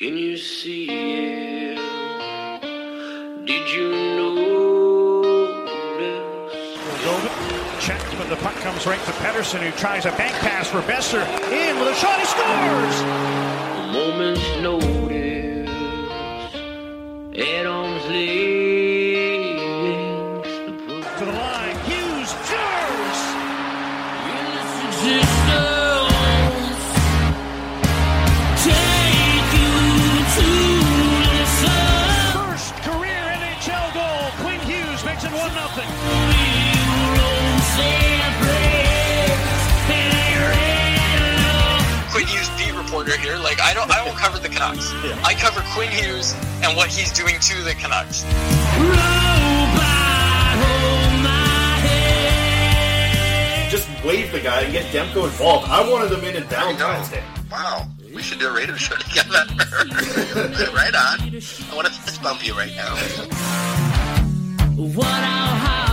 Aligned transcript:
Can 0.00 0.18
you 0.18 0.36
see 0.36 0.88
it? 0.88 1.76
Did 3.46 3.70
you 3.70 3.90
notice? 4.16 5.70
Checked, 7.78 8.18
but 8.18 8.28
the 8.28 8.34
puck 8.34 8.56
comes 8.56 8.88
right 8.88 8.98
to 8.98 9.12
Pettersson, 9.12 9.60
who 9.60 9.70
tries 9.78 10.04
a 10.04 10.10
bank 10.10 10.34
pass 10.40 10.66
for 10.68 10.80
Boeser. 10.80 11.24
In 11.52 11.78
with 11.78 11.90
a 11.90 11.94
shot, 11.94 12.18
he 12.18 12.26
scores! 12.26 13.02
A 13.02 13.92
moment's 13.92 14.42
notice. 14.60 15.70
At 17.38 17.66
arm's 17.66 18.04
here. 43.34 43.42
Like 43.42 43.60
I 43.60 43.74
don't 43.74 43.90
I 43.90 44.04
don't 44.04 44.16
cover 44.16 44.38
the 44.38 44.48
Canucks. 44.48 44.92
I 45.24 45.34
cover 45.34 45.60
Quinn 45.74 45.90
Hughes 45.90 46.34
and 46.62 46.76
what 46.76 46.88
he's 46.88 47.12
doing 47.12 47.38
to 47.40 47.62
the 47.62 47.74
Canucks. 47.74 48.22
Just 53.70 53.88
wave 54.04 54.30
the 54.32 54.40
guy 54.40 54.62
and 54.62 54.72
get 54.72 54.84
Demko 54.92 55.24
involved. 55.24 55.68
I 55.68 55.88
wanted 55.90 56.10
them 56.10 56.24
in 56.24 56.36
in 56.36 56.44
Valentine's 56.44 57.08
Day. 57.10 57.22
Wow, 57.50 57.88
we 58.14 58.22
should 58.22 58.38
do 58.38 58.48
a 58.48 58.52
radio 58.52 58.76
show 58.76 58.96
together. 58.96 59.30
right 60.72 60.94
on. 60.94 61.18
I 61.20 61.72
want 61.74 61.86
to 61.86 61.92
fist 61.92 62.22
bump 62.22 62.46
you 62.46 62.54
right 62.54 62.74
now. 62.76 62.94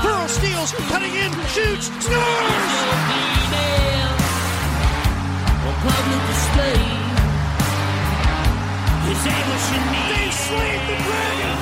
Pearl 0.02 0.28
steals, 0.28 0.72
cutting 0.90 1.14
in, 1.14 1.32
shoots, 1.48 1.88
scores! 2.04 3.02
They 9.12 10.32
slayed 10.32 10.82
the 10.88 10.96
dragon! 11.04 11.58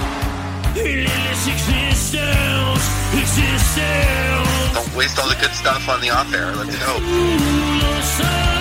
Don't 4.76 4.96
waste 4.96 5.18
all 5.18 5.28
the 5.28 5.36
good 5.36 5.54
stuff 5.54 5.90
on 5.90 6.00
the 6.00 6.12
off 6.12 6.32
air. 6.32 6.54
Let's 6.54 6.78
go. 6.78 8.59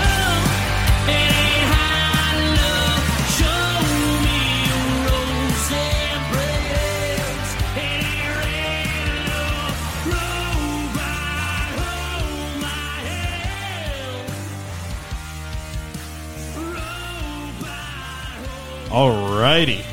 Alrighty. 18.99 19.85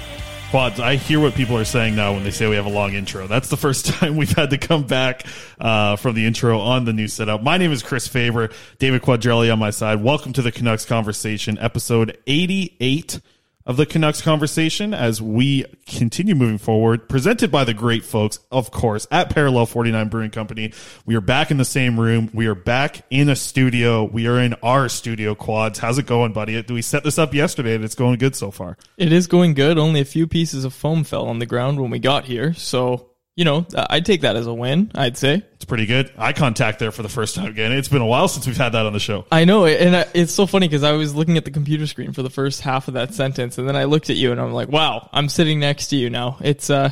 Quads, 0.50 0.80
I 0.80 0.96
hear 0.96 1.20
what 1.20 1.36
people 1.36 1.56
are 1.58 1.64
saying 1.64 1.96
now 1.96 2.14
when 2.14 2.24
they 2.24 2.32
say 2.32 2.50
we 2.50 2.56
have 2.56 2.66
a 2.66 2.72
long 2.72 2.94
intro. 2.94 3.28
That's 3.28 3.50
the 3.50 3.56
first 3.56 3.86
time 3.94 4.16
we've 4.16 4.32
had 4.32 4.50
to 4.50 4.58
come 4.58 4.82
back 4.82 5.28
uh, 5.60 5.96
from 5.96 6.16
the 6.16 6.26
intro 6.26 6.60
on 6.60 6.86
the 6.86 6.92
new 6.92 7.08
setup. 7.08 7.44
My 7.44 7.60
name 7.60 7.72
is 7.72 7.84
Chris 7.84 8.08
Faber, 8.08 8.50
David 8.80 9.04
Quadrelli 9.04 9.54
on 9.54 9.60
my 9.60 9.70
side. 9.70 10.02
Welcome 10.02 10.34
to 10.34 10.42
the 10.42 10.52
Canucks 10.52 10.86
Conversation, 10.86 11.60
episode 11.60 12.18
88 12.26 13.22
of 13.66 13.78
the 13.78 13.86
Canucks 13.86 14.22
Conversation 14.22 14.94
as 14.94 15.22
we 15.22 15.66
continue 15.88 16.36
moving 16.36 16.58
forward. 16.58 17.10
Presented 17.10 17.52
by 17.52 17.64
the 17.64 17.74
great 17.74 18.06
folks, 18.06 18.40
of 18.52 18.70
course, 18.70 19.08
at 19.10 19.30
Parallel 19.32 19.66
49 19.66 20.10
Brewing 20.10 20.32
Company. 20.32 20.72
We 21.06 21.16
are 21.16 21.22
back 21.22 21.50
in 21.50 21.58
the 21.58 21.66
same 21.66 22.00
room. 22.00 22.30
We 22.34 22.46
are 22.48 22.56
back 22.56 23.02
in 23.10 23.30
a 23.30 23.36
studio. 23.36 24.04
We 24.04 24.28
are 24.28 24.40
in 24.40 24.54
our 24.62 24.88
studio, 24.88 25.34
Quads. 25.34 25.80
How's 25.80 25.98
it 25.98 26.06
going, 26.06 26.34
buddy? 26.34 26.64
We 26.70 26.82
set 26.82 27.04
this 27.04 27.18
up 27.18 27.34
yesterday 27.34 27.76
and 27.76 27.84
it's 27.84 27.96
going 27.96 28.20
good 28.20 28.36
so 28.36 28.52
far. 28.52 28.78
It 28.98 29.12
is 29.12 29.28
going 29.28 29.56
good. 29.56 29.78
Only 29.78 30.00
a 30.00 30.06
few 30.06 30.28
pieces 30.28 30.64
of 30.64 30.74
foam 30.74 31.04
fell 31.04 31.28
on 31.28 31.40
the 31.40 31.46
ground 31.46 31.82
when 31.82 31.90
we 31.90 32.00
got 32.00 32.26
here. 32.26 32.54
So, 32.54 33.10
you 33.36 33.44
know, 33.44 33.66
I'd 33.76 34.06
take 34.06 34.22
that 34.22 34.38
as 34.38 34.48
a 34.48 34.54
win, 34.54 34.92
I'd 34.96 35.18
say. 35.18 35.44
It's 35.56 35.66
pretty 35.66 35.86
good. 35.86 36.10
Eye 36.18 36.32
contact 36.32 36.80
there 36.80 36.92
for 36.92 37.04
the 37.04 37.10
first 37.10 37.36
time 37.36 37.48
again. 37.48 37.74
It's 37.74 37.90
been 37.90 38.02
a 38.02 38.06
while 38.06 38.30
since 38.30 38.48
we've 38.48 38.56
had 38.56 38.70
that 38.70 38.86
on 38.86 38.94
the 38.94 39.00
show. 39.00 39.26
I 39.30 39.44
know. 39.44 39.66
And 39.66 39.94
I- 39.96 40.06
it's 40.14 40.34
so 40.34 40.46
funny 40.46 40.68
because 40.70 40.84
I 40.84 40.94
was 40.94 41.14
looking 41.14 41.36
at 41.36 41.44
the 41.44 41.52
computer 41.52 41.86
screen 41.86 42.14
for 42.14 42.24
the 42.24 42.30
first 42.30 42.62
half 42.62 42.88
of 42.88 42.94
that 42.94 43.14
sentence. 43.14 43.58
And 43.58 43.68
then 43.68 43.76
I 43.76 43.84
looked 43.86 44.10
at 44.10 44.16
you 44.16 44.32
and 44.32 44.40
I'm 44.40 44.54
like, 44.54 44.70
wow, 44.70 45.10
I'm 45.12 45.28
sitting 45.28 45.60
next 45.60 45.88
to 45.88 45.98
you 45.98 46.10
now. 46.10 46.38
It's, 46.40 46.70
uh, 46.70 46.92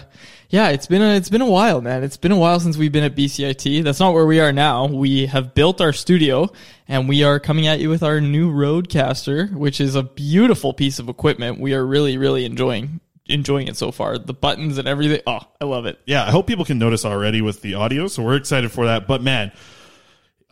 yeah, 0.49 0.69
it's 0.69 0.85
been 0.87 1.01
a, 1.01 1.15
it's 1.15 1.29
been 1.29 1.41
a 1.41 1.49
while, 1.49 1.79
man. 1.81 2.03
It's 2.03 2.17
been 2.17 2.33
a 2.33 2.37
while 2.37 2.59
since 2.59 2.75
we've 2.75 2.91
been 2.91 3.05
at 3.05 3.15
BCIT. 3.15 3.81
That's 3.83 4.01
not 4.01 4.13
where 4.13 4.25
we 4.25 4.41
are 4.41 4.51
now. 4.51 4.87
We 4.87 5.27
have 5.27 5.53
built 5.55 5.79
our 5.79 5.93
studio 5.93 6.51
and 6.89 7.07
we 7.07 7.23
are 7.23 7.39
coming 7.39 7.67
at 7.67 7.79
you 7.79 7.89
with 7.89 8.03
our 8.03 8.19
new 8.19 8.51
RODECaster, 8.51 9.53
which 9.53 9.79
is 9.79 9.95
a 9.95 10.03
beautiful 10.03 10.73
piece 10.73 10.99
of 10.99 11.07
equipment. 11.07 11.59
We 11.61 11.73
are 11.73 11.85
really, 11.85 12.17
really 12.17 12.43
enjoying 12.43 12.99
enjoying 13.27 13.67
it 13.67 13.77
so 13.77 13.91
far. 13.91 14.17
The 14.17 14.33
buttons 14.33 14.77
and 14.77 14.87
everything. 14.87 15.21
Oh, 15.25 15.41
I 15.59 15.65
love 15.65 15.85
it. 15.85 15.99
Yeah, 16.05 16.25
I 16.25 16.31
hope 16.31 16.47
people 16.47 16.65
can 16.65 16.79
notice 16.79 17.05
already 17.05 17.41
with 17.41 17.61
the 17.61 17.75
audio. 17.75 18.07
So 18.07 18.23
we're 18.23 18.35
excited 18.35 18.71
for 18.71 18.85
that. 18.85 19.07
But 19.07 19.21
man, 19.21 19.51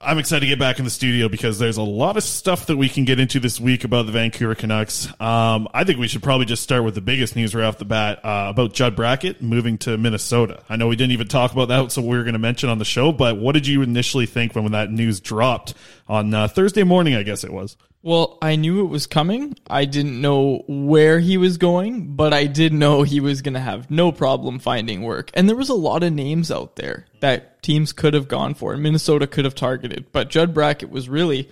I'm 0.03 0.17
excited 0.17 0.41
to 0.41 0.47
get 0.47 0.57
back 0.57 0.79
in 0.79 0.85
the 0.85 0.91
studio 0.91 1.29
because 1.29 1.59
there's 1.59 1.77
a 1.77 1.83
lot 1.83 2.17
of 2.17 2.23
stuff 2.23 2.65
that 2.67 2.77
we 2.77 2.89
can 2.89 3.05
get 3.05 3.19
into 3.19 3.39
this 3.39 3.59
week 3.59 3.83
about 3.83 4.07
the 4.07 4.11
Vancouver 4.11 4.55
Canucks. 4.55 5.07
Um, 5.21 5.67
I 5.75 5.83
think 5.83 5.99
we 5.99 6.07
should 6.07 6.23
probably 6.23 6.47
just 6.47 6.63
start 6.63 6.83
with 6.83 6.95
the 6.95 7.01
biggest 7.01 7.35
news 7.35 7.53
right 7.53 7.65
off 7.65 7.77
the 7.77 7.85
bat 7.85 8.23
uh, 8.25 8.47
about 8.49 8.73
Judd 8.73 8.95
Brackett 8.95 9.43
moving 9.43 9.77
to 9.79 9.97
Minnesota. 9.97 10.63
I 10.69 10.75
know 10.75 10.87
we 10.87 10.95
didn't 10.95 11.11
even 11.11 11.27
talk 11.27 11.51
about 11.51 11.67
that, 11.67 11.91
so 11.91 12.01
we 12.01 12.17
were 12.17 12.23
going 12.23 12.33
to 12.33 12.39
mention 12.39 12.69
on 12.69 12.79
the 12.79 12.85
show. 12.85 13.11
But 13.11 13.37
what 13.37 13.51
did 13.51 13.67
you 13.67 13.83
initially 13.83 14.25
think 14.25 14.55
when, 14.55 14.63
when 14.63 14.73
that 14.73 14.89
news 14.89 15.19
dropped 15.19 15.75
on 16.07 16.33
uh, 16.33 16.47
Thursday 16.47 16.83
morning? 16.83 17.13
I 17.13 17.21
guess 17.21 17.43
it 17.43 17.53
was. 17.53 17.77
Well, 18.03 18.39
I 18.41 18.55
knew 18.55 18.83
it 18.83 18.89
was 18.89 19.05
coming. 19.05 19.55
I 19.69 19.85
didn't 19.85 20.19
know 20.19 20.63
where 20.67 21.19
he 21.19 21.37
was 21.37 21.57
going, 21.57 22.15
but 22.15 22.33
I 22.33 22.47
did 22.47 22.73
know 22.73 23.03
he 23.03 23.19
was 23.19 23.43
going 23.43 23.53
to 23.53 23.59
have 23.59 23.91
no 23.91 24.11
problem 24.11 24.57
finding 24.57 25.03
work. 25.03 25.29
And 25.35 25.47
there 25.47 25.55
was 25.55 25.69
a 25.69 25.75
lot 25.75 26.01
of 26.01 26.11
names 26.11 26.49
out 26.49 26.77
there 26.77 27.05
that 27.19 27.61
teams 27.61 27.93
could 27.93 28.15
have 28.15 28.27
gone 28.27 28.55
for 28.55 28.73
and 28.73 28.81
Minnesota 28.81 29.27
could 29.27 29.45
have 29.45 29.53
targeted. 29.53 30.11
But 30.11 30.31
Judd 30.31 30.51
Brackett 30.51 30.89
was 30.89 31.09
really 31.09 31.49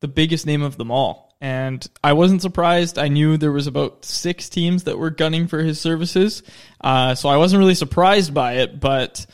the 0.00 0.08
biggest 0.08 0.44
name 0.44 0.62
of 0.62 0.76
them 0.76 0.90
all. 0.90 1.36
And 1.40 1.86
I 2.02 2.14
wasn't 2.14 2.42
surprised. 2.42 2.98
I 2.98 3.06
knew 3.08 3.36
there 3.36 3.52
was 3.52 3.68
about 3.68 4.04
six 4.04 4.48
teams 4.48 4.84
that 4.84 4.98
were 4.98 5.10
gunning 5.10 5.46
for 5.46 5.60
his 5.62 5.80
services. 5.80 6.42
Uh, 6.80 7.14
so 7.14 7.28
I 7.28 7.36
wasn't 7.36 7.60
really 7.60 7.74
surprised 7.76 8.34
by 8.34 8.54
it, 8.54 8.80
but 8.80 9.24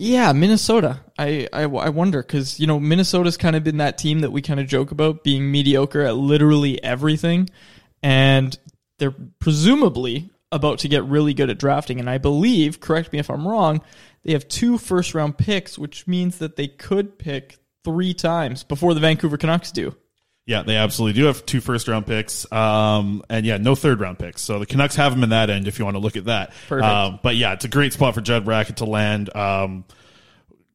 yeah, 0.00 0.32
Minnesota. 0.32 1.00
I, 1.18 1.48
I, 1.52 1.62
I 1.62 1.88
wonder 1.88 2.22
because, 2.22 2.60
you 2.60 2.68
know, 2.68 2.78
Minnesota's 2.78 3.36
kind 3.36 3.56
of 3.56 3.64
been 3.64 3.78
that 3.78 3.98
team 3.98 4.20
that 4.20 4.30
we 4.30 4.40
kind 4.40 4.60
of 4.60 4.68
joke 4.68 4.92
about 4.92 5.24
being 5.24 5.50
mediocre 5.50 6.02
at 6.02 6.14
literally 6.14 6.80
everything. 6.84 7.50
And 8.00 8.56
they're 9.00 9.14
presumably 9.40 10.30
about 10.52 10.78
to 10.78 10.88
get 10.88 11.02
really 11.02 11.34
good 11.34 11.50
at 11.50 11.58
drafting. 11.58 11.98
And 11.98 12.08
I 12.08 12.18
believe, 12.18 12.78
correct 12.78 13.12
me 13.12 13.18
if 13.18 13.28
I'm 13.28 13.46
wrong, 13.46 13.80
they 14.22 14.34
have 14.34 14.46
two 14.46 14.78
first 14.78 15.16
round 15.16 15.36
picks, 15.36 15.76
which 15.76 16.06
means 16.06 16.38
that 16.38 16.54
they 16.54 16.68
could 16.68 17.18
pick 17.18 17.58
three 17.82 18.14
times 18.14 18.62
before 18.62 18.94
the 18.94 19.00
Vancouver 19.00 19.36
Canucks 19.36 19.72
do. 19.72 19.96
Yeah, 20.48 20.62
they 20.62 20.76
absolutely 20.76 21.20
do 21.20 21.26
have 21.26 21.44
two 21.44 21.60
first 21.60 21.88
round 21.88 22.06
picks. 22.06 22.50
Um, 22.50 23.22
and 23.28 23.44
yeah, 23.44 23.58
no 23.58 23.74
third 23.74 24.00
round 24.00 24.18
picks. 24.18 24.40
So 24.40 24.58
the 24.58 24.64
Canucks 24.64 24.96
have 24.96 25.12
them 25.12 25.22
in 25.22 25.28
that 25.28 25.50
end 25.50 25.68
if 25.68 25.78
you 25.78 25.84
want 25.84 25.96
to 25.96 26.00
look 26.00 26.16
at 26.16 26.24
that. 26.24 26.52
Perfect. 26.68 26.88
Um, 26.88 27.20
but 27.22 27.36
yeah, 27.36 27.52
it's 27.52 27.66
a 27.66 27.68
great 27.68 27.92
spot 27.92 28.14
for 28.14 28.22
Judd 28.22 28.46
Brackett 28.46 28.78
to 28.78 28.86
land. 28.86 29.28
Um, 29.36 29.84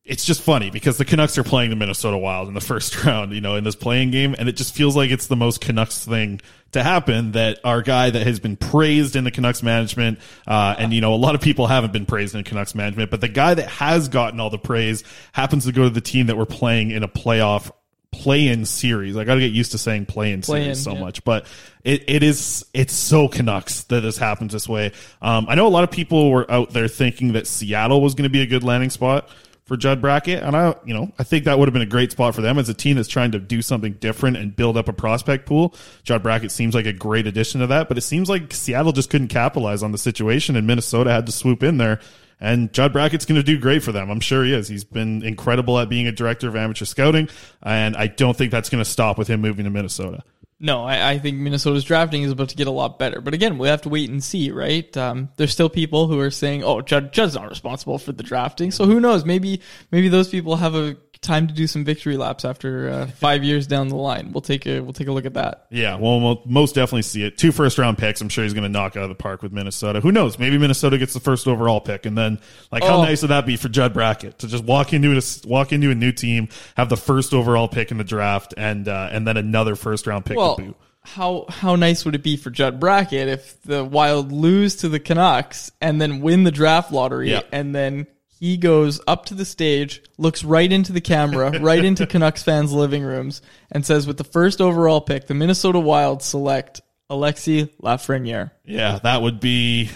it's 0.06 0.26
just 0.26 0.44
funny 0.44 0.70
because 0.70 1.00
the 1.00 1.06
Canucks 1.06 1.40
are 1.40 1.44
playing 1.44 1.72
the 1.72 1.76
Minnesota 1.76 2.20
Wild 2.20 2.50
in 2.50 2.54
the 2.54 2.62
first 2.62 3.04
round, 3.04 3.34
you 3.34 3.42
know, 3.42 3.56
in 3.56 3.64
this 3.64 3.76
playing 3.76 4.12
game, 4.12 4.36
and 4.38 4.48
it 4.48 4.58
just 4.58 4.76
feels 4.76 4.96
like 4.96 5.10
it's 5.10 5.26
the 5.26 5.36
most 5.36 5.60
Canucks 5.60 6.06
thing 6.06 6.40
to 6.74 6.84
happen 6.84 7.32
that 7.32 7.60
our 7.64 7.82
guy 7.82 8.12
that 8.12 8.28
has 8.28 8.40
been 8.40 8.58
praised 8.58 9.16
in 9.16 9.24
the 9.24 9.32
Canucks 9.32 9.64
management, 9.64 10.20
uh, 10.46 10.76
and 10.78 10.94
you 10.94 11.02
know, 11.02 11.16
a 11.16 11.18
lot 11.18 11.34
of 11.34 11.42
people 11.42 11.66
haven't 11.66 11.94
been 11.94 12.06
praised 12.06 12.36
in 12.36 12.44
Canucks 12.44 12.76
management, 12.76 13.10
but 13.10 13.22
the 13.22 13.28
guy 13.28 13.56
that 13.56 13.70
has 13.70 14.08
gotten 14.08 14.40
all 14.40 14.52
the 14.52 14.60
praise 14.60 15.04
happens 15.32 15.66
to 15.66 15.72
go 15.72 15.86
to 15.86 15.90
the 15.90 16.02
team 16.02 16.28
that 16.28 16.38
we're 16.38 16.46
playing 16.46 16.92
in 16.92 17.02
a 17.02 17.08
playoff 17.08 17.72
play-in 18.14 18.66
series. 18.66 19.18
I 19.18 19.26
got 19.26 19.36
to 19.36 19.42
get 19.42 19.52
used 19.52 19.72
to 19.74 19.78
saying 19.78 20.06
play-in 20.06 20.42
Play-in, 20.42 20.76
series 20.76 20.84
so 20.84 20.94
yeah. 20.94 21.00
much, 21.00 21.24
but 21.24 21.46
it, 21.84 22.04
it 22.08 22.24
is 22.24 22.66
it's 22.74 22.94
so 22.94 23.28
Canucks 23.28 23.84
that 23.86 24.02
this 24.02 24.18
happens 24.18 24.54
this 24.54 24.70
way. 24.70 24.94
Um, 25.22 25.48
I 25.50 25.56
know 25.56 25.68
a 25.68 25.70
lot 25.70 25.84
of 25.84 25.92
people 25.92 26.32
were 26.32 26.50
out 26.50 26.72
there 26.72 26.88
thinking 26.88 27.34
that 27.34 27.48
Seattle 27.48 28.02
was 28.02 28.16
going 28.16 28.24
to 28.24 28.30
be 28.30 28.42
a 28.42 28.46
good 28.46 28.64
landing 28.64 28.90
spot 28.90 29.30
for 29.66 29.78
Judd 29.78 30.02
Brackett, 30.02 30.44
and 30.44 30.56
I 30.56 30.76
you 30.86 30.94
know 30.94 31.12
I 31.18 31.24
think 31.24 31.46
that 31.46 31.58
would 31.58 31.68
have 31.68 31.74
been 31.74 31.82
a 31.82 31.86
great 31.86 32.12
spot 32.12 32.36
for 32.36 32.42
them 32.42 32.58
as 32.58 32.70
a 32.70 32.74
team 32.74 32.96
that's 32.96 33.10
trying 33.10 33.32
to 33.32 33.40
do 33.40 33.62
something 33.62 33.94
different 33.94 34.38
and 34.38 34.56
build 34.56 34.78
up 34.78 34.88
a 34.88 34.94
prospect 34.94 35.46
pool. 35.46 35.74
Judd 36.04 36.24
Brackett 36.24 36.52
seems 36.52 36.76
like 36.76 36.86
a 36.86 36.94
great 36.94 37.28
addition 37.28 37.62
to 37.62 37.68
that, 37.68 37.88
but 37.88 37.98
it 37.98 38.02
seems 38.02 38.30
like 38.30 38.54
Seattle 38.54 38.92
just 38.92 39.10
couldn't 39.10 39.30
capitalize 39.30 39.84
on 39.84 39.92
the 39.92 39.98
situation, 39.98 40.56
and 40.56 40.68
Minnesota 40.68 41.12
had 41.12 41.26
to 41.26 41.32
swoop 41.32 41.64
in 41.64 41.78
there. 41.78 42.00
And 42.40 42.74
Judd 42.74 42.94
Brackett's 42.94 43.26
going 43.26 43.40
to 43.40 43.44
do 43.44 43.58
great 43.60 43.84
for 43.84 43.92
them. 43.92 44.10
I'm 44.10 44.20
sure 44.20 44.44
he 44.44 44.54
is. 44.54 44.68
He's 44.68 44.84
been 44.84 45.24
incredible 45.24 45.80
at 45.80 45.90
being 45.90 46.08
a 46.08 46.12
director 46.12 46.48
of 46.48 46.56
amateur 46.56 46.86
scouting, 46.86 47.30
and 47.62 47.96
I 47.96 48.08
don't 48.08 48.36
think 48.36 48.52
that's 48.52 48.70
going 48.70 48.84
to 48.84 48.90
stop 48.90 49.18
with 49.18 49.28
him 49.28 49.42
moving 49.42 49.66
to 49.66 49.72
Minnesota. 49.72 50.24
No, 50.60 50.84
I, 50.86 51.12
I 51.12 51.20
think 51.20 51.38
Minnesota's 51.38 51.84
drafting 51.84 52.24
is 52.24 52.32
about 52.32 52.50
to 52.50 52.56
get 52.56 52.68
a 52.68 52.72
lot 52.72 52.98
better. 52.98 53.20
But 53.20 53.34
again, 53.34 53.58
we 53.58 53.68
have 53.68 53.82
to 53.82 53.90
wait 53.90 54.10
and 54.10 54.24
see, 54.24 54.50
right? 54.50 54.96
Um, 54.96 55.30
there's 55.36 55.52
still 55.52 55.70
people 55.70 56.08
who 56.08 56.20
are 56.20 56.32
saying, 56.32 56.64
"Oh, 56.64 56.80
Judd, 56.80 57.12
Judd's 57.12 57.36
not 57.36 57.50
responsible 57.50 57.98
for 57.98 58.14
the 58.14 58.24
drafting." 58.24 58.72
So 58.72 58.86
who 58.86 59.02
knows? 59.02 59.26
Maybe 59.26 59.60
maybe 59.92 60.08
those 60.08 60.30
people 60.30 60.56
have 60.56 60.74
a 60.74 60.96
time 61.24 61.48
to 61.48 61.54
do 61.54 61.66
some 61.66 61.84
victory 61.84 62.18
laps 62.18 62.46
after 62.46 62.90
uh, 62.90 63.08
five 63.08 63.44
years 63.44 63.66
down 63.66 63.88
the 63.88 63.96
line. 63.96 64.32
We'll 64.34 64.42
take 64.42 64.68
a 64.68 64.80
we'll 64.82 64.94
take 64.94 65.08
a 65.08 65.12
look 65.12 65.26
at 65.26 65.34
that. 65.34 65.66
Yeah, 65.72 65.96
well, 65.98 66.20
we'll 66.22 66.42
most 66.46 66.76
definitely 66.76 67.02
see 67.04 67.24
it. 67.24 67.38
Two 67.38 67.52
first 67.52 67.78
round 67.78 67.98
picks. 67.98 68.22
I'm 68.22 68.30
sure 68.30 68.44
he's 68.44 68.54
going 68.54 68.64
to 68.64 68.70
knock 68.70 68.96
out 68.96 69.04
of 69.04 69.10
the 69.10 69.16
park 69.16 69.42
with 69.42 69.52
Minnesota. 69.52 70.02
Who 70.02 70.12
knows? 70.12 70.38
Maybe 70.38 70.58
Minnesota 70.58 70.98
gets 70.98 71.14
the 71.14 71.20
first 71.20 71.48
overall 71.48 71.82
pick, 71.82 72.06
and 72.06 72.18
then 72.18 72.40
like 72.72 72.84
how 72.84 72.98
Oh. 72.98 73.04
nice 73.04 73.22
would 73.24 73.32
that 73.32 73.46
be 73.46 73.58
for 73.58 73.70
Judd 73.70 73.94
Brackett 73.94 74.40
to 74.40 74.48
just 74.48 74.64
walk 74.64 74.94
into 74.94 75.18
a 75.18 75.22
walk 75.48 75.72
into 75.74 75.90
a 75.90 75.96
new 75.96 76.12
team, 76.12 76.50
have 76.78 76.90
the 76.90 76.98
first 76.98 77.34
overall 77.34 77.68
pick 77.68 77.90
in 77.92 77.98
the 77.98 78.04
draft, 78.04 78.54
and 78.58 78.88
uh, 78.88 79.10
and 79.12 79.26
then 79.26 79.38
another 79.38 79.76
first 79.76 80.06
round 80.06 80.26
pick 80.26 80.38
Well, 80.38 80.58
to 80.58 80.62
boot. 80.64 80.76
how 81.02 81.46
how 81.50 81.76
nice 81.76 82.06
would 82.06 82.16
it 82.16 82.24
be 82.24 82.38
for 82.38 82.50
Judd 82.50 82.80
Brackett 82.80 83.28
if 83.28 83.62
the 83.64 83.84
Wild 83.84 84.32
lose 84.32 84.78
to 84.78 84.90
the 84.90 85.00
Canucks 85.00 85.72
and 85.82 86.00
then 86.02 86.22
win 86.22 86.44
the 86.44 86.52
draft 86.52 86.92
lottery 86.92 87.32
Yeah. 87.32 87.42
and 87.52 87.74
then 87.74 88.08
he 88.44 88.58
goes 88.58 89.00
up 89.08 89.28
to 89.28 89.34
the 89.34 89.46
stage, 89.46 90.04
looks 90.18 90.44
right 90.44 90.70
into 90.70 90.92
the 90.92 91.00
camera, 91.00 91.58
right 91.62 91.84
into 91.84 92.06
Canucks 92.06 92.44
fans' 92.44 92.74
living 92.74 93.02
rooms, 93.02 93.42
and 93.72 93.86
says, 93.86 94.06
"With 94.06 94.18
the 94.18 94.26
first 94.26 94.60
overall 94.60 95.00
pick, 95.00 95.28
the 95.28 95.34
Minnesota 95.34 95.80
Wild 95.80 96.22
select 96.22 96.82
Alexi 97.10 97.70
Lafreniere." 97.82 98.52
Yeah, 98.66 99.00
that 99.02 99.22
would 99.22 99.40
be. 99.40 99.92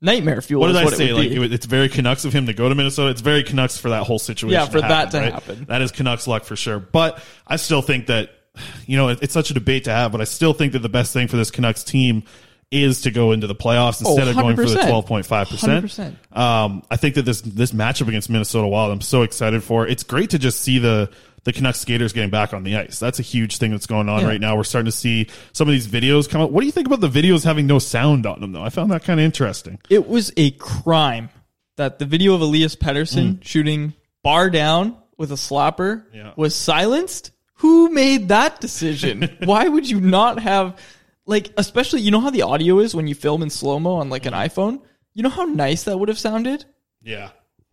Nightmare 0.00 0.42
fuel. 0.42 0.62
What 0.62 0.66
did 0.66 0.76
I 0.78 0.84
what 0.84 0.96
say? 0.96 1.10
It 1.10 1.14
Like 1.14 1.30
it, 1.30 1.52
it's 1.52 1.66
very 1.66 1.88
Canucks 1.88 2.24
of 2.24 2.32
him 2.32 2.46
to 2.46 2.52
go 2.52 2.68
to 2.68 2.74
Minnesota. 2.74 3.12
It's 3.12 3.20
very 3.20 3.44
Canucks 3.44 3.78
for 3.78 3.90
that 3.90 4.02
whole 4.02 4.18
situation. 4.18 4.60
Yeah, 4.60 4.66
for 4.66 4.80
that 4.80 5.12
to 5.12 5.18
right? 5.18 5.32
happen. 5.32 5.66
That 5.66 5.80
is 5.80 5.92
Canucks 5.92 6.26
luck 6.26 6.42
for 6.42 6.56
sure. 6.56 6.80
But 6.80 7.22
I 7.46 7.54
still 7.54 7.82
think 7.82 8.08
that 8.08 8.30
you 8.84 8.96
know 8.96 9.10
it- 9.10 9.20
it's 9.22 9.32
such 9.32 9.52
a 9.52 9.54
debate 9.54 9.84
to 9.84 9.92
have. 9.92 10.10
But 10.10 10.20
I 10.20 10.24
still 10.24 10.54
think 10.54 10.72
that 10.72 10.80
the 10.80 10.88
best 10.88 11.12
thing 11.12 11.28
for 11.28 11.36
this 11.36 11.52
Canucks 11.52 11.84
team 11.84 12.24
is 12.72 13.02
to 13.02 13.10
go 13.10 13.32
into 13.32 13.46
the 13.46 13.54
playoffs 13.54 14.02
Oh, 14.04 14.10
instead 14.10 14.28
of 14.28 14.36
going 14.36 14.56
for 14.56 14.64
the 14.64 14.74
twelve 14.76 15.06
point 15.06 15.26
five 15.26 15.48
percent. 15.48 15.84
100%. 15.86 16.36
Um, 16.36 16.82
I 16.90 16.96
think 16.96 17.14
that 17.16 17.22
this 17.22 17.40
this 17.42 17.72
matchup 17.72 18.08
against 18.08 18.30
Minnesota 18.30 18.66
Wild, 18.66 18.90
I'm 18.92 19.00
so 19.00 19.22
excited 19.22 19.62
for. 19.62 19.86
It's 19.86 20.02
great 20.02 20.30
to 20.30 20.38
just 20.38 20.60
see 20.60 20.78
the 20.78 21.10
the 21.44 21.52
Canucks 21.52 21.80
skaters 21.80 22.12
getting 22.12 22.30
back 22.30 22.54
on 22.54 22.62
the 22.62 22.76
ice. 22.76 23.00
That's 23.00 23.18
a 23.18 23.22
huge 23.22 23.58
thing 23.58 23.72
that's 23.72 23.86
going 23.86 24.08
on 24.08 24.20
Yeah. 24.20 24.28
right 24.28 24.40
now. 24.40 24.56
We're 24.56 24.62
starting 24.62 24.86
to 24.86 24.96
see 24.96 25.26
some 25.52 25.68
of 25.68 25.72
these 25.72 25.88
videos 25.88 26.28
come 26.28 26.40
out. 26.40 26.52
What 26.52 26.60
do 26.60 26.66
you 26.66 26.72
think 26.72 26.86
about 26.86 27.00
the 27.00 27.08
videos 27.08 27.44
having 27.44 27.66
no 27.66 27.78
sound 27.80 28.26
on 28.26 28.40
them 28.40 28.52
though? 28.52 28.62
I 28.62 28.68
found 28.70 28.90
that 28.92 29.02
kind 29.04 29.18
of 29.18 29.24
interesting. 29.24 29.78
It 29.90 30.08
was 30.08 30.32
a 30.36 30.52
crime 30.52 31.30
that 31.76 31.98
the 31.98 32.04
video 32.06 32.34
of 32.34 32.40
Elias 32.42 32.76
Pettersson 32.76 33.42
shooting 33.44 33.92
bar 34.22 34.50
down 34.50 34.96
with 35.18 35.32
a 35.32 35.36
slapper 35.36 36.04
Yeah. 36.14 36.32
was 36.36 36.54
silenced. 36.54 37.32
Who 37.54 37.90
made 37.90 38.28
that 38.28 38.60
decision? 38.60 39.36
Why 39.44 39.66
would 39.68 39.88
you 39.90 40.00
not 40.00 40.38
have 40.40 40.78
like 41.26 41.52
especially 41.56 42.00
you 42.00 42.10
know 42.10 42.20
how 42.20 42.30
the 42.30 42.42
audio 42.42 42.78
is 42.78 42.94
when 42.94 43.06
you 43.06 43.14
film 43.14 43.42
in 43.42 43.50
slow-mo 43.50 43.94
on 43.96 44.08
like 44.10 44.26
an 44.26 44.32
iPhone? 44.32 44.80
You 45.14 45.22
know 45.22 45.28
how 45.28 45.44
nice 45.44 45.84
that 45.84 45.98
would 45.98 46.08
have 46.08 46.18
sounded? 46.18 46.64
Yeah. 47.02 47.30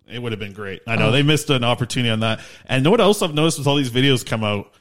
It 0.07 0.19
would 0.21 0.31
have 0.31 0.39
been 0.39 0.53
great. 0.53 0.81
I 0.87 0.95
know 0.95 1.11
they 1.11 1.21
missed 1.21 1.49
an 1.51 1.63
opportunity 1.63 2.09
on 2.09 2.21
that. 2.21 2.39
And 2.65 2.83
know 2.83 2.89
what 2.89 2.99
else 2.99 3.21
I've 3.21 3.33
noticed 3.35 3.59
with 3.59 3.67
all 3.67 3.75
these 3.75 3.91
videos 3.91 4.25
come 4.25 4.43
out? 4.43 4.73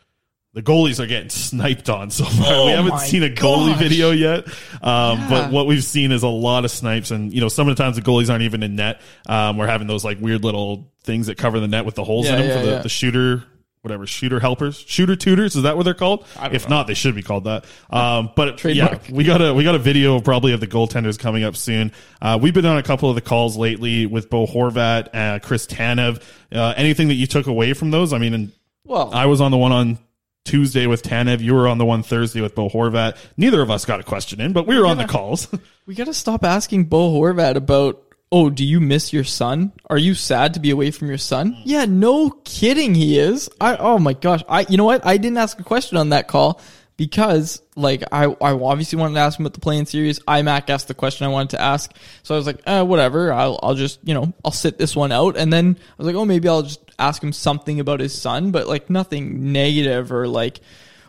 The 0.55 0.63
goalies 0.63 0.99
are 0.99 1.07
getting 1.07 1.29
sniped 1.29 1.91
on 1.91 2.11
so 2.11 2.25
far. 2.25 2.47
Oh 2.49 2.67
we 2.67 2.73
haven't 2.73 2.99
seen 3.01 3.23
a 3.23 3.29
goalie 3.29 3.73
gosh. 3.73 3.79
video 3.79 4.11
yet, 4.11 4.47
um, 4.83 5.19
Yeah. 5.19 5.29
but 5.29 5.53
what 5.53 5.67
we've 5.67 5.85
seen 5.85 6.11
is 6.11 6.23
a 6.23 6.29
lot 6.29 6.65
of 6.65 6.71
snipes. 6.71 7.11
And 7.11 7.33
you 7.33 7.43
know, 7.43 7.49
some 7.49 7.69
of 7.69 7.77
the 7.77 7.83
times 7.83 7.97
the 7.97 8.03
goalies 8.03 8.31
aren't 8.31 8.43
even 8.43 8.63
in 8.63 8.75
net. 8.75 9.03
Um, 9.29 9.59
we're 9.59 9.67
having 9.67 9.87
those 9.87 10.05
like 10.05 10.19
weird 10.21 10.43
little 10.45 10.91
things 11.05 11.27
that 11.27 11.37
cover 11.37 11.61
the 11.61 11.69
net 11.69 11.85
with 11.85 11.95
the 11.95 12.05
holes 12.05 12.25
Yeah, 12.27 12.37
in 12.37 12.39
them 12.41 12.49
yeah, 12.49 12.61
for 12.61 12.67
the, 12.77 12.83
the 12.85 12.89
shooter, 12.89 13.45
whatever 13.89 14.07
shooter 14.07 14.39
helpers, 14.39 14.79
shooter 14.87 15.17
tutors. 15.17 15.57
Is 15.57 15.63
that 15.63 15.77
what 15.77 15.85
they're 15.85 15.95
called? 15.95 16.27
If 16.53 16.69
know. 16.69 16.77
not, 16.77 16.87
they 16.87 16.95
should 16.95 17.15
be 17.15 17.23
called 17.23 17.45
that. 17.45 17.65
Um, 17.91 18.31
but 18.37 18.63
yeah, 18.65 18.99
we 19.11 19.25
got 19.25 19.41
a 19.41 19.55
we 19.55 19.65
got 19.65 19.75
a 19.75 19.79
video 19.79 20.21
probably 20.21 20.53
of 20.53 20.61
the 20.61 20.67
goaltenders 20.67 21.19
coming 21.19 21.45
up 21.45 21.57
soon. 21.57 21.93
Uh, 22.21 22.39
we've 22.41 22.55
been 22.55 22.67
on 22.67 22.79
a 22.79 22.83
couple 22.83 23.09
of 23.09 23.15
the 23.15 23.21
calls 23.21 23.57
lately 23.57 24.07
with 24.07 24.29
Bo 24.29 24.47
Horvat, 24.47 25.15
uh, 25.15 25.39
Chris 25.41 25.67
Tanev. 25.67 26.23
Uh, 26.53 26.75
anything 26.77 27.09
that 27.09 27.15
you 27.15 27.27
took 27.27 27.47
away 27.47 27.73
from 27.73 27.91
those? 27.91 28.13
I 28.13 28.19
mean, 28.19 28.35
and 28.35 28.53
Well, 28.85 29.13
I 29.13 29.27
was 29.27 29.41
on 29.41 29.51
the 29.51 29.59
one 29.59 29.73
on 29.73 29.99
Tuesday 30.45 30.87
with 30.87 31.03
Tanev. 31.03 31.41
You 31.41 31.55
were 31.55 31.69
on 31.69 31.79
the 31.79 31.85
one 31.85 32.03
Thursday 32.03 32.41
with 32.41 32.55
Bo 32.55 32.69
Horvat. 32.69 33.17
Neither 33.37 33.61
of 33.61 33.71
us 33.71 33.85
got 33.85 34.01
a 34.01 34.03
question 34.03 34.41
in, 34.41 34.53
but 34.53 34.67
we 34.67 34.79
were 34.79 34.87
on 34.87 34.97
the 34.97 35.05
calls. 35.07 35.49
we 35.87 35.95
got 35.95 36.07
to 36.07 36.15
stop 36.15 36.45
asking 36.45 36.85
Bo 36.85 37.13
Horvat 37.13 37.57
about, 37.57 38.03
oh, 38.31 38.51
do 38.51 38.65
you 38.65 38.81
miss 38.81 39.13
your 39.13 39.25
son? 39.25 39.73
Are 39.89 39.99
you 39.99 40.15
sad 40.15 40.55
to 40.55 40.61
be 40.61 40.71
away 40.71 40.91
from 40.91 41.09
your 41.09 41.19
son? 41.19 41.57
Yeah, 41.65 41.87
no 41.87 42.31
kidding, 42.31 42.95
he 42.95 43.19
is. 43.19 43.49
I 43.61 43.77
oh 43.77 43.99
my 43.99 44.13
gosh, 44.13 44.43
I 44.49 44.67
you 44.69 44.77
know 44.77 44.85
what? 44.85 45.05
I 45.07 45.17
didn't 45.17 45.39
ask 45.39 45.59
a 45.59 45.65
question 45.65 45.97
on 45.97 46.11
that 46.11 46.29
call 46.29 46.61
because 46.97 47.63
like 47.77 48.03
I 48.13 48.25
I 48.25 48.53
obviously 48.53 48.99
wanted 48.99 49.15
to 49.15 49.21
ask 49.21 49.39
him 49.39 49.47
about 49.47 49.55
the 49.55 49.61
playing 49.61 49.87
series. 49.87 50.19
IMAC 50.21 50.69
asked 50.69 50.89
the 50.89 50.95
question 50.95 51.27
I 51.27 51.31
wanted 51.31 51.51
to 51.51 51.61
ask, 51.61 51.91
so 52.23 52.35
I 52.35 52.39
was 52.39 52.47
like, 52.47 52.61
uh, 52.67 52.85
whatever. 52.85 53.33
I'll 53.33 53.59
I'll 53.63 53.75
just 53.75 54.01
you 54.07 54.15
know 54.15 54.33
I'll 54.45 54.51
sit 54.51 54.79
this 54.79 54.95
one 54.95 55.13
out, 55.13 55.37
and 55.37 55.53
then 55.53 55.79
I 55.79 55.95
was 55.97 56.07
like, 56.07 56.17
oh, 56.17 56.25
maybe 56.25 56.49
I'll 56.49 56.63
just 56.63 56.81
ask 56.99 57.23
him 57.23 57.33
something 57.33 57.81
about 57.81 58.01
his 58.01 58.21
son, 58.21 58.51
but 58.51 58.67
like 58.67 58.91
nothing 58.91 59.53
negative 59.53 60.13
or 60.13 60.29
like, 60.29 60.61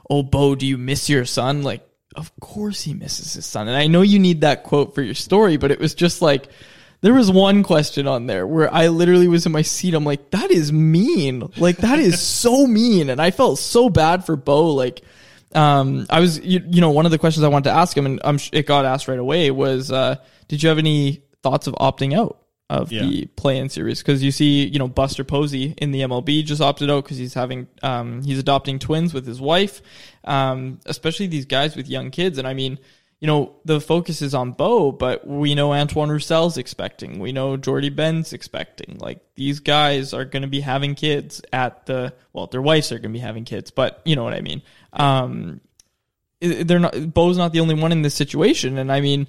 oh, 0.09 0.23
Bo, 0.23 0.55
do 0.55 0.65
you 0.65 0.77
miss 0.77 1.09
your 1.09 1.25
son? 1.25 1.63
Like 1.63 1.85
of 2.15 2.31
course 2.39 2.81
he 2.81 2.93
misses 2.93 3.33
his 3.33 3.45
son. 3.45 3.67
And 3.67 3.77
I 3.77 3.87
know 3.87 4.01
you 4.01 4.19
need 4.19 4.41
that 4.41 4.63
quote 4.63 4.95
for 4.95 5.01
your 5.01 5.13
story, 5.13 5.57
but 5.57 5.71
it 5.71 5.79
was 5.79 5.93
just 5.93 6.21
like 6.21 6.49
There 7.01 7.13
was 7.13 7.31
one 7.31 7.63
question 7.63 8.07
on 8.07 8.25
there 8.27 8.45
where 8.45 8.73
I 8.73 8.87
literally 8.89 9.27
was 9.29 9.45
in 9.45 9.51
my 9.53 9.61
seat. 9.61 9.93
I'm 9.93 10.03
like, 10.03 10.31
that 10.31 10.51
is 10.51 10.71
mean. 10.73 11.49
Like 11.57 11.77
that 11.77 11.99
is 11.99 12.19
so 12.41 12.67
mean, 12.67 13.09
and 13.09 13.21
I 13.21 13.31
felt 13.31 13.59
so 13.59 13.89
bad 13.89 14.25
for 14.25 14.35
Bo. 14.35 14.73
Like, 14.73 15.01
um, 15.55 16.05
I 16.09 16.19
was, 16.19 16.39
you, 16.41 16.61
you 16.69 16.81
know, 16.81 16.91
one 16.91 17.05
of 17.05 17.11
the 17.11 17.17
questions 17.17 17.43
I 17.43 17.47
wanted 17.47 17.69
to 17.69 17.75
ask 17.75 17.95
him, 17.95 18.05
and 18.05 18.19
I'm, 18.23 18.37
sh- 18.37 18.49
it 18.53 18.65
got 18.65 18.85
asked 18.85 19.07
right 19.07 19.17
away 19.17 19.49
was, 19.49 19.91
uh, 19.91 20.17
did 20.49 20.61
you 20.61 20.69
have 20.69 20.77
any 20.77 21.23
thoughts 21.41 21.67
of 21.67 21.73
opting 21.75 22.17
out? 22.17 22.35
Of 22.71 22.91
Yeah. 22.91 23.01
the 23.01 23.25
play-in 23.35 23.69
series 23.69 23.97
because 23.97 24.21
you 24.21 24.29
see, 24.31 24.63
you 24.67 24.77
know, 24.77 24.87
Buster 24.87 25.23
Posey 25.23 25.73
in 25.79 25.89
the 25.89 26.01
MLB 26.01 26.45
just 26.45 26.61
opted 26.61 26.91
out 26.91 27.03
because 27.03 27.17
he's 27.17 27.33
having, 27.33 27.65
um, 27.81 28.21
he's 28.21 28.37
adopting 28.37 28.77
twins 28.77 29.11
with 29.11 29.25
his 29.25 29.41
wife, 29.41 29.81
um, 30.23 30.79
especially 30.85 31.25
these 31.25 31.45
guys 31.45 31.75
with 31.75 31.87
young 31.89 32.11
kids. 32.11 32.37
And 32.37 32.47
I 32.47 32.53
mean, 32.53 32.77
you 33.19 33.27
know, 33.27 33.55
the 33.65 33.81
focus 33.81 34.21
is 34.21 34.33
on 34.33 34.53
Bo, 34.53 34.93
but 34.93 35.27
we 35.27 35.53
know 35.53 35.73
Antoine 35.73 36.09
Roussel's 36.09 36.57
expecting. 36.57 37.19
We 37.19 37.33
know 37.33 37.57
Jordie 37.57 37.89
Benn's 37.89 38.31
expecting. 38.31 38.97
Like 38.97 39.19
these 39.35 39.59
guys 39.59 40.13
are 40.13 40.23
going 40.23 40.43
to 40.43 40.47
be 40.47 40.61
having 40.61 40.95
kids 40.95 41.41
at 41.51 41.85
the 41.85 42.13
well, 42.31 42.47
their 42.47 42.61
wives 42.61 42.91
are 42.91 42.95
going 42.95 43.11
to 43.11 43.17
be 43.17 43.19
having 43.19 43.43
kids, 43.43 43.71
but 43.71 44.01
you 44.05 44.15
know 44.15 44.23
what 44.23 44.33
I 44.33 44.41
mean. 44.41 44.61
Um, 44.93 45.59
they're 46.39 46.79
not. 46.79 47.13
Bo's 47.13 47.37
not 47.37 47.51
the 47.51 47.59
only 47.59 47.75
one 47.75 47.91
in 47.91 48.01
this 48.01 48.15
situation, 48.15 48.77
and 48.77 48.91
I 48.91 49.01
mean. 49.01 49.27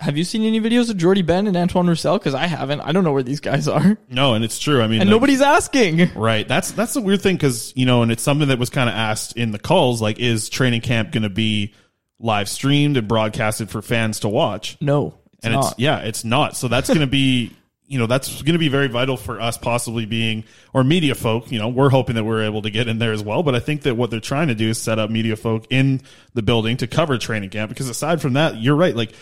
Have 0.00 0.16
you 0.16 0.22
seen 0.22 0.44
any 0.44 0.60
videos 0.60 0.90
of 0.90 0.96
Jordie 0.96 1.22
Benn 1.22 1.48
and 1.48 1.56
Antoine 1.56 1.88
Roussel? 1.88 2.18
Because 2.18 2.32
I 2.32 2.46
haven't. 2.46 2.82
I 2.82 2.92
don't 2.92 3.02
know 3.02 3.10
where 3.10 3.24
these 3.24 3.40
guys 3.40 3.66
are, 3.66 3.98
No, 4.08 4.34
and 4.34 4.44
it's 4.44 4.60
true. 4.60 4.80
I 4.80 4.86
mean, 4.86 5.00
and 5.00 5.10
nobody's 5.10 5.40
asking. 5.40 6.14
Right. 6.14 6.46
That's 6.46 6.70
that's 6.70 6.94
the 6.94 7.00
weird 7.00 7.20
thing 7.20 7.34
because 7.34 7.72
you 7.74 7.84
know, 7.84 8.02
and 8.02 8.12
it's 8.12 8.22
something 8.22 8.46
that 8.46 8.60
was 8.60 8.70
kind 8.70 8.88
of 8.88 8.94
asked 8.94 9.36
in 9.36 9.50
the 9.50 9.58
calls. 9.58 10.00
Like, 10.00 10.20
is 10.20 10.48
training 10.48 10.82
camp 10.82 11.10
going 11.10 11.24
to 11.24 11.28
be 11.28 11.74
live 12.20 12.48
streamed 12.48 12.96
and 12.96 13.06
broadcasted 13.06 13.70
for 13.70 13.82
fans 13.82 14.20
to 14.20 14.28
watch? 14.28 14.76
No, 14.80 15.14
it's 15.34 15.44
and 15.44 15.54
not. 15.54 15.72
it's 15.72 15.78
yeah, 15.78 15.98
it's 15.98 16.24
not. 16.24 16.56
So 16.56 16.68
that's 16.68 16.88
going 16.88 17.00
to 17.00 17.06
be 17.06 17.52
you 17.88 17.98
know 17.98 18.06
that's 18.06 18.42
going 18.42 18.52
to 18.52 18.58
be 18.58 18.68
very 18.68 18.86
vital 18.86 19.16
for 19.16 19.40
us 19.40 19.56
possibly 19.56 20.06
being 20.06 20.44
or 20.72 20.84
media 20.84 21.14
folk. 21.14 21.50
You 21.50 21.58
know, 21.58 21.68
we're 21.68 21.88
hoping 21.88 22.14
that 22.16 22.24
we're 22.24 22.44
able 22.44 22.62
to 22.62 22.70
get 22.70 22.86
in 22.86 22.98
there 22.98 23.12
as 23.12 23.22
well. 23.22 23.42
But 23.42 23.54
I 23.54 23.60
think 23.60 23.82
that 23.82 23.96
what 23.96 24.10
they're 24.10 24.20
trying 24.20 24.48
to 24.48 24.54
do 24.54 24.68
is 24.68 24.78
set 24.78 24.98
up 24.98 25.10
media 25.10 25.36
folk 25.36 25.66
in 25.70 26.02
the 26.34 26.42
building 26.42 26.76
to 26.76 26.86
cover 26.86 27.18
training 27.18 27.50
camp. 27.50 27.70
Because 27.70 27.88
aside 27.88 28.20
from 28.20 28.34
that, 28.34 28.56
you're 28.56 28.76
right. 28.76 28.94
Like, 28.94 29.12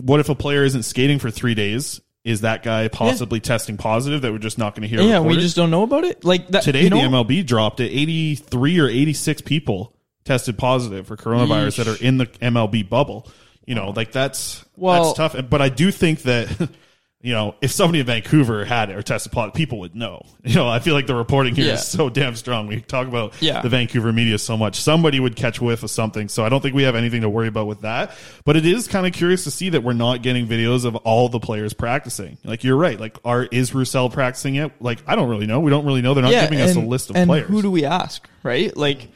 what 0.00 0.20
if 0.20 0.28
a 0.28 0.34
player 0.34 0.64
isn't 0.64 0.82
skating 0.82 1.18
for 1.18 1.30
three 1.30 1.54
days? 1.54 2.00
Is 2.24 2.42
that 2.42 2.62
guy 2.62 2.88
possibly 2.88 3.40
testing 3.40 3.78
positive 3.78 4.20
that 4.22 4.32
we're 4.32 4.38
just 4.38 4.58
not 4.58 4.74
going 4.74 4.82
to 4.82 4.88
hear? 4.88 5.00
Yeah, 5.00 5.20
we 5.20 5.36
just 5.36 5.56
don't 5.56 5.70
know 5.70 5.84
about 5.84 6.04
it. 6.04 6.24
Like 6.24 6.48
that 6.48 6.62
today 6.62 6.82
you 6.82 6.90
know, 6.90 7.00
the 7.00 7.08
MLB 7.08 7.46
dropped 7.46 7.80
it 7.80 7.90
83 7.90 8.80
or 8.80 8.88
86 8.88 9.42
people 9.42 9.94
tested 10.24 10.58
positive 10.58 11.06
for 11.06 11.16
coronavirus 11.16 11.68
Yeesh. 11.68 11.76
that 11.84 11.88
are 11.88 12.04
in 12.04 12.18
the 12.18 12.26
MLB 12.26 12.88
bubble. 12.88 13.28
You 13.66 13.74
know, 13.74 13.90
like 13.90 14.12
that's 14.12 14.64
Well- 14.76 15.14
that's 15.14 15.34
tough. 15.34 15.48
But 15.50 15.60
I 15.62 15.68
do 15.68 15.90
think 15.90 16.22
that 16.22 16.70
you 17.20 17.32
know, 17.32 17.56
if 17.60 17.72
somebody 17.72 17.98
in 17.98 18.06
Vancouver 18.06 18.64
had 18.64 18.90
it 18.90 18.96
or 18.96 19.02
tested 19.02 19.32
positive, 19.32 19.54
people 19.54 19.80
would 19.80 19.94
know. 19.96 20.22
You 20.44 20.54
know, 20.54 20.68
I 20.68 20.78
feel 20.78 20.94
like 20.94 21.06
the 21.06 21.14
reporting 21.16 21.54
here 21.54 21.64
is 21.64 21.70
Yeah. 21.70 21.76
so 21.76 22.08
damn 22.08 22.34
strong. 22.36 22.68
We 22.68 22.80
talk 22.80 23.06
about 23.08 23.34
Yeah. 23.40 23.60
the 23.60 23.68
Vancouver 23.68 24.12
media 24.12 24.38
so 24.38 24.56
much. 24.56 24.76
Somebody 24.80 25.20
would 25.20 25.36
catch 25.36 25.60
whiff 25.60 25.82
of 25.82 25.90
something. 25.90 26.28
So 26.28 26.42
I 26.44 26.48
don't 26.48 26.62
think 26.62 26.74
we 26.74 26.84
have 26.84 26.94
anything 26.94 27.20
to 27.22 27.28
worry 27.28 27.48
about 27.48 27.66
with 27.66 27.82
that. 27.82 28.12
But 28.46 28.56
it 28.56 28.64
is 28.64 28.86
kind 28.88 29.06
of 29.06 29.12
curious 29.12 29.44
to 29.44 29.50
see 29.50 29.68
that 29.70 29.82
we're 29.82 29.92
not 29.92 30.22
getting 30.22 30.46
videos 30.46 30.86
of 30.86 30.96
all 30.96 31.28
the 31.28 31.40
players 31.40 31.74
practicing. 31.74 32.38
Like 32.44 32.64
you're 32.64 32.76
right. 32.78 32.98
Like 32.98 33.18
are 33.26 33.42
is 33.50 33.74
Roussel 33.74 34.08
practicing 34.08 34.54
it? 34.54 34.72
Like 34.80 35.00
I 35.06 35.16
don't 35.16 35.28
really 35.28 35.46
know. 35.46 35.60
We 35.60 35.70
don't 35.70 35.84
really 35.84 36.00
know. 36.00 36.14
They're 36.14 36.22
not 36.22 36.30
giving 36.30 36.60
us 36.62 36.76
a 36.76 36.80
list 36.80 37.10
of 37.10 37.16
and 37.16 37.28
players. 37.28 37.48
Who 37.48 37.60
do 37.60 37.70
we 37.70 37.84
ask, 37.84 38.26
right? 38.42 38.74
Like, 38.74 39.08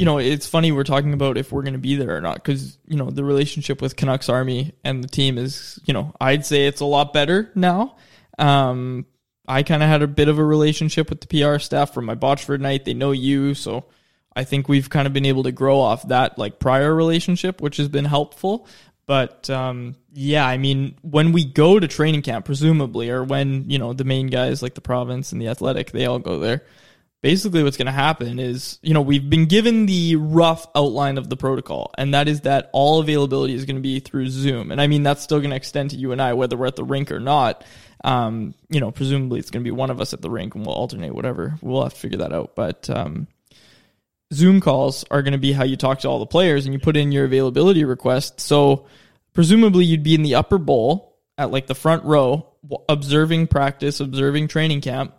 you 0.00 0.06
know, 0.06 0.16
it's 0.16 0.46
funny 0.46 0.72
we're 0.72 0.82
talking 0.82 1.12
about 1.12 1.36
if 1.36 1.52
we're 1.52 1.60
going 1.60 1.74
to 1.74 1.78
be 1.78 1.94
there 1.94 2.16
or 2.16 2.22
not 2.22 2.36
because 2.36 2.78
you 2.86 2.96
know 2.96 3.10
the 3.10 3.22
relationship 3.22 3.82
with 3.82 3.96
Canucks 3.96 4.30
Army 4.30 4.72
and 4.82 5.04
the 5.04 5.08
team 5.08 5.36
is, 5.36 5.78
you 5.84 5.92
know, 5.92 6.14
I'd 6.18 6.46
say 6.46 6.66
it's 6.66 6.80
a 6.80 6.86
lot 6.86 7.12
better 7.12 7.50
now. 7.54 7.96
Um, 8.38 9.04
I 9.46 9.62
kind 9.62 9.82
of 9.82 9.90
had 9.90 10.00
a 10.00 10.06
bit 10.06 10.28
of 10.28 10.38
a 10.38 10.44
relationship 10.44 11.10
with 11.10 11.20
the 11.20 11.26
PR 11.26 11.58
staff 11.58 11.92
from 11.92 12.06
my 12.06 12.14
Botchford 12.14 12.60
night. 12.60 12.86
They 12.86 12.94
know 12.94 13.10
you, 13.10 13.52
so 13.52 13.84
I 14.34 14.44
think 14.44 14.70
we've 14.70 14.88
kind 14.88 15.06
of 15.06 15.12
been 15.12 15.26
able 15.26 15.42
to 15.42 15.52
grow 15.52 15.78
off 15.78 16.08
that 16.08 16.38
like 16.38 16.58
prior 16.58 16.94
relationship, 16.94 17.60
which 17.60 17.76
has 17.76 17.88
been 17.88 18.06
helpful. 18.06 18.66
But 19.04 19.50
um, 19.50 19.96
yeah, 20.14 20.46
I 20.46 20.56
mean, 20.56 20.96
when 21.02 21.32
we 21.32 21.44
go 21.44 21.78
to 21.78 21.86
training 21.86 22.22
camp, 22.22 22.46
presumably, 22.46 23.10
or 23.10 23.22
when 23.22 23.68
you 23.68 23.78
know 23.78 23.92
the 23.92 24.04
main 24.04 24.28
guys 24.28 24.62
like 24.62 24.72
the 24.72 24.80
province 24.80 25.30
and 25.32 25.42
the 25.42 25.48
athletic, 25.48 25.90
they 25.90 26.06
all 26.06 26.20
go 26.20 26.38
there. 26.38 26.62
Basically, 27.22 27.62
what's 27.62 27.76
going 27.76 27.86
to 27.86 27.92
happen 27.92 28.38
is, 28.38 28.78
you 28.82 28.94
know, 28.94 29.02
we've 29.02 29.28
been 29.28 29.44
given 29.44 29.84
the 29.84 30.16
rough 30.16 30.66
outline 30.74 31.18
of 31.18 31.28
the 31.28 31.36
protocol, 31.36 31.92
and 31.98 32.14
that 32.14 32.28
is 32.28 32.42
that 32.42 32.70
all 32.72 33.00
availability 33.00 33.52
is 33.54 33.66
going 33.66 33.76
to 33.76 33.82
be 33.82 34.00
through 34.00 34.28
Zoom. 34.28 34.72
And 34.72 34.80
I 34.80 34.86
mean, 34.86 35.02
that's 35.02 35.22
still 35.22 35.38
going 35.38 35.50
to 35.50 35.56
extend 35.56 35.90
to 35.90 35.96
you 35.96 36.12
and 36.12 36.22
I, 36.22 36.32
whether 36.32 36.56
we're 36.56 36.66
at 36.66 36.76
the 36.76 36.84
rink 36.84 37.12
or 37.12 37.20
not. 37.20 37.64
Um, 38.02 38.54
you 38.70 38.80
know, 38.80 38.90
presumably 38.90 39.38
it's 39.38 39.50
going 39.50 39.62
to 39.62 39.68
be 39.68 39.70
one 39.70 39.90
of 39.90 40.00
us 40.00 40.14
at 40.14 40.22
the 40.22 40.30
rink, 40.30 40.54
and 40.54 40.64
we'll 40.64 40.74
alternate 40.74 41.14
whatever. 41.14 41.56
We'll 41.60 41.82
have 41.82 41.92
to 41.92 42.00
figure 42.00 42.18
that 42.18 42.32
out. 42.32 42.56
But 42.56 42.88
um, 42.88 43.26
Zoom 44.32 44.60
calls 44.60 45.04
are 45.10 45.22
going 45.22 45.32
to 45.32 45.38
be 45.38 45.52
how 45.52 45.64
you 45.64 45.76
talk 45.76 46.00
to 46.00 46.08
all 46.08 46.20
the 46.20 46.26
players 46.26 46.64
and 46.64 46.72
you 46.72 46.78
put 46.78 46.96
in 46.96 47.12
your 47.12 47.24
availability 47.24 47.84
request. 47.84 48.40
So 48.40 48.86
presumably 49.32 49.84
you'd 49.84 50.02
be 50.02 50.14
in 50.14 50.22
the 50.22 50.36
upper 50.36 50.58
bowl 50.58 51.18
at 51.36 51.50
like 51.50 51.66
the 51.66 51.74
front 51.74 52.04
row, 52.04 52.46
observing 52.88 53.48
practice, 53.48 54.00
observing 54.00 54.48
training 54.48 54.82
camp, 54.82 55.14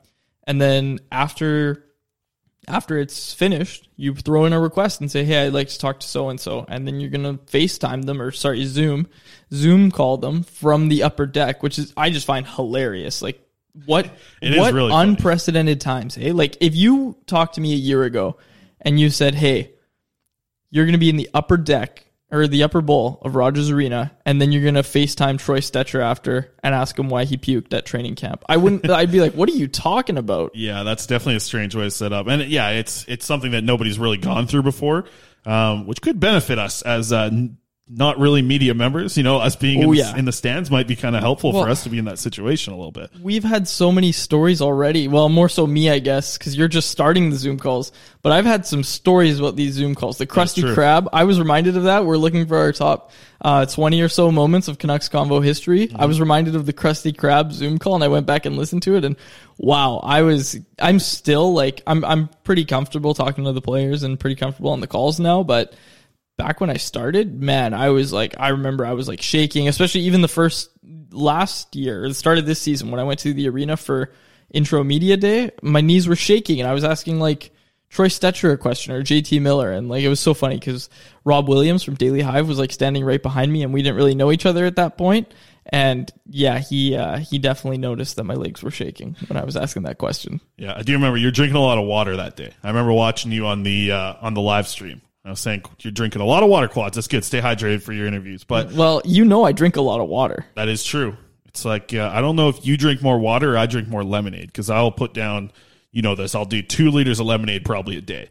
and 0.46 0.62
then 0.62 1.00
after 1.12 1.86
after 2.68 2.98
it's 2.98 3.34
finished, 3.34 3.90
you 3.96 4.14
throw 4.14 4.46
in 4.46 4.54
a 4.54 4.60
request 4.60 5.02
and 5.02 5.10
say, 5.12 5.24
"Hey, 5.26 5.46
I'd 5.48 5.54
like 5.54 5.70
to 5.70 5.80
talk 5.80 6.00
to 6.02 6.08
so 6.08 6.30
and 6.30 6.40
so," 6.40 6.66
and 6.68 6.88
then 6.88 7.00
you're 7.00 7.10
gonna 7.10 7.36
FaceTime 7.52 8.06
them 8.06 8.22
or 8.22 8.32
sorry, 8.32 8.66
Zoom, 8.66 9.08
Zoom 9.54 9.92
call 9.92 10.18
them 10.18 10.44
from 10.44 10.88
the 10.90 11.04
upper 11.04 11.26
deck, 11.26 11.64
which 11.64 11.80
is 11.80 11.92
I 11.98 12.10
just 12.12 12.26
find 12.28 12.46
hilarious. 12.46 13.22
Like 13.22 13.42
what 13.86 14.06
It 14.42 14.54
is 14.54 14.60
what 14.60 14.74
really 14.74 14.92
funny. 14.92 15.12
unprecedented 15.12 15.82
times, 15.82 16.16
hey? 16.16 16.32
Like 16.34 16.58
if 16.62 16.76
you 16.76 17.18
talked 17.26 17.56
to 17.56 17.62
me 17.62 17.74
a 17.74 17.78
year 17.78 18.04
ago 18.04 18.38
and 18.82 19.00
you 19.00 19.10
said, 19.10 19.34
"Hey, 19.36 19.72
you're 20.70 20.86
gonna 20.86 20.98
be 20.98 21.10
in 21.10 21.18
the 21.18 21.30
upper 21.34 21.58
deck." 21.58 22.06
Or 22.32 22.48
the 22.48 22.64
upper 22.64 22.80
bowl 22.80 23.20
of 23.24 23.36
Rogers 23.36 23.70
Arena, 23.70 24.14
and 24.26 24.42
then 24.42 24.54
you're 24.54 24.64
gonna 24.64 24.84
FaceTime 24.84 25.38
Troy 25.38 25.60
Stecher 25.60 26.02
after 26.02 26.54
and 26.64 26.74
ask 26.74 26.98
him 26.98 27.10
why 27.10 27.26
he 27.26 27.36
puked 27.38 27.74
at 27.74 27.86
training 27.86 28.16
camp. 28.16 28.46
I 28.48 28.56
wouldn't. 28.56 28.90
I'd 28.90 29.12
be 29.12 29.20
like, 29.20 29.34
"What 29.34 29.50
are 29.50 29.54
you 29.54 29.68
talking 29.68 30.18
about?" 30.18 30.56
Yeah, 30.56 30.84
that's 30.84 31.06
definitely 31.06 31.36
a 31.36 31.42
strange 31.42 31.76
way 31.76 31.84
to 31.84 31.92
set 31.92 32.14
up, 32.14 32.28
and 32.28 32.44
yeah, 32.44 32.70
it's 32.70 33.06
it's 33.10 33.26
something 33.26 33.52
that 33.52 33.66
nobody's 33.66 34.00
really 34.00 34.18
gone 34.18 34.48
through 34.48 34.64
before, 34.64 35.06
um, 35.46 35.88
which 35.88 36.02
could 36.02 36.22
benefit 36.22 36.58
us 36.58 36.82
as 36.84 37.12
uh, 37.12 37.30
not 37.94 38.18
really 38.20 38.42
media 38.42 38.74
members. 38.74 39.18
You 39.18 39.24
know, 39.24 39.38
us 39.40 39.56
being 39.56 39.82
in, 39.82 39.90
Oh, 39.90 39.92
the, 39.92 39.98
yeah. 40.00 40.16
in 40.16 40.26
the 40.26 40.32
stands 40.32 40.72
might 40.72 40.88
be 40.88 40.96
kind 40.96 41.16
of 41.16 41.22
helpful 41.22 41.52
Well- 41.52 41.64
for 41.66 41.70
us 41.70 41.84
to 41.84 41.90
be 41.90 41.98
in 41.98 42.06
that 42.06 42.20
situation 42.20 42.72
a 42.74 42.78
little 42.78 42.92
bit. 42.92 43.10
We've 43.22 43.44
had 43.44 43.68
so 43.68 43.92
many 43.92 44.12
stories 44.12 44.62
already. 44.62 45.08
Well, 45.08 45.28
more 45.30 45.50
so 45.50 45.68
me, 45.68 45.90
I 45.90 46.00
guess, 46.00 46.38
because 46.38 46.56
you're 46.58 46.68
just 46.70 46.90
starting 46.90 47.30
the 47.30 47.36
Zoom 47.36 47.58
calls. 47.58 47.92
But 48.22 48.32
I've 48.32 48.46
had 48.46 48.66
some 48.66 48.84
stories 48.84 49.40
about 49.40 49.56
these 49.56 49.74
Zoom 49.74 49.96
calls. 49.96 50.18
The 50.18 50.28
Krusty. 50.28 50.64
Krab. 50.76 51.08
I 51.12 51.24
was 51.26 51.40
reminded 51.40 51.76
of 51.76 51.84
that. 51.84 52.06
We're 52.06 52.18
looking 52.18 52.46
for 52.48 52.58
our 52.58 52.72
top 52.72 53.12
uh, 53.42 53.66
20 53.66 54.00
or 54.02 54.10
so 54.10 54.32
moments 54.32 54.68
of 54.68 54.78
Canucks 54.78 55.10
Convo 55.10 55.44
history. 55.44 55.88
Mm-hmm. 55.88 56.00
I 56.00 56.06
was 56.06 56.20
reminded 56.20 56.56
of 56.56 56.66
the 56.68 56.74
Krusty 56.74 57.12
Krab 57.16 57.52
Zoom 57.52 57.78
call, 57.80 57.96
and 57.96 58.04
I 58.04 58.08
went 58.08 58.26
back 58.28 58.46
and 58.46 58.56
listened 58.58 58.84
to 58.84 58.96
it. 58.96 59.04
And 59.04 59.16
wow, 59.58 59.98
I 60.04 60.22
was. 60.22 60.58
I'm 60.80 61.00
still 61.00 61.54
like 61.54 61.82
I'm. 61.88 62.06
I'm 62.06 62.30
pretty 62.44 62.64
comfortable 62.66 63.14
talking 63.16 63.44
to 63.46 63.52
the 63.52 63.62
players 63.62 64.04
and 64.04 64.20
pretty 64.20 64.36
comfortable 64.36 64.70
on 64.72 64.80
the 64.82 64.88
calls 64.88 65.20
now, 65.20 65.42
but 65.44 65.74
back 66.42 66.60
when 66.60 66.72
I 66.72 66.78
started, 66.78 67.40
man, 67.40 67.76
I 67.76 67.90
was 67.90 68.12
like, 68.12 68.34
I 68.40 68.50
remember 68.50 68.84
I 68.84 68.94
was 68.94 69.08
like 69.08 69.22
shaking, 69.22 69.68
especially 69.68 70.02
even 70.02 70.22
the 70.22 70.28
first 70.28 70.72
last 71.12 71.76
year, 71.76 72.08
the 72.08 72.16
start 72.16 72.40
of 72.40 72.48
this 72.48 72.60
season 72.60 72.90
when 72.90 73.00
I 73.00 73.04
went 73.04 73.20
to 73.20 73.34
the 73.34 73.48
arena 73.48 73.78
for 73.78 74.12
intro 74.50 74.84
media 74.84 75.18
day, 75.18 75.52
my 75.62 75.82
knees 75.82 76.08
were 76.08 76.16
shaking 76.16 76.60
and 76.60 76.68
I 76.68 76.74
was 76.74 76.84
asking 76.84 77.20
like 77.20 77.52
Troy 77.90 78.08
Stecher 78.08 78.52
a 78.52 78.58
question 78.58 78.92
or 78.92 79.04
JT 79.04 79.40
Miller. 79.40 79.72
And 79.72 79.88
like, 79.88 80.02
it 80.02 80.10
was 80.10 80.20
so 80.20 80.34
funny 80.34 80.58
because 80.58 80.90
Rob 81.24 81.48
Williams 81.48 81.84
from 81.84 81.94
Daily 81.94 82.22
Hive 82.22 82.48
was 82.48 82.58
like 82.58 82.72
standing 82.72 83.06
right 83.06 83.22
behind 83.22 83.54
me 83.54 83.62
and 83.62 83.72
we 83.72 83.84
didn't 83.84 83.98
really 83.98 84.16
know 84.16 84.32
each 84.32 84.48
other 84.48 84.66
at 84.66 84.78
that 84.78 84.98
point. 84.98 85.32
And 85.68 86.12
yeah, 86.28 86.58
he, 86.58 86.96
uh, 86.96 87.18
he 87.20 87.38
definitely 87.38 87.78
noticed 87.78 88.16
that 88.16 88.24
my 88.24 88.34
legs 88.34 88.64
were 88.64 88.72
shaking 88.72 89.16
when 89.28 89.38
I 89.38 89.46
was 89.46 89.56
asking 89.56 89.84
that 89.84 90.00
question. 90.00 90.42
Yeah, 90.58 90.74
I 90.76 90.82
do 90.82 90.94
remember 90.94 91.20
you're 91.20 91.30
drinking 91.30 91.58
a 91.58 91.62
lot 91.62 91.78
of 91.78 91.86
water 91.86 92.18
that 92.18 92.36
day. 92.36 92.52
I 92.64 92.70
remember 92.70 92.94
watching 92.94 93.32
you 93.32 93.46
on 93.46 93.62
the 93.62 93.92
uh, 93.92 94.16
on 94.22 94.34
the 94.34 94.42
live 94.42 94.68
stream. 94.68 95.02
I 95.24 95.30
was 95.30 95.40
saying 95.40 95.64
you're 95.80 95.92
drinking 95.92 96.22
a 96.22 96.26
lot 96.26 96.42
of 96.44 96.50
water 96.50 96.68
quads. 96.68 96.96
That's 96.96 97.08
good. 97.08 97.24
Stay 97.24 97.42
hydrated 97.42 97.84
for 97.84 97.94
your 97.94 98.08
interviews, 98.08 98.44
but 98.44 98.72
Well, 98.72 99.02
you 99.06 99.24
know, 99.24 99.44
I 99.44 99.52
drink 99.52 99.76
a 99.76 99.82
lot 99.82 100.00
of 100.02 100.10
water. 100.10 100.46
That 100.56 100.68
is 100.68 100.84
true. 100.84 101.16
It's 101.46 101.64
like 101.66 101.94
uh, 101.94 102.10
I 102.14 102.22
don't 102.22 102.36
know 102.36 102.50
if 102.50 102.66
you 102.66 102.78
drink 102.78 103.02
more 103.02 103.20
water 103.20 103.54
or 103.54 103.58
I 103.58 103.66
drink 103.66 103.88
more 103.88 104.04
lemonade 104.04 104.48
because 104.48 104.70
I'll 104.70 104.92
put 104.92 105.14
down, 105.14 105.52
you 105.92 106.02
know 106.02 106.16
this. 106.16 106.34
I'll 106.34 106.46
do 106.46 106.62
two 106.62 106.90
liters 106.92 107.20
of 107.20 107.26
lemonade 107.28 107.66
probably 107.66 107.98
a 107.98 108.02
day, 108.02 108.30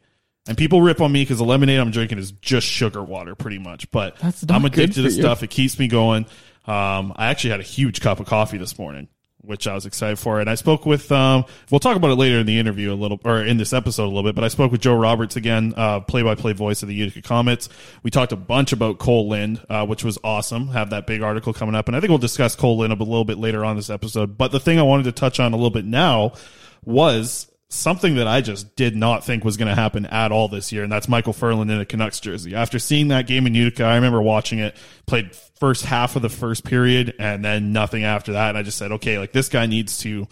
and 0.48 0.56
people 0.56 0.80
rip 0.80 1.00
on 1.00 1.12
me 1.12 1.22
because 1.22 1.38
the 1.38 1.44
lemonade 1.44 1.78
I'm 1.78 1.90
drinking 1.90 2.18
is 2.18 2.32
just 2.32 2.66
sugar 2.66 3.02
water 3.04 3.34
pretty 3.34 3.58
much. 3.58 3.90
But 3.90 4.16
I'm 4.48 4.64
addicted 4.64 4.94
to 4.94 5.02
the 5.02 5.10
you. 5.10 5.22
stuff. 5.22 5.42
It 5.42 5.50
keeps 5.50 5.78
me 5.78 5.86
going. 5.86 6.24
Um, 6.66 7.12
I 7.16 7.26
actually 7.28 7.50
had 7.50 7.60
a 7.60 7.64
huge 7.64 8.00
cup 8.00 8.20
of 8.20 8.26
coffee 8.26 8.58
this 8.58 8.78
morning. 8.78 9.08
Which 9.42 9.66
I 9.66 9.74
was 9.74 9.86
excited 9.86 10.18
for. 10.18 10.38
And 10.38 10.50
I 10.50 10.54
spoke 10.54 10.84
with, 10.84 11.10
um, 11.10 11.46
we'll 11.70 11.80
talk 11.80 11.96
about 11.96 12.10
it 12.10 12.16
later 12.16 12.40
in 12.40 12.46
the 12.46 12.58
interview 12.58 12.92
a 12.92 12.94
little, 12.94 13.18
or 13.24 13.42
in 13.42 13.56
this 13.56 13.72
episode 13.72 14.04
a 14.04 14.12
little 14.12 14.22
bit, 14.22 14.34
but 14.34 14.44
I 14.44 14.48
spoke 14.48 14.70
with 14.70 14.82
Joe 14.82 14.94
Roberts 14.94 15.34
again, 15.34 15.72
play 16.06 16.22
by 16.22 16.34
play 16.34 16.52
voice 16.52 16.82
of 16.82 16.88
the 16.88 16.94
Utica 16.94 17.22
Comets. 17.22 17.70
We 18.02 18.10
talked 18.10 18.32
a 18.32 18.36
bunch 18.36 18.72
about 18.72 18.98
Kole 18.98 19.28
Lind, 19.28 19.64
uh, 19.70 19.86
which 19.86 20.04
was 20.04 20.18
awesome. 20.22 20.68
Have 20.68 20.90
that 20.90 21.06
big 21.06 21.22
article 21.22 21.54
coming 21.54 21.74
up. 21.74 21.88
And 21.88 21.96
I 21.96 22.00
think 22.00 22.10
we'll 22.10 22.18
discuss 22.18 22.54
Kole 22.54 22.76
Lind 22.76 22.92
a 22.92 22.96
little 22.96 23.24
bit 23.24 23.38
later 23.38 23.64
on 23.64 23.76
this 23.76 23.88
episode. 23.88 24.36
But 24.36 24.52
the 24.52 24.60
thing 24.60 24.78
I 24.78 24.82
wanted 24.82 25.04
to 25.04 25.12
touch 25.12 25.40
on 25.40 25.54
a 25.54 25.56
little 25.56 25.70
bit 25.70 25.86
now 25.86 26.34
was 26.84 27.49
something 27.70 28.16
that 28.16 28.26
I 28.26 28.40
just 28.40 28.74
did 28.76 28.96
not 28.96 29.24
think 29.24 29.44
was 29.44 29.56
going 29.56 29.68
to 29.68 29.74
happen 29.74 30.04
at 30.06 30.32
all 30.32 30.48
this 30.48 30.72
year, 30.72 30.82
and 30.82 30.92
that's 30.92 31.06
Micheal 31.06 31.34
Ferland 31.34 31.70
in 31.70 31.80
a 31.80 31.86
Canucks 31.86 32.20
jersey. 32.20 32.54
After 32.54 32.78
seeing 32.78 33.08
that 33.08 33.26
game 33.26 33.46
in 33.46 33.54
Utica, 33.54 33.84
I 33.84 33.94
remember 33.94 34.20
watching 34.20 34.58
it, 34.58 34.76
played 35.06 35.34
first 35.58 35.84
half 35.84 36.16
of 36.16 36.22
the 36.22 36.28
first 36.28 36.64
period, 36.64 37.14
and 37.18 37.44
then 37.44 37.72
nothing 37.72 38.02
after 38.04 38.32
that. 38.32 38.50
And 38.50 38.58
I 38.58 38.62
just 38.62 38.76
said, 38.76 38.92
okay, 38.92 39.18
like 39.18 39.32
this 39.32 39.48
guy 39.48 39.66
needs 39.66 39.98
to 39.98 40.26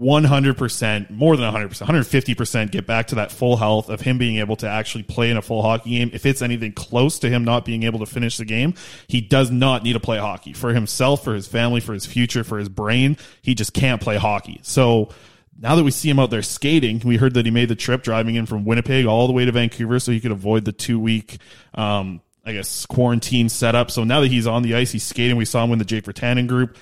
100%, 0.00 1.10
more 1.10 1.36
than 1.36 1.52
100%, 1.52 1.86
150% 1.86 2.70
get 2.70 2.86
back 2.86 3.08
to 3.08 3.16
that 3.16 3.30
full 3.30 3.56
health 3.56 3.88
of 3.88 4.00
him 4.00 4.18
being 4.18 4.38
able 4.38 4.56
to 4.56 4.68
actually 4.68 5.04
play 5.04 5.30
in 5.30 5.36
a 5.36 5.42
full 5.42 5.62
hockey 5.62 5.90
game. 5.90 6.10
If 6.12 6.26
it's 6.26 6.42
anything 6.42 6.72
close 6.72 7.20
to 7.20 7.28
him 7.28 7.44
not 7.44 7.64
being 7.64 7.84
able 7.84 8.00
to 8.00 8.06
finish 8.06 8.38
the 8.38 8.44
game, 8.44 8.74
he 9.06 9.20
does 9.20 9.50
not 9.50 9.84
need 9.84 9.92
to 9.92 10.00
play 10.00 10.18
hockey 10.18 10.54
for 10.54 10.72
himself, 10.72 11.22
for 11.22 11.34
his 11.34 11.46
family, 11.46 11.80
for 11.80 11.92
his 11.92 12.06
future, 12.06 12.42
for 12.42 12.58
his 12.58 12.68
brain. 12.68 13.16
He 13.42 13.54
just 13.54 13.74
can't 13.74 14.00
play 14.00 14.16
hockey. 14.16 14.58
So, 14.62 15.10
now 15.58 15.76
that 15.76 15.84
we 15.84 15.90
see 15.90 16.10
him 16.10 16.18
out 16.18 16.30
there 16.30 16.42
skating, 16.42 17.00
we 17.04 17.16
heard 17.16 17.34
that 17.34 17.44
he 17.44 17.50
made 17.50 17.68
the 17.68 17.76
trip 17.76 18.02
driving 18.02 18.34
in 18.34 18.46
from 18.46 18.64
Winnipeg 18.64 19.06
all 19.06 19.26
the 19.26 19.32
way 19.32 19.44
to 19.44 19.52
Vancouver 19.52 19.98
so 19.98 20.12
he 20.12 20.20
could 20.20 20.32
avoid 20.32 20.64
the 20.64 20.72
two 20.72 20.98
week, 20.98 21.38
um, 21.74 22.20
I 22.44 22.52
guess, 22.52 22.86
quarantine 22.86 23.48
setup. 23.48 23.90
So 23.90 24.04
now 24.04 24.20
that 24.20 24.28
he's 24.28 24.46
on 24.46 24.62
the 24.62 24.74
ice, 24.74 24.90
he's 24.90 25.04
skating. 25.04 25.36
We 25.36 25.44
saw 25.44 25.64
him 25.64 25.70
win 25.70 25.78
the 25.78 25.84
Jake 25.84 26.04
Virtanen 26.04 26.48
group. 26.48 26.76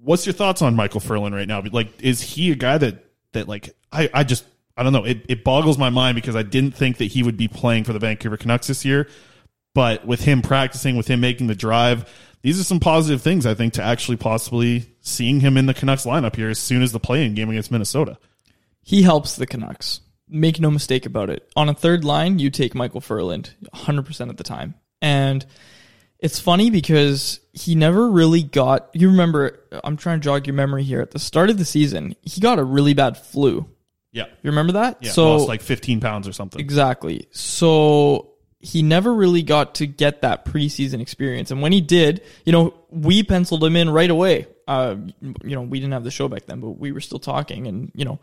What's 0.00 0.26
your 0.26 0.32
thoughts 0.32 0.62
on 0.62 0.76
Micheal 0.76 1.02
Ferland 1.02 1.34
right 1.34 1.48
now? 1.48 1.62
Like, 1.72 2.00
is 2.00 2.20
he 2.20 2.52
a 2.52 2.54
guy 2.54 2.78
that, 2.78 3.04
that 3.32 3.48
like, 3.48 3.74
I, 3.90 4.10
I 4.12 4.24
just, 4.24 4.44
I 4.76 4.82
don't 4.82 4.92
know. 4.92 5.04
It, 5.04 5.24
it 5.28 5.44
boggles 5.44 5.78
my 5.78 5.90
mind 5.90 6.14
because 6.14 6.36
I 6.36 6.42
didn't 6.42 6.72
think 6.72 6.98
that 6.98 7.06
he 7.06 7.22
would 7.22 7.36
be 7.36 7.48
playing 7.48 7.84
for 7.84 7.92
the 7.92 7.98
Vancouver 7.98 8.36
Canucks 8.36 8.66
this 8.66 8.84
year. 8.84 9.08
But 9.74 10.06
with 10.06 10.22
him 10.22 10.40
practicing, 10.40 10.96
with 10.96 11.08
him 11.08 11.20
making 11.20 11.48
the 11.48 11.54
drive, 11.54 12.08
these 12.44 12.60
are 12.60 12.64
some 12.64 12.78
positive 12.78 13.22
things 13.22 13.46
I 13.46 13.54
think 13.54 13.72
to 13.72 13.82
actually 13.82 14.18
possibly 14.18 14.84
seeing 15.00 15.40
him 15.40 15.56
in 15.56 15.64
the 15.64 15.72
Canucks 15.72 16.04
lineup 16.04 16.36
here 16.36 16.50
as 16.50 16.58
soon 16.58 16.82
as 16.82 16.92
the 16.92 17.00
playing 17.00 17.32
game 17.32 17.48
against 17.48 17.70
Minnesota. 17.70 18.18
He 18.82 19.00
helps 19.00 19.36
the 19.36 19.46
Canucks. 19.46 20.02
Make 20.28 20.60
no 20.60 20.70
mistake 20.70 21.06
about 21.06 21.30
it. 21.30 21.50
On 21.56 21.70
a 21.70 21.74
third 21.74 22.04
line, 22.04 22.38
you 22.38 22.50
take 22.50 22.74
Micheal 22.74 23.02
Ferland 23.02 23.54
100% 23.74 24.28
of 24.28 24.36
the 24.36 24.44
time. 24.44 24.74
And 25.00 25.44
it's 26.18 26.38
funny 26.38 26.68
because 26.68 27.40
he 27.54 27.74
never 27.74 28.10
really 28.10 28.42
got. 28.42 28.90
You 28.92 29.08
remember, 29.08 29.60
I'm 29.82 29.96
trying 29.96 30.20
to 30.20 30.24
jog 30.24 30.46
your 30.46 30.52
memory 30.52 30.82
here. 30.82 31.00
At 31.00 31.12
the 31.12 31.18
start 31.18 31.48
of 31.48 31.56
the 31.56 31.64
season, 31.64 32.14
he 32.20 32.42
got 32.42 32.58
a 32.58 32.64
really 32.64 32.92
bad 32.92 33.16
flu. 33.16 33.66
Yeah. 34.12 34.26
You 34.26 34.50
remember 34.50 34.74
that? 34.74 34.98
Yeah, 35.00 35.12
so 35.12 35.32
lost 35.32 35.48
like 35.48 35.62
15 35.62 36.00
pounds 36.00 36.28
or 36.28 36.34
something. 36.34 36.60
Exactly. 36.60 37.26
So 37.30 38.33
he 38.64 38.82
never 38.82 39.14
really 39.14 39.42
got 39.42 39.76
to 39.76 39.86
get 39.86 40.22
that 40.22 40.44
preseason 40.44 41.00
experience. 41.00 41.50
And 41.50 41.60
when 41.62 41.72
he 41.72 41.80
did, 41.80 42.22
you 42.44 42.52
know, 42.52 42.74
we 42.90 43.22
penciled 43.22 43.62
him 43.62 43.76
in 43.76 43.90
right 43.90 44.10
away. 44.10 44.46
Uh, 44.66 44.96
you 45.20 45.54
know, 45.54 45.62
we 45.62 45.78
didn't 45.78 45.92
have 45.92 46.04
the 46.04 46.10
show 46.10 46.26
back 46.28 46.46
then, 46.46 46.60
but 46.60 46.70
we 46.70 46.90
were 46.92 47.00
still 47.00 47.18
talking 47.18 47.66
and, 47.66 47.92
you 47.94 48.04
know, 48.04 48.18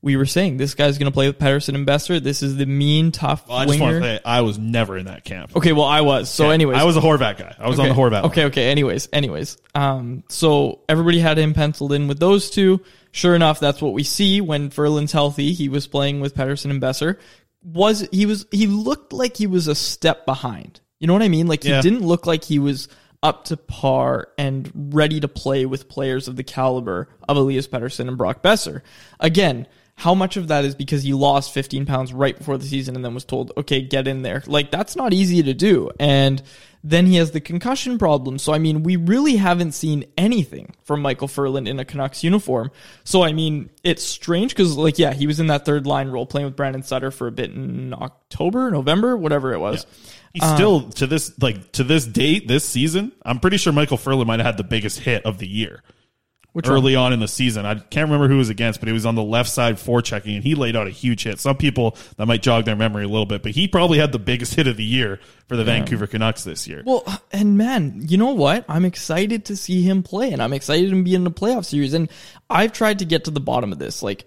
we 0.00 0.16
were 0.16 0.26
saying 0.26 0.58
this 0.58 0.74
guy's 0.74 0.98
going 0.98 1.10
to 1.10 1.14
play 1.14 1.26
with 1.28 1.38
Pettersson 1.38 1.74
and 1.74 1.86
Boeser. 1.86 2.22
This 2.22 2.42
is 2.42 2.56
the 2.56 2.66
mean, 2.66 3.10
tough 3.10 3.48
Well, 3.48 3.56
I 3.56 3.64
just 3.64 3.80
winger. 3.80 3.92
want 3.92 4.04
to 4.04 4.16
say 4.16 4.20
I 4.24 4.42
was 4.42 4.58
never 4.58 4.98
in 4.98 5.06
that 5.06 5.24
camp. 5.24 5.56
Okay, 5.56 5.72
well, 5.72 5.86
I 5.86 6.02
was. 6.02 6.28
So, 6.28 6.44
Okay, 6.46 6.54
anyways, 6.54 6.76
I 6.76 6.84
was 6.84 6.98
a 6.98 7.00
Horvat 7.00 7.38
guy. 7.38 7.54
I 7.58 7.68
was 7.68 7.78
on 7.78 7.88
the 7.88 7.94
Horvat. 7.94 8.10
line. 8.12 8.24
Okay, 8.26 8.44
okay. 8.44 8.70
Anyways, 8.70 9.08
anyways. 9.14 9.56
Um, 9.74 10.22
so 10.28 10.80
everybody 10.90 11.20
had 11.20 11.38
him 11.38 11.54
penciled 11.54 11.92
in 11.92 12.06
with 12.06 12.20
those 12.20 12.50
two. 12.50 12.82
Sure 13.12 13.34
enough, 13.34 13.60
that's 13.60 13.80
what 13.80 13.94
we 13.94 14.02
see 14.02 14.42
when 14.42 14.68
Ferland's 14.68 15.12
healthy. 15.12 15.52
He 15.54 15.70
was 15.70 15.86
playing 15.86 16.20
with 16.20 16.34
Pettersson 16.34 16.70
and 16.70 16.82
Boeser. 16.82 17.16
Was 17.64 18.06
he 18.12 18.26
was 18.26 18.46
he 18.50 18.66
looked 18.66 19.12
like 19.12 19.36
he 19.36 19.46
was 19.46 19.68
a 19.68 19.74
step 19.74 20.26
behind. 20.26 20.80
You 21.00 21.06
know 21.06 21.12
what 21.12 21.22
I 21.22 21.28
mean? 21.28 21.46
Like 21.46 21.62
he 21.62 21.70
Yeah. 21.70 21.80
didn't 21.80 22.06
look 22.06 22.26
like 22.26 22.44
he 22.44 22.58
was 22.58 22.88
up 23.22 23.44
to 23.46 23.56
par 23.56 24.28
and 24.36 24.70
ready 24.74 25.18
to 25.20 25.28
play 25.28 25.64
with 25.64 25.88
players 25.88 26.28
of 26.28 26.36
the 26.36 26.42
caliber 26.44 27.08
of 27.26 27.36
Elias 27.38 27.66
Pettersson 27.66 28.06
and 28.06 28.18
Brock 28.18 28.42
Boeser. 28.42 28.82
Again, 29.18 29.66
how 29.96 30.14
much 30.14 30.36
of 30.36 30.48
that 30.48 30.64
is 30.66 30.74
because 30.74 31.02
he 31.04 31.14
lost 31.14 31.54
15 31.54 31.86
pounds 31.86 32.12
right 32.12 32.36
before 32.36 32.58
the 32.58 32.66
season 32.66 32.96
and 32.96 33.04
then 33.04 33.14
was 33.14 33.24
told, 33.24 33.52
okay, 33.56 33.80
get 33.80 34.06
in 34.06 34.20
there? 34.22 34.42
Like, 34.46 34.70
that's 34.70 34.94
not 34.96 35.14
easy 35.14 35.42
to 35.44 35.54
do. 35.54 35.90
And 35.98 36.42
then 36.86 37.06
he 37.06 37.16
has 37.16 37.30
the 37.30 37.40
concussion 37.40 37.96
problem. 37.96 38.38
So, 38.38 38.52
I 38.52 38.58
mean, 38.58 38.82
we 38.82 38.96
really 38.96 39.36
haven't 39.36 39.72
seen 39.72 40.04
anything 40.18 40.74
from 40.84 41.02
Micheal 41.02 41.30
Ferland 41.30 41.66
in 41.66 41.80
a 41.80 41.84
Canucks 41.84 42.22
uniform. 42.22 42.70
So, 43.04 43.24
I 43.24 43.32
mean, 43.32 43.70
it's 43.82 44.04
strange 44.04 44.52
because, 44.54 44.76
like, 44.76 44.98
yeah, 44.98 45.14
he 45.14 45.26
was 45.26 45.40
in 45.40 45.46
that 45.46 45.64
third 45.64 45.86
line 45.86 46.08
role 46.08 46.26
playing 46.26 46.44
with 46.44 46.56
Brandon 46.56 46.82
Sutter 46.82 47.10
for 47.10 47.26
a 47.26 47.32
bit 47.32 47.50
in 47.50 47.94
October, 47.94 48.70
November, 48.70 49.16
whatever 49.16 49.54
it 49.54 49.58
was. 49.58 49.86
He's 50.34 50.42
Uh, 50.42 50.54
still 50.56 50.90
to 50.90 51.06
this 51.06 51.32
like 51.40 51.72
to 51.72 51.84
this 51.84 52.04
date 52.06 52.48
this 52.48 52.64
season. 52.64 53.12
I'm 53.24 53.40
pretty 53.40 53.56
sure 53.56 53.72
Micheal 53.72 53.98
Ferland 53.98 54.26
might 54.26 54.40
have 54.40 54.46
had 54.46 54.56
the 54.58 54.64
biggest 54.64 54.98
hit 54.98 55.24
of 55.24 55.38
the 55.38 55.48
year. 55.48 55.82
Which 56.54 56.68
early 56.68 56.94
on 56.94 57.12
in 57.12 57.18
the 57.18 57.26
season, 57.26 57.66
I 57.66 57.74
can't 57.74 58.08
remember 58.08 58.28
who 58.28 58.38
was 58.38 58.48
against, 58.48 58.78
but 58.78 58.86
he 58.86 58.92
was 58.92 59.04
on 59.04 59.16
the 59.16 59.24
left 59.24 59.50
side 59.50 59.74
forechecking, 59.74 60.36
and 60.36 60.44
he 60.44 60.54
laid 60.54 60.76
out 60.76 60.86
a 60.86 60.90
huge 60.90 61.24
hit. 61.24 61.40
Some 61.40 61.56
people 61.56 61.96
that 62.16 62.26
might 62.26 62.42
jog 62.42 62.64
their 62.64 62.76
memory 62.76 63.02
a 63.02 63.08
little 63.08 63.26
bit, 63.26 63.42
but 63.42 63.50
he 63.50 63.66
probably 63.66 63.98
had 63.98 64.12
the 64.12 64.20
biggest 64.20 64.54
hit 64.54 64.68
of 64.68 64.76
the 64.76 64.84
year 64.84 65.18
for 65.48 65.56
the 65.56 65.64
Vancouver 65.64 66.06
Canucks 66.06 66.44
this 66.44 66.68
year. 66.68 66.84
Well, 66.86 67.04
and 67.32 67.58
man, 67.58 68.04
you 68.06 68.18
know 68.18 68.34
what? 68.34 68.64
I'm 68.68 68.84
excited 68.84 69.46
to 69.46 69.56
see 69.56 69.82
him 69.82 70.04
play, 70.04 70.32
and 70.32 70.40
I'm 70.40 70.52
excited 70.52 70.90
to 70.90 71.02
be 71.02 71.16
in 71.16 71.24
the 71.24 71.32
playoff 71.32 71.64
series. 71.64 71.92
And 71.92 72.08
I've 72.48 72.72
tried 72.72 73.00
to 73.00 73.04
get 73.04 73.24
to 73.24 73.32
the 73.32 73.40
bottom 73.40 73.72
of 73.72 73.80
this. 73.80 74.00
Like, 74.00 74.24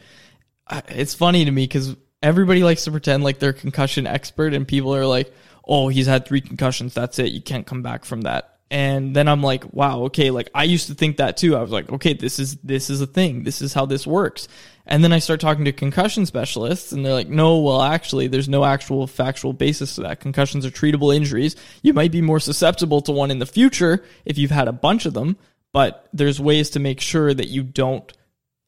it's 0.89 1.13
funny 1.13 1.45
to 1.45 1.51
me 1.51 1.63
because 1.63 1.95
everybody 2.21 2.61
likes 2.61 2.83
to 2.83 2.91
pretend 2.91 3.23
like 3.23 3.39
they're 3.39 3.51
a 3.51 3.53
concussion 3.53 4.05
expert, 4.05 4.53
and 4.53 4.67
people 4.67 4.93
are 4.93 5.05
like, 5.05 5.33
"Oh, 5.65 5.87
he's 5.87 6.07
had 6.07 6.25
three 6.25 6.41
concussions. 6.41 6.93
That's 6.93 7.19
it. 7.19 7.31
You 7.31 7.41
can't 7.41 7.65
come 7.65 7.83
back 7.83 8.03
from 8.03 8.23
that." 8.23 8.56
And 8.69 9.15
then 9.15 9.27
I'm 9.29 9.41
like, 9.41 9.73
"Wow, 9.73 10.01
okay." 10.03 10.29
Like 10.29 10.49
I 10.53 10.65
used 10.65 10.87
to 10.87 10.93
think 10.93 11.17
that 11.17 11.37
too. 11.37 11.55
I 11.55 11.61
was 11.61 11.71
like, 11.71 11.89
"Okay, 11.91 12.13
this 12.13 12.37
is 12.37 12.57
this 12.57 12.89
is 12.89 12.99
a 12.99 13.07
thing. 13.07 13.43
This 13.43 13.61
is 13.61 13.73
how 13.73 13.85
this 13.85 14.05
works." 14.05 14.47
And 14.87 15.03
then 15.03 15.11
I 15.11 15.19
start 15.19 15.41
talking 15.41 15.65
to 15.65 15.73
concussion 15.73 16.25
specialists, 16.25 16.93
and 16.93 17.05
they're 17.05 17.13
like, 17.13 17.27
no, 17.27 17.59
well, 17.59 17.81
actually, 17.81 18.27
there's 18.27 18.47
no 18.47 18.63
actual 18.63 19.05
factual 19.05 19.51
basis 19.51 19.95
to 19.95 20.01
that. 20.01 20.21
Concussions 20.21 20.65
are 20.65 20.71
treatable 20.71 21.13
injuries. 21.13 21.57
You 21.81 21.93
might 21.93 22.11
be 22.11 22.21
more 22.21 22.39
susceptible 22.39 23.01
to 23.01 23.11
one 23.11 23.29
in 23.29 23.39
the 23.39 23.45
future 23.45 24.05
if 24.23 24.37
you've 24.37 24.51
had 24.51 24.69
a 24.69 24.73
bunch 24.73 25.05
of 25.05 25.13
them, 25.13 25.35
but 25.73 26.07
there's 26.13 26.39
ways 26.39 26.69
to 26.71 26.79
make 26.79 27.01
sure 27.01 27.33
that 27.33 27.49
you 27.49 27.63
don't 27.63 28.11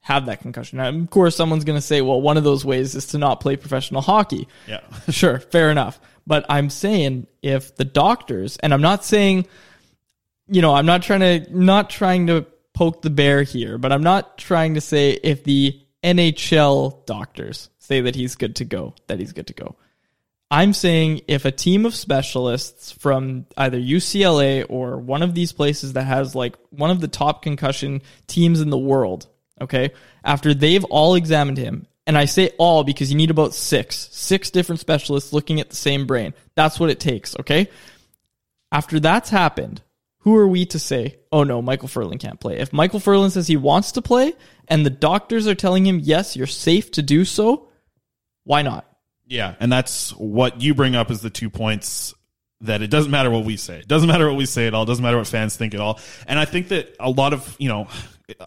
have 0.00 0.26
that 0.26 0.40
concussion. 0.40 0.78
Now, 0.78 0.90
of 0.90 1.10
course, 1.10 1.36
someone's 1.36 1.64
going 1.64 1.78
to 1.78 1.82
say, 1.82 2.02
well, 2.02 2.20
one 2.20 2.36
of 2.36 2.44
those 2.44 2.66
ways 2.66 2.94
is 2.94 3.06
to 3.08 3.18
not 3.18 3.40
play 3.40 3.56
professional 3.56 4.02
hockey. 4.02 4.46
Yeah. 4.66 4.80
sure, 5.08 5.38
fair 5.38 5.70
enough. 5.70 5.98
But 6.26 6.44
I'm 6.50 6.68
saying 6.68 7.28
if 7.42 7.76
the 7.76 7.84
doctors, 7.84 8.58
and 8.58 8.74
I'm 8.74 8.82
not 8.82 9.04
saying, 9.04 9.46
you 10.50 10.62
know, 10.62 10.74
I'm 10.74 10.86
not 10.86 11.02
trying 11.02 11.20
to 11.20 11.56
not 11.56 11.90
trying 11.90 12.26
to 12.26 12.46
poke 12.74 13.02
the 13.02 13.10
bear 13.10 13.42
here, 13.42 13.78
but 13.78 13.92
I'm 13.92 14.02
not 14.02 14.36
trying 14.36 14.74
to 14.74 14.80
say 14.80 15.12
if 15.12 15.44
the 15.44 15.80
NHL 16.02 17.06
doctors 17.06 17.70
say 17.78 18.02
that 18.02 18.14
he's 18.14 18.36
good 18.36 18.56
to 18.56 18.64
go, 18.64 18.94
that 19.06 19.18
he's 19.18 19.32
good 19.32 19.46
to 19.48 19.54
go. 19.54 19.76
I'm 20.50 20.72
saying 20.72 21.20
if 21.28 21.44
a 21.44 21.52
team 21.52 21.86
of 21.86 21.94
specialists 21.94 22.90
from 22.90 23.46
either 23.56 23.78
UCLA 23.78 24.66
or 24.68 24.98
one 24.98 25.22
of 25.22 25.34
these 25.34 25.52
places 25.52 25.92
that 25.92 26.02
has 26.02 26.34
like 26.34 26.56
one 26.70 26.90
of 26.90 27.00
the 27.00 27.08
top 27.08 27.42
concussion 27.42 28.02
teams 28.26 28.60
in 28.60 28.70
the 28.70 28.78
world, 28.78 29.28
okay, 29.60 29.92
after 30.24 30.52
they've 30.52 30.84
all 30.84 31.14
examined 31.14 31.58
him, 31.58 31.86
and 32.06 32.18
I 32.18 32.24
say 32.24 32.50
all 32.58 32.82
because 32.82 33.12
you 33.12 33.16
need 33.16 33.30
about 33.30 33.54
six, 33.54 34.08
six 34.10 34.50
different 34.50 34.80
specialists 34.80 35.32
looking 35.32 35.60
at 35.60 35.70
the 35.70 35.76
same 35.76 36.06
brain. 36.06 36.34
That's 36.56 36.80
what 36.80 36.90
it 36.90 36.98
takes, 36.98 37.38
okay? 37.38 37.68
After 38.72 38.98
that's 38.98 39.30
happened, 39.30 39.82
who 40.20 40.36
are 40.36 40.48
we 40.48 40.66
to 40.66 40.78
say, 40.78 41.18
oh 41.32 41.44
no, 41.44 41.62
Micheal 41.62 41.90
Ferland 41.90 42.20
can't 42.20 42.40
play? 42.40 42.58
If 42.58 42.70
Micheal 42.70 43.02
Ferland 43.02 43.32
says 43.32 43.46
he 43.46 43.56
wants 43.56 43.92
to 43.92 44.02
play 44.02 44.34
and 44.68 44.84
the 44.84 44.90
doctors 44.90 45.46
are 45.46 45.54
telling 45.54 45.86
him, 45.86 45.98
yes, 46.00 46.36
you're 46.36 46.46
safe 46.46 46.90
to 46.92 47.02
do 47.02 47.24
so, 47.24 47.68
why 48.44 48.62
not? 48.62 48.86
Yeah, 49.26 49.54
and 49.60 49.72
that's 49.72 50.10
what 50.10 50.60
you 50.60 50.74
bring 50.74 50.96
up 50.96 51.10
as 51.10 51.22
the 51.22 51.30
two 51.30 51.50
points 51.50 52.14
that 52.62 52.82
it 52.82 52.88
doesn't 52.90 53.10
matter 53.10 53.30
what 53.30 53.44
we 53.44 53.56
say. 53.56 53.78
It 53.78 53.88
doesn't 53.88 54.08
matter 54.08 54.26
what 54.28 54.36
we 54.36 54.44
say 54.44 54.66
at 54.66 54.74
all. 54.74 54.82
It 54.82 54.86
doesn't 54.86 55.02
matter 55.02 55.16
what 55.16 55.26
fans 55.26 55.56
think 55.56 55.72
at 55.72 55.80
all. 55.80 55.98
And 56.26 56.38
I 56.38 56.44
think 56.44 56.68
that 56.68 56.94
a 57.00 57.08
lot 57.08 57.32
of, 57.32 57.56
you 57.58 57.68
know, 57.68 57.88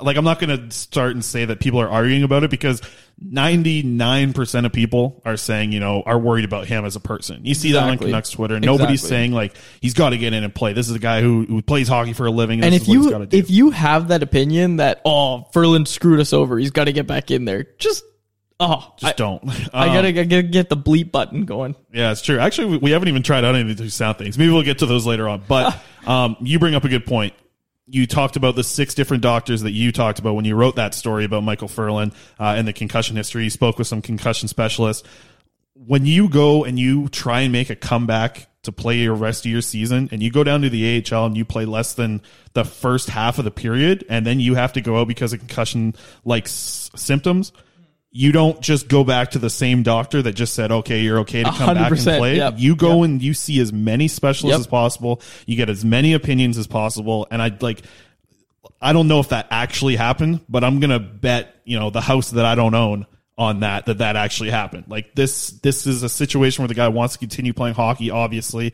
like 0.02 0.18
I'm 0.18 0.24
not 0.26 0.40
going 0.40 0.70
to 0.70 0.76
start 0.76 1.12
and 1.12 1.24
say 1.24 1.46
that 1.46 1.60
people 1.60 1.80
are 1.82 1.90
arguing 1.90 2.24
about 2.24 2.44
it 2.44 2.52
because 2.52 2.82
99% 3.24 4.66
of 4.66 4.72
people 4.74 5.22
are 5.26 5.38
saying, 5.38 5.72
you 5.72 5.80
know, 5.80 6.04
are 6.06 6.18
worried 6.20 6.46
about 6.46 6.68
him 6.68 6.86
as 6.86 6.96
a 6.96 7.00
person. 7.00 7.46
You 7.46 7.54
see 7.54 7.72
that 7.74 7.84
on 7.90 7.98
Canucks 7.98 8.30
Twitter. 8.32 8.60
Nobody's 8.60 9.02
Exactly. 9.02 9.10
saying 9.10 9.32
like 9.34 9.56
he's 9.82 9.94
got 9.94 10.10
to 10.12 10.18
get 10.18 10.34
in 10.34 10.44
and 10.44 10.54
play. 10.54 10.74
This 10.74 10.90
is 10.90 10.96
a 10.96 11.00
guy 11.00 11.22
who, 11.22 11.46
who 11.46 11.62
plays 11.62 11.88
hockey 11.88 12.14
for 12.14 12.26
a 12.26 12.32
living. 12.32 12.60
And, 12.60 12.66
And 12.66 12.74
this 12.74 12.84
if 12.84 12.90
is 12.90 12.90
what 12.90 13.12
he's 13.14 13.20
you 13.22 13.26
do. 13.28 13.38
if 13.38 13.50
you 13.50 13.70
have 13.72 14.10
that 14.10 14.24
opinion 14.24 14.78
that 14.78 15.02
oh 15.06 15.44
Ferland 15.54 15.88
screwed 15.88 16.20
us 16.20 16.34
over, 16.34 16.58
he's 16.58 16.72
got 16.72 16.86
to 16.86 16.94
get 16.94 17.08
back 17.08 17.32
in 17.32 17.46
there. 17.46 17.66
Just 17.80 18.04
oh, 18.60 18.94
just 18.98 19.14
I, 19.14 19.16
don't. 19.18 19.44
I 19.74 19.88
Um, 19.88 19.94
gotta, 19.94 20.08
I 20.08 20.12
gotta 20.12 20.44
get 20.44 20.70
the 20.70 20.78
bleep 20.78 21.12
button 21.12 21.46
going. 21.46 21.76
Yeah, 21.94 22.12
it's 22.12 22.22
true. 22.22 22.40
Actually, 22.40 22.68
we- 22.72 22.78
we 22.78 22.92
haven't 22.92 23.08
even 23.10 23.24
tried 23.24 23.44
out 23.44 23.56
any 23.56 23.72
of 23.72 23.78
these 23.78 23.94
sound 23.94 24.18
things. 24.18 24.38
Maybe 24.38 24.52
we'll 24.52 24.64
get 24.64 24.80
to 24.80 24.86
those 24.86 25.06
later 25.06 25.28
on. 25.28 25.44
But 25.48 25.78
um, 26.08 26.38
you 26.42 26.60
bring 26.60 26.76
up 26.76 26.84
a 26.84 26.90
good 26.90 27.06
point. 27.06 27.34
You 27.86 28.08
talked 28.08 28.38
about 28.38 28.56
the 28.56 28.64
six 28.64 28.94
different 28.94 29.24
doctors 29.24 29.62
that 29.64 29.72
you 29.72 29.92
talked 29.92 30.20
about 30.20 30.36
when 30.36 30.46
you 30.46 30.56
wrote 30.56 30.78
that 30.78 30.94
story 30.94 31.26
about 31.26 31.44
Micheal 31.44 31.70
Ferland 31.70 32.14
uh, 32.40 32.56
and 32.58 32.68
the 32.68 32.74
concussion 32.74 33.18
history. 33.18 33.44
You 33.44 33.50
spoke 33.50 33.78
with 33.78 33.88
some 33.88 34.02
concussion 34.02 34.48
specialists. 34.48 35.08
When 35.74 36.06
you 36.06 36.30
go 36.30 36.64
and 36.64 36.80
you 36.80 37.10
try 37.10 37.42
and 37.42 37.52
make 37.52 37.70
a 37.70 37.76
comeback 37.76 38.48
to 38.64 38.72
play 38.72 39.00
your 39.00 39.14
rest 39.14 39.46
of 39.46 39.52
your 39.52 39.62
season, 39.62 40.08
and 40.14 40.24
you 40.24 40.32
go 40.32 40.44
down 40.44 40.62
to 40.62 40.70
the 40.70 41.04
AHL 41.12 41.26
and 41.26 41.36
you 41.36 41.44
play 41.44 41.66
less 41.66 41.94
than 41.96 42.22
the 42.54 42.64
first 42.64 43.10
half 43.10 43.38
of 43.38 43.44
the 43.44 43.52
period, 43.52 44.06
and 44.08 44.26
then 44.26 44.40
you 44.40 44.56
have 44.56 44.72
to 44.74 44.82
go 44.82 45.02
out 45.02 45.08
because 45.08 45.34
of 45.34 45.40
concussion 45.40 45.94
like 46.24 46.46
s- 46.46 46.90
symptoms. 46.96 47.52
You 48.16 48.32
don't 48.32 48.62
just 48.62 48.88
go 48.88 49.04
back 49.04 49.32
to 49.32 49.40
the 49.40 49.50
same 49.50 49.82
doctor 49.82 50.22
that 50.22 50.34
just 50.34 50.54
said, 50.54 50.72
"Okay, 50.72 51.02
you're 51.02 51.20
okay 51.22 51.44
to 51.44 51.50
come 51.52 51.74
back 51.74 51.92
and 51.92 52.00
play." 52.00 52.38
yep, 52.38 52.54
You 52.58 52.76
go 52.76 52.98
yep. 53.02 53.06
and 53.10 53.22
you 53.24 53.34
see 53.34 53.60
as 53.60 53.74
many 53.74 54.08
specialists 54.08 54.54
Yep. 54.54 54.60
as 54.60 54.68
possible. 54.68 55.20
You 55.48 55.56
get 55.58 55.68
as 55.68 55.84
many 55.84 56.14
opinions 56.14 56.58
as 56.60 56.68
possible, 56.68 57.28
and 57.32 57.42
I 57.42 57.52
like. 57.60 57.82
I 58.82 58.94
don't 58.94 59.08
know 59.08 59.20
if 59.20 59.30
that 59.30 59.48
actually 59.50 59.96
happened, 59.96 60.42
but 60.48 60.64
I'm 60.64 60.80
gonna 60.80 61.00
bet 61.00 61.56
you 61.66 61.80
know 61.80 61.90
the 61.90 62.02
house 62.02 62.30
that 62.32 62.46
I 62.46 62.54
don't 62.56 62.76
own 62.76 63.08
on 63.36 63.62
that 63.62 63.88
that 63.88 63.98
that 63.98 64.16
actually 64.16 64.52
happened. 64.52 64.84
Like 64.88 65.16
this, 65.16 65.50
this 65.50 65.88
is 65.88 66.04
a 66.04 66.10
situation 66.10 66.62
where 66.62 66.68
the 66.68 66.76
guy 66.76 66.90
wants 66.90 67.14
to 67.14 67.20
continue 67.20 67.52
playing 67.54 67.74
hockey. 67.76 68.12
Obviously, 68.12 68.74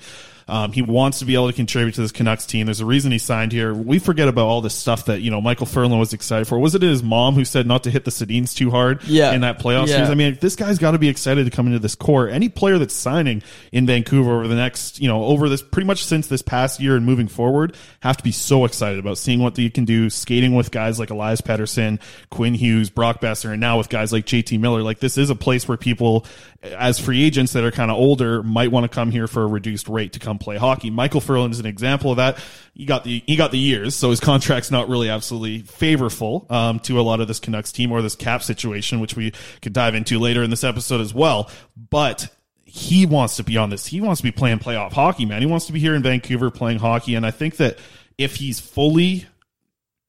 um, 0.49 0.71
he 0.71 0.81
wants 0.81 1.19
to 1.19 1.25
be 1.25 1.35
able 1.35 1.47
to 1.47 1.53
contribute 1.53 1.93
to 1.95 2.01
this 2.01 2.11
Canucks 2.11 2.45
team. 2.45 2.65
There's 2.65 2.79
a 2.81 2.85
reason 2.85 3.11
he 3.11 3.19
signed 3.19 3.51
here. 3.51 3.73
We 3.73 3.99
forget 3.99 4.27
about 4.27 4.47
all 4.47 4.61
this 4.61 4.73
stuff 4.73 5.05
that 5.05 5.21
you 5.21 5.31
know 5.31 5.41
Micheal 5.41 5.67
Ferland 5.67 5.99
was 5.99 6.11
excited 6.13 6.47
for. 6.47 6.57
Was 6.59 6.75
it 6.75 6.81
his 6.81 7.01
mom 7.03 7.35
who 7.35 7.45
said 7.45 7.67
not 7.67 7.83
to 7.83 7.91
hit 7.91 8.05
the 8.05 8.11
Sedins 8.11 8.55
too 8.55 8.71
hard? 8.71 9.03
Yeah. 9.05 9.31
in 9.33 9.41
that 9.41 9.59
playoff 9.59 9.87
Yeah. 9.87 9.95
series. 9.95 10.09
I 10.09 10.15
mean, 10.15 10.37
this 10.41 10.55
guy's 10.55 10.79
got 10.79 10.91
to 10.91 10.97
be 10.99 11.07
excited 11.09 11.45
to 11.45 11.51
come 11.51 11.67
into 11.67 11.79
this 11.79 11.95
core. 11.95 12.27
Any 12.27 12.49
player 12.49 12.77
that's 12.77 12.93
signing 12.93 13.43
in 13.71 13.85
Vancouver 13.85 14.31
over 14.39 14.47
the 14.47 14.55
next, 14.55 14.99
you 14.99 15.07
know, 15.07 15.23
over 15.25 15.47
this 15.49 15.61
pretty 15.61 15.85
much 15.85 16.03
since 16.05 16.27
this 16.27 16.41
past 16.41 16.79
year 16.79 16.95
and 16.95 17.05
moving 17.05 17.27
forward, 17.27 17.75
have 18.01 18.17
to 18.17 18.23
be 18.23 18.31
so 18.31 18.65
excited 18.65 18.97
about 18.99 19.17
seeing 19.17 19.39
what 19.39 19.57
you 19.57 19.69
can 19.69 19.85
do, 19.85 20.09
skating 20.09 20.55
with 20.55 20.71
guys 20.71 20.99
like 20.99 21.09
Elias 21.11 21.41
Pettersson, 21.41 21.99
Quinn 22.29 22.53
Hughes, 22.55 22.89
Brock 22.89 23.21
Boeser, 23.21 23.51
and 23.51 23.59
now 23.61 23.77
with 23.77 23.89
guys 23.89 24.11
like 24.11 24.25
JT 24.25 24.59
Miller. 24.59 24.81
Like 24.81 24.99
this 24.99 25.17
is 25.17 25.29
a 25.29 25.35
place 25.35 25.67
where 25.67 25.77
people, 25.77 26.25
as 26.61 26.99
free 26.99 27.23
agents 27.23 27.53
that 27.53 27.63
are 27.63 27.71
kind 27.71 27.89
of 27.89 27.97
older, 27.97 28.43
might 28.43 28.71
want 28.71 28.83
to 28.83 28.93
come 28.93 29.11
here 29.11 29.27
for 29.27 29.43
a 29.43 29.47
reduced 29.47 29.87
rate 29.87 30.13
to 30.13 30.19
come 30.19 30.37
play 30.37 30.57
hockey. 30.57 30.91
Micheal 30.91 31.23
Ferland 31.23 31.53
is 31.53 31.59
an 31.59 31.65
example 31.65 32.11
of 32.11 32.17
that. 32.17 32.37
He 32.73 32.85
got 32.85 33.03
the 33.03 33.23
he 33.25 33.35
got 33.35 33.51
the 33.51 33.57
years, 33.57 33.95
so 33.95 34.09
his 34.09 34.19
contract's 34.19 34.69
not 34.69 34.89
really 34.89 35.09
absolutely 35.09 35.59
favorable 35.59 36.45
um, 36.49 36.79
to 36.81 36.99
a 36.99 37.01
lot 37.01 37.21
of 37.21 37.27
this 37.27 37.39
Canucks 37.39 37.71
team 37.71 37.91
or 37.91 38.01
this 38.01 38.15
cap 38.15 38.43
situation, 38.43 38.99
which 38.99 39.15
we 39.15 39.31
could 39.61 39.73
dive 39.73 39.95
into 39.95 40.19
later 40.19 40.43
in 40.43 40.49
this 40.49 40.63
episode 40.63 41.01
as 41.01 41.13
well. 41.13 41.49
But 41.89 42.27
he 42.65 43.05
wants 43.05 43.37
to 43.37 43.43
be 43.43 43.57
on 43.57 43.69
this. 43.69 43.85
He 43.85 44.01
wants 44.01 44.19
to 44.21 44.23
be 44.23 44.31
playing 44.31 44.59
playoff 44.59 44.91
hockey, 44.91 45.25
man. 45.25 45.41
He 45.41 45.47
wants 45.47 45.65
to 45.67 45.73
be 45.73 45.79
here 45.79 45.95
in 45.95 46.03
Vancouver 46.03 46.51
playing 46.51 46.79
hockey, 46.79 47.15
and 47.15 47.25
I 47.25 47.31
think 47.31 47.57
that 47.57 47.79
if 48.17 48.35
he's 48.35 48.59
fully 48.59 49.25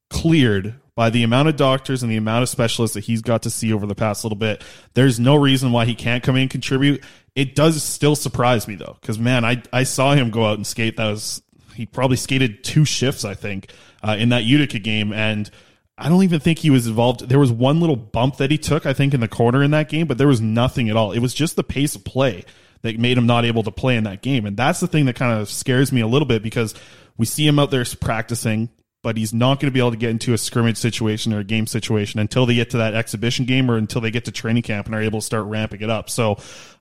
cleared 0.09 0.75
by 0.95 1.09
the 1.09 1.23
amount 1.23 1.47
of 1.47 1.55
doctors 1.55 2.03
and 2.03 2.11
the 2.11 2.17
amount 2.17 2.43
of 2.43 2.49
specialists 2.49 2.95
that 2.95 3.05
he's 3.05 3.21
got 3.21 3.43
to 3.43 3.49
see 3.49 3.71
over 3.71 3.85
the 3.85 3.95
past 3.95 4.23
little 4.23 4.37
bit, 4.37 4.63
there's 4.93 5.19
no 5.19 5.35
reason 5.35 5.71
why 5.71 5.85
he 5.85 5.95
can't 5.95 6.23
come 6.23 6.35
in 6.35 6.43
and 6.43 6.51
contribute. 6.51 7.03
It 7.35 7.55
does 7.55 7.81
still 7.81 8.15
surprise 8.15 8.67
me 8.67 8.75
though, 8.75 8.97
because 8.99 9.17
man, 9.17 9.45
I 9.45 9.63
I 9.71 9.83
saw 9.83 10.13
him 10.13 10.31
go 10.31 10.45
out 10.45 10.57
and 10.57 10.67
skate. 10.67 10.97
That 10.97 11.07
was 11.07 11.41
he 11.75 11.85
probably 11.85 12.17
skated 12.17 12.63
two 12.63 12.85
shifts, 12.85 13.23
I 13.23 13.33
think, 13.33 13.71
uh, 14.03 14.17
in 14.19 14.29
that 14.29 14.43
Utica 14.43 14.79
game, 14.79 15.13
and 15.13 15.49
I 15.97 16.09
don't 16.09 16.23
even 16.23 16.39
think 16.39 16.59
he 16.59 16.69
was 16.69 16.87
involved. 16.87 17.29
There 17.29 17.39
was 17.39 17.51
one 17.51 17.79
little 17.79 17.95
bump 17.95 18.37
that 18.37 18.51
he 18.51 18.57
took, 18.57 18.85
I 18.85 18.93
think, 18.93 19.13
in 19.13 19.19
the 19.19 19.27
corner 19.27 19.63
in 19.63 19.71
that 19.71 19.87
game, 19.87 20.07
but 20.07 20.17
there 20.17 20.27
was 20.27 20.41
nothing 20.41 20.89
at 20.89 20.97
all. 20.97 21.11
It 21.11 21.19
was 21.19 21.33
just 21.33 21.55
the 21.55 21.63
pace 21.63 21.95
of 21.95 22.03
play 22.03 22.43
that 22.81 22.99
made 22.99 23.17
him 23.17 23.27
not 23.27 23.45
able 23.45 23.63
to 23.63 23.71
play 23.71 23.95
in 23.95 24.03
that 24.03 24.21
game, 24.21 24.45
and 24.45 24.57
that's 24.57 24.81
the 24.81 24.87
thing 24.87 25.05
that 25.05 25.15
kind 25.15 25.39
of 25.39 25.49
scares 25.49 25.91
me 25.91 26.01
a 26.01 26.07
little 26.07 26.27
bit 26.27 26.43
because 26.43 26.75
we 27.17 27.25
see 27.25 27.47
him 27.47 27.59
out 27.59 27.71
there 27.71 27.85
practicing 27.99 28.69
but 29.03 29.17
he's 29.17 29.33
not 29.33 29.59
going 29.59 29.69
to 29.69 29.73
be 29.73 29.79
able 29.79 29.91
to 29.91 29.97
get 29.97 30.09
into 30.11 30.33
a 30.33 30.37
scrimmage 30.37 30.77
situation 30.77 31.33
or 31.33 31.39
a 31.39 31.43
game 31.43 31.65
situation 31.67 32.19
until 32.19 32.45
they 32.45 32.55
get 32.55 32.69
to 32.71 32.77
that 32.77 32.93
exhibition 32.93 33.45
game 33.45 33.69
or 33.69 33.77
until 33.77 34.01
they 34.01 34.11
get 34.11 34.25
to 34.25 34.31
training 34.31 34.63
camp 34.63 34.85
and 34.85 34.95
are 34.95 35.01
able 35.01 35.19
to 35.19 35.25
start 35.25 35.45
ramping 35.45 35.81
it 35.81 35.89
up. 35.89 36.09
So 36.09 36.37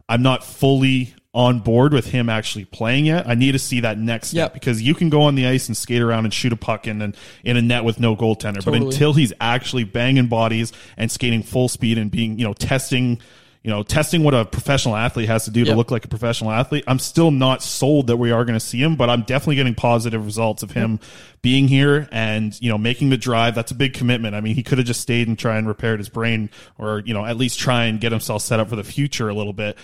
I'm 0.09 0.23
not 0.23 0.45
fully 0.45 1.15
on 1.33 1.61
board 1.61 1.93
with 1.93 2.07
him 2.07 2.29
actually 2.29 2.65
playing 2.65 3.07
yet. 3.07 3.27
I 3.29 3.35
need 3.35 3.53
to 3.53 3.59
see 3.59 3.81
that 3.81 3.97
next 3.97 4.29
step 4.31 4.37
Yep. 4.51 4.55
because 4.55 4.83
you 4.83 4.95
can 4.95 5.11
go 5.11 5.23
on 5.23 5.37
the 5.37 5.47
ice 5.47 5.69
and 5.69 5.77
skate 5.77 6.03
around 6.03 6.25
and 6.25 6.35
shoot 6.35 6.53
a 6.53 6.57
puck 6.57 6.89
in 6.89 7.01
and 7.01 7.17
in 7.45 7.57
a 7.57 7.63
net 7.63 7.85
with 7.85 8.01
no 8.01 8.17
goaltender, 8.17 8.65
but 8.65 8.75
until 8.75 9.13
he's 9.13 9.33
actually 9.41 9.85
banging 9.85 10.27
bodies 10.27 10.73
and 10.97 11.11
skating 11.11 11.45
full 11.45 11.69
speed 11.69 11.99
and 11.99 12.11
being, 12.11 12.37
you 12.39 12.45
know, 12.45 12.53
testing 12.53 13.21
you 13.63 13.71
know, 13.71 13.83
testing 13.83 14.25
what 14.25 14.33
a 14.33 14.47
professional 14.47 14.97
athlete 14.97 15.29
has 15.29 15.45
to 15.45 15.51
do 15.51 15.67
to 15.67 15.75
look 15.75 15.91
like 15.91 16.07
a 16.07 16.09
professional 16.09 16.51
athlete. 16.51 16.83
I'm 16.87 16.99
still 16.99 17.31
not 17.31 17.63
sold 17.63 18.07
that 18.07 18.17
we 18.17 18.31
are 18.31 18.47
going 18.47 18.59
to 18.59 18.65
see 18.65 18.83
him, 18.83 18.97
but 18.97 19.11
I'm 19.11 19.23
definitely 19.23 19.57
getting 19.57 19.75
positive 19.75 20.25
results 20.25 20.63
of 20.63 20.71
him 20.71 20.99
being 21.43 21.69
here 21.69 22.09
and, 22.11 22.59
you 22.63 22.71
know, 22.71 22.79
making 22.79 23.11
the 23.11 23.19
drive. 23.19 23.55
That's 23.55 23.71
a 23.71 23.75
big 23.75 23.93
commitment. 23.93 24.35
I 24.35 24.41
mean, 24.41 24.55
he 24.55 24.63
could 24.63 24.79
have 24.79 24.87
just 24.87 25.03
stayed 25.03 25.29
and 25.29 25.39
try 25.39 25.59
and 25.59 25.69
repaired 25.69 26.01
his 26.01 26.09
brain 26.09 26.49
or, 26.79 27.01
you 27.05 27.13
know, 27.13 27.27
at 27.27 27.37
least 27.37 27.59
try 27.59 27.85
and 27.85 28.01
get 28.01 28.13
himself 28.13 28.41
set 28.41 28.61
up 28.61 28.71
for 28.71 28.77
the 28.77 28.85
future 28.85 29.29
a 29.29 29.35
little 29.35 29.53
bit. 29.53 29.77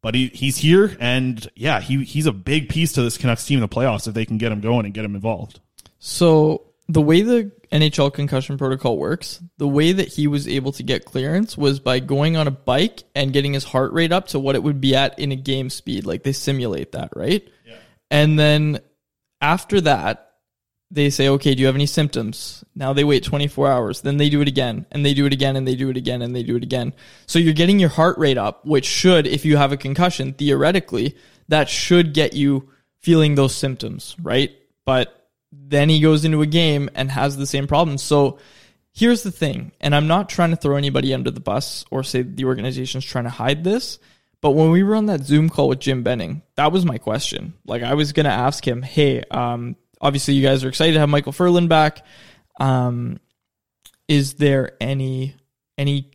But 0.00 0.14
he, 0.14 0.28
he's 0.28 0.58
here 0.58 0.96
and 1.00 1.44
yeah, 1.56 1.80
he, 1.80 2.04
he's 2.04 2.26
a 2.26 2.32
big 2.32 2.68
piece 2.68 2.92
to 2.92 3.02
this 3.02 3.18
Canucks 3.18 3.44
team 3.44 3.56
in 3.56 3.62
the 3.62 3.68
playoffs 3.68 4.06
if 4.06 4.14
they 4.14 4.26
can 4.26 4.38
get 4.38 4.52
him 4.52 4.60
going 4.60 4.84
and 4.84 4.94
get 4.94 5.04
him 5.04 5.16
involved. 5.16 5.58
So 5.98 6.62
the 6.88 7.02
way 7.02 7.22
the 7.22 7.50
NHL 7.74 8.14
concussion 8.14 8.56
protocol 8.56 8.96
works, 8.96 9.42
the 9.58 9.66
way 9.66 9.90
that 9.90 10.06
he 10.06 10.28
was 10.28 10.46
able 10.46 10.70
to 10.72 10.84
get 10.84 11.04
clearance 11.04 11.58
was 11.58 11.80
by 11.80 11.98
going 11.98 12.36
on 12.36 12.46
a 12.46 12.52
bike 12.52 13.02
and 13.16 13.32
getting 13.32 13.52
his 13.52 13.64
heart 13.64 13.92
rate 13.92 14.12
up 14.12 14.28
to 14.28 14.38
what 14.38 14.54
it 14.54 14.62
would 14.62 14.80
be 14.80 14.94
at 14.94 15.18
in 15.18 15.32
a 15.32 15.36
game 15.36 15.68
speed. 15.68 16.06
Like 16.06 16.22
they 16.22 16.32
simulate 16.32 16.92
that, 16.92 17.10
right? 17.16 17.46
Yeah. 17.66 17.74
And 18.12 18.38
then 18.38 18.80
after 19.40 19.80
that, 19.80 20.34
they 20.92 21.10
say, 21.10 21.28
okay, 21.28 21.56
do 21.56 21.60
you 21.60 21.66
have 21.66 21.74
any 21.74 21.86
symptoms? 21.86 22.62
Now 22.76 22.92
they 22.92 23.02
wait 23.02 23.24
24 23.24 23.68
hours. 23.68 24.02
Then 24.02 24.18
they 24.18 24.28
do 24.28 24.40
it 24.40 24.46
again 24.46 24.86
and 24.92 25.04
they 25.04 25.12
do 25.12 25.26
it 25.26 25.32
again 25.32 25.56
and 25.56 25.66
they 25.66 25.74
do 25.74 25.90
it 25.90 25.96
again 25.96 26.22
and 26.22 26.36
they 26.36 26.44
do 26.44 26.54
it 26.54 26.62
again. 26.62 26.92
So 27.26 27.40
you're 27.40 27.54
getting 27.54 27.80
your 27.80 27.88
heart 27.88 28.16
rate 28.18 28.38
up, 28.38 28.64
which 28.64 28.86
should, 28.86 29.26
if 29.26 29.44
you 29.44 29.56
have 29.56 29.72
a 29.72 29.76
concussion, 29.76 30.32
theoretically, 30.34 31.16
that 31.48 31.68
should 31.68 32.14
get 32.14 32.34
you 32.34 32.70
feeling 33.00 33.34
those 33.34 33.54
symptoms, 33.54 34.14
right? 34.22 34.52
But 34.84 35.23
then 35.68 35.88
he 35.88 36.00
goes 36.00 36.24
into 36.24 36.42
a 36.42 36.46
game 36.46 36.90
and 36.94 37.10
has 37.10 37.36
the 37.36 37.46
same 37.46 37.66
problem. 37.66 37.98
So 37.98 38.38
here's 38.92 39.22
the 39.22 39.32
thing, 39.32 39.72
and 39.80 39.94
I'm 39.94 40.06
not 40.06 40.28
trying 40.28 40.50
to 40.50 40.56
throw 40.56 40.76
anybody 40.76 41.12
under 41.12 41.30
the 41.30 41.40
bus 41.40 41.84
or 41.90 42.02
say 42.02 42.22
the 42.22 42.44
organization's 42.44 43.04
trying 43.04 43.24
to 43.24 43.30
hide 43.30 43.64
this, 43.64 43.98
but 44.40 44.50
when 44.50 44.70
we 44.70 44.82
were 44.82 44.94
on 44.94 45.06
that 45.06 45.24
Zoom 45.24 45.48
call 45.48 45.68
with 45.68 45.80
Jim 45.80 46.02
Benning, 46.02 46.42
that 46.56 46.70
was 46.70 46.84
my 46.84 46.98
question. 46.98 47.54
Like 47.64 47.82
I 47.82 47.94
was 47.94 48.12
going 48.12 48.24
to 48.24 48.30
ask 48.30 48.66
him, 48.66 48.82
"Hey, 48.82 49.22
um, 49.30 49.74
obviously 50.02 50.34
you 50.34 50.42
guys 50.42 50.62
are 50.62 50.68
excited 50.68 50.92
to 50.92 51.00
have 51.00 51.08
Micheal 51.08 51.34
Ferland 51.34 51.70
back. 51.70 52.04
Um, 52.60 53.20
is 54.06 54.34
there 54.34 54.72
any 54.82 55.34
any 55.78 56.10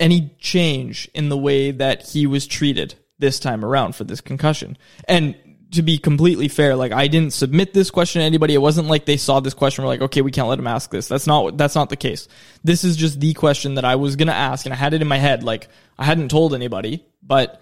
any 0.00 0.34
change 0.40 1.08
in 1.14 1.28
the 1.28 1.38
way 1.38 1.70
that 1.70 2.08
he 2.08 2.26
was 2.26 2.48
treated 2.48 2.96
this 3.20 3.38
time 3.38 3.64
around 3.64 3.94
for 3.94 4.02
this 4.02 4.20
concussion?" 4.20 4.76
And 5.06 5.36
to 5.72 5.82
be 5.82 5.98
completely 5.98 6.48
fair, 6.48 6.76
like 6.76 6.92
I 6.92 7.08
didn't 7.08 7.32
submit 7.32 7.74
this 7.74 7.90
question 7.90 8.20
to 8.20 8.26
anybody. 8.26 8.54
It 8.54 8.58
wasn't 8.58 8.88
like 8.88 9.04
they 9.04 9.16
saw 9.16 9.40
this 9.40 9.54
question 9.54 9.84
We're 9.84 9.88
like, 9.88 10.02
okay, 10.02 10.22
we 10.22 10.30
can't 10.30 10.48
let 10.48 10.58
him 10.58 10.66
ask 10.66 10.90
this. 10.90 11.08
That's 11.08 11.26
not 11.26 11.56
that's 11.56 11.74
not 11.74 11.90
the 11.90 11.96
case. 11.96 12.28
This 12.62 12.84
is 12.84 12.96
just 12.96 13.20
the 13.20 13.34
question 13.34 13.74
that 13.74 13.84
I 13.84 13.96
was 13.96 14.16
gonna 14.16 14.32
ask, 14.32 14.66
and 14.66 14.72
I 14.72 14.76
had 14.76 14.94
it 14.94 15.02
in 15.02 15.08
my 15.08 15.18
head. 15.18 15.42
Like 15.42 15.68
I 15.98 16.04
hadn't 16.04 16.28
told 16.28 16.54
anybody, 16.54 17.04
but 17.22 17.60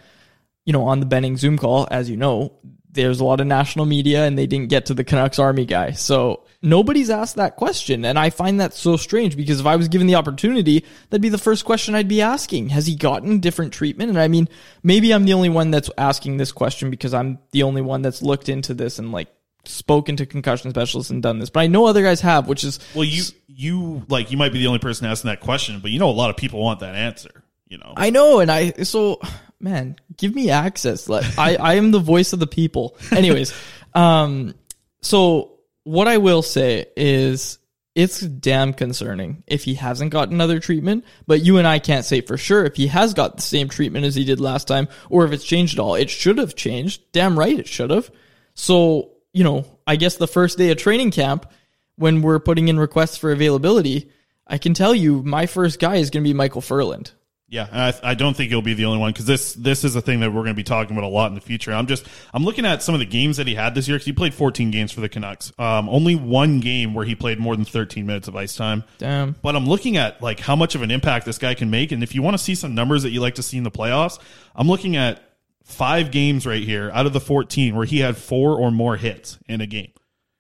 you 0.65 0.73
know, 0.73 0.85
on 0.85 1.01
the 1.01 1.07
Benning 1.07 1.37
Zoom 1.37 1.59
call, 1.59 1.89
as 1.91 2.09
you 2.11 2.17
know, 2.17 2.53
there's 2.95 3.21
a 3.21 3.25
lot 3.25 3.41
of 3.41 3.47
national 3.47 3.87
media, 3.87 4.25
and 4.25 4.39
they 4.39 4.47
didn't 4.47 4.71
get 4.71 4.87
to 4.87 4.95
the 4.95 5.05
Canucks 5.05 5.39
Army 5.39 5.67
guy, 5.67 5.93
so 5.93 6.45
nobody's 6.63 7.11
asked 7.11 7.37
that 7.37 7.57
question, 7.57 8.05
and 8.05 8.19
I 8.19 8.31
find 8.31 8.61
that 8.61 8.75
so 8.75 8.97
strange 8.97 9.37
because 9.37 9.61
if 9.61 9.67
I 9.67 9.77
was 9.77 9.89
given 9.89 10.07
the 10.07 10.15
opportunity, 10.15 10.85
that'd 11.11 11.23
be 11.23 11.29
the 11.29 11.39
first 11.39 11.65
question 11.65 11.95
I'd 11.95 12.09
be 12.09 12.23
asking. 12.23 12.71
Has 12.71 12.87
he 12.87 12.97
gotten 12.97 13.39
different 13.41 13.73
treatment? 13.73 14.11
And 14.11 14.19
I 14.19 14.29
mean, 14.29 14.49
maybe 14.83 15.13
I'm 15.13 15.25
the 15.25 15.35
only 15.35 15.51
one 15.51 15.71
that's 15.71 15.91
asking 15.99 16.39
this 16.39 16.53
question 16.53 16.91
because 16.91 17.15
I'm 17.15 17.39
the 17.53 17.63
only 17.63 17.83
one 17.83 18.03
that's 18.03 18.23
looked 18.23 18.49
into 18.49 18.75
this 18.75 18.99
and 18.99 19.13
like 19.13 19.29
spoken 19.67 20.17
to 20.17 20.27
concussion 20.27 20.71
specialists 20.71 21.11
and 21.11 21.23
done 21.23 21.39
this, 21.39 21.51
but 21.51 21.61
I 21.61 21.67
know 21.67 21.87
other 21.87 22.03
guys 22.03 22.21
have, 22.23 22.49
which 22.49 22.65
is 22.65 22.81
Well, 22.95 23.05
you, 23.05 23.25
you, 23.47 24.05
like, 24.09 24.31
you 24.31 24.37
might 24.37 24.53
be 24.53 24.59
the 24.59 24.67
only 24.67 24.79
person 24.79 25.07
asking 25.07 25.29
that 25.29 25.41
question, 25.41 25.81
but 25.81 25.91
you 25.91 25.99
know, 25.99 26.09
a 26.09 26.13
lot 26.13 26.31
of 26.31 26.37
people 26.37 26.61
want 26.61 26.81
that 26.81 26.95
answer, 26.95 27.45
you 27.67 27.79
know? 27.79 27.93
I 27.97 28.11
know, 28.11 28.41
and 28.41 28.51
I 28.51 28.71
so 28.83 29.21
man, 29.61 29.97
give 30.17 30.35
me 30.35 30.51
access. 30.51 31.09
Let 31.09 31.39
I 31.39 31.57
I 31.57 31.75
am 31.75 31.91
the 31.91 32.01
voice 32.01 32.33
of 32.33 32.41
the 32.41 32.47
people. 32.47 32.97
Anyways, 33.11 33.55
um, 33.95 34.55
so 35.03 35.59
what 35.85 36.09
I 36.09 36.19
will 36.19 36.43
say 36.43 36.87
is 36.97 37.59
it's 37.95 38.21
damn 38.21 38.73
concerning 38.73 39.45
if 39.47 39.65
he 39.65 39.75
hasn't 39.75 40.11
got 40.11 40.31
another 40.31 40.59
treatment, 40.59 41.05
but 41.27 41.43
you 41.43 41.59
and 41.59 41.67
I 41.67 41.79
can't 41.79 42.05
say 42.05 42.21
for 42.21 42.37
sure 42.37 42.65
if 42.65 42.75
he 42.75 42.89
has 42.89 43.15
got 43.15 43.37
the 43.37 43.43
same 43.43 43.69
treatment 43.69 44.05
as 44.05 44.17
he 44.17 44.25
did 44.25 44.41
last 44.41 44.67
time 44.67 44.89
or 45.09 45.25
if 45.25 45.33
it's 45.33 45.45
changed 45.45 45.79
at 45.79 45.83
all. 45.83 45.95
It 45.95 46.11
should 46.11 46.39
have 46.39 46.57
changed. 46.57 47.03
Damn 47.13 47.39
right 47.39 47.59
it 47.59 47.69
should 47.69 47.91
have. 47.91 48.11
So, 48.55 49.13
you 49.33 49.45
know, 49.45 49.65
I 49.87 49.97
guess 49.97 50.17
the 50.17 50.27
first 50.27 50.59
day 50.59 50.71
of 50.71 50.79
training 50.79 51.13
camp 51.13 51.51
when 51.97 52.23
we're 52.23 52.41
putting 52.41 52.67
in 52.67 52.81
requests 52.81 53.17
for 53.17 53.31
availability, 53.31 54.11
I 54.47 54.59
can 54.59 54.75
tell 54.75 54.95
you 54.95 55.23
my 55.23 55.47
first 55.47 55.79
guy 55.79 55.97
is 55.97 56.11
going 56.11 56.25
to 56.25 56.33
be 56.33 56.37
Micheal 56.37 56.65
Ferland. 56.65 57.13
Yeah, 57.55 57.69
and 57.71 57.81
I, 57.81 58.11
I 58.11 58.15
don't 58.15 58.37
think 58.37 58.51
he'll 58.51 58.63
be 58.63 58.75
the 58.75 58.87
only 58.87 58.99
one 58.99 59.13
because 59.13 59.27
this 59.27 59.53
this 59.55 59.85
is 59.85 59.95
a 59.95 60.01
thing 60.01 60.19
that 60.21 60.31
we're 60.31 60.41
going 60.41 60.49
to 60.49 60.55
be 60.55 60.65
talking 60.65 60.97
about 60.97 61.07
a 61.07 61.09
lot 61.09 61.29
in 61.29 61.37
the 61.37 61.41
future. 61.41 61.73
I'm 61.73 61.87
just 61.87 62.05
I'm 62.33 62.45
looking 62.45 62.67
at 62.67 62.83
some 62.83 62.97
of 62.97 62.99
the 62.99 63.07
games 63.07 63.37
that 63.37 63.47
he 63.47 63.55
had 63.55 63.77
this 63.77 63.87
year 63.87 63.95
because 63.95 64.07
he 64.07 64.13
played 64.13 64.35
14 64.35 64.73
games 64.73 64.91
for 64.91 65.01
the 65.01 65.09
Canucks. 65.09 65.53
Um, 65.57 65.89
only 65.89 66.17
one 66.17 66.59
game 66.59 66.95
where 66.95 67.05
he 67.05 67.15
played 67.15 67.39
more 67.39 67.55
than 67.55 67.65
13 67.65 68.07
minutes 68.07 68.27
of 68.27 68.35
ice 68.35 68.57
time. 68.57 68.83
Damn. 68.99 69.37
But 69.41 69.55
I'm 69.55 69.67
looking 69.67 69.97
at 69.97 70.21
like 70.21 70.41
how 70.41 70.57
much 70.57 70.75
of 70.75 70.83
an 70.83 70.91
impact 70.91 71.27
this 71.27 71.39
guy 71.39 71.55
can 71.55 71.71
make, 71.71 71.93
and 71.93 72.03
if 72.03 72.13
you 72.13 72.23
want 72.23 72.35
to 72.37 72.43
see 72.43 72.57
some 72.57 72.75
numbers 72.75 73.05
that 73.05 73.11
you 73.11 73.21
like 73.21 73.37
to 73.37 73.43
see 73.45 73.57
in 73.57 73.63
the 73.63 73.71
playoffs, 73.71 74.19
I'm 74.57 74.67
looking 74.67 74.97
at 74.97 75.23
five 75.63 76.11
games 76.11 76.49
right 76.49 76.65
here 76.65 76.91
out 76.93 77.07
of 77.07 77.13
the 77.13 77.21
14 77.21 77.77
where 77.77 77.87
he 77.87 78.01
had 78.01 78.17
four 78.17 78.59
or 78.59 78.73
more 78.73 78.97
hits 78.97 79.39
in 79.47 79.61
a 79.61 79.67
game. 79.67 79.93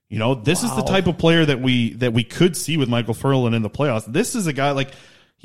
You 0.08 0.18
know, 0.18 0.34
this 0.34 0.64
is 0.64 0.74
the 0.74 0.82
type 0.82 1.06
of 1.06 1.16
player 1.16 1.44
that 1.44 1.60
we 1.60 1.94
that 1.94 2.12
we 2.12 2.24
could 2.24 2.56
see 2.56 2.76
with 2.76 2.88
Micheal 2.88 3.16
Ferland 3.16 3.54
in 3.54 3.62
the 3.62 3.70
playoffs. 3.70 4.04
This 4.04 4.34
is 4.34 4.48
a 4.48 4.52
guy 4.52 4.72
like 4.72 4.90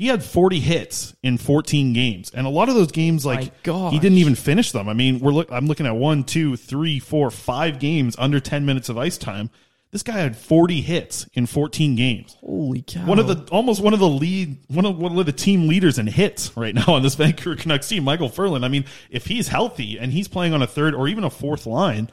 he 0.00 0.06
had 0.06 0.24
40 0.24 0.60
hits 0.60 1.14
in 1.22 1.36
14 1.36 1.92
games, 1.92 2.30
and 2.30 2.46
a 2.46 2.50
lot 2.50 2.70
of 2.70 2.74
those 2.74 2.90
games, 2.90 3.26
like 3.26 3.52
he 3.90 3.98
didn't 3.98 4.16
even 4.16 4.34
finish 4.34 4.72
them. 4.72 4.88
I 4.88 4.94
mean, 4.94 5.20
we're 5.20 5.30
look, 5.30 5.52
I'm 5.52 5.66
looking 5.66 5.84
at 5.84 5.94
one, 5.94 6.24
two, 6.24 6.56
three, 6.56 6.98
four, 6.98 7.30
five 7.30 7.78
games 7.78 8.16
under 8.18 8.40
10 8.40 8.64
minutes 8.64 8.88
of 8.88 8.96
ice 8.96 9.18
time. 9.18 9.50
This 9.90 10.02
guy 10.02 10.16
had 10.16 10.38
40 10.38 10.80
hits 10.80 11.26
in 11.34 11.44
14 11.44 11.96
games. 11.96 12.34
Holy 12.40 12.80
cow. 12.80 13.04
One 13.04 13.18
of 13.18 13.26
the 13.26 13.46
almost 13.52 13.82
one 13.82 13.92
of 13.92 14.00
the 14.00 14.08
lead 14.08 14.56
one 14.68 14.86
of 14.86 14.96
one 14.96 15.18
of 15.18 15.26
the 15.26 15.32
team 15.32 15.68
leaders 15.68 15.98
in 15.98 16.06
hits 16.06 16.56
right 16.56 16.74
now 16.74 16.94
on 16.94 17.02
this 17.02 17.14
Vancouver 17.16 17.56
Canucks 17.56 17.86
team, 17.86 18.04
Micheal 18.04 18.32
Ferland. 18.32 18.64
I 18.64 18.68
mean, 18.68 18.86
if 19.10 19.26
he's 19.26 19.48
healthy 19.48 19.98
and 19.98 20.10
he's 20.10 20.28
playing 20.28 20.54
on 20.54 20.62
a 20.62 20.66
third 20.66 20.94
or 20.94 21.08
even 21.08 21.24
a 21.24 21.30
fourth 21.30 21.66
line, 21.66 22.10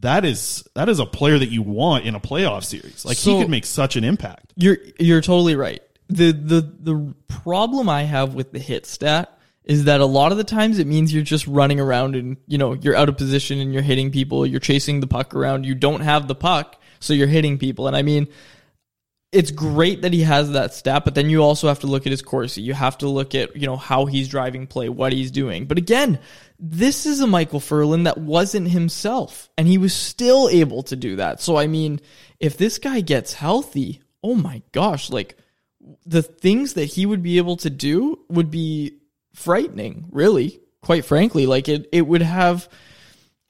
that 0.00 0.24
is 0.24 0.66
that 0.74 0.88
is 0.88 0.98
a 0.98 1.06
player 1.06 1.38
that 1.38 1.50
you 1.50 1.62
want 1.62 2.04
in 2.04 2.16
a 2.16 2.20
playoff 2.20 2.64
series. 2.64 3.04
Like 3.04 3.16
So- 3.16 3.36
he 3.36 3.42
could 3.42 3.50
make 3.50 3.64
such 3.64 3.94
an 3.94 4.02
impact. 4.02 4.52
You're 4.56 4.78
you're 4.98 5.20
totally 5.20 5.54
right. 5.54 5.80
The 6.08 6.32
the 6.32 6.60
the 6.80 7.14
problem 7.28 7.88
I 7.88 8.02
have 8.02 8.34
with 8.34 8.52
the 8.52 8.58
hit 8.58 8.86
stat 8.86 9.38
is 9.64 9.84
that 9.84 10.00
a 10.00 10.06
lot 10.06 10.32
of 10.32 10.38
the 10.38 10.44
times 10.44 10.78
it 10.78 10.86
means 10.86 11.12
you're 11.12 11.22
just 11.22 11.46
running 11.46 11.78
around 11.78 12.16
and 12.16 12.38
you 12.46 12.58
know 12.58 12.72
you're 12.72 12.96
out 12.96 13.08
of 13.08 13.16
position 13.16 13.60
and 13.60 13.72
you're 13.72 13.82
hitting 13.82 14.10
people, 14.10 14.46
you're 14.46 14.60
chasing 14.60 15.00
the 15.00 15.06
puck 15.06 15.34
around, 15.34 15.66
you 15.66 15.74
don't 15.74 16.00
have 16.00 16.26
the 16.26 16.34
puck, 16.34 16.80
so 17.00 17.12
you're 17.12 17.26
hitting 17.26 17.58
people. 17.58 17.86
And 17.86 17.96
I 17.96 18.02
mean, 18.02 18.28
it's 19.30 19.50
great 19.50 20.02
that 20.02 20.14
he 20.14 20.22
has 20.22 20.52
that 20.52 20.72
stat, 20.72 21.04
but 21.04 21.14
then 21.14 21.28
you 21.28 21.42
also 21.42 21.68
have 21.68 21.80
to 21.80 21.86
look 21.86 22.06
at 22.06 22.10
his 22.10 22.22
Corsi. 22.22 22.62
You 22.62 22.72
have 22.72 22.96
to 22.98 23.08
look 23.08 23.34
at, 23.34 23.54
you 23.54 23.66
know, 23.66 23.76
how 23.76 24.06
he's 24.06 24.28
driving 24.28 24.66
play, 24.66 24.88
what 24.88 25.12
he's 25.12 25.30
doing. 25.30 25.66
But 25.66 25.76
again, 25.76 26.18
this 26.58 27.04
is 27.04 27.20
a 27.20 27.26
Micheal 27.26 27.62
Ferland 27.62 28.06
that 28.06 28.16
wasn't 28.18 28.68
himself, 28.68 29.50
and 29.58 29.68
he 29.68 29.76
was 29.76 29.92
still 29.92 30.48
able 30.48 30.82
to 30.84 30.96
do 30.96 31.16
that. 31.16 31.42
So 31.42 31.56
I 31.56 31.66
mean, 31.66 32.00
if 32.40 32.56
this 32.56 32.78
guy 32.78 33.00
gets 33.00 33.34
healthy, 33.34 34.00
oh 34.22 34.34
my 34.34 34.62
gosh, 34.72 35.10
like 35.10 35.37
the 36.08 36.22
things 36.22 36.74
that 36.74 36.86
he 36.86 37.06
would 37.06 37.22
be 37.22 37.36
able 37.36 37.56
to 37.58 37.70
do 37.70 38.18
would 38.28 38.50
be 38.50 38.98
frightening, 39.34 40.06
really, 40.10 40.60
quite 40.82 41.04
frankly. 41.04 41.46
Like 41.46 41.68
it 41.68 41.88
it 41.92 42.02
would 42.02 42.22
have 42.22 42.68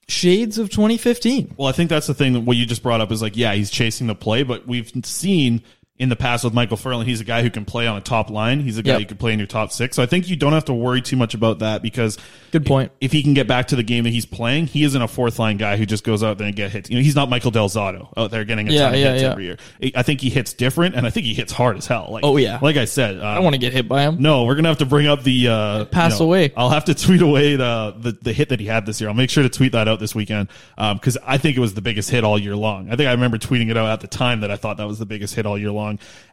shades 0.09 0.59
of 0.59 0.71
2015. 0.71 1.55
Well, 1.57 1.68
I 1.68 1.73
think 1.73 1.90
that's 1.90 2.07
the 2.07 2.14
thing 2.14 2.33
that 2.33 2.40
what 2.40 2.57
you 2.57 2.66
just 2.66 2.83
brought 2.83 3.01
up 3.01 3.12
is 3.12 3.23
like, 3.23 3.37
yeah, 3.37 3.55
he's 3.55 3.71
chasing 3.71 4.07
the 4.07 4.14
play, 4.14 4.42
but 4.42 4.66
we've 4.66 4.90
seen 5.05 5.62
in 5.98 6.08
the 6.08 6.16
past 6.16 6.44
with 6.44 6.52
Micheal 6.54 6.78
Ferland, 6.78 7.08
he's 7.08 7.20
a 7.20 7.24
guy 7.24 7.42
who 7.42 7.50
can 7.50 7.64
play 7.64 7.87
on 7.88 7.96
a 7.96 8.00
top 8.00 8.30
line. 8.30 8.61
He's 8.61 8.78
a 8.78 8.82
guy 8.82 8.92
Yep. 8.92 9.00
who 9.00 9.06
can 9.06 9.16
play 9.16 9.32
in 9.32 9.38
your 9.40 9.48
top 9.48 9.72
six. 9.72 9.96
So 9.96 10.02
I 10.02 10.06
think 10.06 10.28
you 10.28 10.37
don't 10.37 10.52
have 10.52 10.66
to 10.66 10.74
worry 10.74 11.02
too 11.02 11.16
much 11.16 11.34
about 11.34 11.58
that 11.58 11.82
because 11.82 12.18
Good 12.52 12.64
point. 12.64 12.92
if 13.00 13.11
he 13.11 13.22
can 13.22 13.34
get 13.34 13.48
back 13.48 13.68
to 13.68 13.76
the 13.76 13.82
game 13.82 14.04
that 14.04 14.11
he's 14.11 14.24
playing, 14.26 14.68
he 14.68 14.84
isn't 14.84 15.02
a 15.02 15.08
fourth 15.08 15.38
line 15.40 15.56
guy 15.56 15.76
who 15.76 15.84
just 15.87 16.04
goes 16.04 16.22
out 16.22 16.38
there 16.38 16.46
and 16.46 16.54
get 16.54 16.70
hits. 16.70 16.88
You 16.88 16.96
know, 16.96 17.02
he's 17.02 17.16
not 17.16 17.28
Michael 17.28 17.50
Del 17.50 17.68
Zotto 17.68 18.08
out 18.16 18.30
there 18.30 18.44
getting 18.44 18.68
a 18.68 18.72
Yeah, 18.72 18.80
ton 18.84 18.94
of 18.94 19.00
yeah, 19.00 19.11
hits 19.12 19.22
yeah. 19.22 19.30
every 19.32 19.44
year. 19.46 19.56
I 19.96 20.02
think 20.02 20.20
he 20.20 20.30
hits 20.30 20.52
different, 20.52 20.94
and 20.94 21.04
I 21.06 21.11
think 21.11 21.26
he 21.26 21.34
hits 21.34 21.52
hard 21.52 21.76
as 21.76 21.87
hell. 21.87 22.08
Like, 22.11 22.22
Oh, 22.24 22.37
yeah. 22.37 22.58
like 22.62 22.76
I 22.76 22.84
said, 22.84 23.18
uh, 23.18 23.26
I 23.26 23.34
don't 23.34 23.44
want 23.44 23.54
to 23.54 23.58
get 23.61 23.72
hit 23.72 23.88
by 23.88 24.02
him. 24.02 24.18
no, 24.20 24.44
we're 24.44 24.54
gonna 24.54 24.68
have 24.68 24.78
to 24.78 24.87
bring 24.87 25.08
up 25.08 25.24
the 25.24 25.48
uh, 25.48 25.84
Pass 25.87 26.12
you 26.14 26.18
know, 26.20 26.26
away. 26.26 26.52
I'll 26.56 26.70
have 26.70 26.84
to 26.84 26.94
tweet 26.94 27.22
away 27.22 27.56
the, 27.56 27.94
the 27.98 28.16
the 28.22 28.32
hit 28.32 28.50
that 28.50 28.61
he 28.61 28.66
had 28.66 28.87
this 28.87 29.00
year. 29.00 29.11
I'll 29.11 29.16
make 29.16 29.30
sure 29.30 29.42
to 29.42 29.48
tweet 29.48 29.72
that 29.72 29.88
out 29.88 29.98
this 29.98 30.14
weekend 30.14 30.48
because 30.76 31.18
I 31.26 31.38
think 31.38 31.56
it 31.56 31.61
was 31.61 31.74
the 31.74 31.82
biggest 31.82 32.08
hit 32.11 32.22
all 32.22 32.38
year 32.38 32.54
long. 32.54 32.88
I 32.92 32.96
think 32.96 33.08
I 33.08 33.12
remember 33.12 33.37
tweeting 33.38 33.68
it 33.70 33.76
out 33.76 33.88
at 33.88 34.00
the 34.00 34.06
time 34.06 34.40
that 34.40 34.50
I 34.52 34.56
thought 34.56 34.76
that 34.76 34.87
was 34.87 34.98
the 35.00 35.06
biggest 35.06 35.34
hit 35.34 35.44
all 35.44 35.58
year 35.58 35.70
long. 35.72 35.88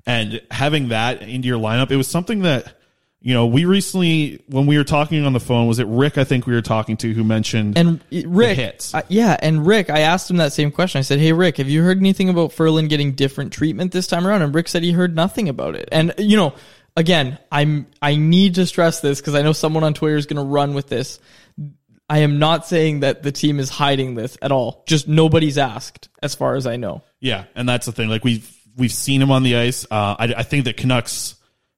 And 0.05 0.41
having 0.51 0.89
that 0.89 1.21
into 1.21 1.47
your 1.47 1.59
lineup, 1.59 1.91
it 1.91 1.95
was 1.97 2.07
something 2.07 2.41
that 2.41 2.77
you 3.21 3.33
know 3.33 3.47
we 3.47 3.65
recently 3.65 4.43
when 4.47 4.67
we 4.67 4.77
were 4.77 4.83
talking 4.83 5.25
on 5.25 5.33
the 5.33 5.39
phone 5.39 5.67
was 5.67 5.79
it 5.79 5.87
Rick 5.87 6.17
I 6.19 6.23
think 6.25 6.45
we 6.45 6.53
were 6.53 6.61
talking 6.61 6.95
to 6.97 7.11
who 7.13 7.23
mentioned 7.23 7.75
And 7.77 7.99
Rick, 8.11 8.57
hits. 8.57 8.93
I- 8.93 9.03
yeah, 9.07 9.35
and 9.41 9.65
Rick, 9.65 9.89
I 9.89 10.01
asked 10.01 10.29
him 10.29 10.37
that 10.37 10.53
same 10.53 10.69
question. 10.71 10.99
I 10.99 11.01
said, 11.01 11.19
"Hey, 11.19 11.33
Rick, 11.33 11.57
have 11.57 11.69
you 11.69 11.81
heard 11.81 11.97
anything 11.97 12.29
about 12.29 12.51
Ferland 12.53 12.89
getting 12.89 13.13
different 13.13 13.51
treatment 13.51 13.91
this 13.91 14.05
time 14.07 14.27
around?" 14.27 14.43
And 14.43 14.53
Rick 14.53 14.67
said 14.67 14.83
he 14.83 14.91
heard 14.91 15.15
nothing 15.15 15.49
about 15.49 15.75
it. 15.75 15.89
And 15.91 16.13
you 16.19 16.37
know, 16.37 16.53
again, 16.95 17.39
I'm 17.51 17.87
I 18.01 18.15
need 18.15 18.55
to 18.55 18.65
stress 18.67 18.99
this 18.99 19.21
because 19.21 19.33
I 19.33 19.41
know 19.41 19.53
someone 19.53 19.83
on 19.83 19.93
Twitter 19.95 20.17
is 20.17 20.27
going 20.27 20.37
to 20.45 20.47
run 20.47 20.73
with 20.75 20.87
this. 20.87 21.19
I 22.07 22.19
am 22.19 22.37
not 22.37 22.67
saying 22.67 22.99
that 22.99 23.23
the 23.23 23.31
team 23.31 23.59
is 23.59 23.69
hiding 23.69 24.13
this 24.13 24.37
at 24.39 24.51
all. 24.51 24.83
Just 24.85 25.07
nobody's 25.07 25.57
asked, 25.57 26.09
as 26.21 26.35
far 26.35 26.55
as 26.55 26.67
I 26.67 26.75
know. 26.75 27.01
Yeah, 27.19 27.45
and 27.55 27.67
that's 27.67 27.87
the 27.87 27.91
thing. 27.91 28.09
Like 28.09 28.23
we've 28.23 28.47
we've 28.75 28.91
seen 28.91 29.21
him 29.21 29.31
on 29.31 29.43
the 29.43 29.55
ice. 29.55 29.85
Uh, 29.85 30.15
I, 30.19 30.33
I 30.37 30.43
think 30.43 30.65
that 30.65 30.77
Canucks 30.77 31.35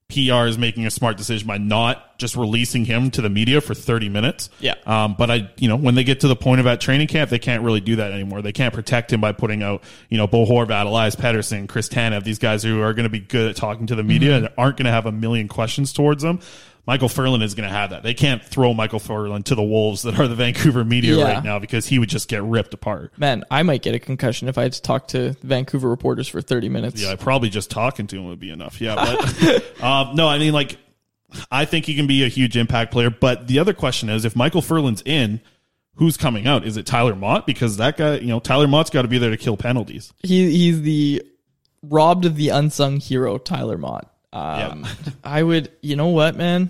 PR 0.10 0.46
is 0.48 0.58
making 0.58 0.86
a 0.86 0.92
smart 0.92 1.18
decision 1.18 1.48
by 1.48 1.58
not 1.58 2.18
just 2.18 2.38
releasing 2.38 2.86
him 2.86 3.12
to 3.12 3.22
the 3.22 3.30
media 3.30 3.60
for 3.60 3.74
30 3.74 4.08
minutes. 4.08 4.50
Yeah. 4.60 4.76
Um, 4.86 5.16
but 5.18 5.30
I, 5.30 5.52
you 5.58 5.68
know, 5.68 5.76
when 5.76 5.96
they 5.96 6.06
get 6.06 6.22
to 6.22 6.30
the 6.30 6.36
point 6.36 6.62
of 6.62 6.68
at 6.68 6.80
training 6.80 7.08
camp, 7.08 7.30
they 7.30 7.40
can't 7.40 7.62
really 7.62 7.82
do 7.82 7.98
that 7.98 8.14
anymore. 8.14 8.42
They 8.42 8.54
can't 8.54 8.74
protect 8.74 9.12
him 9.12 9.20
by 9.20 9.34
putting 9.34 9.64
out, 9.64 9.84
you 10.10 10.18
know, 10.18 10.26
Bo 10.26 10.46
Horvat, 10.46 10.86
Elias 10.86 11.18
Pettersson, 11.18 11.68
Chris 11.68 11.90
Tanev, 11.90 12.24
these 12.24 12.40
guys 12.40 12.64
who 12.64 12.82
are 12.82 12.94
going 12.94 13.04
to 13.04 13.10
be 13.10 13.20
good 13.20 13.50
at 13.50 13.58
talking 13.58 13.88
to 13.88 13.96
the 13.96 14.04
media 14.04 14.38
and 14.38 14.50
aren't 14.58 14.78
going 14.78 14.86
to 14.86 14.92
have 14.92 15.06
a 15.06 15.12
million 15.12 15.50
questions 15.50 15.92
towards 15.92 16.24
them. 16.24 16.40
Micheal 16.88 17.12
Ferland 17.13 17.43
is 17.43 17.54
going 17.54 17.67
to 17.67 17.73
have 17.76 17.89
that. 17.89 18.02
They 18.04 18.13
can't 18.13 18.41
throw 18.43 18.73
Micheal 18.73 19.02
Ferland 19.02 19.45
to 19.47 19.56
the 19.56 19.63
wolves 19.63 20.04
that 20.04 20.17
are 20.19 20.28
the 20.28 20.36
Vancouver 20.43 20.86
media 20.86 21.17
Yeah. 21.17 21.34
right 21.34 21.43
now 21.43 21.60
because 21.60 21.86
he 21.88 22.00
would 22.00 22.10
just 22.10 22.30
get 22.30 22.41
ripped 22.43 22.73
apart. 22.73 23.12
Man, 23.17 23.43
I 23.52 23.63
might 23.63 23.82
get 23.82 23.93
a 23.95 24.00
concussion 24.00 24.47
if 24.47 24.58
I 24.58 24.63
had 24.63 24.73
to 24.73 24.82
talk 24.82 25.10
to 25.10 25.34
Vancouver 25.43 25.89
reporters 25.89 26.28
for 26.28 26.41
30 26.41 26.69
minutes. 26.69 27.02
Yeah, 27.02 27.15
probably 27.15 27.50
just 27.50 27.69
talking 27.69 28.08
to 28.08 28.15
him 28.17 28.28
would 28.28 28.39
be 28.39 28.52
enough. 28.52 28.80
Yeah, 28.80 28.95
but 28.95 29.82
um, 29.84 30.15
no, 30.15 30.28
I 30.30 30.38
mean, 30.39 30.54
like, 30.54 30.78
I 31.52 31.65
think 31.65 31.86
he 31.86 31.95
can 31.95 32.08
be 32.08 32.23
a 32.23 32.30
huge 32.30 32.56
impact 32.56 32.93
player. 32.93 33.10
But 33.10 33.47
the 33.47 33.60
other 33.60 33.73
question 33.73 34.08
is, 34.10 34.23
if 34.23 34.34
Micheal 34.34 34.63
Ferland's 34.63 35.04
in, 35.06 35.41
who's 35.95 36.15
coming 36.15 36.47
out? 36.47 36.65
Is 36.65 36.78
it 36.78 36.86
Tyler 36.86 37.15
Motte? 37.15 37.45
Because 37.45 37.78
that 37.78 37.97
guy, 37.97 38.15
you 38.19 38.28
know, 38.28 38.39
Tyler 38.39 38.67
Motte's 38.67 38.91
got 38.91 39.02
to 39.02 39.08
be 39.10 39.17
there 39.17 39.32
to 39.32 39.38
kill 39.38 39.58
penalties. 39.58 40.13
he 40.23 40.50
he's 40.52 40.82
the 40.84 41.21
robbed 41.84 42.23
of 42.26 42.38
the 42.38 42.47
unsung 42.50 43.00
hero 43.02 43.38
Tyler 43.38 43.78
Motte. 43.78 44.08
Um, 44.38 44.88
I 45.23 45.41
would, 45.41 45.71
you 45.82 45.95
know 45.95 46.10
what, 46.10 46.36
man? 46.36 46.69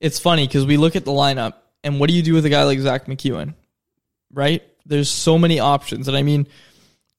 It's 0.00 0.18
funny 0.18 0.46
because 0.46 0.66
we 0.66 0.76
look 0.76 0.96
at 0.96 1.04
the 1.04 1.12
lineup 1.12 1.54
and 1.84 2.00
what 2.00 2.08
do 2.08 2.14
you 2.14 2.22
do 2.22 2.34
with 2.34 2.44
a 2.44 2.50
guy 2.50 2.64
like 2.64 2.78
Zack 2.78 3.06
MacEwen, 3.06 3.54
right? 4.32 4.62
There's 4.86 5.08
so 5.08 5.38
many 5.38 5.60
options, 5.60 6.08
and 6.08 6.16
I 6.16 6.22
mean, 6.22 6.46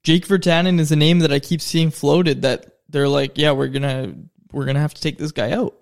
Jake 0.03 0.27
Virtanen 0.27 0.79
is 0.79 0.91
a 0.91 0.95
name 0.95 1.19
that 1.19 1.31
I 1.31 1.39
keep 1.39 1.61
seeing 1.61 1.91
floated 1.91 2.41
that 2.43 2.65
they're 2.89 3.07
like, 3.07 3.37
yeah, 3.37 3.51
we're 3.51 3.67
gonna 3.67 4.15
we're 4.51 4.65
gonna 4.65 4.79
have 4.79 4.93
to 4.93 5.01
take 5.01 5.17
this 5.17 5.31
guy 5.31 5.51
out. 5.51 5.75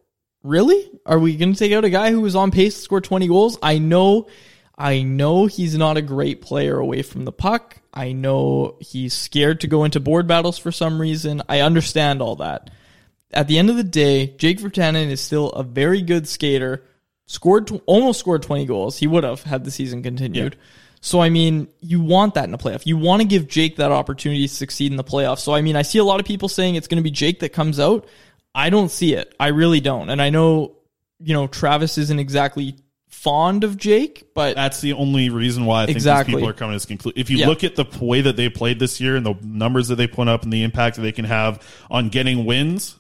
Really? 0.43 0.89
Are 1.05 1.19
we 1.19 1.35
gonna 1.37 1.55
take 1.55 1.71
out 1.71 1.85
a 1.85 1.89
guy 1.89 2.11
who 2.11 2.21
was 2.21 2.35
on 2.35 2.51
pace 2.51 2.75
to 2.75 2.81
score 2.81 3.01
20 3.01 3.27
goals? 3.27 3.57
I 3.61 3.77
know 3.77 4.27
I 4.77 5.01
know 5.01 5.47
he's 5.47 5.75
not 5.77 5.97
a 5.97 6.01
great 6.01 6.41
player 6.41 6.77
away 6.77 7.01
from 7.01 7.25
the 7.25 7.31
puck. 7.31 7.77
I 7.93 8.11
know 8.11 8.77
he's 8.79 9.13
scared 9.13 9.61
to 9.61 9.67
go 9.67 9.85
into 9.85 9.99
board 9.99 10.27
battles 10.27 10.59
for 10.59 10.71
some 10.71 11.01
reason. 11.01 11.41
I 11.49 11.61
understand 11.61 12.21
all 12.21 12.35
that. 12.37 12.69
At 13.33 13.47
the 13.47 13.57
end 13.57 13.69
of 13.69 13.75
the 13.75 13.83
day, 13.83 14.27
Jake 14.37 14.59
Virtanen 14.59 15.09
is 15.09 15.19
still 15.21 15.49
a 15.49 15.63
very 15.63 16.01
good 16.01 16.27
skater. 16.27 16.83
Scored 17.25 17.67
tw- 17.67 17.81
almost 17.85 18.19
scored 18.19 18.41
20 18.43 18.65
goals. 18.65 18.97
He 18.97 19.07
would 19.07 19.23
have 19.25 19.43
had 19.43 19.65
the 19.65 19.71
season 19.71 20.01
continued. 20.01 20.55
So 21.01 21.19
I 21.21 21.29
mean, 21.29 21.67
you 21.81 22.01
want 22.01 22.33
that 22.35 22.45
in 22.45 22.53
a 22.53 22.57
playoff. 22.57 22.85
You 22.85 22.97
want 22.97 23.21
to 23.21 23.27
give 23.27 23.47
Jake 23.47 23.75
that 23.77 23.91
opportunity 23.91 24.47
to 24.47 24.53
succeed 24.53 24.91
in 24.91 24.97
the 24.97 25.03
playoffs. 25.03 25.39
So 25.39 25.53
I 25.53 25.61
mean, 25.61 25.75
I 25.75 25.81
see 25.81 25.99
a 25.99 26.03
lot 26.03 26.19
of 26.19 26.25
people 26.25 26.47
saying 26.49 26.75
it's 26.75 26.87
going 26.87 26.97
to 26.97 27.03
be 27.03 27.11
Jake 27.11 27.39
that 27.41 27.49
comes 27.49 27.79
out. 27.79 28.07
I 28.55 28.69
don't 28.69 28.89
see 28.89 29.13
it. 29.13 29.35
I 29.39 29.47
really 29.49 29.79
don't. 29.81 30.09
And 30.09 30.21
I 30.21 30.29
know, 30.31 30.77
you 31.19 31.33
know, 31.33 31.47
Travis 31.47 31.97
isn't 31.97 32.19
exactly 32.19 32.77
fond 33.09 33.63
of 33.63 33.77
Jake, 33.77 34.33
but 34.33 34.55
That's 34.55 34.81
the 34.81 34.93
only 34.93 35.29
reason 35.29 35.65
why 35.65 35.83
I 35.83 35.85
think 35.85 35.97
Exactly. 35.97 36.33
these 36.33 36.39
people 36.39 36.49
are 36.49 36.53
coming 36.53 36.73
to 36.73 36.75
this 36.77 36.85
conclusion. 36.85 37.19
If 37.19 37.29
you 37.29 37.37
Yeah. 37.39 37.47
look 37.47 37.63
at 37.63 37.75
the 37.75 37.85
way 38.01 38.21
that 38.21 38.35
they 38.35 38.49
played 38.49 38.79
this 38.79 38.99
year 39.01 39.15
and 39.15 39.25
the 39.25 39.35
numbers 39.43 39.89
that 39.89 39.95
they 39.97 40.07
put 40.07 40.27
up 40.27 40.43
and 40.43 40.51
the 40.53 40.63
impact 40.63 40.95
that 40.95 41.01
they 41.03 41.11
can 41.11 41.25
have 41.25 41.61
on 41.91 42.09
getting 42.09 42.45
wins, 42.45 42.95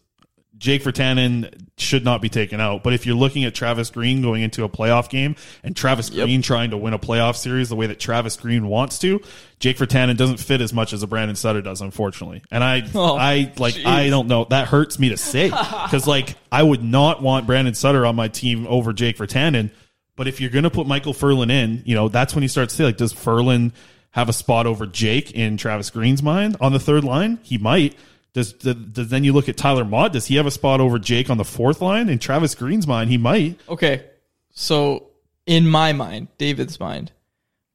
Jake 0.57 0.83
Virtanen 0.83 1.67
should 1.77 2.03
not 2.03 2.21
be 2.21 2.29
taken 2.29 2.59
out. 2.59 2.83
But 2.83 2.93
if 2.93 3.05
you're 3.05 3.15
looking 3.15 3.45
at 3.45 3.53
Travis 3.53 3.89
Green 3.91 4.21
going 4.21 4.41
into 4.41 4.63
a 4.63 4.69
playoff 4.69 5.09
game 5.09 5.35
and 5.63 5.75
Travis 5.75 6.09
Green 6.09 6.41
trying 6.41 6.71
to 6.71 6.77
win 6.77 6.93
a 6.93 6.99
playoff 6.99 7.35
series 7.35 7.69
the 7.69 7.75
way 7.75 7.87
that 7.87 7.99
Travis 7.99 8.35
Green 8.35 8.67
wants 8.67 8.97
to, 8.99 9.21
Jake 9.59 9.77
Virtanen 9.77 10.17
doesn't 10.17 10.37
fit 10.37 10.59
as 10.61 10.73
much 10.73 10.93
as 10.93 11.03
a 11.03 11.07
Brandon 11.07 11.35
Sutter 11.35 11.61
does, 11.61 11.81
unfortunately. 11.81 12.41
And 12.49 12.63
I, 12.63 12.87
Oh, 12.95 13.15
I 13.15 13.53
like, 13.57 13.75
jeez. 13.75 13.85
I 13.85 14.09
don't 14.09 14.27
know. 14.27 14.45
That 14.45 14.67
hurts 14.67 14.97
me 14.97 15.09
to 15.09 15.17
say 15.17 15.49
because 15.49 16.07
like 16.07 16.35
I 16.51 16.63
would 16.63 16.83
not 16.83 17.21
want 17.21 17.45
Brandon 17.45 17.73
Sutter 17.75 18.05
on 18.05 18.15
my 18.15 18.27
team 18.27 18.65
over 18.67 18.93
Jake 18.93 19.17
Virtanen. 19.17 19.71
But 20.15 20.27
if 20.27 20.41
you're 20.41 20.49
going 20.49 20.63
to 20.63 20.71
put 20.71 20.87
Micheal 20.87 21.15
Ferland 21.15 21.51
in, 21.51 21.83
you 21.85 21.93
know, 21.93 22.09
that's 22.09 22.33
when 22.33 22.41
you 22.41 22.47
start 22.47 22.69
to 22.69 22.75
say, 22.75 22.85
like, 22.85 22.97
does 22.97 23.13
Ferland 23.13 23.73
have 24.09 24.29
a 24.29 24.33
spot 24.33 24.65
over 24.65 24.87
Jake 24.87 25.29
in 25.33 25.57
Travis 25.57 25.91
Green's 25.91 26.23
mind 26.23 26.57
on 26.59 26.73
the 26.73 26.79
third 26.79 27.03
line? 27.03 27.37
He 27.43 27.59
might. 27.59 27.95
Does, 28.37 28.53
does, 28.53 28.75
does 28.75 29.09
then 29.09 29.23
you 29.23 29.33
look 29.33 29.49
at 29.49 29.57
Tyler 29.57 29.83
Motte? 29.83 30.13
Does 30.13 30.27
he 30.27 30.35
have 30.35 30.45
a 30.45 30.51
spot 30.51 30.79
over 30.79 30.99
Jake 30.99 31.31
on 31.31 31.37
the 31.37 31.43
fourth 31.43 31.81
line? 31.81 32.07
In 32.07 32.19
Travis 32.19 32.53
Green's 32.53 32.85
mind, 32.85 33.09
he 33.09 33.17
might. 33.17 33.59
Okay. 33.67 34.05
So 34.51 35.07
in 35.47 35.67
my 35.67 35.91
mind, 35.91 36.27
David's 36.37 36.79
mind, 36.79 37.11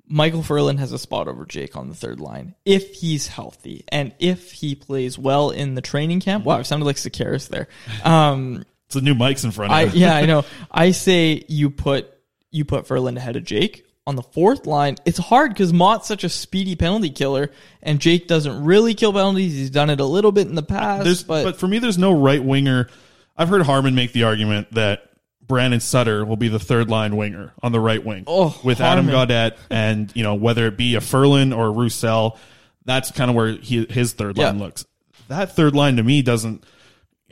Micheal 0.09 0.44
Ferland 0.44 0.79
has 0.79 0.92
a 0.92 1.01
spot 1.01 1.27
over 1.27 1.44
Jake 1.46 1.75
on 1.75 1.88
the 1.88 1.96
third 1.96 2.20
line 2.20 2.55
if 2.64 2.94
he's 2.94 3.27
healthy 3.27 3.85
and 3.88 4.12
if 4.20 4.53
he 4.53 4.77
plays 4.77 5.18
well 5.18 5.51
in 5.51 5.75
the 5.75 5.83
training 5.83 6.20
camp. 6.20 6.44
Wow, 6.44 6.59
I 6.59 6.62
sounded 6.62 6.87
like 6.87 6.94
Sekeres 6.94 7.48
there. 7.48 7.66
Um, 8.05 8.64
It's 8.87 8.94
the 8.94 9.01
new 9.01 9.16
mics 9.16 9.42
in 9.42 9.51
front 9.51 9.72
of 9.72 9.92
him. 9.92 9.98
yeah, 10.01 10.14
I 10.14 10.27
know. 10.27 10.44
I 10.70 10.92
say 10.92 11.44
you 11.48 11.70
put 11.70 12.09
you 12.53 12.64
put 12.64 12.87
Ferland 12.87 13.18
ahead 13.18 13.35
of 13.35 13.42
Jake 13.42 13.85
on 14.07 14.17
the 14.17 14.23
fourth 14.23 14.67
line. 14.67 14.97
It's 15.05 15.19
hard 15.19 15.51
because 15.53 15.73
Motte's 15.73 16.09
such 16.09 16.25
a 16.25 16.29
speedy 16.29 16.75
penalty 16.77 17.11
killer, 17.11 17.51
and 17.83 18.01
Jake 18.01 18.27
doesn't 18.27 18.65
really 18.65 18.95
kill 18.95 19.12
penalties. 19.12 19.53
He's 19.55 19.71
done 19.71 19.91
it 19.91 20.01
a 20.01 20.05
little 20.05 20.33
bit 20.33 20.49
in 20.49 20.55
the 20.55 20.62
past, 20.62 21.27
but, 21.27 21.45
but, 21.45 21.57
for 21.57 21.69
me, 21.69 21.79
there's 21.79 21.99
no 21.99 22.12
right 22.19 22.43
winger. 22.43 22.88
I've 23.37 23.49
heard 23.49 23.62
Harmon 23.62 23.95
make 23.95 24.12
the 24.12 24.25
argument 24.25 24.73
that 24.73 25.09
Brandon 25.47 25.81
Sutter 25.81 26.25
will 26.25 26.37
be 26.37 26.49
the 26.49 26.59
third 26.59 26.88
line 26.88 27.17
winger 27.17 27.53
on 27.62 27.73
the 27.73 27.81
right 27.81 28.05
wing 28.05 28.25
Oh, 28.27 28.59
with 28.65 28.81
Adam. 28.81 29.07
Gaudette, 29.07 29.57
and 29.71 30.11
you 30.15 30.23
know 30.23 30.35
whether 30.35 30.67
it 30.67 30.77
be 30.77 30.95
a 30.97 31.01
Ferland 31.01 31.55
or 31.55 31.67
a 31.67 31.71
Roussel, 31.71 32.38
that's 32.85 33.11
kind 33.11 33.31
of 33.31 33.37
where 33.37 33.53
he, 33.53 33.87
his 33.88 34.12
third 34.12 34.37
line 34.37 34.59
Yeah. 34.59 34.65
looks. 34.65 34.85
That 35.29 35.55
third 35.57 35.75
line 35.75 35.97
to 35.97 36.03
me 36.03 36.23
doesn't. 36.23 36.65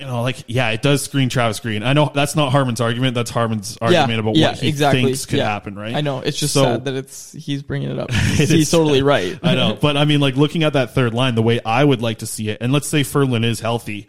You 0.00 0.06
know, 0.06 0.22
like 0.22 0.44
yeah, 0.46 0.70
it 0.70 0.80
does 0.80 1.02
screen 1.02 1.28
Travis 1.28 1.60
Green. 1.60 1.82
I 1.82 1.92
know 1.92 2.10
that's 2.14 2.34
not 2.34 2.50
Harmon's 2.52 2.80
argument. 2.80 3.14
That's 3.14 3.30
Harmon's 3.30 3.76
argument 3.82 4.18
about 4.18 4.34
yeah, 4.34 4.48
what 4.52 4.58
he 4.58 4.68
exactly. 4.68 5.04
thinks 5.04 5.26
could 5.26 5.38
Yeah. 5.40 5.44
happen. 5.50 5.76
Right? 5.76 5.94
I 5.94 6.00
know. 6.00 6.20
It's 6.20 6.38
just 6.38 6.54
So- 6.54 6.62
sad 6.64 6.86
that 6.86 6.94
it's 6.94 7.32
he's 7.32 7.62
bringing 7.62 7.90
it 7.90 7.98
up. 7.98 8.08
It 8.14 8.48
he's 8.48 8.70
totally 8.70 9.00
sad. 9.00 9.06
right. 9.06 9.38
I 9.42 9.54
know, 9.54 9.74
but 9.80 9.98
I 9.98 10.06
mean, 10.06 10.20
like 10.20 10.36
looking 10.36 10.62
at 10.64 10.72
that 10.72 10.94
third 10.94 11.12
line, 11.12 11.34
the 11.34 11.42
way 11.42 11.60
I 11.64 11.84
would 11.84 12.00
like 12.00 12.18
to 12.20 12.26
see 12.26 12.48
it, 12.48 12.58
and 12.62 12.72
let's 12.72 12.88
say 12.88 13.02
Ferland 13.02 13.44
is 13.44 13.60
healthy, 13.60 14.08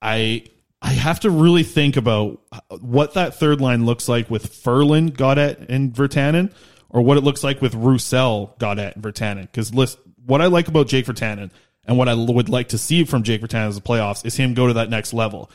I 0.00 0.44
I 0.80 0.90
have 0.92 1.20
to 1.20 1.30
really 1.30 1.64
think 1.64 1.96
about 1.96 2.40
what 2.80 3.14
that 3.14 3.34
third 3.34 3.60
line 3.60 3.84
looks 3.84 4.08
like 4.08 4.30
with 4.30 4.46
Ferland, 4.54 5.16
Gaudette, 5.18 5.68
and 5.68 5.92
Virtanen, 5.92 6.52
or 6.88 7.02
what 7.02 7.16
it 7.16 7.24
looks 7.24 7.42
like 7.42 7.60
with 7.60 7.74
Roussel, 7.74 8.54
Gaudette, 8.60 8.94
and 8.94 9.02
Virtanen. 9.02 9.42
Because 9.42 9.74
list 9.74 9.98
what 10.24 10.40
I 10.40 10.46
like 10.46 10.68
about 10.68 10.86
Jake 10.86 11.06
Virtanen 11.06 11.50
and 11.88 11.98
what 11.98 12.08
I 12.08 12.14
would 12.14 12.48
like 12.48 12.68
to 12.68 12.78
see 12.78 13.02
from 13.04 13.24
Jake 13.24 13.40
Virtanen 13.40 13.66
as 13.68 13.74
the 13.74 13.80
playoffs 13.80 14.24
is 14.24 14.36
him 14.36 14.54
go 14.54 14.68
to 14.68 14.74
that 14.74 14.90
next 14.90 15.12
level. 15.12 15.50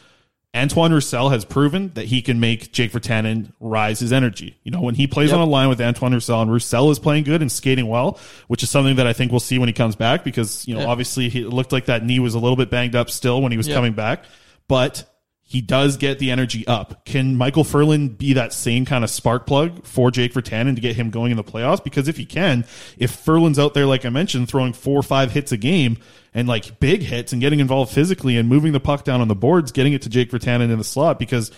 Antoine 0.56 0.92
Roussel 0.94 1.30
has 1.32 1.46
proven 1.46 1.92
that 1.96 2.06
he 2.06 2.22
can 2.22 2.40
make 2.40 2.72
Jake 2.72 2.92
Virtanen 2.92 3.52
rise 3.60 4.00
his 4.00 4.14
energy. 4.14 4.56
You 4.64 4.72
know, 4.72 4.82
when 4.82 4.94
he 4.94 5.08
plays 5.08 5.32
Yep. 5.32 5.40
on 5.40 5.48
a 5.48 5.50
line 5.50 5.68
with 5.68 5.82
Antoine 5.82 6.14
Roussel 6.14 6.42
and 6.44 6.52
Roussel 6.52 6.92
is 6.92 7.00
playing 7.00 7.24
good 7.24 7.42
and 7.42 7.52
skating 7.52 7.88
well, 7.88 8.20
which 8.50 8.62
is 8.62 8.70
something 8.70 8.98
that 8.98 9.08
I 9.08 9.14
think 9.14 9.32
we'll 9.32 9.40
see 9.40 9.58
when 9.58 9.68
he 9.68 9.74
comes 9.74 9.96
back 9.96 10.24
because, 10.24 10.68
you 10.68 10.76
know, 10.76 10.82
Yeah. 10.82 10.88
obviously 10.88 11.30
he, 11.30 11.40
it 11.42 11.50
looked 11.50 11.72
like 11.72 11.86
that 11.86 12.06
knee 12.06 12.20
was 12.20 12.36
a 12.36 12.40
little 12.40 12.56
bit 12.56 12.70
banged 12.70 12.96
up 12.96 13.10
still 13.10 13.42
when 13.42 13.52
he 13.52 13.58
was 13.58 13.68
Yep. 13.68 13.76
coming 13.76 13.94
back, 13.94 14.26
but 14.68 15.06
he 15.46 15.62
does 15.62 15.98
get 15.98 16.20
the 16.20 16.32
energy 16.32 16.66
up. 16.66 17.06
Can 17.06 17.36
Micheal 17.38 17.66
Ferland 17.66 18.18
be 18.18 18.34
that 18.34 18.54
same 18.54 18.86
kind 18.86 19.04
of 19.04 19.10
spark 19.10 19.46
plug 19.46 19.86
for 19.86 20.10
Jake 20.10 20.34
Virtanen 20.34 20.76
to 20.76 20.82
get 20.82 20.96
him 20.96 21.10
going 21.10 21.32
in 21.32 21.38
the 21.38 21.44
playoffs? 21.44 21.84
Because 21.84 22.08
if 22.08 22.18
he 22.18 22.26
can, 22.26 22.66
if 22.98 23.12
Ferland's 23.12 23.60
out 23.60 23.74
there, 23.74 23.86
like 23.86 24.06
I 24.06 24.10
mentioned, 24.10 24.48
throwing 24.48 24.74
four 24.74 24.98
or 24.98 25.04
five 25.04 25.32
hits 25.32 25.52
a 25.52 25.58
game 25.58 25.98
and 26.34 26.48
like 26.48 26.80
big 26.80 27.04
hits 27.04 27.34
and 27.34 27.42
getting 27.42 27.60
involved 27.60 27.92
physically 27.94 28.38
and 28.38 28.50
moving 28.50 28.72
the 28.72 28.80
puck 28.80 29.04
down 29.04 29.22
on 29.22 29.28
the 29.28 29.36
boards, 29.36 29.72
getting 29.72 29.94
it 29.94 30.02
to 30.04 30.10
Jake 30.10 30.32
Virtanen 30.32 30.72
in 30.72 30.78
the 30.78 30.84
slot, 30.84 31.20
because 31.20 31.52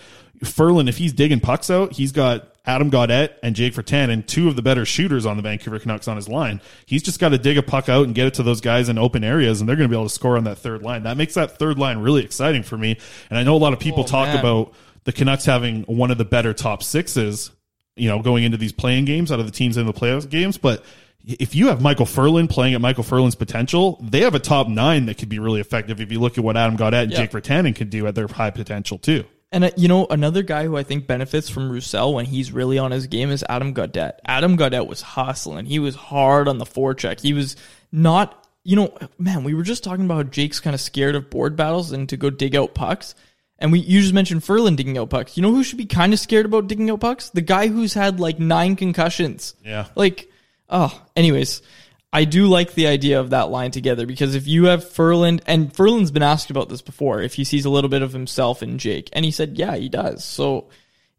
Ferland, 0.44 0.88
if 0.88 0.96
he's 0.98 1.12
digging 1.12 1.40
pucks 1.40 1.70
out, 1.70 1.92
he's 1.92 2.12
got 2.12 2.52
Adam 2.66 2.90
Gaudette 2.90 3.34
and 3.42 3.54
Jake 3.54 3.74
Virtanen, 3.74 4.26
two 4.26 4.48
of 4.48 4.56
the 4.56 4.62
better 4.62 4.84
shooters 4.84 5.24
on 5.24 5.36
the 5.36 5.42
Vancouver 5.42 5.78
Canucks 5.78 6.08
on 6.08 6.16
his 6.16 6.28
line. 6.28 6.60
He's 6.84 7.02
just 7.02 7.20
got 7.20 7.28
to 7.28 7.38
dig 7.38 7.56
a 7.56 7.62
puck 7.62 7.88
out 7.88 8.04
and 8.06 8.14
get 8.14 8.26
it 8.26 8.34
to 8.34 8.42
those 8.42 8.60
guys 8.60 8.88
in 8.88 8.98
open 8.98 9.22
areas, 9.24 9.60
and 9.60 9.68
they're 9.68 9.76
going 9.76 9.88
to 9.88 9.92
be 9.92 9.96
able 9.96 10.08
to 10.08 10.14
score 10.14 10.36
on 10.36 10.44
that 10.44 10.58
third 10.58 10.82
line. 10.82 11.04
That 11.04 11.16
makes 11.16 11.34
that 11.34 11.58
third 11.58 11.78
line 11.78 11.98
really 11.98 12.24
exciting 12.24 12.62
for 12.64 12.76
me. 12.76 12.98
And 13.30 13.38
I 13.38 13.44
know 13.44 13.54
a 13.54 13.58
lot 13.58 13.72
of 13.72 13.78
people 13.78 14.02
Oh, 14.02 14.06
talk 14.06 14.28
man. 14.28 14.38
about 14.40 14.74
the 15.04 15.12
Canucks 15.12 15.44
having 15.44 15.82
one 15.84 16.10
of 16.10 16.18
the 16.18 16.24
better 16.24 16.52
top 16.52 16.82
sixes, 16.82 17.50
you 17.94 18.08
know, 18.08 18.20
going 18.20 18.42
into 18.42 18.56
these 18.56 18.72
playing 18.72 19.04
games 19.04 19.30
out 19.30 19.38
of 19.38 19.46
the 19.46 19.52
teams 19.52 19.76
in 19.76 19.86
the 19.86 19.92
playoff 19.92 20.28
games, 20.28 20.58
but 20.58 20.84
if 21.24 21.54
you 21.56 21.68
have 21.68 21.78
Micheal 21.80 22.06
Ferland 22.08 22.50
playing 22.50 22.74
at 22.74 22.80
Micheal 22.80 23.04
Ferland's 23.04 23.34
potential, 23.34 23.98
they 24.02 24.20
have 24.20 24.34
a 24.36 24.38
top 24.38 24.68
nine 24.68 25.06
that 25.06 25.18
could 25.18 25.28
be 25.28 25.38
really 25.40 25.60
effective 25.60 26.00
if 26.00 26.12
you 26.12 26.20
look 26.20 26.38
at 26.38 26.44
what 26.44 26.56
Adam 26.56 26.76
Gaudette 26.76 27.04
and 27.04 27.12
Yeah. 27.12 27.18
Jake 27.18 27.30
Virtanen 27.32 27.74
can 27.74 27.88
do 27.88 28.06
at 28.06 28.14
their 28.14 28.28
high 28.28 28.50
potential 28.50 28.96
too. 28.98 29.24
And 29.52 29.64
uh, 29.64 29.70
you 29.76 29.88
know, 29.88 30.06
another 30.10 30.42
guy 30.42 30.64
who 30.64 30.76
I 30.76 30.82
think 30.82 31.06
benefits 31.06 31.48
from 31.48 31.70
Roussel 31.70 32.14
when 32.14 32.26
he's 32.26 32.52
really 32.52 32.78
on 32.78 32.90
his 32.90 33.06
game 33.06 33.30
is 33.30 33.44
Adam 33.48 33.74
Gaudette. 33.74 34.18
Adam 34.24 34.56
Gaudette 34.56 34.88
was 34.88 35.00
hustling. 35.02 35.66
He 35.66 35.78
was 35.78 35.94
hard 35.94 36.48
on 36.48 36.58
the 36.58 36.64
forecheck. 36.64 37.20
He 37.20 37.32
was 37.32 37.56
not, 37.92 38.46
you 38.64 38.76
know, 38.76 38.96
man, 39.18 39.44
we 39.44 39.54
were 39.54 39.62
just 39.62 39.84
talking 39.84 40.04
about 40.04 40.14
how 40.16 40.22
Jake's 40.24 40.60
kind 40.60 40.74
of 40.74 40.80
scared 40.80 41.14
of 41.14 41.30
board 41.30 41.56
battles 41.56 41.92
and 41.92 42.08
to 42.08 42.16
go 42.16 42.30
dig 42.30 42.56
out 42.56 42.74
pucks. 42.74 43.14
And 43.58 43.72
we 43.72 43.78
you 43.78 44.00
just 44.02 44.12
mentioned 44.12 44.44
Ferland 44.44 44.76
digging 44.76 44.98
out 44.98 45.10
pucks. 45.10 45.36
You 45.36 45.42
know 45.42 45.52
who 45.52 45.64
should 45.64 45.78
be 45.78 45.86
kind 45.86 46.12
of 46.12 46.18
scared 46.18 46.46
about 46.46 46.66
digging 46.66 46.90
out 46.90 47.00
pucks? 47.00 47.30
The 47.30 47.40
guy 47.40 47.68
who's 47.68 47.94
had 47.94 48.20
like 48.20 48.38
nine 48.38 48.76
concussions. 48.76 49.54
Yeah. 49.64 49.86
Like, 49.94 50.30
oh, 50.68 51.02
anyways, 51.14 51.62
I 52.12 52.24
do 52.24 52.46
like 52.46 52.74
the 52.74 52.86
idea 52.86 53.20
of 53.20 53.30
that 53.30 53.50
line 53.50 53.72
together 53.72 54.06
because 54.06 54.34
if 54.34 54.46
you 54.46 54.66
have 54.66 54.88
Ferland, 54.88 55.42
and 55.46 55.74
Ferland's 55.74 56.10
been 56.10 56.22
asked 56.22 56.50
about 56.50 56.68
this 56.68 56.82
before, 56.82 57.20
if 57.20 57.34
he 57.34 57.44
sees 57.44 57.64
a 57.64 57.70
little 57.70 57.90
bit 57.90 58.02
of 58.02 58.12
himself 58.12 58.62
in 58.62 58.78
Jake, 58.78 59.10
and 59.12 59.24
he 59.24 59.30
said, 59.30 59.58
yeah, 59.58 59.76
he 59.76 59.88
does. 59.88 60.24
So 60.24 60.70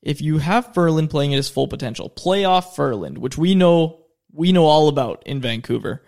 if 0.02 0.22
you 0.22 0.38
have 0.38 0.74
Ferland 0.74 1.10
playing 1.10 1.34
at 1.34 1.38
his 1.38 1.50
full 1.50 1.68
potential, 1.68 2.10
playoff 2.10 2.76
Ferland, 2.76 3.18
which 3.18 3.38
we 3.38 3.56
know 3.56 4.06
we 4.32 4.52
know 4.52 4.66
all 4.66 4.88
about 4.88 5.24
in 5.26 5.42
Vancouver, 5.42 6.04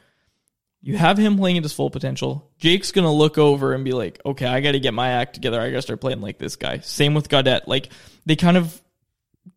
you 0.81 0.97
have 0.97 1.17
him 1.17 1.37
playing 1.37 1.57
at 1.57 1.63
his 1.63 1.73
full 1.73 1.89
potential. 1.89 2.49
Jake's 2.57 2.91
gonna 2.91 3.13
look 3.13 3.37
over 3.37 3.73
and 3.73 3.83
be 3.83 3.91
like, 3.91 4.21
okay, 4.25 4.45
I 4.45 4.61
got 4.61 4.71
to 4.71 4.79
get 4.79 4.93
my 4.93 5.09
act 5.09 5.33
together. 5.33 5.59
I 5.59 5.69
got 5.69 5.77
to 5.77 5.81
start 5.81 6.01
playing 6.01 6.21
like 6.21 6.37
this 6.37 6.55
guy. 6.55 6.79
Same 6.79 7.13
with 7.13 7.29
Gaudette. 7.29 7.67
Like 7.67 7.89
they 8.25 8.35
kind 8.35 8.57
of 8.57 8.81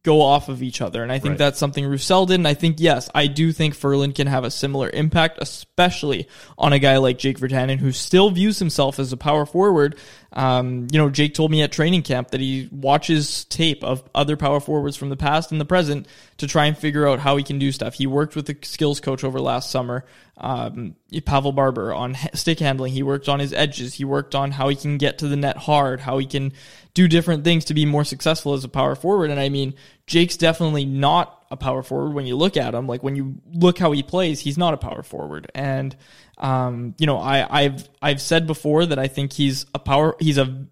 go 0.05 0.21
off 0.21 0.49
of 0.49 0.63
each 0.63 0.81
other. 0.81 1.03
And 1.03 1.13
I 1.13 1.19
think 1.19 1.33
Right. 1.33 1.39
that's 1.39 1.59
something 1.59 1.85
Roussel 1.85 2.27
did. 2.27 2.35
And 2.35 2.49
I 2.49 2.55
think, 2.55 2.77
yes, 2.81 3.09
I 3.15 3.27
do 3.27 3.53
think 3.53 3.75
Ferland 3.75 4.15
can 4.15 4.27
have 4.27 4.43
a 4.43 4.51
similar 4.51 4.91
impact, 4.91 5.39
especially 5.41 6.27
on 6.59 6.73
a 6.73 6.79
guy 6.79 6.97
like 6.97 7.19
Jake 7.19 7.39
Virtanen, 7.39 7.79
who 7.79 7.93
still 7.93 8.31
views 8.31 8.59
himself 8.59 8.99
as 8.99 9.13
a 9.13 9.17
power 9.17 9.47
forward. 9.47 9.97
Um, 10.33 10.89
you 10.91 10.99
know, 10.99 11.11
Jake 11.11 11.35
told 11.35 11.51
me 11.51 11.63
at 11.63 11.73
training 11.73 12.03
camp 12.03 12.31
that 12.31 12.41
he 12.41 12.69
watches 12.73 13.45
tape 13.45 13.85
of 13.85 14.03
other 14.15 14.37
power 14.37 14.61
forwards 14.61 14.97
from 14.97 15.11
the 15.11 15.17
past 15.17 15.53
and 15.53 15.61
the 15.61 15.65
present 15.67 16.07
to 16.39 16.47
try 16.47 16.67
and 16.67 16.77
figure 16.77 17.07
out 17.07 17.19
how 17.21 17.37
he 17.37 17.45
can 17.45 17.59
do 17.59 17.71
stuff. 17.71 17.95
He 17.95 18.07
worked 18.07 18.35
with 18.35 18.47
the 18.47 18.57
skills 18.63 18.99
coach 18.99 19.23
over 19.25 19.41
last 19.41 19.71
summer, 19.71 20.05
um, 20.43 20.97
Pavel 21.25 21.53
Barber, 21.53 21.95
on 21.95 22.17
stick 22.35 22.59
handling. 22.59 22.93
He 22.93 23.03
worked 23.03 23.29
on 23.29 23.41
his 23.41 23.53
edges. 23.53 23.95
He 23.95 24.05
worked 24.05 24.35
on 24.35 24.51
how 24.51 24.69
he 24.69 24.77
can 24.77 24.99
get 24.99 25.19
to 25.19 25.29
the 25.29 25.37
net 25.37 25.57
hard, 25.57 26.01
how 26.01 26.19
he 26.19 26.27
can 26.27 26.53
do 26.95 27.09
different 27.09 27.45
things 27.45 27.65
to 27.67 27.75
be 27.75 27.87
more 27.87 28.05
successful 28.05 28.53
as 28.53 28.65
a 28.65 28.69
power 28.69 28.95
forward. 28.95 29.31
And 29.31 29.41
I 29.41 29.49
mean, 29.49 29.75
Jake's 30.07 30.37
definitely 30.37 30.85
not 30.85 31.47
a 31.51 31.57
power 31.57 31.83
forward 31.83 32.15
when 32.15 32.27
you 32.27 32.37
look 32.37 32.57
at 32.57 32.75
him. 32.75 32.87
Like 32.87 33.03
when 33.03 33.15
you 33.15 33.41
look 33.53 33.79
how 33.79 33.93
he 33.93 34.03
plays, 34.03 34.41
he's 34.41 34.59
not 34.59 34.75
a 34.75 34.79
power 34.79 35.03
forward. 35.03 35.51
And 35.55 35.97
um, 36.39 36.95
you 36.99 37.07
know, 37.07 37.19
I, 37.19 37.47
I've 37.49 37.89
I've 38.01 38.21
said 38.21 38.47
before 38.47 38.87
that 38.87 38.99
I 38.99 39.07
think 39.07 39.33
he's 39.33 39.67
a 39.75 39.79
power 39.79 40.17
he's 40.19 40.39
a 40.39 40.67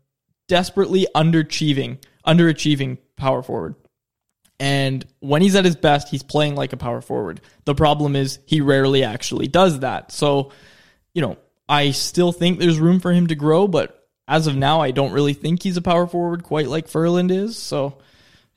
desperately 0.49 1.07
underachieving 1.15 1.99
underachieving 2.27 2.99
power 3.17 3.43
forward. 3.43 3.77
And 4.61 5.07
when 5.21 5.41
he's 5.41 5.57
at 5.57 5.65
his 5.65 5.75
best, 5.75 6.11
he's 6.11 6.23
playing 6.23 6.55
like 6.55 6.75
a 6.75 6.77
power 6.77 7.01
forward. 7.01 7.41
The 7.65 7.75
problem 7.75 8.15
is 8.15 8.39
he 8.47 8.61
rarely 8.61 9.03
actually 9.03 9.49
does 9.49 9.81
that. 9.81 10.13
So, 10.13 10.53
you 11.15 11.23
know, 11.23 11.39
I 11.67 11.93
still 11.93 12.31
think 12.31 12.59
there's 12.59 12.79
room 12.79 13.01
for 13.01 13.11
him 13.11 13.29
to 13.29 13.35
grow, 13.35 13.67
but 13.67 14.07
as 14.29 14.47
of 14.47 14.55
now, 14.55 14.83
I 14.83 14.91
don't 14.91 15.13
really 15.13 15.33
think 15.33 15.63
he's 15.63 15.79
a 15.79 15.83
power 15.83 16.07
forward 16.07 16.43
quite 16.43 16.69
like 16.69 16.89
Ferland 16.89 17.31
is. 17.31 17.57
So, 17.57 17.99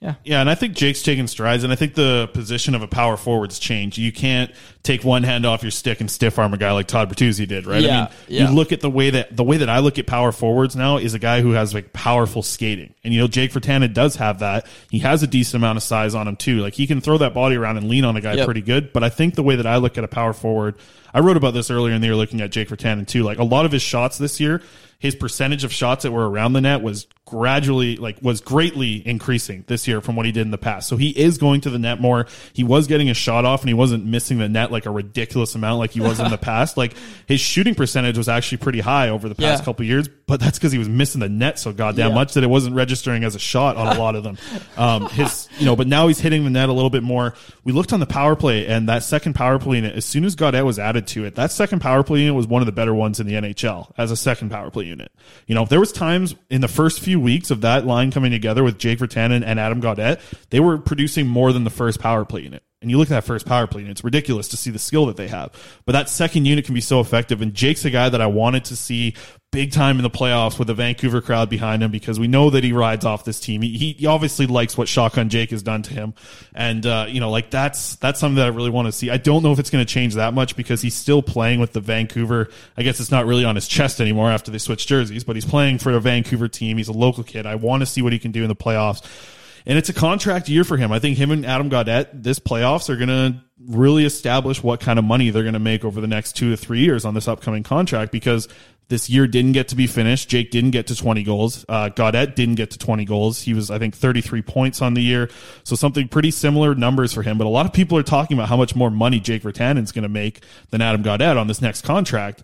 yeah. 0.04 0.16
Yeah, 0.26 0.42
and 0.42 0.50
I 0.50 0.56
think 0.56 0.74
Jake's 0.74 1.02
taking 1.02 1.28
strides, 1.28 1.64
and 1.64 1.72
I 1.72 1.78
think 1.78 1.94
the 1.94 2.30
position 2.34 2.76
of 2.76 2.82
a 2.82 2.88
power 2.88 3.16
forward's 3.16 3.58
changed. 3.58 3.98
You 3.98 4.12
can't 4.12 4.52
take 4.84 5.06
one 5.06 5.24
hand 5.24 5.46
off 5.46 5.64
your 5.64 5.72
stick 5.72 6.02
and 6.02 6.12
stiff 6.12 6.38
arm 6.38 6.54
a 6.54 6.58
guy 6.58 6.74
like 6.74 6.88
Todd 6.88 7.10
Bertuzzi 7.10 7.48
did, 7.48 7.66
right? 7.66 7.82
Yeah, 7.82 7.96
I 7.96 8.00
mean, 8.02 8.10
yeah. 8.28 8.50
you 8.50 8.54
look 8.54 8.74
at 8.74 8.82
the 8.82 8.90
way 8.90 9.12
that 9.12 9.36
the 9.36 9.46
way 9.46 9.58
that 9.58 9.70
I 9.70 9.80
look 9.80 9.98
at 9.98 10.06
power 10.06 10.34
forwards 10.34 10.76
now 10.76 10.98
is 10.98 11.14
a 11.14 11.20
guy 11.20 11.40
who 11.40 11.52
has 11.52 11.74
like 11.74 11.94
powerful 11.94 12.44
skating, 12.44 12.94
and 13.06 13.14
you 13.14 13.22
know 13.22 13.28
Jake 13.28 13.54
Virtanen 13.54 13.94
does 13.94 14.18
have 14.18 14.40
that. 14.40 14.68
He 14.92 15.00
has 15.00 15.24
a 15.24 15.28
decent 15.28 15.56
amount 15.56 15.78
of 15.78 15.84
size 15.84 16.16
on 16.16 16.28
him 16.28 16.36
too. 16.36 16.60
Like 16.60 16.74
he 16.74 16.86
can 16.86 17.00
throw 17.00 17.18
that 17.20 17.34
body 17.34 17.56
around 17.56 17.78
and 17.78 17.88
lean 17.88 18.04
on 18.04 18.18
a 18.18 18.22
guy 18.22 18.34
Yep. 18.34 18.46
pretty 18.46 18.62
good. 18.62 18.94
But 18.94 19.04
I 19.04 19.10
think 19.10 19.36
the 19.36 19.44
way 19.44 19.56
that 19.56 19.68
I 19.68 19.78
look 19.78 19.98
at 19.98 20.04
a 20.04 20.08
power 20.08 20.34
forward, 20.34 20.76
I 21.14 21.20
wrote 21.20 21.38
about 21.38 21.54
this 21.54 21.72
earlier 21.72 21.94
in 21.94 22.02
the 22.02 22.08
year 22.08 22.16
looking 22.16 22.42
at 22.42 22.52
Jake 22.52 22.70
Virtanen 22.70 23.08
too. 23.08 23.24
Like 23.24 23.38
a 23.38 23.44
lot 23.44 23.66
of 23.66 23.72
his 23.72 23.82
shots 23.82 24.18
this 24.18 24.40
year, 24.40 24.62
his 25.00 25.16
percentage 25.16 25.64
of 25.64 25.72
shots 25.72 26.04
that 26.04 26.12
were 26.12 26.30
around 26.30 26.54
the 26.54 26.62
net 26.62 26.82
was 26.82 27.08
gradually 27.34 27.96
like 27.98 28.18
was 28.22 28.42
greatly 28.42 29.06
increasing 29.08 29.64
this 29.68 29.88
year 29.88 30.02
from 30.02 30.16
what 30.16 30.26
he 30.28 30.32
did 30.32 30.42
in 30.42 30.52
the 30.52 30.58
past. 30.58 30.88
So 30.88 30.98
he 30.98 31.10
is 31.10 31.40
going 31.40 31.62
to 31.62 31.72
the 31.72 31.80
net 31.80 32.00
more. 32.00 32.28
He 32.54 32.64
was 32.64 32.86
getting 32.86 33.10
a 33.10 33.14
shot 33.16 33.44
off 33.44 33.62
and 33.62 33.70
he 33.70 33.74
wasn't 33.74 34.06
missing 34.06 34.38
the 34.38 34.48
net 34.48 34.72
like 34.72 34.86
a 34.86 34.92
ridiculous 34.92 35.56
amount 35.56 35.80
like 35.80 35.92
he 35.92 36.00
was 36.00 36.20
in 36.20 36.30
the 36.30 36.38
past. 36.54 36.78
Like 36.78 36.94
his 37.28 37.40
shooting 37.42 37.74
percentage 37.74 38.18
was 38.18 38.30
actually 38.30 38.60
pretty 38.60 38.80
high 38.82 39.10
over 39.10 39.28
the 39.28 39.34
past 39.36 39.62
Yeah. 39.62 39.66
couple 39.66 39.84
years, 39.86 40.08
but 40.28 40.40
that's 40.40 40.60
because 40.60 40.72
he 40.72 40.78
was 40.78 40.88
missing 40.88 41.22
the 41.22 41.30
net 41.30 41.58
so 41.58 41.74
goddamn 41.74 42.10
Yeah. 42.10 42.16
much 42.16 42.36
that 42.36 42.44
it 42.44 42.48
wasn't 42.52 42.76
registering 42.76 43.24
as 43.24 43.34
a 43.36 43.40
shot 43.40 43.78
on 43.78 43.96
a 43.96 44.00
lot 44.00 44.16
of 44.16 44.24
them. 44.24 44.38
Um, 44.78 45.10
his, 45.10 45.50
you 45.58 45.66
know, 45.66 45.76
but 45.76 45.88
now 45.88 46.08
he's 46.08 46.20
hitting 46.20 46.44
the 46.44 46.52
net 46.52 46.70
a 46.70 46.74
little 46.74 46.92
bit 46.92 47.02
more. 47.04 47.34
We 47.64 47.74
looked 47.74 47.94
on 47.94 48.00
the 48.00 48.06
power 48.06 48.36
play 48.36 48.68
and 48.68 48.88
that 48.90 49.04
second 49.04 49.34
power 49.34 49.58
play 49.58 49.78
unit, 49.78 49.96
as 49.96 50.06
soon 50.06 50.24
as 50.24 50.36
Gaudette 50.36 50.66
was 50.66 50.78
added 50.78 51.08
to 51.08 51.26
it, 51.26 51.34
that 51.36 51.52
second 51.52 51.80
power 51.80 52.04
play 52.04 52.20
unit 52.20 52.36
was 52.36 52.46
one 52.46 52.62
of 52.62 52.66
the 52.68 52.72
better 52.72 52.94
ones 52.94 53.20
in 53.20 53.26
the 53.28 53.34
NHL 53.34 53.92
as 53.98 54.12
a 54.12 54.16
second 54.16 54.50
power 54.50 54.70
play 54.70 54.86
unit. 54.86 55.12
You 55.48 55.56
know, 55.56 55.66
there 55.66 55.80
was 55.80 55.92
times 55.92 56.36
in 56.52 56.62
the 56.62 56.68
first 56.68 57.00
few 57.00 57.20
weeks 57.24 57.50
of 57.50 57.62
that 57.62 57.86
line 57.86 58.12
coming 58.12 58.32
together 58.32 58.64
with 58.64 58.78
Jake 58.78 59.00
Virtanen 59.00 59.44
and 59.46 59.60
Adam 59.60 59.82
Gaudette, 59.82 60.22
they 60.50 60.60
were 60.60 60.78
producing 60.78 61.26
more 61.26 61.52
than 61.52 61.64
the 61.64 61.70
first 61.70 62.00
power 62.00 62.26
play 62.26 62.42
unit. 62.42 62.64
And 62.82 62.92
you 62.92 62.98
look 62.98 63.08
at 63.08 63.16
that 63.16 63.24
first 63.24 63.46
power 63.46 63.66
play, 63.66 63.82
and 63.82 63.90
it's 63.90 64.04
ridiculous 64.04 64.50
to 64.50 64.58
see 64.58 64.70
the 64.70 64.78
skill 64.78 65.06
that 65.06 65.16
they 65.16 65.30
have. 65.30 65.52
But 65.86 65.94
that 65.94 66.10
second 66.10 66.46
unit 66.46 66.66
can 66.66 66.76
be 66.76 66.82
so 66.82 67.00
effective. 67.00 67.42
And 67.42 67.54
Jake's 67.54 67.86
a 67.86 67.90
guy 67.90 68.10
that 68.10 68.20
I 68.20 68.28
wanted 68.28 68.66
to 68.66 68.76
see 68.76 69.16
big 69.54 69.72
time 69.72 69.98
in 69.98 70.04
the 70.04 70.10
playoffs 70.10 70.58
with 70.58 70.68
the 70.68 70.74
Vancouver 70.74 71.22
crowd 71.22 71.48
behind 71.48 71.84
him 71.84 71.92
because 71.92 72.20
we 72.20 72.28
know 72.28 72.50
that 72.50 72.64
he 72.64 72.74
rides 72.74 73.06
off 73.06 73.24
this 73.24 73.40
team. 73.40 73.62
He, 73.62 73.94
he 73.94 74.08
obviously 74.08 74.48
likes 74.48 74.76
what 74.76 74.88
Shotgun 74.90 75.30
Jake 75.30 75.52
has 75.52 75.62
done 75.62 75.84
to 75.84 75.94
him. 75.94 76.16
And, 76.56 76.86
uh, 76.86 77.06
you 77.08 77.20
know, 77.20 77.30
like 77.30 77.52
that's, 77.52 77.96
that's 77.98 78.20
something 78.20 78.38
that 78.38 78.48
I 78.48 78.50
really 78.50 78.72
want 78.72 78.88
to 78.88 78.92
see. 78.92 79.12
I 79.12 79.18
don't 79.18 79.44
know 79.44 79.54
if 79.54 79.60
it's 79.60 79.70
going 79.70 79.86
to 79.86 79.90
change 79.94 80.16
that 80.16 80.34
much 80.34 80.56
because 80.56 80.82
he's 80.82 80.96
still 80.96 81.22
playing 81.22 81.60
with 81.60 81.72
the 81.72 81.80
Vancouver. 81.80 82.50
I 82.76 82.82
guess 82.82 83.00
it's 83.00 83.12
not 83.12 83.28
really 83.28 83.46
on 83.46 83.56
his 83.56 83.68
chest 83.68 84.02
anymore 84.02 84.32
after 84.32 84.50
they 84.50 84.58
switched 84.58 84.90
jerseys, 84.90 85.24
but 85.24 85.36
he's 85.36 85.46
playing 85.46 85.78
for 85.78 85.92
a 85.92 86.02
Vancouver 86.02 86.48
team. 86.48 86.78
He's 86.78 86.88
a 86.90 86.94
local 86.94 87.24
kid. 87.24 87.46
I 87.46 87.56
want 87.56 87.82
to 87.82 87.86
see 87.86 88.02
what 88.02 88.12
he 88.12 88.20
can 88.20 88.32
do 88.32 88.42
in 88.42 88.50
the 88.50 88.56
playoffs. 88.56 89.06
And 89.66 89.78
it's 89.78 89.90
a 89.90 89.94
contract 89.94 90.50
year 90.50 90.64
for 90.64 90.78
him. 90.78 90.92
I 90.92 91.00
think 91.00 91.18
him 91.18 91.32
and 91.32 91.46
Adam 91.46 91.70
Gaudette, 91.70 92.10
this 92.12 92.40
playoffs 92.40 92.90
are 92.90 92.98
going 92.98 93.10
to 93.10 93.36
really 93.68 94.06
establish 94.06 94.62
what 94.62 94.80
kind 94.80 95.00
of 95.00 95.06
money 95.06 95.30
they're 95.30 95.44
going 95.44 95.54
to 95.54 95.60
make 95.60 95.86
over 95.86 96.02
the 96.02 96.08
next 96.08 96.34
two 96.34 96.50
to 96.52 96.58
three 96.58 96.82
years 96.82 97.06
on 97.06 97.14
this 97.14 97.28
upcoming 97.28 97.64
contract 97.64 98.12
because 98.12 98.48
this 98.94 99.10
year 99.10 99.26
didn't 99.26 99.54
get 99.54 99.70
to 99.70 99.76
be 99.76 99.88
finished. 99.88 100.30
Jake 100.30 100.52
didn't 100.52 100.70
get 100.70 100.86
to 100.86 100.96
20 100.96 101.24
goals. 101.24 101.66
Uh, 101.68 101.90
didn't 101.90 102.56
get 102.56 102.70
to 102.70 102.78
20 102.78 103.06
goals. 103.06 103.42
He 103.42 103.56
was, 103.56 103.72
I 103.72 103.80
think, 103.80 103.96
33 103.96 104.44
points 104.44 104.84
on 104.84 104.94
the 104.94 105.02
year. 105.02 105.32
So 105.64 105.76
something 105.76 106.08
pretty 106.08 106.30
similar 106.30 106.76
numbers 106.76 107.12
for 107.12 107.24
him. 107.24 107.40
But 107.40 107.48
a 107.48 107.50
lot 107.50 107.66
of 107.66 107.74
people 107.74 107.98
are 107.98 108.04
talking 108.04 108.38
about 108.38 108.50
how 108.50 108.56
much 108.56 108.76
more 108.76 108.92
money 108.92 109.20
Jake 109.20 109.42
Virtanen's 109.42 109.92
going 109.92 110.04
to 110.04 110.10
make 110.10 110.44
than 110.70 110.80
Adam 110.80 111.02
Gaudette 111.02 111.40
on 111.40 111.48
this 111.48 111.60
next 111.60 111.82
contract 111.82 112.44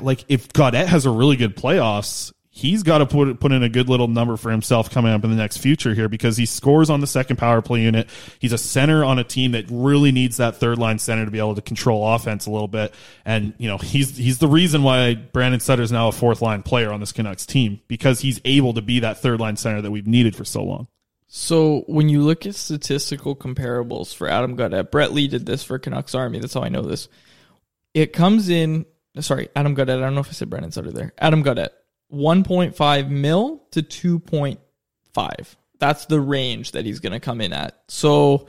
like 0.00 0.24
if 0.28 0.48
Gaudette 0.48 0.86
has 0.86 1.06
a 1.06 1.10
really 1.10 1.36
good 1.36 1.56
playoffs, 1.56 2.32
he's 2.56 2.82
got 2.82 2.98
to 2.98 3.06
put 3.06 3.38
put 3.38 3.52
in 3.52 3.62
a 3.62 3.68
good 3.68 3.88
little 3.88 4.08
number 4.08 4.38
for 4.38 4.50
himself 4.50 4.90
coming 4.90 5.12
up 5.12 5.22
in 5.24 5.30
the 5.30 5.36
next 5.36 5.58
future 5.58 5.92
here 5.92 6.08
because 6.08 6.38
he 6.38 6.46
scores 6.46 6.88
on 6.88 7.02
the 7.02 7.06
second 7.06 7.36
power 7.36 7.60
play 7.60 7.82
unit. 7.82 8.08
He's 8.38 8.52
a 8.52 8.58
center 8.58 9.04
on 9.04 9.18
a 9.18 9.24
team 9.24 9.52
that 9.52 9.66
really 9.70 10.10
needs 10.10 10.38
that 10.38 10.56
third 10.56 10.78
line 10.78 10.98
center 10.98 11.26
to 11.26 11.30
be 11.30 11.38
able 11.38 11.54
to 11.54 11.60
control 11.60 12.14
offense 12.14 12.46
a 12.46 12.50
little 12.50 12.66
bit. 12.66 12.94
And 13.26 13.52
you 13.58 13.68
know 13.68 13.76
he's 13.76 14.16
he's 14.16 14.38
the 14.38 14.48
reason 14.48 14.82
why 14.82 15.14
Brandon 15.14 15.60
Sutter 15.60 15.82
is 15.82 15.92
now 15.92 16.08
a 16.08 16.12
fourth 16.12 16.40
line 16.40 16.62
player 16.62 16.90
on 16.90 17.00
this 17.00 17.12
Canucks 17.12 17.44
team 17.44 17.80
because 17.88 18.20
he's 18.20 18.40
able 18.46 18.72
to 18.74 18.82
be 18.82 19.00
that 19.00 19.20
third 19.20 19.38
line 19.38 19.56
center 19.56 19.82
that 19.82 19.90
we've 19.90 20.06
needed 20.06 20.34
for 20.34 20.46
so 20.46 20.64
long. 20.64 20.88
So 21.28 21.84
when 21.88 22.08
you 22.08 22.22
look 22.22 22.46
at 22.46 22.54
statistical 22.54 23.36
comparables 23.36 24.14
for 24.14 24.28
Adam 24.28 24.56
Gaudette, 24.56 24.90
Brett 24.90 25.12
Lee 25.12 25.28
did 25.28 25.44
this 25.44 25.62
for 25.62 25.78
Canucks 25.78 26.14
Army. 26.14 26.38
That's 26.38 26.54
how 26.54 26.62
I 26.62 26.70
know 26.70 26.82
this. 26.82 27.08
It 27.92 28.14
comes 28.14 28.48
in. 28.48 28.86
Sorry, 29.20 29.48
Adam 29.54 29.74
Gaudette. 29.74 29.98
I 29.98 30.00
don't 30.00 30.14
know 30.14 30.20
if 30.20 30.28
I 30.28 30.32
said 30.32 30.48
Brandon 30.48 30.72
Sutter 30.72 30.92
there. 30.92 31.12
Adam 31.18 31.42
Gaudette, 31.42 31.70
1.5 32.12 33.08
mil 33.08 33.62
to 33.72 33.82
2.5. 33.82 35.56
That's 35.78 36.06
the 36.06 36.20
range 36.20 36.72
that 36.72 36.84
he's 36.84 37.00
going 37.00 37.12
to 37.12 37.20
come 37.20 37.40
in 37.40 37.52
at. 37.52 37.80
So 37.88 38.46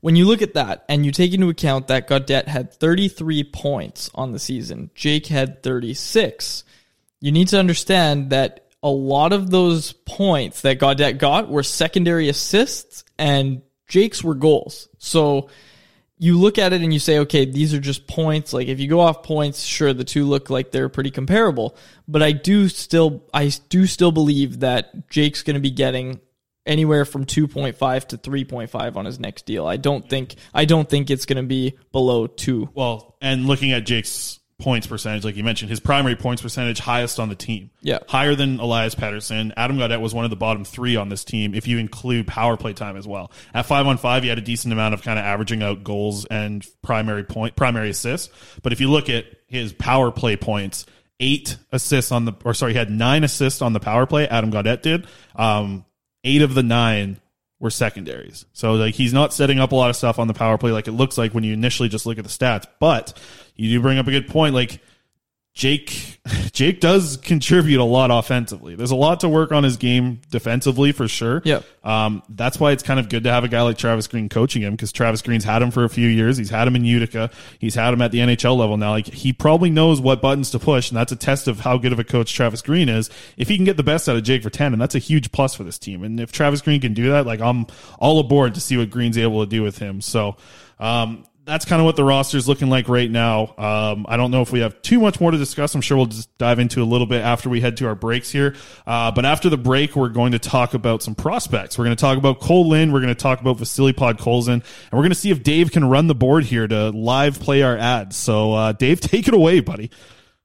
when 0.00 0.16
you 0.16 0.26
look 0.26 0.42
at 0.42 0.54
that 0.54 0.84
and 0.88 1.04
you 1.04 1.12
take 1.12 1.32
into 1.32 1.48
account 1.48 1.88
that 1.88 2.08
Gaudette 2.08 2.46
had 2.46 2.72
33 2.72 3.44
points 3.44 4.10
on 4.14 4.32
the 4.32 4.38
season, 4.38 4.90
Jake 4.94 5.26
had 5.26 5.62
36, 5.62 6.64
you 7.20 7.32
need 7.32 7.48
to 7.48 7.58
understand 7.58 8.30
that 8.30 8.66
a 8.82 8.88
lot 8.88 9.32
of 9.32 9.50
those 9.50 9.92
points 9.92 10.60
that 10.62 10.78
Gaudette 10.78 11.18
got 11.18 11.48
were 11.48 11.64
secondary 11.64 12.28
assists 12.28 13.04
and 13.18 13.62
Jake's 13.88 14.22
were 14.22 14.34
goals. 14.34 14.88
So 14.98 15.48
you 16.18 16.38
look 16.38 16.58
at 16.58 16.72
it 16.72 16.82
and 16.82 16.92
you 16.92 16.98
say, 16.98 17.20
okay, 17.20 17.44
these 17.44 17.72
are 17.72 17.80
just 17.80 18.06
points. 18.06 18.52
Like 18.52 18.68
if 18.68 18.80
you 18.80 18.88
go 18.88 19.00
off 19.00 19.22
points, 19.22 19.62
sure, 19.62 19.92
the 19.92 20.04
two 20.04 20.24
look 20.24 20.50
like 20.50 20.70
they're 20.70 20.88
pretty 20.88 21.10
comparable. 21.10 21.76
But 22.06 22.22
I 22.22 22.32
do 22.32 22.68
still, 22.68 23.24
I 23.32 23.50
do 23.68 23.86
still 23.86 24.12
believe 24.12 24.60
that 24.60 25.08
Jake's 25.08 25.42
going 25.42 25.54
to 25.54 25.60
be 25.60 25.70
getting 25.70 26.20
anywhere 26.66 27.04
from 27.04 27.24
2.5 27.24 28.08
to 28.08 28.18
3.5 28.18 28.96
on 28.96 29.04
his 29.04 29.18
next 29.18 29.46
deal. 29.46 29.66
I 29.66 29.76
don't 29.76 30.08
think, 30.08 30.34
I 30.52 30.64
don't 30.64 30.88
think 30.88 31.10
it's 31.10 31.24
going 31.24 31.42
to 31.42 31.48
be 31.48 31.78
below 31.92 32.26
two. 32.26 32.68
Well, 32.74 33.16
and 33.22 33.46
looking 33.46 33.72
at 33.72 33.86
Jake's 33.86 34.37
points 34.58 34.88
percentage, 34.88 35.24
like 35.24 35.36
you 35.36 35.44
mentioned, 35.44 35.70
his 35.70 35.78
primary 35.78 36.16
points 36.16 36.42
percentage 36.42 36.80
highest 36.80 37.20
on 37.20 37.28
the 37.28 37.36
team. 37.36 37.70
Yeah. 37.80 37.98
Higher 38.08 38.34
than 38.34 38.58
Elias 38.58 38.94
Pettersson. 38.94 39.52
Adam 39.56 39.78
Gaudette 39.78 40.00
was 40.00 40.14
one 40.14 40.24
of 40.24 40.30
the 40.30 40.36
bottom 40.36 40.64
three 40.64 40.96
on 40.96 41.08
this 41.08 41.24
team 41.24 41.54
if 41.54 41.68
you 41.68 41.78
include 41.78 42.26
power 42.26 42.56
play 42.56 42.72
time 42.72 42.96
as 42.96 43.06
well. 43.06 43.30
At 43.54 43.66
five 43.66 43.86
on 43.86 43.98
five, 43.98 44.24
he 44.24 44.28
had 44.28 44.38
a 44.38 44.42
decent 44.42 44.72
amount 44.72 44.94
of 44.94 45.02
kind 45.02 45.18
of 45.18 45.24
averaging 45.24 45.62
out 45.62 45.84
goals 45.84 46.24
and 46.24 46.66
primary 46.82 47.24
point 47.24 47.54
primary 47.54 47.90
assists. 47.90 48.32
But 48.62 48.72
if 48.72 48.80
you 48.80 48.90
look 48.90 49.08
at 49.08 49.26
his 49.46 49.72
power 49.72 50.10
play 50.10 50.36
points, 50.36 50.86
eight 51.20 51.56
assists 51.70 52.10
on 52.10 52.24
the 52.24 52.32
or 52.44 52.52
sorry, 52.52 52.72
he 52.72 52.78
had 52.78 52.90
nine 52.90 53.22
assists 53.22 53.62
on 53.62 53.72
the 53.72 53.80
power 53.80 54.06
play, 54.06 54.26
Adam 54.26 54.50
Gaudette 54.50 54.82
did. 54.82 55.06
Um 55.36 55.84
eight 56.24 56.42
of 56.42 56.54
the 56.54 56.64
nine 56.64 57.20
were 57.60 57.70
secondaries. 57.70 58.46
So 58.52 58.74
like 58.74 58.94
he's 58.94 59.12
not 59.12 59.32
setting 59.32 59.58
up 59.58 59.72
a 59.72 59.76
lot 59.76 59.90
of 59.90 59.96
stuff 59.96 60.18
on 60.18 60.28
the 60.28 60.34
power 60.34 60.58
play 60.58 60.70
like 60.70 60.88
it 60.88 60.92
looks 60.92 61.18
like 61.18 61.34
when 61.34 61.44
you 61.44 61.52
initially 61.52 61.88
just 61.88 62.06
look 62.06 62.18
at 62.18 62.24
the 62.24 62.30
stats. 62.30 62.66
But 62.78 63.18
you 63.56 63.68
do 63.70 63.82
bring 63.82 63.98
up 63.98 64.06
a 64.06 64.10
good 64.10 64.28
point. 64.28 64.54
Like 64.54 64.80
Jake 65.54 66.20
Jake 66.52 66.80
does 66.80 67.16
contribute 67.16 67.80
a 67.80 67.84
lot 67.84 68.10
offensively. 68.10 68.76
There's 68.76 68.90
a 68.90 68.96
lot 68.96 69.20
to 69.20 69.28
work 69.28 69.50
on 69.50 69.64
his 69.64 69.76
game 69.76 70.20
defensively 70.30 70.92
for 70.92 71.08
sure. 71.08 71.42
Yeah. 71.44 71.62
Um, 71.82 72.22
that's 72.28 72.60
why 72.60 72.72
it's 72.72 72.82
kind 72.82 73.00
of 73.00 73.08
good 73.08 73.24
to 73.24 73.32
have 73.32 73.44
a 73.44 73.48
guy 73.48 73.62
like 73.62 73.76
Travis 73.76 74.06
Green 74.06 74.28
coaching 74.28 74.62
him 74.62 74.74
because 74.74 74.92
Travis 74.92 75.22
Green's 75.22 75.44
had 75.44 75.62
him 75.62 75.70
for 75.70 75.84
a 75.84 75.88
few 75.88 76.06
years. 76.06 76.36
He's 76.36 76.50
had 76.50 76.68
him 76.68 76.76
in 76.76 76.84
Utica. 76.84 77.30
He's 77.58 77.74
had 77.74 77.92
him 77.92 78.02
at 78.02 78.12
the 78.12 78.18
NHL 78.18 78.56
level 78.56 78.76
now. 78.76 78.90
Like 78.90 79.06
he 79.06 79.32
probably 79.32 79.70
knows 79.70 80.00
what 80.00 80.22
buttons 80.22 80.50
to 80.52 80.58
push, 80.58 80.90
and 80.90 80.96
that's 80.96 81.12
a 81.12 81.16
test 81.16 81.48
of 81.48 81.60
how 81.60 81.76
good 81.76 81.92
of 81.92 81.98
a 81.98 82.04
coach 82.04 82.32
Travis 82.32 82.62
Green 82.62 82.88
is. 82.88 83.10
If 83.36 83.48
he 83.48 83.56
can 83.56 83.64
get 83.64 83.76
the 83.76 83.82
best 83.82 84.08
out 84.08 84.16
of 84.16 84.22
Jake 84.22 84.42
Virtanen, 84.42 84.78
that's 84.78 84.94
a 84.94 85.00
huge 85.00 85.32
plus 85.32 85.54
for 85.54 85.64
this 85.64 85.78
team. 85.78 86.04
And 86.04 86.20
if 86.20 86.30
Travis 86.30 86.60
Green 86.60 86.80
can 86.80 86.94
do 86.94 87.10
that, 87.10 87.26
like 87.26 87.40
I'm 87.40 87.66
all 87.98 88.20
aboard 88.20 88.54
to 88.54 88.60
see 88.60 88.76
what 88.76 88.90
Green's 88.90 89.18
able 89.18 89.44
to 89.44 89.50
do 89.50 89.62
with 89.62 89.78
him. 89.78 90.00
So, 90.00 90.36
um, 90.78 91.24
that's 91.48 91.64
kind 91.64 91.80
of 91.80 91.86
what 91.86 91.96
the 91.96 92.04
roster 92.04 92.36
is 92.36 92.46
looking 92.46 92.68
like 92.68 92.88
right 92.88 93.10
now. 93.10 93.54
Um, 93.56 94.04
I 94.08 94.18
don't 94.18 94.30
know 94.30 94.42
if 94.42 94.52
we 94.52 94.60
have 94.60 94.80
too 94.82 95.00
much 95.00 95.18
more 95.18 95.30
to 95.30 95.38
discuss. 95.38 95.74
I'm 95.74 95.80
sure 95.80 95.96
we'll 95.96 96.06
just 96.06 96.36
dive 96.36 96.58
into 96.58 96.82
a 96.82 96.84
little 96.84 97.06
bit 97.06 97.22
after 97.22 97.48
we 97.48 97.62
head 97.62 97.78
to 97.78 97.86
our 97.86 97.94
breaks 97.94 98.30
here. 98.30 98.54
Uh, 98.86 99.10
but 99.10 99.24
after 99.24 99.48
the 99.48 99.56
break, 99.56 99.96
we're 99.96 100.10
going 100.10 100.32
to 100.32 100.38
talk 100.38 100.74
about 100.74 101.02
some 101.02 101.14
prospects. 101.14 101.78
We're 101.78 101.86
going 101.86 101.96
to 101.96 102.00
talk 102.00 102.18
about 102.18 102.40
Kole 102.40 102.68
Lind. 102.68 102.92
We're 102.92 103.00
going 103.00 103.14
to 103.14 103.20
talk 103.20 103.40
about 103.40 103.56
Vasily 103.56 103.94
Podkolzin, 103.94 104.52
and 104.52 104.62
we're 104.92 104.98
going 104.98 105.08
to 105.08 105.14
see 105.14 105.30
if 105.30 105.42
Dave 105.42 105.72
can 105.72 105.88
run 105.88 106.06
the 106.06 106.14
board 106.14 106.44
here 106.44 106.68
to 106.68 106.90
live 106.90 107.40
play 107.40 107.62
our 107.62 107.76
ads. 107.76 108.16
So, 108.16 108.52
uh, 108.52 108.72
Dave, 108.72 109.00
take 109.00 109.26
it 109.26 109.34
away, 109.34 109.60
buddy. 109.60 109.90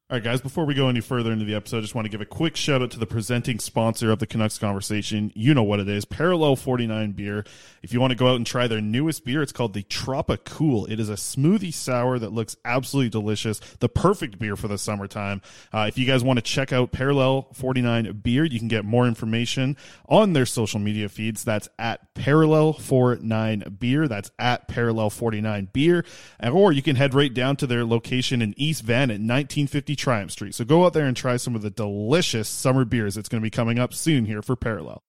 All 0.09 0.17
right, 0.17 0.23
guys, 0.23 0.41
before 0.41 0.65
we 0.65 0.73
go 0.73 0.89
any 0.89 0.99
further 0.99 1.31
into 1.31 1.45
the 1.45 1.55
episode, 1.55 1.77
I 1.77 1.81
just 1.81 1.95
want 1.95 2.05
to 2.05 2.09
give 2.09 2.19
a 2.19 2.25
quick 2.25 2.57
shout 2.57 2.81
out 2.81 2.91
to 2.91 2.99
the 2.99 3.05
presenting 3.05 3.57
sponsor 3.57 4.11
of 4.11 4.19
the 4.19 4.27
Canucks 4.27 4.57
conversation. 4.59 5.31
You 5.33 5.53
know 5.53 5.63
what 5.63 5.79
it 5.79 5.87
is 5.87 6.03
Parallel 6.03 6.57
49 6.57 7.13
beer. 7.13 7.45
If 7.81 7.93
you 7.93 8.01
want 8.01 8.11
to 8.11 8.17
go 8.17 8.27
out 8.27 8.35
and 8.35 8.45
try 8.45 8.67
their 8.67 8.81
newest 8.81 9.23
beer, 9.23 9.41
it's 9.41 9.53
called 9.53 9.73
the 9.73 9.83
Tropa 9.83 10.43
Cool. 10.43 10.87
It 10.87 10.99
is 10.99 11.09
a 11.09 11.13
smoothie 11.13 11.73
sour 11.73 12.19
that 12.19 12.33
looks 12.33 12.57
absolutely 12.65 13.11
delicious, 13.11 13.61
the 13.79 13.87
perfect 13.87 14.37
beer 14.39 14.57
for 14.57 14.67
the 14.67 14.77
summertime. 14.77 15.41
Uh, 15.71 15.85
if 15.87 15.97
you 15.97 16.05
guys 16.05 16.21
want 16.21 16.37
to 16.37 16.43
check 16.43 16.73
out 16.73 16.91
Parallel 16.91 17.47
49 17.53 18.19
beer, 18.21 18.43
you 18.43 18.59
can 18.59 18.67
get 18.67 18.83
more 18.83 19.07
information 19.07 19.77
on 20.09 20.33
their 20.33 20.45
social 20.45 20.81
media 20.81 21.07
feeds. 21.07 21.45
That's 21.45 21.69
at 21.79 22.13
Parallel 22.13 22.73
49 22.73 23.77
beer. 23.79 24.09
That's 24.09 24.31
at 24.37 24.67
Parallel 24.67 25.09
49 25.11 25.69
beer. 25.71 26.03
Or 26.43 26.73
you 26.73 26.81
can 26.81 26.97
head 26.97 27.13
right 27.13 27.33
down 27.33 27.55
to 27.55 27.65
their 27.65 27.85
location 27.85 28.41
in 28.41 28.53
East 28.57 28.83
Van 28.83 29.09
at 29.09 29.21
1950 29.21 29.92
Triumph 29.95 30.31
Street. 30.31 30.55
So 30.55 30.65
go 30.65 30.85
out 30.85 30.93
there 30.93 31.05
and 31.05 31.15
try 31.15 31.37
some 31.37 31.55
of 31.55 31.61
the 31.61 31.69
delicious 31.69 32.49
summer 32.49 32.85
beers 32.85 33.15
that's 33.15 33.29
going 33.29 33.41
to 33.41 33.45
be 33.45 33.49
coming 33.49 33.79
up 33.79 33.93
soon 33.93 34.25
here 34.25 34.41
for 34.41 34.55
Parallel. 34.55 35.03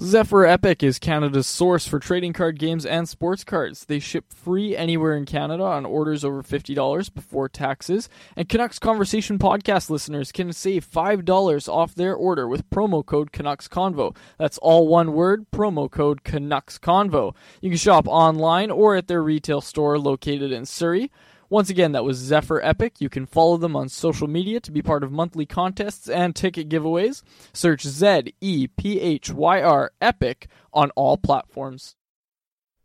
Zephyr 0.00 0.46
Epic 0.46 0.82
is 0.82 0.98
Canada's 0.98 1.46
source 1.46 1.86
for 1.86 2.00
trading 2.00 2.32
card 2.32 2.58
games 2.58 2.86
and 2.86 3.08
sports 3.08 3.44
cards. 3.44 3.84
They 3.84 3.98
ship 3.98 4.32
free 4.32 4.74
anywhere 4.74 5.14
in 5.14 5.26
Canada 5.26 5.62
on 5.62 5.84
orders 5.84 6.24
over 6.24 6.42
$50 6.42 7.14
before 7.14 7.48
taxes. 7.48 8.08
And 8.34 8.48
Canucks 8.48 8.78
Conversation 8.78 9.38
podcast 9.38 9.90
listeners 9.90 10.32
can 10.32 10.52
save 10.54 10.90
$5 10.90 11.68
off 11.68 11.94
their 11.94 12.14
order 12.14 12.48
with 12.48 12.68
promo 12.70 13.04
code 13.04 13.32
Canucks 13.32 13.68
Convo. 13.68 14.16
That's 14.38 14.58
all 14.58 14.88
one 14.88 15.12
word, 15.12 15.46
promo 15.52 15.90
code 15.90 16.24
Canucks 16.24 16.78
Convo. 16.78 17.36
You 17.60 17.70
can 17.70 17.78
shop 17.78 18.08
online 18.08 18.70
or 18.70 18.96
at 18.96 19.08
their 19.08 19.22
retail 19.22 19.60
store 19.60 19.98
located 19.98 20.52
in 20.52 20.64
Surrey. 20.64 21.12
Once 21.52 21.68
again, 21.68 21.92
that 21.92 22.02
was 22.02 22.16
Zephyr 22.16 22.62
Epic. 22.62 22.98
You 22.98 23.10
can 23.10 23.26
follow 23.26 23.58
them 23.58 23.76
on 23.76 23.90
social 23.90 24.26
media 24.26 24.58
to 24.60 24.72
be 24.72 24.80
part 24.80 25.04
of 25.04 25.12
monthly 25.12 25.44
contests 25.44 26.08
and 26.08 26.34
ticket 26.34 26.70
giveaways. 26.70 27.22
Search 27.52 27.82
Z 27.82 28.32
E 28.40 28.68
P 28.68 28.98
H 28.98 29.30
Y 29.30 29.60
R 29.60 29.92
Epic 30.00 30.48
on 30.72 30.90
all 30.92 31.18
platforms. 31.18 31.94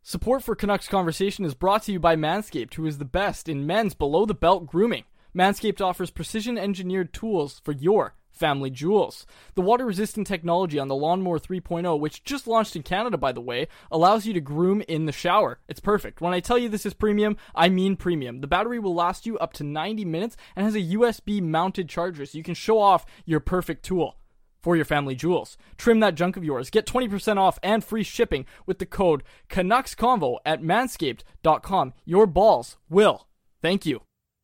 Support 0.03 0.43
for 0.43 0.53
Canucks 0.53 0.89
Conversation 0.89 1.45
is 1.45 1.53
brought 1.53 1.83
to 1.83 1.93
you 1.93 1.99
by 2.01 2.17
Manscaped, 2.17 2.73
who 2.73 2.85
is 2.85 2.97
the 2.97 3.05
best 3.05 3.47
in 3.47 3.65
men's 3.65 3.93
below 3.93 4.25
the 4.25 4.33
belt 4.33 4.67
grooming. 4.67 5.05
Manscaped 5.33 5.79
offers 5.79 6.11
precision 6.11 6.57
engineered 6.57 7.13
tools 7.13 7.61
for 7.63 7.71
your 7.71 8.15
family 8.37 8.69
jewels. 8.69 9.25
The 9.55 9.61
water 9.61 9.85
resistant 9.85 10.27
technology 10.27 10.79
on 10.79 10.87
the 10.87 10.95
Lawnmower 10.95 11.39
3.0, 11.39 11.99
which 11.99 12.23
just 12.23 12.47
launched 12.47 12.75
in 12.75 12.83
Canada 12.83 13.17
by 13.17 13.31
the 13.31 13.41
way, 13.41 13.67
allows 13.91 14.25
you 14.25 14.33
to 14.33 14.41
groom 14.41 14.81
in 14.87 15.05
the 15.05 15.11
shower. 15.11 15.59
It's 15.67 15.79
perfect. 15.79 16.21
When 16.21 16.33
I 16.33 16.39
tell 16.39 16.57
you 16.57 16.69
this 16.69 16.85
is 16.85 16.93
premium, 16.93 17.37
I 17.55 17.69
mean 17.69 17.95
premium. 17.95 18.41
The 18.41 18.47
battery 18.47 18.79
will 18.79 18.95
last 18.95 19.25
you 19.25 19.37
up 19.39 19.53
to 19.53 19.63
90 19.63 20.05
minutes 20.05 20.37
and 20.55 20.65
has 20.65 20.75
a 20.75 20.81
USB 20.81 21.41
mounted 21.41 21.89
charger 21.89 22.25
so 22.25 22.37
you 22.37 22.43
can 22.43 22.55
show 22.55 22.79
off 22.79 23.05
your 23.25 23.39
perfect 23.39 23.83
tool 23.83 24.17
for 24.61 24.75
your 24.75 24.85
family 24.85 25.15
jewels. 25.15 25.57
Trim 25.77 25.99
that 26.01 26.15
junk 26.15 26.35
of 26.35 26.43
yours. 26.43 26.69
Get 26.69 26.85
20% 26.85 27.37
off 27.37 27.59
and 27.63 27.83
free 27.83 28.03
shipping 28.03 28.45
with 28.65 28.79
the 28.79 28.85
code 28.85 29.23
Canucks 29.49 29.95
Convo 29.95 30.37
at 30.45 30.61
manscaped.com. 30.61 31.93
Your 32.05 32.25
balls 32.27 32.77
will. 32.89 33.27
Thank 33.61 33.85
you. 33.85 34.01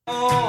Oh, 0.08 0.44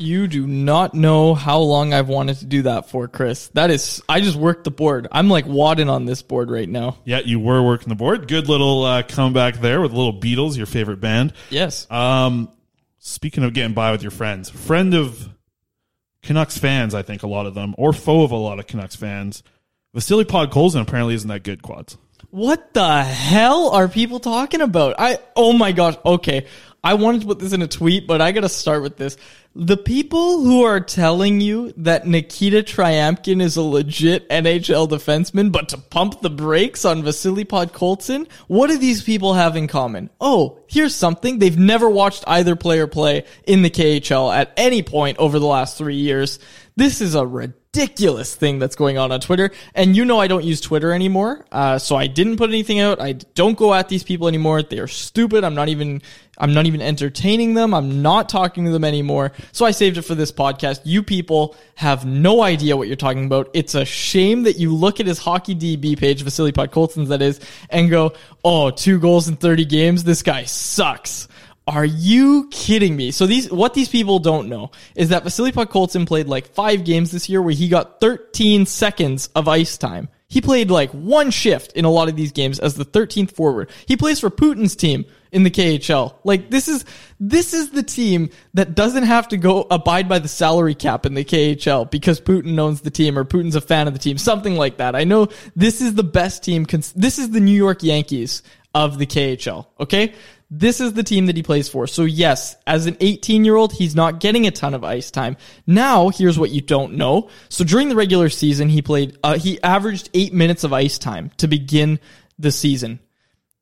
You 0.00 0.26
do 0.26 0.46
not 0.46 0.94
know 0.94 1.34
how 1.34 1.58
long 1.58 1.92
I've 1.92 2.08
wanted 2.08 2.38
to 2.38 2.46
do 2.46 2.62
that 2.62 2.88
for, 2.88 3.06
Chris. 3.06 3.48
That 3.48 3.70
is, 3.70 4.02
I 4.08 4.20
just 4.20 4.36
worked 4.36 4.64
the 4.64 4.70
board. 4.70 5.06
I'm 5.12 5.28
like 5.28 5.46
wadding 5.46 5.88
on 5.88 6.06
this 6.06 6.22
board 6.22 6.50
right 6.50 6.68
now. 6.68 6.96
Yeah, 7.04 7.20
you 7.20 7.38
were 7.38 7.62
working 7.62 7.88
the 7.88 7.94
board. 7.94 8.26
Good 8.26 8.48
little 8.48 8.82
uh, 8.84 9.02
comeback 9.02 9.56
there 9.56 9.80
with 9.80 9.92
little 9.92 10.18
Beatles, 10.18 10.56
your 10.56 10.66
favorite 10.66 11.00
band. 11.00 11.34
Yes. 11.50 11.90
Um, 11.90 12.50
speaking 12.98 13.44
of 13.44 13.52
getting 13.52 13.74
by 13.74 13.92
with 13.92 14.02
your 14.02 14.10
friends, 14.10 14.48
friend 14.48 14.94
of 14.94 15.28
Canucks 16.22 16.56
fans, 16.56 16.94
I 16.94 17.02
think 17.02 17.22
a 17.22 17.28
lot 17.28 17.46
of 17.46 17.54
them, 17.54 17.74
or 17.76 17.92
foe 17.92 18.22
of 18.22 18.30
a 18.30 18.36
lot 18.36 18.58
of 18.58 18.66
Canucks 18.66 18.96
fans, 18.96 19.42
Vasily 19.92 20.24
Podkolzin 20.24 20.82
apparently 20.82 21.14
isn't 21.14 21.28
that 21.28 21.42
good. 21.42 21.62
Quads. 21.62 21.98
What 22.30 22.74
the 22.74 23.02
hell 23.02 23.70
are 23.70 23.88
people 23.88 24.20
talking 24.20 24.60
about? 24.60 24.94
I 24.98 25.18
oh 25.34 25.52
my 25.52 25.72
gosh. 25.72 25.96
Okay. 26.04 26.46
I 26.82 26.94
wanted 26.94 27.22
to 27.22 27.26
put 27.26 27.38
this 27.38 27.52
in 27.52 27.60
a 27.62 27.68
tweet, 27.68 28.06
but 28.06 28.22
I 28.22 28.32
got 28.32 28.40
to 28.40 28.48
start 28.48 28.82
with 28.82 28.96
this. 28.96 29.16
The 29.54 29.76
people 29.76 30.42
who 30.42 30.62
are 30.62 30.80
telling 30.80 31.40
you 31.40 31.74
that 31.78 32.06
Nikita 32.06 32.62
Tryamkin 32.62 33.42
is 33.42 33.56
a 33.56 33.62
legit 33.62 34.28
NHL 34.30 34.88
defenseman, 34.88 35.52
but 35.52 35.70
to 35.70 35.78
pump 35.78 36.20
the 36.20 36.30
brakes 36.30 36.84
on 36.84 37.02
Vasily 37.02 37.44
Podkolzin, 37.44 38.30
what 38.46 38.70
do 38.70 38.78
these 38.78 39.02
people 39.02 39.34
have 39.34 39.56
in 39.56 39.66
common? 39.66 40.08
Oh, 40.20 40.60
here's 40.68 40.94
something. 40.94 41.38
They've 41.38 41.58
never 41.58 41.90
watched 41.90 42.24
either 42.26 42.56
player 42.56 42.86
play 42.86 43.24
in 43.44 43.62
the 43.62 43.70
KHL 43.70 44.34
at 44.34 44.52
any 44.56 44.82
point 44.82 45.18
over 45.18 45.38
the 45.38 45.46
last 45.46 45.76
three 45.76 45.96
years. 45.96 46.38
This 46.76 47.00
is 47.00 47.14
a 47.14 47.26
ridiculous 47.26 48.34
thing 48.34 48.58
that's 48.58 48.76
going 48.76 48.98
on 48.98 49.12
on 49.12 49.20
Twitter. 49.20 49.50
And 49.74 49.94
you 49.94 50.04
know 50.04 50.18
I 50.18 50.28
don't 50.28 50.44
use 50.44 50.60
Twitter 50.60 50.92
anymore, 50.92 51.44
uh, 51.52 51.78
so 51.78 51.96
I 51.96 52.06
didn't 52.06 52.36
put 52.36 52.50
anything 52.50 52.80
out. 52.80 53.00
I 53.00 53.12
don't 53.12 53.58
go 53.58 53.74
at 53.74 53.88
these 53.88 54.02
people 54.02 54.28
anymore. 54.28 54.62
They 54.62 54.78
are 54.78 54.86
stupid. 54.86 55.44
I'm 55.44 55.54
not 55.54 55.68
even 55.68 56.02
I'm 56.40 56.54
not 56.54 56.66
even 56.66 56.80
entertaining 56.80 57.54
them. 57.54 57.74
I'm 57.74 58.02
not 58.02 58.28
talking 58.28 58.64
to 58.64 58.70
them 58.70 58.82
anymore. 58.82 59.32
So 59.52 59.66
I 59.66 59.70
saved 59.70 59.98
it 59.98 60.02
for 60.02 60.14
this 60.14 60.32
podcast. 60.32 60.80
You 60.84 61.02
people 61.02 61.54
have 61.76 62.04
no 62.04 62.42
idea 62.42 62.76
what 62.76 62.88
you're 62.88 62.96
talking 62.96 63.26
about. 63.26 63.50
It's 63.52 63.74
a 63.74 63.84
shame 63.84 64.44
that 64.44 64.56
you 64.56 64.74
look 64.74 64.98
at 64.98 65.06
his 65.06 65.18
hockey 65.18 65.54
DB 65.54 65.98
page, 65.98 66.22
Vasily 66.22 66.52
Podkolzin's 66.52 67.10
that 67.10 67.22
is, 67.22 67.40
and 67.68 67.90
go, 67.90 68.14
"Oh, 68.42 68.70
two 68.70 68.98
goals 68.98 69.28
in 69.28 69.36
30 69.36 69.66
games. 69.66 70.02
This 70.02 70.22
guy 70.22 70.44
sucks." 70.44 71.28
Are 71.66 71.84
you 71.84 72.48
kidding 72.50 72.96
me? 72.96 73.12
So 73.12 73.26
these, 73.26 73.48
what 73.48 73.74
these 73.74 73.88
people 73.88 74.18
don't 74.18 74.48
know 74.48 74.72
is 74.96 75.10
that 75.10 75.22
Vasily 75.22 75.52
Podkolzin 75.52 76.04
played 76.04 76.26
like 76.26 76.48
five 76.48 76.84
games 76.84 77.12
this 77.12 77.28
year 77.28 77.40
where 77.40 77.54
he 77.54 77.68
got 77.68 78.00
13 78.00 78.66
seconds 78.66 79.28
of 79.36 79.46
ice 79.46 79.78
time. 79.78 80.08
He 80.26 80.40
played 80.40 80.70
like 80.70 80.90
one 80.90 81.30
shift 81.30 81.72
in 81.74 81.84
a 81.84 81.90
lot 81.90 82.08
of 82.08 82.16
these 82.16 82.32
games 82.32 82.58
as 82.58 82.74
the 82.74 82.84
13th 82.84 83.32
forward. 83.32 83.70
He 83.86 83.96
plays 83.96 84.18
for 84.18 84.30
Putin's 84.30 84.74
team 84.74 85.04
in 85.32 85.42
the 85.42 85.50
KHL. 85.50 86.14
Like 86.24 86.50
this 86.50 86.68
is, 86.68 86.84
this 87.18 87.54
is 87.54 87.70
the 87.70 87.82
team 87.82 88.30
that 88.54 88.74
doesn't 88.74 89.04
have 89.04 89.28
to 89.28 89.36
go 89.36 89.66
abide 89.70 90.08
by 90.08 90.18
the 90.18 90.28
salary 90.28 90.74
cap 90.74 91.06
in 91.06 91.14
the 91.14 91.24
KHL 91.24 91.90
because 91.90 92.20
Putin 92.20 92.58
owns 92.58 92.80
the 92.80 92.90
team 92.90 93.18
or 93.18 93.24
Putin's 93.24 93.56
a 93.56 93.60
fan 93.60 93.86
of 93.86 93.92
the 93.92 93.98
team. 93.98 94.18
Something 94.18 94.56
like 94.56 94.78
that. 94.78 94.94
I 94.94 95.04
know 95.04 95.28
this 95.54 95.80
is 95.80 95.94
the 95.94 96.04
best 96.04 96.42
team. 96.42 96.64
This 96.64 97.18
is 97.18 97.30
the 97.30 97.40
New 97.40 97.56
York 97.56 97.82
Yankees 97.82 98.42
of 98.74 98.98
the 98.98 99.06
KHL. 99.06 99.66
Okay. 99.78 100.14
This 100.52 100.80
is 100.80 100.94
the 100.94 101.04
team 101.04 101.26
that 101.26 101.36
he 101.36 101.44
plays 101.44 101.68
for. 101.68 101.86
So 101.86 102.02
yes, 102.02 102.56
as 102.66 102.86
an 102.86 102.96
18 103.00 103.44
year 103.44 103.54
old, 103.54 103.72
he's 103.72 103.94
not 103.94 104.18
getting 104.18 104.48
a 104.48 104.50
ton 104.50 104.74
of 104.74 104.82
ice 104.82 105.12
time. 105.12 105.36
Now, 105.64 106.08
here's 106.08 106.40
what 106.40 106.50
you 106.50 106.60
don't 106.60 106.94
know. 106.94 107.30
So 107.48 107.62
during 107.62 107.88
the 107.88 107.94
regular 107.94 108.28
season, 108.28 108.68
he 108.68 108.82
played, 108.82 109.16
uh, 109.22 109.38
he 109.38 109.62
averaged 109.62 110.10
eight 110.12 110.32
minutes 110.32 110.64
of 110.64 110.72
ice 110.72 110.98
time 110.98 111.30
to 111.36 111.46
begin 111.46 112.00
the 112.38 112.50
season. 112.50 112.98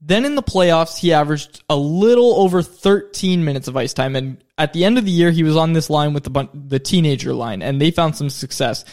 Then 0.00 0.24
in 0.24 0.36
the 0.36 0.42
playoffs, 0.42 0.98
he 0.98 1.12
averaged 1.12 1.62
a 1.68 1.76
little 1.76 2.40
over 2.40 2.62
13 2.62 3.44
minutes 3.44 3.68
of 3.68 3.76
ice 3.76 3.92
time. 3.92 4.14
And 4.14 4.42
at 4.56 4.72
the 4.72 4.84
end 4.84 4.96
of 4.96 5.04
the 5.04 5.10
year, 5.10 5.30
he 5.30 5.42
was 5.42 5.56
on 5.56 5.72
this 5.72 5.90
line 5.90 6.14
with 6.14 6.24
the, 6.24 6.30
bun- 6.30 6.50
the 6.52 6.78
teenager 6.78 7.32
line 7.32 7.62
and 7.62 7.80
they 7.80 7.90
found 7.90 8.16
some 8.16 8.30
success. 8.30 8.84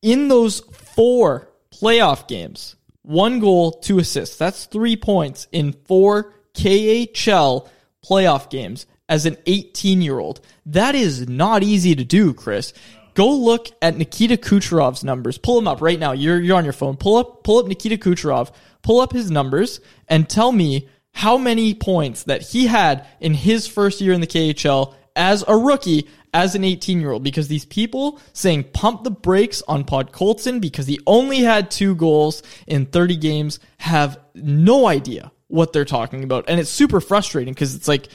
In 0.00 0.28
those 0.28 0.60
four 0.60 1.48
playoff 1.72 2.28
games, 2.28 2.76
one 3.02 3.40
goal, 3.40 3.72
two 3.72 3.98
assists. 3.98 4.36
That's 4.36 4.66
three 4.66 4.96
points 4.96 5.46
in 5.52 5.72
four 5.72 6.32
KHL 6.54 7.68
playoff 8.04 8.48
games 8.48 8.86
as 9.08 9.26
an 9.26 9.36
18 9.46 10.02
year 10.02 10.18
old. 10.18 10.40
That 10.66 10.94
is 10.94 11.28
not 11.28 11.62
easy 11.62 11.94
to 11.94 12.04
do, 12.04 12.32
Chris. 12.32 12.72
Go 13.14 13.30
look 13.30 13.68
at 13.80 13.96
Nikita 13.96 14.36
Kucherov's 14.36 15.04
numbers. 15.04 15.38
Pull 15.38 15.56
them 15.56 15.68
up 15.68 15.80
right 15.80 15.98
now. 15.98 16.12
You're, 16.12 16.40
you're 16.40 16.56
on 16.56 16.64
your 16.64 16.72
phone. 16.72 16.96
Pull 16.96 17.16
up, 17.16 17.44
pull 17.44 17.58
up 17.58 17.66
Nikita 17.66 17.96
Kucherov. 17.96 18.52
Pull 18.82 19.00
up 19.00 19.12
his 19.12 19.30
numbers 19.30 19.80
and 20.08 20.28
tell 20.28 20.52
me 20.52 20.88
how 21.12 21.38
many 21.38 21.74
points 21.74 22.24
that 22.24 22.42
he 22.42 22.66
had 22.66 23.06
in 23.20 23.34
his 23.34 23.66
first 23.66 24.00
year 24.00 24.12
in 24.12 24.20
the 24.20 24.26
KHL 24.26 24.94
as 25.14 25.44
a 25.46 25.56
rookie 25.56 26.08
as 26.32 26.56
an 26.56 26.64
18 26.64 27.00
year 27.00 27.12
old 27.12 27.22
because 27.22 27.46
these 27.46 27.64
people 27.64 28.20
saying 28.32 28.64
pump 28.72 29.04
the 29.04 29.10
brakes 29.10 29.62
on 29.68 29.84
Podkolzin 29.84 30.60
because 30.60 30.88
he 30.88 30.98
only 31.06 31.38
had 31.38 31.70
two 31.70 31.94
goals 31.94 32.42
in 32.66 32.86
30 32.86 33.16
games 33.16 33.60
have 33.78 34.18
no 34.34 34.88
idea 34.88 35.30
what 35.46 35.72
they're 35.72 35.84
talking 35.84 36.24
about. 36.24 36.46
And 36.48 36.58
it's 36.58 36.70
super 36.70 37.00
frustrating 37.00 37.54
because 37.54 37.76
it's 37.76 37.86
like 37.86 38.08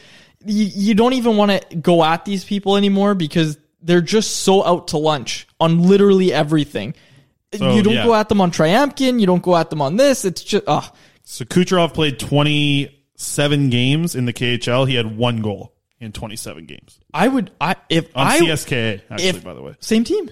you, 0.46 0.66
you 0.66 0.94
don't 0.94 1.14
even 1.14 1.38
want 1.38 1.52
to 1.52 1.76
go 1.78 2.04
at 2.04 2.26
these 2.26 2.44
people 2.44 2.76
anymore 2.76 3.16
because 3.16 3.58
they're 3.82 4.02
just 4.02 4.38
so 4.38 4.64
out 4.66 4.90
to 4.90 4.98
lunch 4.98 5.48
on 5.60 5.84
literally 5.84 6.34
everything. 6.34 6.94
So, 7.54 7.74
you 7.74 7.82
don't 7.82 7.94
yeah. 7.94 8.06
go 8.06 8.14
at 8.14 8.30
them 8.30 8.42
on 8.42 8.52
Tryamkin, 8.52 9.20
you 9.20 9.26
don't 9.26 9.42
go 9.42 9.56
at 9.56 9.70
them 9.70 9.82
on 9.82 9.96
this. 9.96 10.24
It's 10.24 10.44
just, 10.44 10.66
ah. 10.68 10.92
So 11.24 11.46
Kucherov 11.46 11.94
played 11.94 12.20
27 12.20 13.70
games 13.70 14.16
in 14.16 14.26
the 14.26 14.34
KHL. 14.34 14.88
He 14.88 14.96
had 14.96 15.18
one 15.18 15.42
goal 15.42 15.74
in 16.00 16.12
27 16.12 16.66
games 16.66 17.00
I 17.14 17.28
would, 17.28 17.52
I, 17.60 17.76
if 17.90 18.16
on 18.16 18.28
I, 18.28 18.40
CSKA. 18.40 19.02
Actually, 19.10 19.28
if- 19.30 19.44
by 19.44 19.54
the 19.54 19.62
way, 19.62 19.76
Same 19.80 20.04
team. 20.04 20.30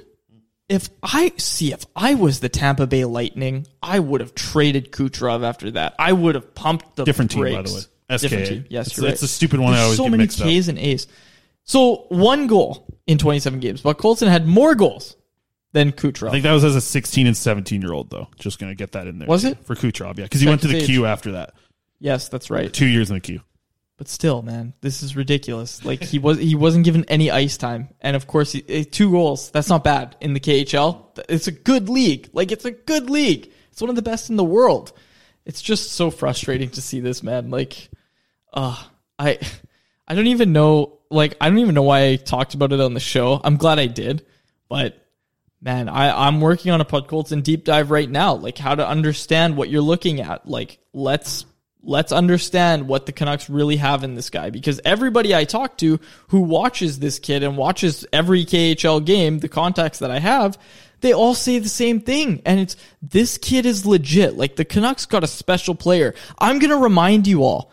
If 0.69 0.89
I 1.01 1.31
see 1.37 1.71
if 1.71 1.85
I 1.95 2.15
was 2.15 2.41
the 2.41 2.49
Tampa 2.49 2.87
Bay 2.87 3.05
Lightning, 3.05 3.65
I 3.81 3.99
would 3.99 4.19
have 4.19 4.35
traded 4.35 4.91
Kucherov 4.91 5.45
after 5.45 5.71
that. 5.71 5.95
I 5.97 6.11
would 6.11 6.35
have 6.35 6.53
pumped 6.53 6.97
the 6.97 7.05
Different 7.05 7.31
team, 7.31 7.43
by 7.43 7.61
the 7.61 7.73
way. 7.73 7.79
SKA. 7.79 8.17
Different 8.17 8.47
team. 8.47 8.65
Yes, 8.69 8.87
It's- 8.87 8.97
you're 8.97 9.05
right. 9.05 9.13
it's 9.13 9.23
a 9.23 9.29
stupid 9.29 9.61
one 9.61 9.73
I 9.73 9.81
always 9.83 9.95
so 9.97 10.03
get 10.03 10.11
many 10.11 10.23
mixed 10.23 10.41
up. 10.41 10.47
K's 10.47 10.67
and 10.67 10.77
A's. 10.77 11.07
So 11.63 12.05
one 12.09 12.47
goal 12.47 12.96
in 13.07 13.17
27 13.17 13.59
games, 13.59 13.81
but 13.81 13.97
Colson 13.97 14.27
had 14.27 14.45
more 14.45 14.75
goals 14.75 15.15
than 15.71 15.91
Kucherov. 15.91 16.29
I 16.29 16.31
think 16.31 16.43
that 16.43 16.53
was 16.53 16.63
as 16.63 16.75
a 16.75 16.81
16 16.81 17.27
and 17.27 17.35
17 17.35 17.81
year 17.81 17.93
old 17.93 18.09
though. 18.09 18.27
Just 18.37 18.59
gonna 18.59 18.75
get 18.75 18.91
that 18.91 19.07
in 19.07 19.19
there. 19.19 19.27
Was 19.27 19.43
it? 19.45 19.63
for 19.65 19.75
Kucherov? 19.75 20.17
Yeah, 20.17 20.25
because 20.25 20.41
he 20.41 20.47
went 20.47 20.61
to 20.61 20.67
the 20.67 20.73
Second 20.73 20.87
queue 20.87 21.05
after 21.05 21.31
that. 21.33 21.53
yes, 21.99 22.29
that's 22.29 22.49
right. 22.49 22.71
Two 22.71 22.85
years 22.85 23.09
in 23.09 23.15
the 23.15 23.21
queue. 23.21 23.41
But 23.97 24.07
still, 24.07 24.43
man, 24.43 24.73
this 24.81 25.01
is 25.01 25.15
ridiculous. 25.15 25.83
Like 25.83 26.03
he 26.03 26.19
was, 26.19 26.37
he 26.37 26.53
wasn't 26.53 26.85
given 26.85 27.03
any 27.05 27.31
ice 27.31 27.57
time, 27.57 27.89
and 27.99 28.15
of 28.15 28.27
course, 28.27 28.51
he, 28.51 28.63
eh, 28.69 28.83
two 28.89 29.09
goals. 29.09 29.49
That's 29.49 29.69
not 29.69 29.83
bad 29.83 30.15
in 30.21 30.33
the 30.33 30.39
KHL. 30.39 31.19
It's 31.27 31.47
a 31.47 31.51
good 31.51 31.89
league. 31.89 32.29
Like 32.31 32.51
it's 32.51 32.65
a 32.65 32.71
good 32.71 33.09
league. 33.09 33.51
It's 33.71 33.81
one 33.81 33.89
of 33.89 33.95
the 33.95 34.03
best 34.03 34.29
in 34.29 34.35
the 34.35 34.43
world. 34.43 34.93
It's 35.45 35.61
just 35.61 35.93
so 35.93 36.11
frustrating 36.11 36.69
to 36.71 36.81
see 36.81 36.99
this 36.99 37.23
man. 37.23 37.49
Like, 37.49 37.89
uh, 38.53 38.79
I, 39.17 39.39
I 40.07 40.13
don't 40.13 40.27
even 40.27 40.51
know. 40.53 40.96
Like, 41.09 41.35
I 41.39 41.49
don't 41.49 41.59
even 41.59 41.75
know 41.75 41.83
why 41.83 42.07
I 42.07 42.15
talked 42.17 42.53
about 42.53 42.73
it 42.73 42.79
on 42.79 42.93
the 42.93 42.99
show. 42.99 43.39
I'm 43.43 43.57
glad 43.57 43.79
I 43.79 43.87
did, 43.87 44.25
but 44.67 45.03
man, 45.61 45.89
I, 45.89 46.27
I'm 46.27 46.41
working 46.41 46.71
on 46.71 46.81
a 46.81 46.85
Podkolzin 46.85 47.43
deep 47.43 47.63
dive 47.63 47.91
right 47.91 48.09
now. 48.09 48.35
Like 48.35 48.57
how 48.57 48.75
to 48.75 48.87
understand 48.87 49.57
what 49.57 49.69
you're 49.69 49.81
looking 49.81 50.21
at. 50.21 50.47
Like 50.47 50.79
let's 50.93 51.45
Let's 51.87 52.11
understand 52.11 52.89
what 52.89 53.05
the 53.05 53.13
Canucks 53.13 53.49
really 53.49 53.77
have 53.77 54.03
in 54.03 54.13
this 54.13 54.29
guy 54.29 54.49
because 54.49 54.81
everybody 54.83 55.33
I 55.33 55.45
talk 55.45 55.77
to 55.77 56.01
who 56.27 56.41
watches 56.41 56.99
this 56.99 57.17
kid 57.17 57.43
and 57.43 57.55
watches 57.55 58.05
every 58.11 58.43
KHL 58.43 59.05
game, 59.05 59.39
the 59.39 59.47
contacts 59.47 59.99
that 59.99 60.11
I 60.11 60.19
have, 60.19 60.57
they 60.99 61.13
all 61.13 61.33
say 61.33 61.59
the 61.59 61.69
same 61.69 62.01
thing. 62.01 62.41
And 62.45 62.59
it's 62.59 62.75
this 63.01 63.37
kid 63.37 63.65
is 63.65 63.85
legit. 63.85 64.35
Like 64.35 64.57
the 64.57 64.65
Canucks 64.65 65.05
got 65.05 65.23
a 65.23 65.27
special 65.27 65.75
player. 65.75 66.13
I'm 66.37 66.59
going 66.59 66.71
to 66.71 66.77
remind 66.77 67.25
you 67.25 67.43
all 67.43 67.71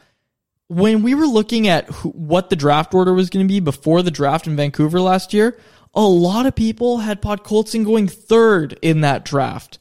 when 0.69 1.03
we 1.03 1.15
were 1.15 1.27
looking 1.27 1.69
at 1.69 1.89
who, 1.91 2.11
what 2.11 2.51
the 2.51 2.57
draft 2.57 2.95
order 2.95 3.13
was 3.13 3.31
going 3.31 3.47
to 3.47 3.53
be 3.53 3.61
before 3.61 4.03
the 4.03 4.11
draft 4.11 4.47
in 4.47 4.57
Vancouver 4.57 5.01
last 5.01 5.33
year, 5.33 5.59
a 5.95 6.03
lot 6.03 6.47
of 6.47 6.55
people 6.55 6.99
had 6.99 7.23
Podkolzin 7.23 7.85
going 7.85 8.09
third 8.09 8.79
in 8.83 9.03
that 9.03 9.25
draft. 9.25 9.79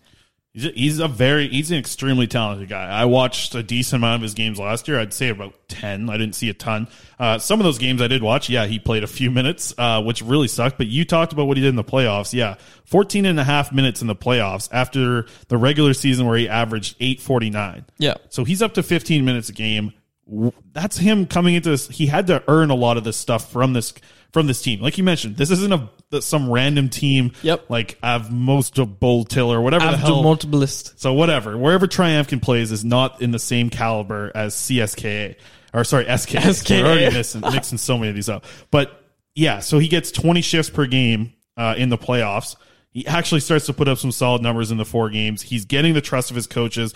He's 0.53 0.65
a, 0.65 0.69
he's 0.69 0.99
a 0.99 1.07
very 1.07 1.47
he's 1.47 1.71
an 1.71 1.79
extremely 1.79 2.27
talented 2.27 2.69
guy. 2.69 2.87
I 2.87 3.05
watched 3.05 3.55
a 3.55 3.63
decent 3.63 4.01
amount 4.01 4.17
of 4.17 4.21
his 4.21 4.35
games 4.35 4.59
last 4.59 4.87
year. 4.87 4.99
I'd 4.99 5.11
say 5.11 5.29
about 5.29 5.55
ten. 5.67 6.11
I 6.11 6.17
didn't 6.17 6.35
see 6.35 6.47
a 6.49 6.53
ton. 6.53 6.89
Uh, 7.17 7.39
some 7.39 7.59
of 7.59 7.63
those 7.63 7.79
games 7.79 8.03
I 8.03 8.07
did 8.07 8.21
watch. 8.21 8.49
Yeah, 8.49 8.67
he 8.67 8.77
played 8.77 9.03
a 9.03 9.07
few 9.07 9.31
minutes, 9.31 9.73
uh, 9.79 10.03
which 10.03 10.21
really 10.21 10.47
sucked. 10.47 10.77
But 10.77 10.85
you 10.85 11.05
talked 11.05 11.33
about 11.33 11.45
what 11.45 11.57
he 11.57 11.63
did 11.63 11.69
in 11.69 11.75
the 11.75 11.83
playoffs. 11.83 12.33
Yeah, 12.33 12.57
14 12.85 13.25
and 13.25 13.39
a 13.39 13.43
half 13.43 13.71
minutes 13.71 14.01
in 14.01 14.07
the 14.07 14.15
playoffs 14.15 14.69
after 14.71 15.25
the 15.47 15.57
regular 15.57 15.95
season 15.95 16.27
where 16.27 16.37
he 16.37 16.47
averaged 16.47 16.97
849. 16.99 17.85
Yeah. 17.97 18.13
So 18.29 18.43
he's 18.43 18.61
up 18.61 18.75
to 18.75 18.83
15 18.83 19.25
minutes 19.25 19.49
a 19.49 19.53
game. 19.53 19.93
That's 20.71 20.97
him 20.97 21.25
coming 21.25 21.55
into 21.55 21.69
this. 21.69 21.87
He 21.87 22.07
had 22.07 22.27
to 22.27 22.43
earn 22.47 22.69
a 22.69 22.75
lot 22.75 22.97
of 22.97 23.03
this 23.03 23.17
stuff 23.17 23.51
from 23.51 23.73
this 23.73 23.93
from 24.31 24.47
this 24.47 24.61
team. 24.61 24.81
Like 24.81 24.97
you 24.97 25.03
mentioned, 25.03 25.37
this 25.37 25.51
isn't 25.51 25.73
a 25.73 25.89
some 26.21 26.49
random 26.49 26.89
team. 26.89 27.31
Yep. 27.41 27.69
Like 27.69 27.97
I've 28.01 28.31
most 28.31 28.77
of 28.77 28.99
Bull 28.99 29.25
Tiller, 29.25 29.61
whatever 29.61 29.85
the 29.85 29.97
hell. 29.97 30.23
multiplist. 30.23 30.99
So 30.99 31.13
whatever, 31.13 31.57
wherever 31.57 31.87
Triumphant 31.87 32.41
plays 32.41 32.71
is 32.71 32.85
not 32.85 33.21
in 33.21 33.31
the 33.31 33.39
same 33.39 33.69
caliber 33.69 34.31
as 34.33 34.55
CSKA 34.55 35.35
or 35.73 35.83
sorry 35.83 36.05
SKA. 36.05 36.53
SKA. 36.53 36.73
We're 36.81 36.87
already 36.87 37.15
mixing, 37.15 37.41
mixing 37.41 37.77
so 37.77 37.97
many 37.97 38.09
of 38.09 38.15
these 38.15 38.29
up. 38.29 38.45
But 38.71 39.03
yeah, 39.35 39.59
so 39.59 39.79
he 39.79 39.87
gets 39.87 40.11
20 40.11 40.41
shifts 40.41 40.69
per 40.69 40.85
game 40.85 41.33
uh, 41.57 41.75
in 41.77 41.89
the 41.89 41.97
playoffs. 41.97 42.55
He 42.91 43.07
actually 43.07 43.41
starts 43.41 43.65
to 43.65 43.73
put 43.73 43.87
up 43.87 43.97
some 43.97 44.11
solid 44.11 44.43
numbers 44.43 44.69
in 44.69 44.77
the 44.77 44.85
four 44.85 45.09
games. 45.09 45.41
He's 45.41 45.65
getting 45.65 45.95
the 45.95 46.01
trust 46.01 46.29
of 46.29 46.35
his 46.35 46.45
coaches. 46.45 46.93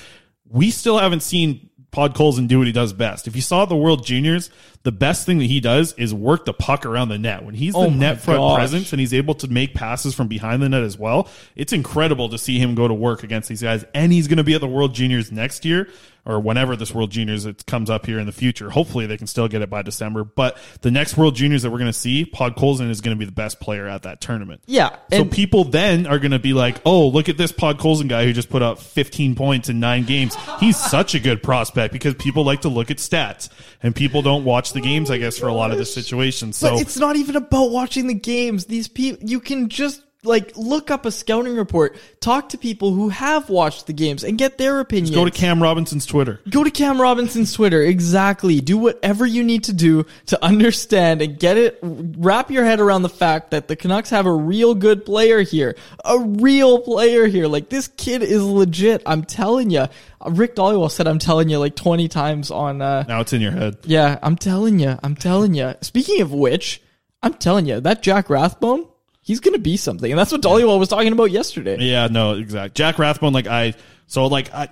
We 0.48 0.70
still 0.70 1.00
haven't 1.00 1.22
seen 1.24 1.72
Podkolzin 1.92 2.48
do 2.48 2.58
what 2.60 2.68
he 2.68 2.74
does 2.74 2.94
best. 2.94 3.28
If 3.28 3.36
you 3.36 3.42
saw 3.42 3.66
the 3.66 3.76
World 3.76 4.06
Juniors, 4.06 4.50
the 4.84 4.92
best 4.92 5.26
thing 5.26 5.40
that 5.40 5.46
he 5.46 5.60
does 5.60 5.94
is 5.94 6.14
work 6.14 6.46
the 6.46 6.54
puck 6.54 6.86
around 6.86 7.10
the 7.10 7.18
net. 7.18 7.44
When 7.44 7.56
he's 7.56 7.74
the 7.74 7.80
Oh 7.80 7.90
net 7.90 8.22
front 8.22 8.40
gosh. 8.40 8.58
presence 8.58 8.94
and 8.94 9.00
he's 9.00 9.14
able 9.14 9.34
to 9.36 9.48
make 9.48 9.74
passes 9.74 10.14
from 10.14 10.28
behind 10.28 10.62
the 10.62 10.70
net 10.70 10.84
as 10.84 10.98
well, 10.98 11.28
it's 11.56 11.74
incredible 11.74 12.30
to 12.30 12.38
see 12.38 12.60
him 12.60 12.76
go 12.76 12.88
to 12.88 12.94
work 12.94 13.24
against 13.24 13.50
these 13.50 13.62
guys. 13.62 13.86
And 13.94 14.12
he's 14.12 14.28
going 14.28 14.38
to 14.38 14.44
be 14.44 14.54
at 14.54 14.62
the 14.62 14.68
World 14.68 14.94
Juniors 14.94 15.32
next 15.32 15.66
year 15.66 15.90
or 16.28 16.42
whenever 16.42 16.76
this 16.76 16.94
World 16.94 17.10
Juniors 17.10 17.46
it 17.46 17.66
comes 17.66 17.90
up 17.90 18.06
here 18.06 18.20
in 18.20 18.26
the 18.26 18.34
future. 18.34 18.70
Hopefully 18.70 19.06
they 19.06 19.18
can 19.18 19.28
still 19.28 19.48
get 19.48 19.62
it 19.62 19.70
by 19.70 19.82
December. 19.82 20.26
But 20.26 20.58
the 20.82 20.92
next 20.92 21.16
World 21.16 21.36
Juniors 21.36 21.62
that 21.64 21.72
we're 21.72 21.80
going 21.80 21.92
to 21.92 21.98
see, 21.98 22.26
Podkolzin 22.26 22.90
is 22.90 23.00
going 23.00 23.16
to 23.16 23.20
be 23.20 23.26
the 23.26 23.32
best 23.32 23.62
player 23.62 23.88
at 23.88 24.04
that 24.04 24.20
tournament. 24.20 24.62
Yeah. 24.66 24.96
So 25.12 25.24
people 25.24 25.64
then 25.64 26.06
are 26.06 26.20
going 26.20 26.32
to 26.32 26.40
be 26.40 26.54
like, 26.54 26.82
"Oh, 26.86 27.08
look 27.08 27.30
at 27.30 27.38
this 27.38 27.54
Podkolzin 27.54 28.10
guy 28.10 28.26
who 28.26 28.34
just 28.34 28.50
put 28.50 28.62
up 28.62 28.80
15 28.80 29.36
points 29.36 29.70
in 29.70 29.80
nine 29.80 30.04
games. 30.04 30.36
He's 30.60 30.78
such 30.78 31.16
a 31.16 31.20
good 31.20 31.42
prospect 31.42 31.94
because 31.94 32.14
people 32.16 32.44
like 32.44 32.62
to 32.62 32.70
look 32.70 32.92
at 32.92 32.98
stats 32.98 33.50
and 33.82 33.96
people 33.96 34.22
don't 34.22 34.44
watch 34.44 34.74
the 34.74 34.82
games, 34.82 35.10
I 35.10 35.18
guess, 35.18 35.38
for 35.38 35.48
a 35.48 35.54
lot 35.54 35.72
of 35.72 35.78
the 35.78 35.86
situations. 35.86 36.58
So 36.58 36.72
But 36.72 36.82
it's 36.82 36.98
not 36.98 37.16
even 37.16 37.38
about 37.38 37.72
watching 37.72 38.08
the 38.08 38.14
games. 38.14 38.66
These 38.66 38.90
people, 38.90 39.28
you 39.28 39.40
can 39.40 39.70
just 39.70 40.02
like 40.24 40.56
look 40.58 40.92
up 40.92 41.06
a 41.06 41.12
scouting 41.12 41.56
report, 41.56 41.96
talk 42.20 42.50
to 42.50 42.58
people 42.58 42.92
who 42.94 43.10
have 43.10 43.50
watched 43.50 43.88
the 43.88 43.94
games, 43.94 44.24
and 44.24 44.38
get 44.38 44.58
their 44.58 44.80
opinions. 44.80 45.12
go 45.16 45.24
to 45.26 45.32
Cam 45.32 45.62
Robinson's 45.62 46.06
Twitter. 46.06 46.42
Go 46.50 46.64
to 46.64 46.72
Cam 46.72 47.00
Robinson's 47.00 47.54
Twitter. 47.54 47.82
Exactly. 47.82 48.60
Do 48.60 48.78
whatever 48.78 49.26
you 49.26 49.44
need 49.44 49.64
to 49.66 49.74
do 49.74 50.06
to 50.28 50.44
understand 50.44 51.22
and 51.22 51.40
get 51.40 51.58
it, 51.58 51.80
wrap 51.82 52.52
your 52.52 52.66
head 52.66 52.80
around 52.80 53.04
the 53.04 53.10
fact 53.10 53.52
that 53.52 53.68
the 53.68 53.76
Canucks 53.76 54.10
have 54.10 54.26
a 54.26 54.34
real 54.34 54.76
good 54.76 55.06
player 55.06 55.42
here. 55.42 55.76
A 56.04 56.20
real 56.20 56.80
player 56.82 57.28
here. 57.28 57.48
Like, 57.48 57.70
this 57.70 57.88
kid 57.88 58.24
is 58.24 58.44
legit. 58.44 59.04
I'm 59.06 59.24
telling 59.24 59.70
you. 59.70 59.88
Rick 60.28 60.56
Dhaliwal 60.56 60.90
said 60.92 61.08
I'm 61.08 61.20
telling 61.20 61.48
you 61.48 61.60
like 61.60 61.76
20 61.76 62.08
times 62.08 62.50
on, 62.52 62.82
uh, 62.82 63.04
Now 63.08 63.22
it's 63.22 63.34
in 63.34 63.40
your 63.42 63.52
head. 63.52 63.78
yeah, 63.84 64.18
I'm 64.24 64.36
telling 64.36 64.80
you. 64.80 64.98
I'm 65.04 65.16
telling 65.16 65.54
you. 65.54 65.76
Speaking 65.82 66.22
of 66.22 66.34
which, 66.34 66.82
I'm 67.22 67.36
telling 67.36 67.68
you, 67.68 67.80
that 67.82 68.02
Jack 68.02 68.30
Rathbone, 68.30 68.88
he's 69.28 69.42
going 69.42 69.54
to 69.54 69.60
be 69.60 69.76
something. 69.76 70.10
And 70.10 70.18
that's 70.18 70.32
what 70.32 70.42
Dhaliwal 70.42 70.80
was 70.80 70.88
talking 70.88 71.12
about 71.12 71.32
yesterday. 71.32 71.78
Yeah, 71.80 72.08
no, 72.08 72.36
exact. 72.36 72.76
Jack 72.76 72.98
Rathbone, 72.98 73.34
like 73.34 73.46
I, 73.46 73.74
so 74.08 74.26
like 74.28 74.54
I, 74.54 74.70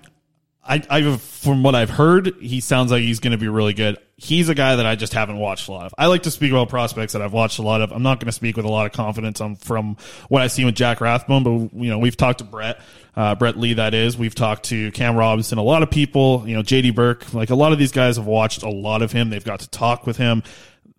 I, 0.63 0.81
I, 0.89 1.17
from 1.17 1.61
what 1.61 1.75
I've 1.75 1.89
heard, 1.89 2.35
he 2.39 2.61
sounds 2.61 2.89
like 2.89 3.01
he's 3.01 3.19
going 3.19 3.33
to 3.33 3.37
be 3.37 3.49
really 3.49 3.73
good. 3.73 3.97
He's 4.15 4.47
a 4.47 4.55
guy 4.55 4.77
that 4.77 4.85
I 4.85 4.95
just 4.95 5.11
haven't 5.11 5.37
watched 5.37 5.67
a 5.67 5.73
lot 5.73 5.87
of. 5.87 5.93
I 5.97 6.07
like 6.07 6.23
to 6.23 6.31
speak 6.31 6.51
about 6.51 6.69
prospects 6.69 7.13
that 7.13 7.21
I've 7.21 7.33
watched 7.33 7.59
a 7.59 7.63
lot 7.63 7.81
of. 7.81 7.91
I'm 7.91 8.01
not 8.01 8.21
going 8.21 8.27
to 8.27 8.31
speak 8.31 8.55
with 8.55 8.65
a 8.65 8.69
lot 8.69 8.85
of 8.85 8.93
confidence 8.93 9.41
on 9.41 9.57
from 9.57 9.97
what 10.29 10.41
I've 10.41 10.53
seen 10.53 10.65
with 10.65 10.75
Jack 10.75 11.01
Rathbone, 11.01 11.43
but 11.43 11.77
you 11.77 11.89
know, 11.89 11.99
we've 11.99 12.15
talked 12.15 12.39
to 12.39 12.45
Brett, 12.45 12.79
uh, 13.17 13.35
Brett 13.35 13.59
Lee, 13.59 13.73
that 13.73 13.93
is. 13.93 14.17
We've 14.17 14.33
talked 14.33 14.63
to 14.69 14.89
Cam 14.93 15.17
Robinson, 15.17 15.57
a 15.57 15.63
lot 15.63 15.83
of 15.83 15.91
people, 15.91 16.45
you 16.47 16.55
know, 16.55 16.63
JD 16.63 16.95
Burke, 16.95 17.33
like 17.33 17.49
a 17.49 17.55
lot 17.55 17.73
of 17.73 17.77
these 17.77 17.91
guys 17.91 18.15
have 18.15 18.25
watched 18.25 18.63
a 18.63 18.69
lot 18.69 19.01
of 19.01 19.11
him. 19.11 19.29
They've 19.29 19.43
got 19.43 19.59
to 19.59 19.69
talk 19.69 20.07
with 20.07 20.15
him. 20.15 20.43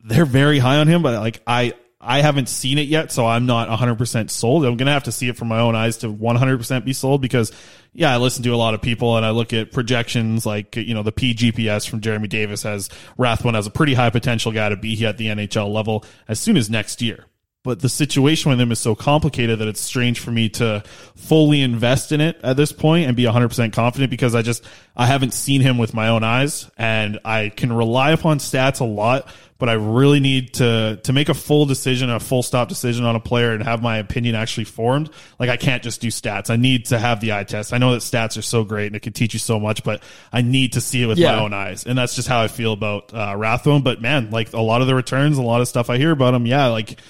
They're 0.05 0.27
very 0.27 0.59
high 0.59 0.77
on 0.77 0.89
him, 0.89 1.03
but 1.03 1.19
like 1.19 1.41
I, 1.47 1.73
I 2.07 2.21
haven't 2.21 2.49
seen 2.49 2.79
it 2.79 2.87
yet, 2.87 3.11
so 3.11 3.27
I'm 3.27 3.47
not 3.47 3.69
100% 3.69 4.31
sold. 4.31 4.65
I'm 4.65 4.77
going 4.77 4.87
to 4.87 4.93
have 4.93 5.05
to 5.05 5.13
see 5.13 5.29
it 5.29 5.37
from 5.37 5.49
my 5.49 5.59
own 5.59 5.75
eyes 5.75 5.97
to 5.99 6.09
100% 6.09 6.85
be 6.85 6.93
sold 6.93 7.21
because, 7.21 7.51
yeah, 7.93 8.15
I 8.15 8.19
listen 8.19 8.45
to 8.45 8.51
a 8.51 8.57
lot 8.57 8.75
of 8.75 8.81
people 8.81 9.17
and 9.17 9.27
I 9.27 9.31
look 9.31 9.53
at 9.53 9.73
projections 9.73 10.47
like, 10.47 10.77
you 10.77 10.95
know, 10.95 11.03
the 11.03 11.13
PGPS 11.13 11.89
from 11.89 12.01
Jeremy 12.01 12.29
Davis 12.29 12.63
has 12.63 12.89
Rathbone 13.19 13.57
as 13.57 13.67
a 13.67 13.71
pretty 13.71 13.95
high 13.95 14.11
potential 14.11 14.53
guy 14.53 14.69
to 14.69 14.77
be 14.77 14.95
here 14.95 15.09
at 15.09 15.19
the 15.19 15.27
NHL 15.27 15.73
level 15.73 16.05
as 16.29 16.39
soon 16.39 16.57
as 16.57 16.71
next 16.71 17.03
year. 17.03 17.27
But 17.67 17.81
the 17.81 17.89
situation 17.89 18.51
with 18.51 18.61
him 18.61 18.71
is 18.71 18.79
so 18.79 18.95
complicated 18.95 19.59
that 19.59 19.67
it's 19.67 19.81
strange 19.81 20.21
for 20.21 20.31
me 20.31 20.49
to 20.51 20.85
fully 21.17 21.63
invest 21.63 22.13
in 22.13 22.21
it 22.21 22.39
at 22.45 22.57
this 22.57 22.71
point 22.71 23.09
and 23.09 23.17
be 23.17 23.25
100% 23.25 23.73
confident 23.73 24.09
because 24.09 24.37
I 24.37 24.43
just, 24.43 24.65
I 24.97 25.07
haven't 25.07 25.35
seen 25.35 25.63
him 25.63 25.77
with 25.77 25.93
my 25.93 26.07
own 26.07 26.23
eyes 26.23 26.71
and 26.79 27.19
I 27.25 27.49
can 27.49 27.73
rely 27.73 28.13
upon 28.13 28.39
stats 28.39 28.79
a 28.79 28.85
lot, 28.85 29.29
but 29.59 29.69
I 29.69 29.73
really 29.75 30.21
need 30.21 30.55
to, 30.55 31.01
to 31.03 31.13
make 31.13 31.29
a 31.29 31.35
full 31.35 31.65
decision, 31.67 32.11
a 32.11 32.21
full 32.21 32.43
stop 32.43 32.69
decision 32.69 33.05
on 33.05 33.17
a 33.17 33.21
player 33.21 33.53
and 33.53 33.63
have 33.63 33.81
my 33.83 33.99
opinion 33.99 34.35
actually 34.35 34.65
formed. 34.65 35.11
Like 35.39 35.49
I 35.51 35.57
can't 35.57 35.83
just 35.83 36.01
do 36.01 36.09
stats. 36.09 36.51
I 36.51 36.57
need 36.57 36.87
to 36.87 36.99
have 36.99 37.21
the 37.21 37.33
eye 37.33 37.45
test. 37.45 37.73
I 37.73 37.79
know 37.79 37.93
that 37.93 38.03
stats 38.03 38.37
are 38.37 38.43
so 38.43 38.65
great 38.65 38.89
and 38.89 38.97
it 38.97 39.01
can 39.03 39.13
teach 39.15 39.33
you 39.33 39.41
so 39.41 39.59
much, 39.59 39.83
but 39.83 40.03
I 40.33 40.43
need 40.43 40.75
to 40.75 40.81
see 40.81 41.03
it 41.03 41.07
with 41.07 41.19
Yeah. 41.19 41.37
my 41.37 41.43
own 41.43 41.55
eyes. 41.55 41.85
And 41.87 41.97
that's 41.97 42.15
just 42.15 42.29
how 42.29 42.41
I 42.43 42.49
feel 42.49 42.73
about, 42.73 43.15
uh, 43.15 43.35
Rathbone. 43.37 43.83
But 43.83 44.03
man, 44.03 44.31
like 44.31 44.53
a 44.53 44.61
lot 44.61 44.83
of 44.83 44.87
the 44.89 44.95
returns, 44.95 45.39
a 45.39 45.43
lot 45.43 45.61
of 45.63 45.69
stuff 45.69 45.89
I 45.91 45.97
hear 45.97 46.11
about 46.11 46.35
him. 46.35 46.47
Yeah. 46.47 46.67
Like, 46.67 47.01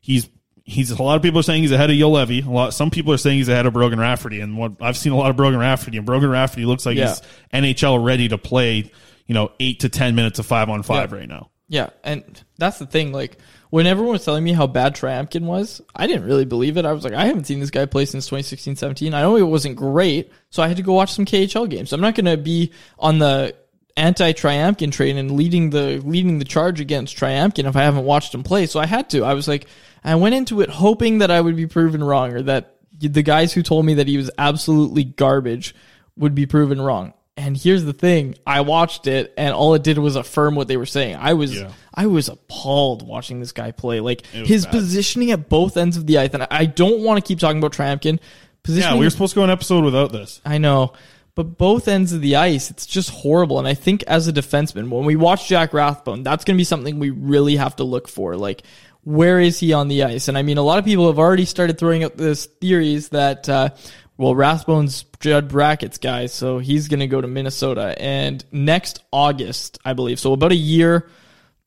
he's 0.00 0.28
he's 0.66 0.90
a 0.90 1.02
lot 1.02 1.14
of 1.16 1.20
people 1.22 1.38
are 1.40 1.42
saying 1.42 1.60
he's 1.62 1.72
ahead 1.72 1.90
of 1.90 1.96
Juolevi. 1.96 2.46
A 2.46 2.50
lot 2.50 2.72
some 2.72 2.90
people 2.90 3.12
are 3.12 3.18
saying 3.18 3.36
he's 3.38 3.48
ahead 3.50 3.66
of 3.66 3.72
Brogan 3.74 4.00
Rafferty. 4.00 4.40
And 4.40 4.56
what 4.56 4.72
I've 4.80 4.96
seen 4.96 5.12
a 5.12 5.16
lot 5.16 5.28
of 5.30 5.36
Brogan 5.36 5.58
Rafferty 5.60 5.96
and 5.98 6.06
Brogan 6.06 6.30
Rafferty 6.30 6.64
looks 6.64 6.86
like 6.86 6.96
Yeah. 6.96 7.08
he's 7.08 7.22
NHL 7.52 8.02
ready 8.02 8.28
to 8.28 8.38
play, 8.38 8.90
you 9.26 9.34
know, 9.34 9.52
eight 9.60 9.80
to 9.80 9.88
ten 9.90 10.14
minutes 10.14 10.38
of 10.38 10.46
five 10.46 10.68
on 10.70 10.82
five 10.82 11.12
Yeah. 11.12 11.18
right 11.18 11.28
now. 11.28 11.50
Yeah, 11.68 11.90
and 12.02 12.42
that's 12.58 12.78
the 12.78 12.86
thing. 12.86 13.12
Like 13.12 13.38
when 13.70 13.86
everyone 13.86 14.12
was 14.12 14.24
telling 14.24 14.44
me 14.44 14.52
how 14.52 14.66
bad 14.66 14.94
Tryamkin 14.94 15.42
was, 15.42 15.80
I 15.94 16.06
didn't 16.06 16.26
really 16.26 16.44
believe 16.44 16.76
it. 16.76 16.84
I 16.84 16.92
was 16.92 17.04
like, 17.04 17.14
I 17.14 17.26
haven't 17.26 17.44
seen 17.44 17.60
this 17.60 17.70
guy 17.70 17.86
play 17.86 18.04
since 18.04 18.26
2016, 18.26 18.76
17. 18.76 19.14
I 19.14 19.22
know 19.22 19.36
it 19.36 19.42
wasn't 19.42 19.76
great, 19.76 20.30
so 20.50 20.62
I 20.62 20.68
had 20.68 20.76
to 20.76 20.82
go 20.82 20.92
watch 20.92 21.12
some 21.12 21.24
KHL 21.24 21.68
games. 21.68 21.92
I'm 21.92 22.00
not 22.00 22.14
going 22.14 22.26
to 22.26 22.36
be 22.36 22.72
on 22.98 23.18
the 23.18 23.56
anti-Tryamkin 23.96 24.92
train 24.92 25.16
and 25.16 25.32
leading 25.32 25.70
the 25.70 26.02
leading 26.04 26.38
the 26.38 26.44
charge 26.44 26.80
against 26.80 27.16
Tryamkin 27.16 27.66
if 27.66 27.76
I 27.76 27.82
haven't 27.82 28.04
watched 28.04 28.34
him 28.34 28.42
play. 28.42 28.66
So 28.66 28.78
I 28.80 28.86
had 28.86 29.08
to. 29.10 29.24
I 29.24 29.34
was 29.34 29.48
like, 29.48 29.66
I 30.02 30.16
went 30.16 30.34
into 30.34 30.60
it 30.60 30.68
hoping 30.68 31.18
that 31.18 31.30
I 31.30 31.40
would 31.40 31.56
be 31.56 31.66
proven 31.66 32.04
wrong, 32.04 32.32
or 32.32 32.42
that 32.42 32.76
the 32.98 33.22
guys 33.22 33.52
who 33.52 33.62
told 33.62 33.86
me 33.86 33.94
that 33.94 34.08
he 34.08 34.16
was 34.16 34.30
absolutely 34.36 35.04
garbage 35.04 35.74
would 36.16 36.34
be 36.34 36.46
proven 36.46 36.80
wrong. 36.80 37.14
And 37.44 37.56
here's 37.56 37.84
the 37.84 37.92
thing: 37.92 38.36
I 38.46 38.62
watched 38.62 39.06
it, 39.06 39.34
and 39.36 39.54
all 39.54 39.74
it 39.74 39.82
did 39.82 39.98
was 39.98 40.16
affirm 40.16 40.54
what 40.54 40.66
they 40.68 40.76
were 40.76 40.86
saying. 40.86 41.16
I 41.16 41.34
was, 41.34 41.54
Yeah. 41.58 41.70
I 41.94 42.06
was 42.06 42.28
appalled 42.28 43.06
watching 43.06 43.40
this 43.40 43.52
guy 43.52 43.70
play. 43.70 44.00
Like 44.00 44.26
his 44.26 44.64
bad. 44.64 44.72
positioning 44.72 45.30
at 45.30 45.48
both 45.48 45.76
ends 45.76 45.96
of 45.96 46.06
the 46.06 46.18
ice, 46.18 46.30
and 46.32 46.42
I- 46.44 46.48
I 46.50 46.64
don't 46.66 47.00
want 47.00 47.22
to 47.22 47.26
keep 47.28 47.38
talking 47.38 47.58
about 47.58 47.72
Tryamkin. 47.72 48.18
Positioning 48.62 48.94
Yeah, 48.94 48.98
we 49.00 49.04
were 49.06 49.10
supposed 49.10 49.34
to 49.34 49.40
go 49.40 49.44
an 49.44 49.50
episode 49.50 49.84
without 49.84 50.10
this. 50.10 50.40
I 50.44 50.58
know. 50.58 50.94
But 51.34 51.58
both 51.58 51.88
ends 51.88 52.12
of 52.12 52.20
the 52.20 52.36
ice, 52.36 52.70
it's 52.70 52.86
just 52.86 53.10
horrible. 53.10 53.58
And 53.58 53.66
I 53.68 53.74
think 53.74 54.04
as 54.04 54.26
a 54.28 54.32
defenseman, 54.32 54.88
when 54.88 55.04
we 55.04 55.16
watch 55.16 55.48
Jack 55.48 55.74
Rathbone, 55.74 56.22
that's 56.22 56.44
going 56.44 56.56
to 56.56 56.58
be 56.60 56.64
something 56.64 56.98
we 57.00 57.10
really 57.10 57.56
have 57.56 57.74
to 57.76 57.84
look 57.84 58.06
for. 58.08 58.36
Like, 58.36 58.62
where 59.02 59.38
is 59.40 59.58
he 59.58 59.72
on 59.72 59.88
the 59.88 60.04
ice? 60.04 60.28
And 60.28 60.38
I 60.38 60.42
mean, 60.42 60.56
a 60.58 60.62
lot 60.62 60.78
of 60.78 60.84
people 60.84 61.08
have 61.08 61.18
already 61.18 61.44
started 61.44 61.76
throwing 61.76 62.04
out 62.04 62.16
this 62.16 62.46
theories 62.46 63.08
that, 63.10 63.48
uh, 63.48 63.70
well, 64.16 64.34
Rathbone's 64.34 65.04
Judd 65.20 65.48
Brackett's 65.48 65.98
guy, 65.98 66.26
so 66.26 66.58
he's 66.58 66.88
going 66.88 67.00
to 67.00 67.06
go 67.06 67.20
to 67.20 67.26
Minnesota. 67.26 67.94
And 68.00 68.44
next 68.52 69.02
August, 69.12 69.78
I 69.84 69.92
believe, 69.92 70.20
so 70.20 70.32
about 70.32 70.52
a 70.52 70.56
year, 70.56 71.08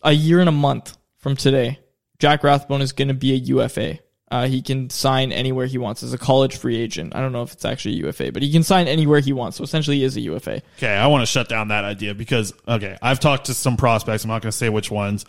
a 0.02 0.14
year 0.14 0.39
and 0.39 0.48
a 0.48 0.54
month 0.54 0.98
from 1.18 1.36
today, 1.36 1.80
Jack 2.20 2.43
Rathbone 2.43 2.82
is 2.82 2.93
going 2.93 3.10
to 3.10 3.14
be 3.14 3.34
a 3.34 3.36
UFA. 3.36 4.00
Uh, 4.30 4.48
he 4.48 4.62
can 4.62 4.89
sign 4.89 5.32
anywhere 5.32 5.68
he 5.68 5.78
wants 5.78 6.04
as 6.04 6.14
a 6.14 6.18
college 6.18 6.58
free 6.58 6.78
agent. 6.78 7.16
I 7.16 7.22
don't 7.22 7.32
know 7.32 7.43
if 7.43 7.54
it's 7.54 7.64
actually 7.64 7.95
a 7.95 8.08
UFA, 8.08 8.32
but 8.32 8.41
he 8.41 8.52
can 8.52 8.64
sign 8.64 8.88
anywhere 8.88 9.20
he 9.22 9.32
wants. 9.32 9.58
So 9.58 9.64
essentially, 9.64 9.98
he 9.98 10.04
is 10.04 10.18
a 10.18 10.22
UFA. 10.22 10.62
Okay, 10.78 10.93
I 10.93 11.08
want 11.08 11.22
to 11.22 11.26
shut 11.26 11.48
down 11.48 11.70
that 11.70 11.86
idea 11.86 12.14
because 12.14 12.54
okay, 12.68 12.98
I've 13.02 13.22
talked 13.22 13.45
to 13.45 13.54
some 13.54 13.78
prospects. 13.78 14.26
I'm 14.26 14.30
not 14.30 14.41
going 14.41 14.52
to 14.52 14.58
say 14.58 14.68
which 14.68 14.91
ones, 14.91 15.26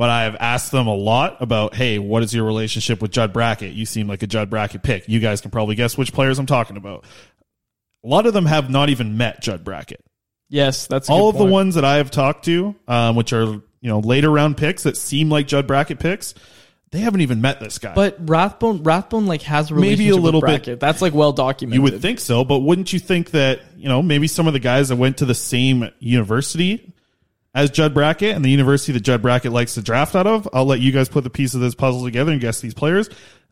but 0.00 0.08
I 0.08 0.22
have 0.22 0.34
asked 0.40 0.72
them 0.72 0.86
a 0.86 0.94
lot 0.94 1.42
about, 1.42 1.74
hey, 1.74 1.98
what 1.98 2.22
is 2.22 2.32
your 2.32 2.46
relationship 2.46 3.02
with 3.02 3.10
Judd 3.10 3.34
Brackett? 3.34 3.74
You 3.74 3.84
seem 3.84 4.08
like 4.08 4.22
a 4.22 4.26
Judd 4.26 4.48
Brackett 4.48 4.82
pick. 4.82 5.06
You 5.10 5.20
guys 5.20 5.42
can 5.42 5.50
probably 5.50 5.74
guess 5.74 5.98
which 5.98 6.14
players 6.14 6.38
I'm 6.38 6.46
talking 6.46 6.78
about. 6.78 7.04
A 8.02 8.08
lot 8.08 8.24
of 8.24 8.32
them 8.32 8.46
have 8.46 8.70
not 8.70 8.88
even 8.88 9.18
met 9.18 9.42
Judd 9.42 9.62
Brackett. 9.62 10.02
Yes, 10.48 10.86
that's 10.86 11.10
all 11.10 11.28
of 11.28 11.36
the 11.36 11.44
ones 11.44 11.74
that 11.74 11.84
I 11.84 11.98
have 11.98 12.10
talked 12.10 12.46
to, 12.46 12.74
um, 12.88 13.14
which 13.14 13.34
are 13.34 13.44
you 13.44 13.62
know 13.82 13.98
later 13.98 14.30
round 14.30 14.56
picks 14.56 14.84
that 14.84 14.96
seem 14.96 15.28
like 15.28 15.46
Judd 15.46 15.66
Brackett 15.66 15.98
picks. 15.98 16.32
They 16.92 17.00
haven't 17.00 17.20
even 17.20 17.42
met 17.42 17.60
this 17.60 17.76
guy. 17.76 17.94
But 17.94 18.16
Rathbone, 18.26 18.82
Rathbone 18.82 19.26
like 19.26 19.42
has 19.42 19.70
a 19.70 19.74
Maybe 19.74 20.08
a 20.08 20.16
little 20.16 20.40
bit- 20.40 20.80
That's 20.80 21.02
like 21.02 21.12
well 21.12 21.32
documented. 21.32 21.76
You 21.76 21.82
would 21.82 22.00
think 22.00 22.20
so, 22.20 22.42
but 22.42 22.60
wouldn't 22.60 22.90
you 22.94 22.98
think 22.98 23.32
that, 23.32 23.60
you 23.76 23.90
know, 23.90 24.02
maybe 24.02 24.28
some 24.28 24.46
of 24.46 24.54
the 24.54 24.60
guys 24.60 24.88
that 24.88 24.96
went 24.96 25.18
to 25.18 25.26
the 25.26 25.34
same 25.34 25.90
university 25.98 26.94
as 27.54 27.70
Judd 27.70 27.94
Brackett 27.94 28.36
and 28.36 28.44
the 28.44 28.50
university 28.50 28.92
that 28.92 29.00
Judd 29.00 29.22
Brackett 29.22 29.52
likes 29.52 29.74
to 29.74 29.82
draft 29.82 30.14
out 30.14 30.26
of, 30.26 30.48
I'll 30.52 30.66
let 30.66 30.80
you 30.80 30.92
guys 30.92 31.08
put 31.08 31.24
the 31.24 31.30
piece 31.30 31.54
of 31.54 31.60
this 31.60 31.74
puzzle 31.74 32.04
together 32.04 32.32
and 32.32 32.40
guess 32.40 32.60
these 32.60 32.74
players. 32.74 33.08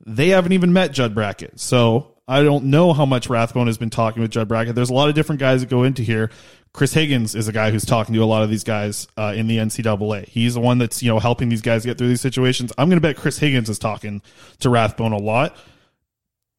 They 0.07 0.29
haven't 0.29 0.53
even 0.53 0.73
met 0.73 0.93
Judd 0.93 1.15
Brackett. 1.15 1.59
So 1.59 2.15
I 2.29 2.43
don't 2.43 2.67
know 2.67 2.93
how 2.93 3.07
much 3.07 3.29
Rathbone 3.29 3.67
has 3.67 3.79
been 3.79 3.91
talking 3.91 4.23
with 4.23 4.31
Judd 4.31 4.49
Brackett. 4.49 4.75
There's 4.75 4.91
a 4.91 4.95
lot 4.95 5.09
of 5.09 5.15
different 5.15 5.41
guys 5.41 5.61
that 5.63 5.71
go 5.71 5.83
into 5.83 6.03
here. 6.03 6.31
Chris 6.73 6.93
Higgins 6.93 7.35
is 7.35 7.49
a 7.49 7.53
guy 7.53 7.71
who's 7.71 7.85
talking 7.85 8.15
to 8.15 8.23
a 8.23 8.27
lot 8.27 8.43
of 8.43 8.51
these 8.51 8.63
guys 8.63 9.09
uh, 9.17 9.33
in 9.35 9.47
the 9.49 9.57
NCAA. 9.57 10.29
He's 10.29 10.55
the 10.55 10.61
one 10.61 10.79
that's 10.79 11.03
you 11.03 11.09
know 11.11 11.19
helping 11.19 11.49
these 11.49 11.63
guys 11.63 11.85
get 11.85 11.99
through 11.99 12.09
these 12.09 12.21
situations. 12.21 12.73
I'm 12.79 12.89
going 12.89 12.99
to 12.99 13.07
bet 13.07 13.17
Chris 13.17 13.39
Higgins 13.39 13.69
is 13.69 13.79
talking 13.79 14.23
to 14.61 14.71
Rathbone 14.71 15.13
a 15.13 15.19
lot. 15.19 15.57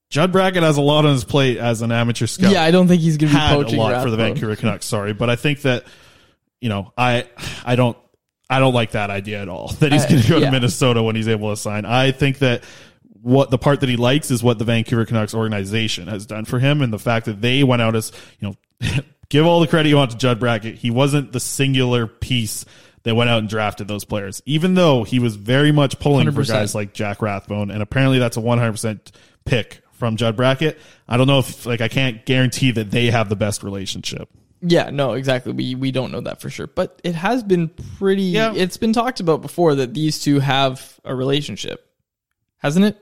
Judd 0.09 0.31
Brackett 0.31 0.63
has 0.63 0.77
a 0.77 0.81
lot 0.81 1.05
on 1.05 1.13
his 1.13 1.23
plate 1.23 1.57
as 1.57 1.83
an 1.83 1.91
amateur 1.91 2.25
scout. 2.25 2.51
Yeah, 2.51 2.63
I 2.63 2.71
don't 2.71 2.87
think 2.87 3.01
he's 3.01 3.17
going 3.17 3.31
to 3.31 3.35
be 3.35 3.41
poaching 3.41 3.79
a 3.79 3.83
lot 3.83 4.03
for 4.03 4.09
the 4.09 4.17
Vancouver 4.17 4.55
Canucks. 4.55 4.87
Sorry, 4.87 5.13
but 5.13 5.29
I 5.29 5.35
think 5.35 5.61
that 5.61 5.85
you 6.62 6.70
know 6.70 6.93
I 6.97 7.28
I 7.66 7.76
don't 7.76 7.97
I 8.49 8.60
don't 8.60 8.74
like 8.74 8.91
that 8.91 9.10
idea 9.10 9.41
at 9.41 9.49
all. 9.49 9.70
That 9.80 9.91
he's 9.91 10.05
Uh, 10.05 10.10
going 10.10 10.22
to 10.22 10.28
go 10.30 10.38
yeah. 10.39 10.45
to 10.47 10.51
Minnesota 10.51 11.03
when 11.03 11.16
he's 11.16 11.28
able 11.28 11.51
to 11.51 11.57
sign. 11.57 11.86
I 11.86 12.12
think 12.12 12.39
that 12.39 12.64
what 13.22 13.51
the 13.51 13.57
part 13.57 13.82
that 13.82 13.89
he 13.89 13.95
likes 13.97 14.32
is 14.32 14.41
what 14.41 14.57
the 14.60 14.66
Vancouver 14.66 15.05
Canucks 15.05 15.34
organization 15.34 16.07
has 16.07 16.26
done 16.26 16.45
for 16.45 16.57
him, 16.60 16.82
and 16.82 16.91
the 16.91 16.97
fact 16.99 17.26
that 17.28 17.41
they 17.41 17.64
went 17.64 17.82
out 17.82 17.95
as 17.95 18.12
you 18.39 18.55
know, 18.82 18.91
give 19.30 19.45
all 19.45 19.60
the 19.60 19.68
credit 19.68 19.89
you 19.89 19.97
want 19.97 20.12
to 20.12 20.18
Judd 20.18 20.39
Brackett. 20.39 20.76
He 20.76 20.89
wasn't 20.89 21.32
the 21.32 21.39
singular 21.39 22.07
piece 22.07 22.66
that 23.03 23.16
went 23.16 23.30
out 23.30 23.39
and 23.39 23.47
drafted 23.49 23.88
those 23.88 24.03
players, 24.05 24.41
even 24.45 24.74
though 24.74 25.03
he 25.03 25.20
was 25.20 25.36
very 25.36 25.72
much 25.72 25.99
pulling 25.99 26.30
for 26.32 26.41
100%. 26.41 26.47
guys 26.47 26.76
like 26.76 26.93
Jack 26.93 27.22
Rathbone, 27.22 27.72
and 27.72 27.82
apparently 27.82 28.20
that's 28.20 28.38
a 28.38 28.41
100 28.41 28.72
percent 28.72 29.12
pick 29.45 29.82
from 29.93 30.16
Judd 30.16 30.36
Brackett. 30.36 30.80
I 31.07 31.18
don't 31.18 31.28
know 31.28 31.39
if 31.39 31.66
like 31.66 31.82
I 31.82 31.88
can't 31.89 32.26
guarantee 32.26 32.72
that 32.72 32.89
they 32.89 33.07
have 33.12 33.30
the 33.30 33.36
best 33.36 33.64
relationship. 33.64 34.30
Yeah, 34.62 34.89
no, 34.89 35.14
exactly. 35.14 35.53
We 35.53 35.76
we 35.76 35.91
don't 35.91 36.12
know 36.12 36.22
that 36.22 36.41
for 36.41 36.49
sure, 36.49 36.68
but 36.68 36.99
it 37.03 37.16
has 37.16 37.43
been 37.43 37.70
pretty. 37.97 38.24
Yeah. 38.24 38.53
It's 38.53 38.78
been 38.78 38.93
talked 38.93 39.20
about 39.20 39.41
before 39.41 39.76
that 39.76 39.93
these 39.93 40.20
two 40.20 40.39
have 40.39 40.99
a 41.05 41.16
relationship, 41.16 41.89
hasn't 42.57 42.86
it? 42.86 42.97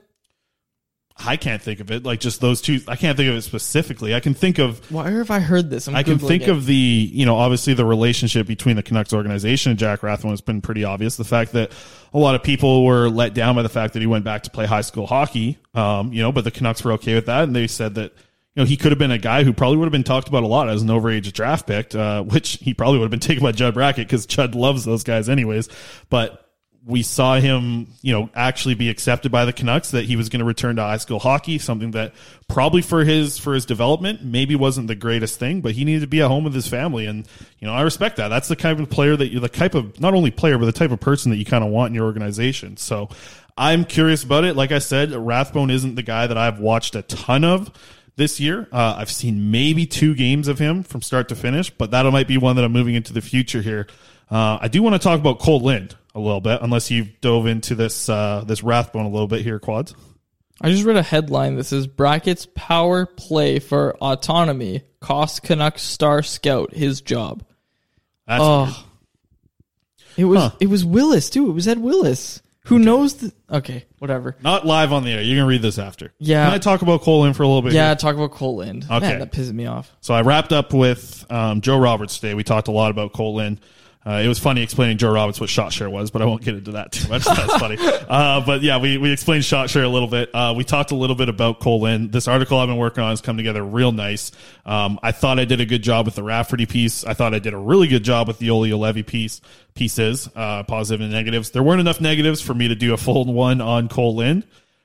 I 1.20 1.36
can't 1.36 1.60
think 1.60 1.80
of 1.80 1.90
it 1.90 2.04
like 2.04 2.20
just 2.20 2.40
those 2.40 2.60
two. 2.60 2.80
I 2.86 2.94
can't 2.94 3.16
think 3.16 3.28
of 3.28 3.34
it 3.34 3.42
specifically. 3.42 4.14
I 4.14 4.20
can 4.20 4.34
think 4.34 4.58
of 4.58 4.88
Why 4.90 5.10
have 5.10 5.32
I 5.32 5.40
heard 5.40 5.68
this? 5.68 5.88
I'm 5.88 5.96
I 5.96 6.04
can 6.04 6.18
Googling 6.18 6.28
think 6.28 6.42
it. 6.44 6.50
of 6.50 6.64
the, 6.64 6.74
you 6.74 7.26
know, 7.26 7.36
obviously 7.36 7.74
the 7.74 7.84
relationship 7.84 8.46
between 8.46 8.76
the 8.76 8.84
Canucks 8.84 9.12
organization 9.12 9.70
and 9.70 9.78
Jack 9.80 10.04
Rathbone 10.04 10.30
has 10.30 10.40
been 10.40 10.60
pretty 10.60 10.84
obvious. 10.84 11.16
The 11.16 11.24
fact 11.24 11.52
that 11.52 11.72
a 12.14 12.18
lot 12.18 12.36
of 12.36 12.44
people 12.44 12.84
were 12.84 13.08
let 13.08 13.34
down 13.34 13.56
by 13.56 13.62
the 13.62 13.68
fact 13.68 13.94
that 13.94 14.00
he 14.00 14.06
went 14.06 14.24
back 14.24 14.44
to 14.44 14.50
play 14.50 14.64
high 14.66 14.82
school 14.82 15.08
hockey, 15.08 15.58
um, 15.74 16.12
you 16.12 16.22
know, 16.22 16.30
but 16.30 16.44
the 16.44 16.52
Canucks 16.52 16.84
were 16.84 16.92
okay 16.92 17.16
with 17.16 17.26
that. 17.26 17.42
And 17.42 17.56
they 17.56 17.66
said 17.66 17.96
that, 17.96 18.12
know, 18.58 18.64
he 18.64 18.76
could 18.76 18.92
have 18.92 18.98
been 18.98 19.10
a 19.10 19.18
guy 19.18 19.44
who 19.44 19.52
probably 19.52 19.78
would 19.78 19.86
have 19.86 19.92
been 19.92 20.04
talked 20.04 20.28
about 20.28 20.42
a 20.42 20.46
lot 20.46 20.68
as 20.68 20.82
an 20.82 20.88
overage 20.88 21.32
draft 21.32 21.66
pick, 21.66 21.94
uh, 21.94 22.22
which 22.24 22.52
he 22.54 22.74
probably 22.74 22.98
would 22.98 23.04
have 23.04 23.10
been 23.10 23.20
taken 23.20 23.42
by 23.42 23.52
Judd 23.52 23.74
Brackett 23.74 24.06
because 24.06 24.26
Judd 24.26 24.54
loves 24.54 24.84
those 24.84 25.04
guys 25.04 25.28
anyways. 25.28 25.68
But 26.10 26.44
we 26.88 27.02
saw 27.02 27.38
him, 27.38 27.88
you 28.00 28.12
know, 28.12 28.30
actually 28.34 28.74
be 28.74 28.88
accepted 28.88 29.30
by 29.30 29.44
the 29.44 29.52
Canucks 29.52 29.90
that 29.90 30.06
he 30.06 30.16
was 30.16 30.30
going 30.30 30.40
to 30.40 30.46
return 30.46 30.76
to 30.76 30.82
high 30.82 30.96
school 30.96 31.18
hockey, 31.18 31.58
something 31.58 31.90
that 31.90 32.14
probably 32.48 32.80
for 32.80 33.04
his 33.04 33.36
for 33.36 33.52
his 33.52 33.66
development 33.66 34.22
maybe 34.24 34.56
wasn't 34.56 34.86
the 34.86 34.94
greatest 34.94 35.38
thing, 35.38 35.60
but 35.60 35.72
he 35.72 35.84
needed 35.84 36.00
to 36.00 36.06
be 36.06 36.22
at 36.22 36.28
home 36.28 36.44
with 36.44 36.54
his 36.54 36.66
family, 36.66 37.04
and 37.04 37.26
you 37.58 37.66
know 37.66 37.74
I 37.74 37.82
respect 37.82 38.16
that. 38.16 38.28
That's 38.28 38.48
the 38.48 38.56
kind 38.56 38.80
of 38.80 38.88
player 38.88 39.16
that 39.16 39.28
you're 39.28 39.42
the 39.42 39.50
type 39.50 39.74
of 39.74 40.00
not 40.00 40.14
only 40.14 40.30
player 40.30 40.56
but 40.56 40.64
the 40.64 40.72
type 40.72 40.90
of 40.90 40.98
person 40.98 41.30
that 41.30 41.36
you 41.36 41.44
kind 41.44 41.62
of 41.62 41.70
want 41.70 41.90
in 41.90 41.94
your 41.94 42.06
organization. 42.06 42.78
So 42.78 43.10
I'm 43.58 43.84
curious 43.84 44.22
about 44.24 44.44
it. 44.44 44.56
Like 44.56 44.72
I 44.72 44.78
said, 44.78 45.12
Rathbone 45.12 45.70
isn't 45.70 45.96
the 45.96 46.02
guy 46.02 46.26
that 46.26 46.38
I've 46.38 46.58
watched 46.58 46.94
a 46.94 47.02
ton 47.02 47.44
of 47.44 47.70
this 48.18 48.38
year. 48.38 48.68
Uh, 48.70 48.96
I've 48.98 49.10
seen 49.10 49.50
maybe 49.50 49.86
two 49.86 50.14
games 50.14 50.48
of 50.48 50.58
him 50.58 50.82
from 50.82 51.00
start 51.00 51.30
to 51.30 51.34
finish, 51.36 51.70
but 51.70 51.92
that 51.92 52.04
might 52.12 52.28
be 52.28 52.36
one 52.36 52.56
that 52.56 52.64
I'm 52.64 52.72
moving 52.72 52.94
into 52.94 53.14
the 53.14 53.22
future 53.22 53.62
here. 53.62 53.86
Uh, 54.30 54.58
I 54.60 54.68
do 54.68 54.82
want 54.82 54.94
to 54.94 54.98
talk 54.98 55.18
about 55.18 55.38
Kole 55.38 55.62
Lind 55.62 55.96
a 56.14 56.20
little 56.20 56.42
bit, 56.42 56.60
unless 56.60 56.90
you've 56.90 57.20
dove 57.22 57.46
into 57.46 57.74
this 57.74 58.10
uh, 58.10 58.44
this 58.46 58.62
Rathbone 58.62 59.06
a 59.06 59.08
little 59.08 59.28
bit 59.28 59.40
here, 59.40 59.58
Quads. 59.58 59.94
I 60.60 60.70
just 60.70 60.84
read 60.84 60.96
a 60.96 61.02
headline 61.02 61.54
that 61.56 61.64
says 61.64 61.86
Brackett's 61.86 62.46
power 62.54 63.06
play 63.06 63.60
for 63.60 63.96
autonomy 63.96 64.82
cost 65.00 65.44
Canucks 65.44 65.82
star 65.82 66.22
scout 66.22 66.74
his 66.74 67.00
job. 67.00 67.44
That's 68.26 68.42
oh, 68.44 68.64
weird. 68.64 68.74
it 70.16 70.24
was 70.24 70.38
Huh. 70.40 70.50
it 70.60 70.66
was 70.66 70.84
Willes 70.84 71.30
too. 71.30 71.48
It 71.48 71.52
was 71.52 71.68
Ed 71.68 71.78
Willes 71.78 72.42
who 72.68 72.78
knows 72.78 73.14
the. 73.14 73.32
Okay, 73.50 73.86
whatever. 73.98 74.36
Not 74.42 74.66
live 74.66 74.92
on 74.92 75.04
the 75.04 75.12
air. 75.12 75.22
You 75.22 75.36
can 75.36 75.46
read 75.46 75.62
this 75.62 75.78
after. 75.78 76.12
Yeah. 76.18 76.44
Can 76.46 76.54
I 76.54 76.58
talk 76.58 76.82
about 76.82 77.02
Kole 77.02 77.20
Lind 77.20 77.36
for 77.36 77.42
a 77.42 77.46
little 77.46 77.62
bit? 77.62 77.72
Yeah, 77.72 77.88
here? 77.88 77.96
talk 77.96 78.14
about 78.14 78.32
Kole 78.32 78.56
Lind. 78.56 78.84
Okay. 78.84 79.00
Man, 79.00 79.18
that 79.20 79.32
pisses 79.32 79.52
me 79.52 79.66
off. 79.66 79.90
So 80.00 80.14
I 80.14 80.22
wrapped 80.22 80.52
up 80.52 80.72
with 80.72 81.24
um, 81.30 81.60
Joe 81.60 81.78
Roberts 81.78 82.18
today. 82.18 82.34
We 82.34 82.44
talked 82.44 82.68
a 82.68 82.72
lot 82.72 82.90
about 82.90 83.12
Kole 83.12 83.34
Lind. 83.34 83.60
Uh, 84.06 84.22
it 84.24 84.28
was 84.28 84.38
funny 84.38 84.62
explaining 84.62 84.96
Joe 84.96 85.10
Roberts 85.10 85.40
what 85.40 85.50
shot 85.50 85.72
share 85.72 85.90
was, 85.90 86.10
but 86.10 86.22
I 86.22 86.24
won't 86.24 86.42
get 86.42 86.54
into 86.54 86.72
that 86.72 86.92
too 86.92 87.08
much. 87.08 87.24
That's 87.24 87.56
funny. 87.58 87.76
Uh, 87.78 88.40
but 88.44 88.62
yeah, 88.62 88.78
we, 88.78 88.96
we 88.96 89.12
explained 89.12 89.44
shot 89.44 89.68
share 89.68 89.82
a 89.82 89.88
little 89.88 90.08
bit. 90.08 90.34
Uh, 90.34 90.54
we 90.56 90.64
talked 90.64 90.92
a 90.92 90.94
little 90.94 91.16
bit 91.16 91.28
about 91.28 91.60
Cole. 91.60 91.80
This 92.08 92.26
article 92.26 92.58
I've 92.58 92.68
been 92.68 92.78
working 92.78 93.02
on 93.02 93.10
has 93.10 93.20
come 93.20 93.36
together 93.36 93.62
real 93.62 93.92
nice. 93.92 94.32
Um, 94.64 94.98
I 95.02 95.12
thought 95.12 95.38
I 95.38 95.44
did 95.44 95.60
a 95.60 95.66
good 95.66 95.82
job 95.82 96.06
with 96.06 96.14
the 96.14 96.22
Rafferty 96.22 96.64
piece. 96.64 97.04
I 97.04 97.14
thought 97.14 97.34
I 97.34 97.38
did 97.38 97.52
a 97.52 97.58
really 97.58 97.88
good 97.88 98.04
job 98.04 98.28
with 98.28 98.38
the 98.38 98.50
Oli 98.50 98.72
Levy 98.72 99.02
piece 99.02 99.40
pieces, 99.74 100.28
uh, 100.34 100.62
positive 100.64 101.00
and 101.00 101.12
negatives. 101.12 101.50
There 101.50 101.62
weren't 101.62 101.80
enough 101.80 102.00
negatives 102.00 102.40
for 102.40 102.54
me 102.54 102.68
to 102.68 102.74
do 102.74 102.94
a 102.94 102.96
full 102.96 103.24
one 103.26 103.60
on 103.60 103.88
Cole. 103.88 104.08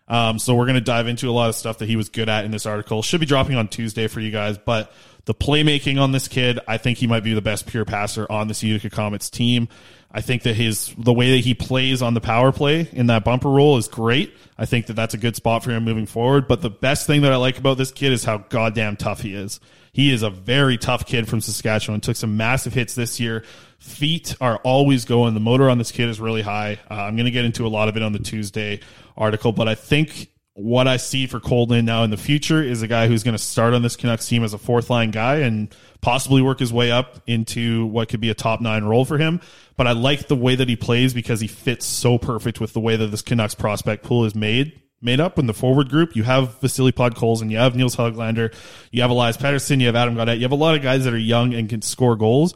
Um, 0.08 0.38
so 0.38 0.56
we're 0.56 0.66
going 0.66 0.76
to 0.76 0.82
dive 0.82 1.08
into 1.08 1.30
a 1.30 1.32
lot 1.32 1.50
of 1.50 1.56
stuff 1.56 1.78
that 1.78 1.88
he 1.88 1.96
was 1.96 2.10
good 2.10 2.30
at 2.30 2.46
in 2.46 2.52
this 2.52 2.66
article. 2.66 3.02
Should 3.02 3.22
be 3.22 3.26
dropping 3.26 3.56
on 3.56 3.68
Tuesday 3.68 4.08
for 4.08 4.20
you 4.20 4.32
guys, 4.32 4.58
but 4.58 4.92
the 5.26 5.34
playmaking 5.34 6.02
on 6.02 6.12
this 6.12 6.28
kid, 6.28 6.60
I 6.68 6.78
think 6.78 6.98
he 6.98 7.08
might 7.08 7.24
be 7.24 7.34
the 7.34 7.42
best 7.42 7.66
pure 7.66 7.86
passer 7.86 8.30
on 8.30 8.48
this 8.48 8.62
Utica 8.62 8.94
Comets 8.94 9.30
team. 9.30 9.70
I 10.12 10.22
think 10.22 10.44
that 10.44 10.56
his 10.56 10.94
the 10.98 11.14
way 11.14 11.32
that 11.32 11.44
he 11.44 11.56
plays 11.56 12.02
on 12.02 12.14
the 12.14 12.22
power 12.22 12.52
play 12.52 12.88
in 12.92 13.08
that 13.08 13.24
bumper 13.24 13.50
role 13.50 13.78
is 13.78 13.88
great. 13.88 14.36
I 14.58 14.66
think 14.66 14.86
that 14.88 14.94
that's 14.94 15.16
a 15.16 15.18
good 15.18 15.36
spot 15.36 15.64
for 15.64 15.72
him 15.72 15.84
moving 15.84 16.06
forward. 16.06 16.48
But 16.48 16.62
the 16.62 16.70
best 16.70 17.08
thing 17.08 17.22
that 17.22 17.32
I 17.32 17.38
like 17.38 17.58
about 17.58 17.78
this 17.78 17.92
kid 17.92 18.12
is 18.12 18.24
how 18.24 18.38
goddamn 18.38 18.98
tough 18.98 19.22
he 19.22 19.34
is. 19.34 19.60
He 19.92 20.12
is 20.12 20.22
a 20.22 20.30
very 20.30 20.78
tough 20.78 21.06
kid 21.06 21.28
from 21.28 21.42
Saskatchewan. 21.42 22.02
Took 22.02 22.16
some 22.16 22.38
massive 22.38 22.74
hits 22.74 22.94
this 22.94 23.20
year. 23.20 23.44
Feet 23.80 24.36
are 24.40 24.58
always 24.58 25.06
going. 25.06 25.34
The 25.34 25.40
motor 25.40 25.70
on 25.70 25.78
this 25.78 25.92
kid 25.92 26.10
is 26.10 26.20
really 26.20 26.42
high. 26.42 26.80
Uh, 26.90 26.96
I'm 26.96 27.16
going 27.16 27.26
to 27.26 27.32
get 27.32 27.46
into 27.46 27.66
a 27.66 27.70
lot 27.70 27.90
of 27.90 27.98
it 27.98 28.04
on 28.04 28.12
the 28.12 28.20
Tuesday 28.20 28.82
article, 29.18 29.52
but 29.52 29.68
I 29.68 29.76
think 29.76 30.30
what 30.56 30.88
I 30.88 30.98
see 30.98 31.26
for 31.26 31.40
Coldman 31.40 31.86
now 31.86 32.04
in 32.04 32.12
the 32.12 32.18
future 32.18 32.62
is 32.62 32.84
a 32.84 32.88
guy 32.88 33.08
who's 33.08 33.24
going 33.24 33.36
to 33.36 33.44
start 33.44 33.74
on 33.74 33.82
this 33.82 33.96
Canucks 33.96 34.28
team 34.28 34.44
as 34.44 34.54
a 34.54 34.60
fourth 34.60 34.90
line 34.90 35.10
guy 35.10 35.38
and 35.38 35.76
possibly 36.02 36.44
work 36.44 36.60
his 36.60 36.72
way 36.72 36.92
up 36.92 37.22
into 37.26 37.88
what 37.88 38.10
could 38.10 38.22
be 38.22 38.30
a 38.30 38.36
top 38.36 38.62
nine 38.62 38.84
role 38.84 39.04
for 39.04 39.18
him. 39.18 39.42
But 39.76 39.88
I 39.88 39.94
like 39.94 40.28
the 40.28 40.36
way 40.36 40.56
that 40.56 40.70
he 40.70 40.76
plays 40.76 41.14
because 41.14 41.40
he 41.40 41.48
fits 41.48 41.86
so 41.86 42.20
perfect 42.20 42.60
with 42.60 42.74
the 42.74 42.80
way 42.80 42.96
that 42.96 43.08
this 43.08 43.24
Canucks 43.24 43.56
prospect 43.56 44.04
pool 44.04 44.26
is 44.26 44.36
made. 44.36 44.80
Made 45.02 45.20
up 45.20 45.38
in 45.38 45.48
the 45.48 45.54
forward 45.54 45.90
group, 45.90 46.16
you 46.16 46.24
have 46.24 46.62
Vasily 46.62 46.94
and 46.96 47.52
you 47.52 47.58
have 47.58 47.76
Nils 47.76 47.96
Höglander, 47.96 48.54
you 48.92 49.02
have 49.02 49.12
Elias 49.12 49.36
Pettersson, 49.36 49.82
you 49.82 49.88
have 49.88 49.98
Adam 49.98 50.16
Gaudette, 50.16 50.38
you 50.38 50.44
have 50.44 50.54
a 50.54 50.56
lot 50.56 50.76
of 50.76 50.82
guys 50.82 51.04
that 51.04 51.14
are 51.14 51.18
young 51.18 51.54
and 51.54 51.68
can 51.68 51.82
score 51.82 52.16
goals. 52.16 52.54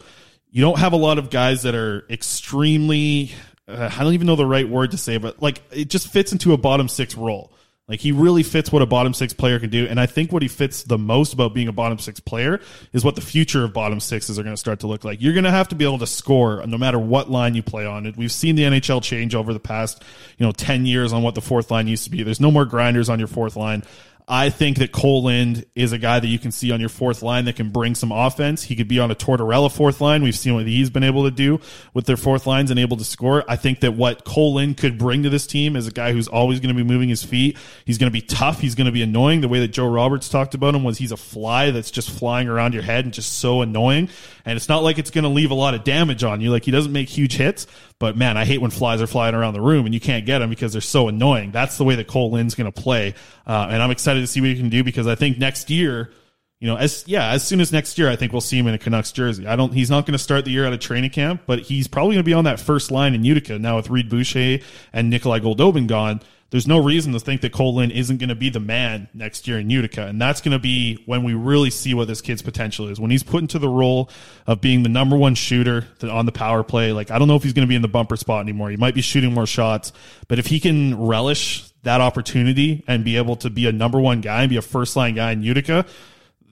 You 0.49 0.61
don't 0.61 0.79
have 0.79 0.93
a 0.93 0.97
lot 0.97 1.17
of 1.17 1.29
guys 1.29 1.63
that 1.63 1.75
are 1.75 2.05
extremely, 2.09 3.31
uh, 3.67 3.89
I 3.91 4.03
don't 4.03 4.13
even 4.13 4.27
know 4.27 4.35
the 4.35 4.45
right 4.45 4.67
word 4.67 4.91
to 4.91 4.97
say, 4.97 5.17
but 5.17 5.41
like 5.41 5.61
it 5.71 5.89
just 5.89 6.07
fits 6.07 6.31
into 6.31 6.53
a 6.53 6.57
bottom 6.57 6.87
six 6.87 7.15
role. 7.15 7.51
Like 7.87 8.01
he 8.01 8.11
really 8.11 8.43
fits 8.43 8.69
what 8.69 8.81
a 8.81 8.85
bottom 8.85 9.13
six 9.13 9.31
player 9.31 9.59
can 9.59 9.69
do. 9.69 9.87
And 9.87 9.97
I 9.97 10.07
think 10.07 10.33
what 10.33 10.41
he 10.41 10.49
fits 10.49 10.83
the 10.83 10.97
most 10.97 11.31
about 11.31 11.53
being 11.53 11.69
a 11.69 11.73
bottom 11.73 11.99
six 11.99 12.19
player 12.19 12.59
is 12.91 13.05
what 13.05 13.15
the 13.15 13.21
future 13.21 13.63
of 13.63 13.71
bottom 13.71 14.01
sixes 14.01 14.37
are 14.37 14.43
going 14.43 14.53
to 14.53 14.59
start 14.59 14.81
to 14.81 14.87
look 14.87 15.05
like. 15.05 15.21
You're 15.21 15.33
going 15.33 15.45
to 15.45 15.51
have 15.51 15.69
to 15.69 15.75
be 15.75 15.85
able 15.85 15.99
to 15.99 16.07
score 16.07 16.65
no 16.67 16.77
matter 16.77 16.99
what 16.99 17.31
line 17.31 17.55
you 17.55 17.63
play 17.63 17.85
on. 17.85 18.13
We've 18.17 18.31
seen 18.31 18.57
the 18.57 18.63
NHL 18.63 19.01
change 19.01 19.35
over 19.35 19.53
the 19.53 19.59
past, 19.59 20.03
you 20.37 20.45
know, 20.45 20.51
10 20.51 20.85
years 20.85 21.13
on 21.13 21.23
what 21.23 21.35
the 21.35 21.41
fourth 21.41 21.71
line 21.71 21.87
used 21.87 22.03
to 22.03 22.09
be. 22.09 22.23
There's 22.23 22.41
no 22.41 22.51
more 22.51 22.65
grinders 22.65 23.07
on 23.07 23.19
your 23.19 23.29
fourth 23.29 23.55
line. 23.55 23.83
I 24.29 24.49
think 24.49 24.79
that 24.79 24.91
Kole 24.91 25.23
Lind 25.23 25.65
is 25.73 25.93
a 25.93 25.97
guy 25.97 26.19
that 26.19 26.27
you 26.27 26.37
can 26.37 26.51
see 26.51 26.71
on 26.71 26.81
your 26.81 26.89
fourth 26.89 27.23
line 27.23 27.45
that 27.45 27.55
can 27.55 27.69
bring 27.69 27.95
some 27.95 28.11
offense. 28.11 28.61
He 28.61 28.75
could 28.75 28.89
be 28.89 28.99
on 28.99 29.09
a 29.09 29.15
Tortorella 29.15 29.71
fourth 29.71 30.01
line. 30.01 30.21
We've 30.21 30.35
seen 30.35 30.53
what 30.53 30.67
he's 30.67 30.89
been 30.89 31.03
able 31.03 31.23
to 31.23 31.31
do 31.31 31.61
with 31.93 32.07
their 32.07 32.17
fourth 32.17 32.45
lines 32.45 32.69
and 32.69 32.77
able 32.77 32.97
to 32.97 33.05
score. 33.05 33.45
I 33.47 33.55
think 33.55 33.79
that 33.81 33.93
what 33.93 34.25
Kole 34.25 34.55
Lind 34.55 34.75
could 34.75 34.97
bring 34.97 35.23
to 35.23 35.29
this 35.29 35.47
team 35.47 35.77
is 35.77 35.87
a 35.87 35.91
guy 35.91 36.11
who's 36.11 36.27
always 36.27 36.59
going 36.59 36.75
to 36.75 36.83
be 36.83 36.83
moving 36.83 37.07
his 37.07 37.23
feet. 37.23 37.57
He's 37.85 37.97
going 37.97 38.11
to 38.11 38.13
be 38.13 38.21
tough. 38.21 38.59
He's 38.59 38.75
going 38.75 38.87
to 38.87 38.91
be 38.91 39.01
annoying. 39.01 39.39
The 39.39 39.47
way 39.47 39.61
that 39.61 39.69
Joe 39.69 39.87
Roberts 39.87 40.27
talked 40.27 40.55
about 40.55 40.75
him 40.75 40.83
was 40.83 40.97
he's 40.97 41.13
a 41.13 41.17
fly 41.17 41.71
that's 41.71 41.89
just 41.89 42.09
flying 42.09 42.49
around 42.49 42.73
your 42.73 42.83
head 42.83 43.05
and 43.05 43.13
just 43.13 43.39
so 43.39 43.61
annoying. 43.61 44.09
And 44.43 44.57
it's 44.57 44.67
not 44.67 44.83
like 44.83 44.97
it's 44.97 45.11
going 45.11 45.23
to 45.23 45.29
leave 45.29 45.51
a 45.51 45.55
lot 45.55 45.73
of 45.73 45.85
damage 45.85 46.25
on 46.25 46.41
you. 46.41 46.51
Like 46.51 46.65
he 46.65 46.71
doesn't 46.71 46.91
make 46.91 47.07
huge 47.07 47.37
hits, 47.37 47.65
but 47.99 48.15
man, 48.15 48.37
I 48.37 48.45
hate 48.45 48.61
when 48.61 48.71
flies 48.71 49.01
are 49.01 49.07
flying 49.07 49.33
around 49.33 49.53
the 49.53 49.61
room 49.61 49.85
and 49.85 49.93
you 49.93 49.99
can't 49.99 50.25
get 50.25 50.39
them 50.39 50.49
because 50.49 50.71
they're 50.71 50.81
so 50.81 51.07
annoying. 51.07 51.51
That's 51.51 51.77
the 51.77 51.83
way 51.83 51.95
that 51.95 52.07
Kole 52.07 52.31
Lind's 52.31 52.53
going 52.55 52.71
to 52.71 52.81
play. 52.81 53.15
Uh, 53.45 53.67
and 53.71 53.81
I'm 53.81 53.91
excited 53.91 54.21
to 54.21 54.27
see 54.27 54.39
what 54.39 54.49
he 54.49 54.55
can 54.55 54.69
do 54.69 54.83
because 54.83 55.07
I 55.07 55.15
think 55.15 55.37
next 55.39 55.69
year, 55.69 56.11
you 56.59 56.67
know, 56.67 56.75
as 56.75 57.03
yeah, 57.07 57.31
as 57.31 57.45
soon 57.45 57.61
as 57.61 57.71
next 57.71 57.97
year, 57.99 58.09
I 58.09 58.15
think 58.15 58.31
we'll 58.31 58.41
see 58.41 58.57
him 58.57 58.65
in 58.67 58.73
a 58.73 58.79
Canucks 58.79 59.11
jersey. 59.11 59.45
I 59.45 59.55
don't. 59.55 59.71
He's 59.73 59.91
not 59.91 60.07
going 60.07 60.13
to 60.13 60.19
start 60.19 60.43
the 60.43 60.51
year 60.51 60.65
at 60.65 60.73
a 60.73 60.77
training 60.77 61.11
camp, 61.11 61.43
but 61.45 61.59
he's 61.59 61.87
probably 61.87 62.15
going 62.15 62.23
to 62.23 62.27
be 62.27 62.33
on 62.33 62.45
that 62.45 62.59
first 62.59 62.89
line 62.89 63.13
in 63.13 63.23
Utica 63.23 63.59
now 63.59 63.75
with 63.75 63.91
Reid 63.91 64.09
Boucher 64.09 64.59
and 64.91 65.09
Nikolai 65.09 65.39
Goldobin 65.39 65.85
gone. 65.85 66.21
There's 66.49 66.67
no 66.67 66.81
reason 66.81 67.11
to 67.11 67.19
think 67.19 67.41
that 67.41 67.51
Colin 67.51 67.91
isn't 67.91 68.17
going 68.17 68.29
to 68.29 68.35
be 68.35 68.49
the 68.49 68.61
man 68.61 69.09
next 69.13 69.47
year 69.47 69.59
in 69.59 69.69
Utica, 69.69 70.07
and 70.07 70.21
that's 70.21 70.39
going 70.39 70.53
to 70.53 70.59
be 70.59 71.03
when 71.05 71.23
we 71.23 71.33
really 71.33 71.69
see 71.69 71.93
what 71.93 72.07
this 72.07 72.21
kid's 72.21 72.41
potential 72.41 72.87
is. 72.87 73.01
When 73.01 73.11
he's 73.11 73.23
put 73.23 73.41
into 73.41 73.59
the 73.59 73.67
role 73.67 74.09
of 74.45 74.61
being 74.61 74.83
the 74.83 74.89
number 74.89 75.17
one 75.17 75.35
shooter 75.35 75.87
on 76.03 76.25
the 76.25 76.31
power 76.31 76.63
play, 76.63 76.93
like 76.93 77.11
I 77.11 77.19
don't 77.19 77.27
know 77.27 77.35
if 77.35 77.43
he's 77.43 77.51
going 77.51 77.67
to 77.67 77.69
be 77.69 77.75
in 77.75 77.81
the 77.81 77.89
bumper 77.89 78.15
spot 78.15 78.41
anymore. 78.41 78.69
He 78.69 78.77
might 78.77 78.95
be 78.95 79.01
shooting 79.01 79.33
more 79.33 79.45
shots, 79.45 79.91
but 80.29 80.39
if 80.39 80.47
he 80.47 80.61
can 80.61 80.97
relish 80.97 81.69
that 81.83 81.99
opportunity 81.99 82.83
and 82.87 83.03
be 83.03 83.17
able 83.17 83.35
to 83.37 83.49
be 83.49 83.67
a 83.67 83.71
number 83.73 83.99
one 83.99 84.21
guy 84.21 84.43
and 84.43 84.49
be 84.49 84.57
a 84.57 84.61
first 84.61 84.95
line 84.95 85.15
guy 85.15 85.31
in 85.31 85.43
Utica, 85.43 85.85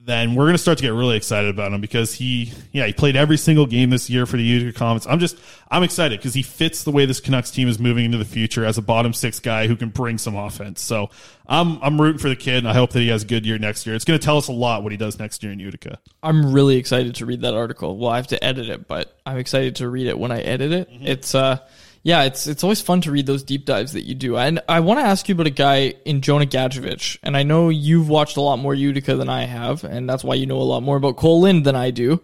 then 0.06 0.36
we're 0.36 0.44
going 0.44 0.54
to 0.54 0.58
start 0.58 0.78
to 0.78 0.82
get 0.82 0.92
really 0.92 1.16
excited 1.16 1.50
about 1.50 1.72
him 1.72 1.80
because 1.80 2.14
he, 2.14 2.52
yeah, 2.72 2.86
he 2.86 2.92
played 2.92 3.16
every 3.16 3.36
single 3.36 3.66
game 3.66 3.90
this 3.90 4.08
year 4.08 4.24
for 4.24 4.36
the 4.36 4.42
Utica 4.44 4.78
Comets. 4.78 5.04
I'm 5.06 5.18
just, 5.18 5.36
I'm 5.68 5.82
excited 5.82 6.20
because 6.20 6.32
he 6.32 6.42
fits 6.42 6.84
the 6.84 6.92
way 6.92 7.06
this 7.06 7.18
Canucks 7.18 7.50
team 7.50 7.66
is 7.66 7.80
moving 7.80 8.04
into 8.04 8.16
the 8.16 8.24
future 8.24 8.64
as 8.64 8.78
a 8.78 8.82
bottom 8.82 9.12
six 9.12 9.40
guy 9.40 9.66
who 9.66 9.74
can 9.74 9.88
bring 9.88 10.16
some 10.16 10.36
offense. 10.36 10.80
So 10.80 11.10
I'm, 11.48 11.82
I'm 11.82 12.00
rooting 12.00 12.18
for 12.18 12.28
the 12.28 12.36
kid 12.36 12.58
and 12.58 12.68
I 12.68 12.72
hope 12.72 12.90
that 12.92 13.00
he 13.00 13.08
has 13.08 13.24
a 13.24 13.26
good 13.26 13.44
year 13.44 13.58
next 13.58 13.84
year. 13.84 13.96
It's 13.96 14.04
going 14.04 14.18
to 14.18 14.24
tell 14.24 14.36
us 14.36 14.46
a 14.46 14.52
lot 14.52 14.84
what 14.84 14.92
he 14.92 14.98
does 14.98 15.18
next 15.18 15.42
year 15.42 15.50
in 15.50 15.58
Utica. 15.58 15.98
I'm 16.22 16.52
really 16.52 16.76
excited 16.76 17.16
to 17.16 17.26
read 17.26 17.40
that 17.40 17.54
article. 17.54 17.98
Well, 17.98 18.10
I 18.10 18.16
have 18.16 18.28
to 18.28 18.42
edit 18.44 18.68
it, 18.68 18.86
but 18.86 19.18
I'm 19.26 19.38
excited 19.38 19.76
to 19.76 19.88
read 19.88 20.06
it 20.06 20.16
when 20.16 20.30
I 20.30 20.40
edit 20.40 20.70
it. 20.70 20.88
Mm-hmm. 20.88 21.06
It's, 21.06 21.34
uh, 21.34 21.58
yeah, 22.06 22.22
it's 22.22 22.46
it's 22.46 22.62
always 22.62 22.80
fun 22.80 23.00
to 23.00 23.10
read 23.10 23.26
those 23.26 23.42
deep 23.42 23.64
dives 23.64 23.94
that 23.94 24.02
you 24.02 24.14
do. 24.14 24.36
And 24.36 24.60
I 24.68 24.78
want 24.78 25.00
to 25.00 25.04
ask 25.04 25.28
you 25.28 25.34
about 25.34 25.48
a 25.48 25.50
guy 25.50 25.94
in 26.04 26.20
Jonah 26.20 26.46
Gadjovich. 26.46 27.18
And 27.24 27.36
I 27.36 27.42
know 27.42 27.68
you've 27.68 28.08
watched 28.08 28.36
a 28.36 28.40
lot 28.40 28.58
more 28.60 28.76
Utica 28.76 29.16
than 29.16 29.28
I 29.28 29.42
have, 29.42 29.82
and 29.82 30.08
that's 30.08 30.22
why 30.22 30.36
you 30.36 30.46
know 30.46 30.58
a 30.58 30.62
lot 30.62 30.84
more 30.84 30.96
about 30.96 31.16
Kole 31.16 31.40
Lind 31.42 31.64
than 31.66 31.74
I 31.74 31.90
do. 31.90 32.22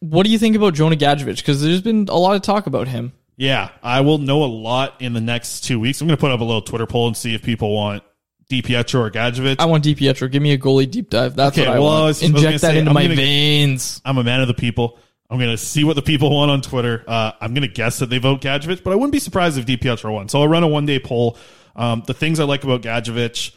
What 0.00 0.26
do 0.26 0.32
you 0.32 0.38
think 0.40 0.56
about 0.56 0.74
Jonah 0.74 0.96
Gadjovich? 0.96 1.36
Because 1.36 1.62
there's 1.62 1.80
been 1.80 2.08
a 2.08 2.16
lot 2.16 2.34
of 2.34 2.42
talk 2.42 2.66
about 2.66 2.88
him. 2.88 3.12
Yeah, 3.36 3.70
I 3.84 4.00
will 4.00 4.18
know 4.18 4.42
a 4.42 4.46
lot 4.50 4.94
in 5.00 5.12
the 5.12 5.20
next 5.20 5.60
two 5.60 5.78
weeks. 5.78 6.00
I'm 6.00 6.08
going 6.08 6.16
to 6.16 6.20
put 6.20 6.32
up 6.32 6.40
a 6.40 6.44
little 6.44 6.62
Twitter 6.62 6.86
poll 6.86 7.06
and 7.06 7.16
see 7.16 7.36
if 7.36 7.42
people 7.44 7.72
want 7.72 8.02
DiPietro 8.50 9.00
or 9.00 9.10
Gadjovich. 9.12 9.56
I 9.60 9.66
want 9.66 9.84
DiPietro. 9.84 10.28
Give 10.30 10.42
me 10.42 10.52
a 10.52 10.58
goalie 10.58 10.90
deep 10.90 11.08
dive. 11.10 11.36
That's 11.36 11.56
Okay, 11.56 11.68
what 11.68 11.76
I 11.76 11.78
well, 11.78 11.88
want. 11.90 12.02
I 12.02 12.06
was 12.06 12.22
Inject 12.22 12.60
that 12.62 12.72
say, 12.72 12.78
into 12.78 12.90
I'm 12.90 12.94
my 12.94 13.02
gonna- 13.04 13.14
veins. 13.14 14.00
I'm 14.04 14.18
a 14.18 14.24
man 14.24 14.40
of 14.40 14.48
the 14.48 14.54
people. 14.54 14.98
I'm 15.30 15.38
going 15.38 15.50
to 15.50 15.56
see 15.56 15.84
what 15.84 15.96
the 15.96 16.02
people 16.02 16.30
want 16.30 16.50
on 16.50 16.60
Twitter. 16.60 17.02
Uh, 17.06 17.32
I'm 17.40 17.54
going 17.54 17.66
to 17.66 17.74
guess 17.74 17.98
that 18.00 18.10
they 18.10 18.18
vote 18.18 18.42
Gadjovich, 18.42 18.82
but 18.82 18.92
I 18.92 18.96
wouldn't 18.96 19.12
be 19.12 19.18
surprised 19.18 19.58
if 19.58 19.66
DiPietro 19.66 20.12
won. 20.12 20.28
So 20.28 20.40
I'll 20.40 20.48
run 20.48 20.62
a 20.62 20.68
one 20.68 20.86
day 20.86 20.98
poll. 20.98 21.38
Um, 21.76 22.02
the 22.06 22.14
things 22.14 22.40
I 22.40 22.44
like 22.44 22.62
about 22.62 22.82
Gadjovich, 22.82 23.52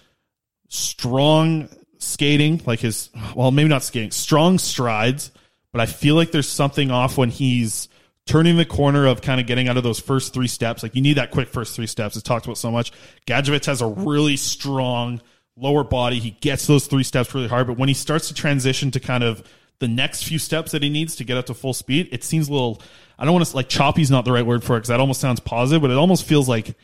strong 0.70 1.70
skating, 2.00 2.62
like 2.66 2.80
his, 2.80 3.10
well, 3.36 3.52
maybe 3.52 3.70
not 3.70 3.84
skating, 3.84 4.12
strong 4.12 4.60
strides, 4.60 5.32
but 5.72 5.82
I 5.82 5.86
feel 5.86 6.16
like 6.16 6.32
there's 6.32 6.50
something 6.50 6.90
off 6.90 7.18
when 7.18 7.30
he's 7.30 7.90
turning 8.26 8.58
the 8.58 8.66
corner 8.66 9.06
of 9.08 9.22
kind 9.22 9.40
of 9.40 9.48
getting 9.48 9.68
out 9.68 9.78
of 9.78 9.84
those 9.84 10.00
first 10.00 10.34
three 10.34 10.48
steps. 10.48 10.84
Like 10.84 10.96
you 10.96 11.02
need 11.02 11.18
that 11.18 11.32
quick 11.32 11.50
first 11.50 11.76
three 11.76 11.88
steps. 11.88 12.16
It's 12.16 12.24
talked 12.24 12.46
about 12.46 12.58
so 12.58 12.72
much. 12.72 12.92
Gadjovich 13.26 13.66
has 13.66 13.82
a 13.82 13.88
really 13.88 14.38
strong 14.38 15.22
lower 15.56 15.84
body. 15.84 16.20
He 16.20 16.32
gets 16.32 16.68
those 16.68 16.88
three 16.88 17.04
steps 17.04 17.34
really 17.34 17.48
hard, 17.48 17.68
but 17.68 17.78
when 17.78 17.88
he 17.88 17.94
starts 17.94 18.28
to 18.28 18.34
transition 18.34 18.92
to 18.92 19.00
kind 19.00 19.24
of 19.24 19.44
the 19.80 19.88
next 19.88 20.24
few 20.24 20.40
steps 20.40 20.72
that 20.72 20.82
he 20.82 20.90
needs 20.90 21.16
to 21.18 21.24
get 21.24 21.38
up 21.38 21.46
to 21.48 21.54
full 21.54 21.74
speed, 21.74 22.10
it 22.12 22.24
seems 22.24 22.50
a 22.50 22.52
little. 22.52 22.82
I 23.20 23.26
don't 23.26 23.34
want 23.34 23.46
to 23.46 23.56
like 23.56 23.70
choppy's 23.70 24.12
not 24.12 24.26
the 24.26 24.32
right 24.32 24.46
word 24.46 24.64
for 24.64 24.76
it 24.76 24.80
because 24.80 24.90
that 24.90 25.00
almost 25.00 25.22
sounds 25.22 25.40
positive, 25.40 25.82
but 25.82 25.92
it 25.92 25.98
almost 25.98 26.26
feels 26.26 26.48
like 26.48 26.76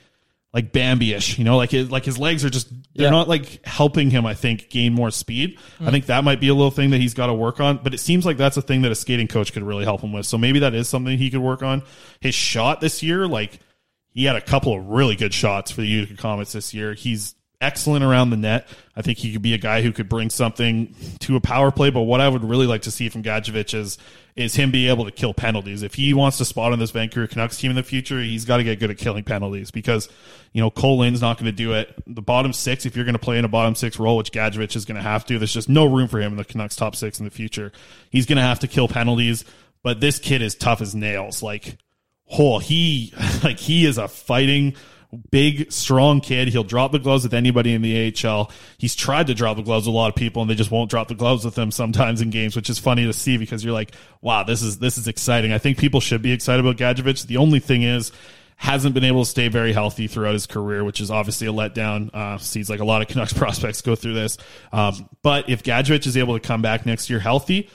like 0.54 0.72
Bambi-ish, 0.72 1.40
you 1.40 1.44
know, 1.44 1.58
like 1.58 1.72
his, 1.72 1.90
like 1.90 2.06
his 2.06 2.20
legs 2.20 2.46
are 2.46 2.50
just 2.50 2.70
they're 2.94 3.06
Yeah. 3.06 3.10
not 3.10 3.28
like 3.28 3.66
helping 3.66 4.12
him. 4.12 4.26
I 4.26 4.36
think 4.36 4.70
gain 4.70 4.94
more 4.94 5.10
speed. 5.10 5.58
I 5.80 5.86
mm. 5.86 5.92
think 5.92 6.06
that 6.06 6.24
might 6.24 6.40
be 6.40 6.48
a 6.48 6.54
little 6.54 6.72
thing 6.72 6.92
that 6.92 7.02
he's 7.02 7.16
got 7.16 7.28
to 7.28 7.34
work 7.34 7.60
on. 7.60 7.80
But 7.82 7.96
it 7.96 8.00
seems 8.00 8.24
like 8.24 8.38
that's 8.38 8.56
a 8.56 8.62
thing 8.62 8.84
that 8.84 8.92
a 8.92 8.96
skating 8.96 9.28
coach 9.28 9.52
could 9.52 9.64
really 9.64 9.84
help 9.84 10.02
him 10.02 10.14
with. 10.14 10.28
So 10.28 10.38
maybe 10.38 10.60
that 10.60 10.76
is 10.76 10.88
something 10.88 11.18
he 11.18 11.32
could 11.32 11.42
work 11.42 11.64
on. 11.64 11.82
His 12.20 12.36
shot 12.36 12.82
this 12.82 13.02
year, 13.02 13.28
like 13.28 13.60
he 14.12 14.26
had 14.26 14.36
a 14.36 14.42
couple 14.42 14.78
of 14.78 14.86
really 14.86 15.16
good 15.16 15.34
shots 15.34 15.72
for 15.72 15.82
the 15.82 15.88
Utica 15.88 16.22
Comets 16.22 16.52
this 16.52 16.72
year. 16.72 16.94
He's 16.94 17.34
excellent 17.64 18.04
around 18.04 18.30
the 18.30 18.38
net. 18.38 18.68
I 18.96 19.02
think 19.02 19.18
he 19.18 19.32
could 19.34 19.42
be 19.42 19.54
a 19.54 19.58
guy 19.58 19.82
who 19.82 19.92
could 19.92 20.10
bring 20.10 20.30
something 20.30 20.94
to 21.20 21.36
a 21.36 21.42
power 21.42 21.72
play. 21.72 21.90
But 21.90 22.02
what 22.02 22.22
I 22.22 22.30
would 22.30 22.44
really 22.44 22.68
like 22.68 22.84
to 22.84 22.92
see 22.92 23.10
from 23.10 23.24
Gadjovich 23.24 23.74
is 23.74 23.98
is 24.36 24.56
him 24.56 24.72
be 24.72 24.90
able 24.90 25.06
to 25.06 25.12
kill 25.12 25.34
penalties. 25.34 25.84
If 25.84 25.94
he 25.94 26.14
wants 26.14 26.38
to 26.40 26.46
spot 26.46 26.74
on 26.74 26.80
this 26.80 26.92
Vancouver 26.92 27.28
Canucks 27.28 27.58
team 27.58 27.70
in 27.70 27.76
the 27.76 27.84
future, 27.84 28.20
he's 28.20 28.46
got 28.46 28.58
to 28.58 28.64
get 28.64 28.80
good 28.80 28.90
at 28.90 28.98
killing 28.98 29.24
penalties 29.24 29.72
because 29.72 30.10
you 30.52 30.62
know 30.62 30.70
Kole 30.70 31.00
Lind's 31.00 31.22
not 31.22 31.38
going 31.38 31.46
to 31.46 31.52
do 31.52 31.74
it. 31.74 31.94
The 32.06 32.22
bottom 32.22 32.54
six, 32.54 32.86
if 32.86 32.96
you're 32.96 33.06
going 33.06 33.14
to 33.14 33.20
play 33.20 33.38
in 33.38 33.46
a 33.46 33.50
bottom 33.50 33.76
six 33.76 33.98
role, 33.98 34.18
which 34.18 34.32
Gadjovich 34.32 34.76
is 34.76 34.86
going 34.86 34.98
to 34.98 35.04
have 35.04 35.26
to, 35.26 35.40
there's 35.40 35.54
just 35.54 35.70
no 35.70 35.86
room 35.86 36.08
for 36.08 36.20
him 36.20 36.34
in 36.34 36.38
the 36.38 36.46
Canucks 36.46 36.76
top 36.76 36.96
six 36.96 37.20
in 37.20 37.26
the 37.26 37.32
future. 37.32 37.72
He's 38.10 38.26
going 38.26 38.38
to 38.38 38.44
have 38.44 38.60
to 38.60 38.68
kill 38.68 38.88
penalties. 38.88 39.46
But 39.82 40.00
this 40.00 40.18
kid 40.18 40.42
is 40.42 40.56
tough 40.56 40.80
as 40.80 40.96
nails. 40.96 41.44
Like 41.44 41.78
oh, 42.32 42.60
he 42.60 43.14
like 43.44 43.60
he 43.60 43.86
is 43.86 43.98
a 43.98 44.08
fighting 44.08 44.76
big 45.32 45.72
strong 45.72 46.22
kid 46.22 46.48
he'll 46.48 46.64
drop 46.64 46.92
the 46.92 47.00
gloves 47.00 47.24
with 47.24 47.34
anybody 47.34 47.74
in 47.74 47.82
the 47.82 48.14
AHL 48.26 48.52
he's 48.78 48.96
tried 48.96 49.28
to 49.28 49.34
drop 49.34 49.58
the 49.58 49.64
gloves 49.64 49.86
with 49.86 49.94
a 49.94 49.98
lot 49.98 50.10
of 50.10 50.16
people 50.16 50.42
and 50.42 50.50
they 50.50 50.56
just 50.56 50.72
won't 50.72 50.90
drop 50.90 51.08
the 51.08 51.16
gloves 51.16 51.46
with 51.46 51.58
him 51.58 51.72
sometimes 51.72 52.22
in 52.22 52.30
games 52.30 52.56
which 52.56 52.70
is 52.70 52.80
funny 52.80 53.06
to 53.06 53.14
see 53.14 53.38
because 53.38 53.64
you're 53.64 53.74
like 53.74 53.94
wow 54.22 54.44
this 54.44 54.62
is 54.62 54.80
this 54.80 54.98
is 54.98 55.08
exciting 55.08 55.54
I 55.54 55.58
think 55.58 55.78
people 55.78 56.00
should 56.00 56.22
be 56.22 56.32
excited 56.32 56.66
about 56.66 56.78
Gadjovich 56.78 57.28
the 57.28 57.38
only 57.38 57.60
thing 57.60 57.84
is 57.84 58.12
hasn't 58.56 58.94
been 58.94 59.04
able 59.04 59.24
to 59.24 59.30
stay 59.30 59.50
very 59.50 59.74
healthy 59.74 60.08
throughout 60.08 60.34
his 60.34 60.46
career, 60.46 60.86
which 60.86 61.02
is 61.02 61.12
obviously 61.12 61.48
a 61.48 61.52
letdown. 61.52 62.10
Uh, 62.14 62.38
seems 62.38 62.70
like 62.70 62.80
a 62.80 62.86
lot 62.86 63.02
of 63.02 63.08
Canucks 63.10 63.34
prospects 63.38 63.82
go 63.82 63.96
through 63.96 64.14
this. 64.14 64.38
Um, 64.72 65.10
but 65.22 65.50
if 65.50 65.64
Gadjovich 65.64 66.08
is 66.08 66.16
able 66.16 66.40
to 66.40 66.46
come 66.46 66.62
back 66.62 66.86
next 66.86 67.10
year 67.10 67.20
healthy, 67.20 67.70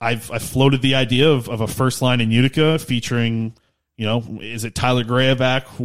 I've 0.00 0.30
I've 0.30 0.42
floated 0.42 0.82
the 0.82 0.96
idea 0.96 1.30
of, 1.30 1.48
of 1.48 1.60
a 1.60 1.68
first 1.68 2.02
line 2.02 2.20
in 2.20 2.30
Utica 2.30 2.78
featuring, 2.78 3.54
you 3.96 4.04
know, 4.04 4.38
is 4.40 4.64
it 4.64 4.74
Tyler 4.74 5.04
Graovac 5.04 5.78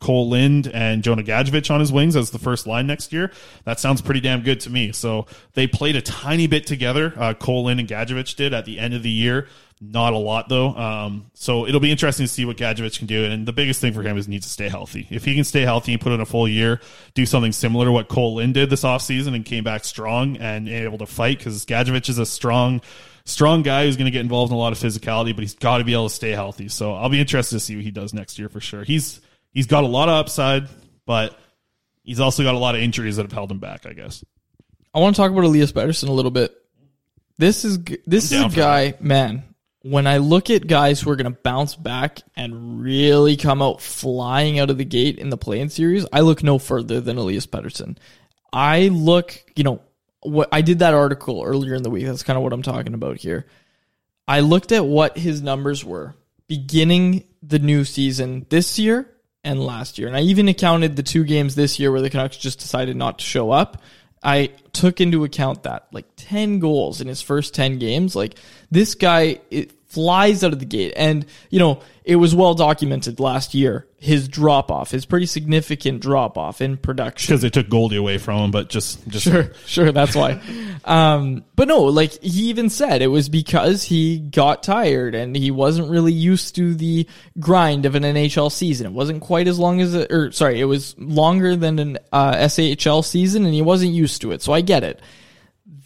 Kole 0.00 0.28
Lind 0.28 0.66
and 0.68 1.02
Jonah 1.02 1.22
Gadjovich 1.22 1.70
on 1.70 1.80
his 1.80 1.92
wings 1.92 2.16
as 2.16 2.30
the 2.30 2.38
first 2.38 2.66
line 2.66 2.86
next 2.86 3.12
year? 3.12 3.30
That 3.64 3.80
sounds 3.80 4.02
pretty 4.02 4.20
damn 4.20 4.42
good 4.42 4.60
to 4.60 4.70
me. 4.70 4.92
So 4.92 5.26
they 5.54 5.66
played 5.66 5.96
a 5.96 6.02
tiny 6.02 6.46
bit 6.46 6.66
together. 6.66 7.12
Uh, 7.16 7.34
Kole 7.34 7.64
Lind 7.64 7.80
and 7.80 7.88
Gadjovich 7.88 8.36
did 8.36 8.52
at 8.54 8.64
the 8.64 8.78
end 8.78 8.94
of 8.94 9.02
the 9.02 9.10
year. 9.10 9.48
Not 9.80 10.12
a 10.12 10.18
lot 10.18 10.48
though. 10.48 10.68
Um, 10.74 11.30
so 11.34 11.66
it'll 11.66 11.80
be 11.80 11.90
interesting 11.90 12.26
to 12.26 12.32
see 12.32 12.44
what 12.44 12.56
Gadjovich 12.56 12.98
can 12.98 13.06
do. 13.06 13.24
And 13.24 13.46
the 13.46 13.52
biggest 13.52 13.80
thing 13.80 13.92
for 13.92 14.02
him 14.02 14.16
is 14.16 14.26
he 14.26 14.30
needs 14.30 14.46
to 14.46 14.52
stay 14.52 14.68
healthy. 14.68 15.06
If 15.10 15.24
he 15.24 15.34
can 15.34 15.44
stay 15.44 15.62
healthy 15.62 15.92
and 15.92 16.00
put 16.00 16.12
in 16.12 16.20
a 16.20 16.26
full 16.26 16.48
year, 16.48 16.80
do 17.14 17.26
something 17.26 17.52
similar 17.52 17.86
to 17.86 17.92
what 17.92 18.08
Kole 18.08 18.36
Lind 18.36 18.54
did 18.54 18.70
this 18.70 18.82
offseason 18.82 19.34
and 19.34 19.44
came 19.44 19.64
back 19.64 19.84
strong 19.84 20.36
and 20.36 20.68
able 20.68 20.98
to 20.98 21.06
fight 21.06 21.38
because 21.38 21.64
Gadjovich 21.66 22.08
is 22.08 22.18
a 22.18 22.26
strong, 22.26 22.80
strong 23.24 23.62
guy 23.62 23.84
who's 23.84 23.96
going 23.96 24.06
to 24.06 24.12
get 24.12 24.20
involved 24.20 24.52
in 24.52 24.56
a 24.56 24.58
lot 24.58 24.72
of 24.72 24.78
physicality, 24.78 25.34
but 25.34 25.42
he's 25.42 25.54
got 25.54 25.78
to 25.78 25.84
be 25.84 25.92
able 25.92 26.08
to 26.08 26.14
stay 26.14 26.30
healthy. 26.30 26.68
So 26.68 26.94
I'll 26.94 27.10
be 27.10 27.20
interested 27.20 27.56
to 27.56 27.60
see 27.60 27.74
what 27.76 27.84
he 27.84 27.90
does 27.90 28.14
next 28.14 28.38
year 28.38 28.48
for 28.48 28.60
sure. 28.60 28.84
He's 28.84 29.20
he's 29.54 29.66
got 29.66 29.84
a 29.84 29.86
lot 29.86 30.08
of 30.08 30.16
upside, 30.16 30.68
but 31.06 31.38
he's 32.02 32.20
also 32.20 32.42
got 32.42 32.54
a 32.54 32.58
lot 32.58 32.74
of 32.74 32.82
injuries 32.82 33.16
that 33.16 33.22
have 33.22 33.32
held 33.32 33.50
him 33.50 33.60
back. 33.60 33.86
I 33.86 33.94
guess. 33.94 34.22
I 34.92 34.98
want 34.98 35.16
to 35.16 35.22
talk 35.22 35.30
about 35.30 35.44
Elias 35.44 35.72
Pettersson 35.72 36.08
a 36.08 36.12
little 36.12 36.30
bit. 36.30 36.54
This 37.38 37.64
is 37.64 37.78
this 38.06 38.30
is 38.30 38.42
a 38.42 38.48
guy, 38.48 38.94
man. 39.00 39.44
When 39.82 40.06
I 40.06 40.16
look 40.16 40.48
at 40.48 40.66
guys 40.66 41.00
who 41.00 41.10
are 41.10 41.16
going 41.16 41.30
to 41.30 41.38
bounce 41.42 41.74
back 41.74 42.20
and 42.36 42.80
really 42.80 43.36
come 43.36 43.60
out 43.60 43.82
flying 43.82 44.58
out 44.58 44.70
of 44.70 44.78
the 44.78 44.84
gate 44.84 45.18
in 45.18 45.28
the 45.28 45.36
playing 45.36 45.68
series, 45.68 46.06
I 46.10 46.20
look 46.20 46.42
no 46.42 46.58
further 46.58 47.00
than 47.02 47.18
Elias 47.18 47.46
Pettersson. 47.46 47.98
I 48.50 48.88
look, 48.88 49.44
you 49.56 49.64
know, 49.64 49.82
what 50.20 50.48
I 50.52 50.62
did 50.62 50.78
that 50.78 50.94
article 50.94 51.42
earlier 51.44 51.74
in 51.74 51.82
the 51.82 51.90
week. 51.90 52.06
That's 52.06 52.22
kind 52.22 52.36
of 52.38 52.42
what 52.42 52.54
I'm 52.54 52.62
talking 52.62 52.94
about 52.94 53.18
here. 53.18 53.46
I 54.26 54.40
looked 54.40 54.72
at 54.72 54.86
what 54.86 55.18
his 55.18 55.42
numbers 55.42 55.84
were 55.84 56.14
beginning 56.46 57.24
the 57.42 57.58
new 57.58 57.84
season 57.84 58.46
this 58.48 58.78
year 58.78 59.10
and 59.44 59.64
last 59.64 59.98
year. 59.98 60.08
And 60.08 60.16
I 60.16 60.22
even 60.22 60.48
accounted 60.48 60.96
the 60.96 61.02
two 61.02 61.24
games 61.24 61.54
this 61.54 61.78
year 61.78 61.92
where 61.92 62.00
the 62.00 62.10
Canucks 62.10 62.36
just 62.36 62.58
decided 62.58 62.96
not 62.96 63.18
to 63.18 63.24
show 63.24 63.50
up. 63.50 63.82
I 64.22 64.52
took 64.72 65.00
into 65.00 65.24
account 65.24 65.64
that 65.64 65.86
like 65.92 66.06
10 66.16 66.58
goals 66.58 67.02
in 67.02 67.06
his 67.06 67.20
first 67.20 67.54
10 67.54 67.78
games. 67.78 68.16
Like 68.16 68.36
this 68.70 68.94
guy, 68.94 69.40
it, 69.50 69.72
flies 69.94 70.42
out 70.44 70.52
of 70.52 70.58
the 70.58 70.64
gate. 70.66 70.92
And, 70.96 71.24
you 71.50 71.58
know, 71.58 71.80
it 72.04 72.16
was 72.16 72.34
well 72.34 72.54
documented 72.54 73.18
last 73.20 73.54
year, 73.54 73.86
his 73.98 74.28
drop 74.28 74.70
off, 74.70 74.90
his 74.90 75.06
pretty 75.06 75.24
significant 75.24 76.00
drop 76.02 76.36
off 76.36 76.60
in 76.60 76.76
production. 76.76 77.32
Because 77.32 77.40
they 77.40 77.48
took 77.48 77.70
Goldie 77.70 77.96
away 77.96 78.18
from 78.18 78.38
him, 78.38 78.50
but 78.50 78.68
just, 78.68 79.06
just 79.08 79.24
Sure, 79.24 79.52
sure, 79.66 79.92
that's 79.92 80.14
why. 80.14 80.40
um, 80.84 81.44
but 81.56 81.68
no, 81.68 81.84
like 81.84 82.22
he 82.22 82.50
even 82.50 82.68
said 82.68 83.00
it 83.00 83.06
was 83.06 83.28
because 83.30 83.84
he 83.84 84.18
got 84.18 84.62
tired 84.62 85.14
and 85.14 85.34
he 85.34 85.50
wasn't 85.50 85.88
really 85.88 86.12
used 86.12 86.56
to 86.56 86.74
the 86.74 87.08
grind 87.40 87.86
of 87.86 87.94
an 87.94 88.02
NHL 88.02 88.52
season. 88.52 88.86
It 88.86 88.92
wasn't 88.92 89.22
quite 89.22 89.48
as 89.48 89.58
long 89.58 89.80
as, 89.80 89.94
a, 89.94 90.12
or 90.12 90.32
sorry, 90.32 90.60
it 90.60 90.66
was 90.66 90.94
longer 90.98 91.56
than 91.56 91.78
an 91.78 91.98
uh, 92.12 92.34
SHL 92.34 93.02
season 93.04 93.44
and 93.44 93.54
he 93.54 93.62
wasn't 93.62 93.92
used 93.92 94.20
to 94.22 94.32
it. 94.32 94.42
So 94.42 94.52
I 94.52 94.60
get 94.60 94.82
it. 94.84 95.00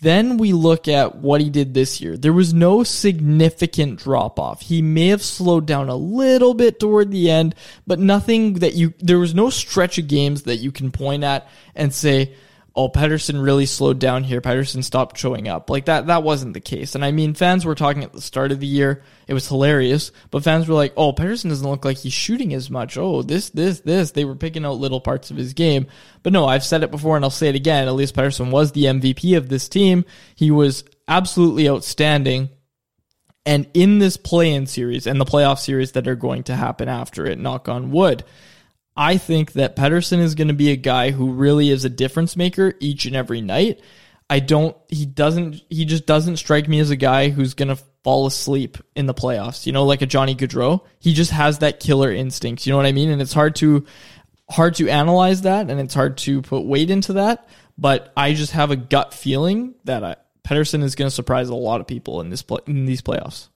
Then 0.00 0.36
we 0.36 0.52
look 0.52 0.86
at 0.86 1.16
what 1.16 1.40
he 1.40 1.50
did 1.50 1.74
this 1.74 2.00
year. 2.00 2.16
There 2.16 2.32
was 2.32 2.54
no 2.54 2.84
significant 2.84 3.98
drop 3.98 4.38
off. 4.38 4.60
He 4.60 4.82
may 4.82 5.08
have 5.08 5.22
slowed 5.22 5.66
down 5.66 5.88
a 5.88 5.96
little 5.96 6.54
bit 6.54 6.78
toward 6.78 7.10
the 7.10 7.30
end, 7.30 7.54
but 7.86 7.98
nothing 7.98 8.54
that 8.54 8.74
you, 8.74 8.94
there 9.00 9.18
was 9.18 9.34
no 9.34 9.50
stretch 9.50 9.98
of 9.98 10.08
games 10.08 10.42
that 10.42 10.56
you 10.58 10.70
can 10.70 10.90
point 10.90 11.24
at 11.24 11.48
and 11.74 11.92
say, 11.92 12.34
oh, 12.78 12.88
Pettersson 12.88 13.42
really 13.42 13.66
slowed 13.66 13.98
down 13.98 14.22
here. 14.22 14.40
Pettersson 14.40 14.84
stopped 14.84 15.18
showing 15.18 15.48
up. 15.48 15.68
Like 15.68 15.86
that, 15.86 16.06
that 16.06 16.22
wasn't 16.22 16.54
the 16.54 16.60
case. 16.60 16.94
And 16.94 17.04
I 17.04 17.10
mean, 17.10 17.34
fans 17.34 17.64
were 17.64 17.74
talking 17.74 18.04
at 18.04 18.12
the 18.12 18.20
start 18.20 18.52
of 18.52 18.60
the 18.60 18.68
year. 18.68 19.02
It 19.26 19.34
was 19.34 19.48
hilarious, 19.48 20.12
but 20.30 20.44
fans 20.44 20.68
were 20.68 20.76
like, 20.76 20.92
oh, 20.96 21.12
Pettersson 21.12 21.48
doesn't 21.48 21.68
look 21.68 21.84
like 21.84 21.96
he's 21.96 22.12
shooting 22.12 22.54
as 22.54 22.70
much. 22.70 22.96
Oh, 22.96 23.22
this, 23.22 23.50
this, 23.50 23.80
this. 23.80 24.12
They 24.12 24.24
were 24.24 24.36
picking 24.36 24.64
out 24.64 24.74
little 24.74 25.00
parts 25.00 25.32
of 25.32 25.36
his 25.36 25.54
game. 25.54 25.88
But 26.22 26.32
no, 26.32 26.46
I've 26.46 26.62
said 26.62 26.84
it 26.84 26.92
before 26.92 27.16
and 27.16 27.24
I'll 27.24 27.30
say 27.32 27.48
it 27.48 27.56
again. 27.56 27.88
Elias 27.88 28.12
Pettersson 28.12 28.52
was 28.52 28.70
the 28.70 28.84
MVP 28.84 29.36
of 29.36 29.48
this 29.48 29.68
team. 29.68 30.04
He 30.36 30.52
was 30.52 30.84
absolutely 31.08 31.68
outstanding. 31.68 32.48
And 33.44 33.68
in 33.74 33.98
this 33.98 34.16
play-in 34.16 34.66
series 34.66 35.08
and 35.08 35.20
the 35.20 35.24
playoff 35.24 35.58
series 35.58 35.92
that 35.92 36.06
are 36.06 36.14
going 36.14 36.44
to 36.44 36.54
happen 36.54 36.88
after 36.88 37.26
it, 37.26 37.40
knock 37.40 37.68
on 37.68 37.90
wood, 37.90 38.22
I 38.98 39.16
think 39.16 39.52
that 39.52 39.76
Pettersson 39.76 40.18
is 40.18 40.34
going 40.34 40.48
to 40.48 40.54
be 40.54 40.72
a 40.72 40.76
guy 40.76 41.12
who 41.12 41.30
really 41.30 41.70
is 41.70 41.84
a 41.84 41.88
difference 41.88 42.36
maker 42.36 42.74
each 42.80 43.06
and 43.06 43.14
every 43.14 43.40
night. 43.40 43.80
I 44.28 44.40
don't, 44.40 44.76
he 44.88 45.06
doesn't, 45.06 45.62
he 45.70 45.84
just 45.84 46.04
doesn't 46.04 46.38
strike 46.38 46.68
me 46.68 46.80
as 46.80 46.90
a 46.90 46.96
guy 46.96 47.28
who's 47.28 47.54
going 47.54 47.68
to 47.68 47.82
fall 48.02 48.26
asleep 48.26 48.76
in 48.96 49.06
the 49.06 49.14
playoffs, 49.14 49.66
you 49.66 49.72
know, 49.72 49.84
like 49.84 50.02
a 50.02 50.06
Johnny 50.06 50.34
Gaudreau. 50.34 50.84
He 50.98 51.14
just 51.14 51.30
has 51.30 51.60
that 51.60 51.78
killer 51.78 52.12
instinct, 52.12 52.66
you 52.66 52.72
know 52.72 52.76
what 52.76 52.86
I 52.86 52.92
mean? 52.92 53.08
And 53.08 53.22
it's 53.22 53.32
hard 53.32 53.54
to, 53.56 53.86
hard 54.50 54.74
to 54.74 54.88
analyze 54.88 55.42
that 55.42 55.70
and 55.70 55.78
it's 55.78 55.94
hard 55.94 56.18
to 56.18 56.42
put 56.42 56.66
weight 56.66 56.90
into 56.90 57.12
that. 57.14 57.48
But 57.78 58.12
I 58.16 58.34
just 58.34 58.50
have 58.52 58.72
a 58.72 58.76
gut 58.76 59.14
feeling 59.14 59.76
that 59.84 60.02
I, 60.02 60.16
Pettersson 60.42 60.82
is 60.82 60.96
going 60.96 61.06
to 61.08 61.14
surprise 61.14 61.50
a 61.50 61.54
lot 61.54 61.80
of 61.80 61.86
people 61.86 62.20
in 62.20 62.30
this 62.30 62.42
play, 62.42 62.58
in 62.66 62.84
these 62.84 63.00
playoffs. 63.00 63.48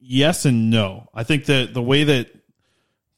yes 0.00 0.44
and 0.44 0.68
no. 0.68 1.08
I 1.14 1.22
think 1.22 1.44
that 1.44 1.72
the 1.74 1.82
way 1.82 2.02
that 2.02 2.41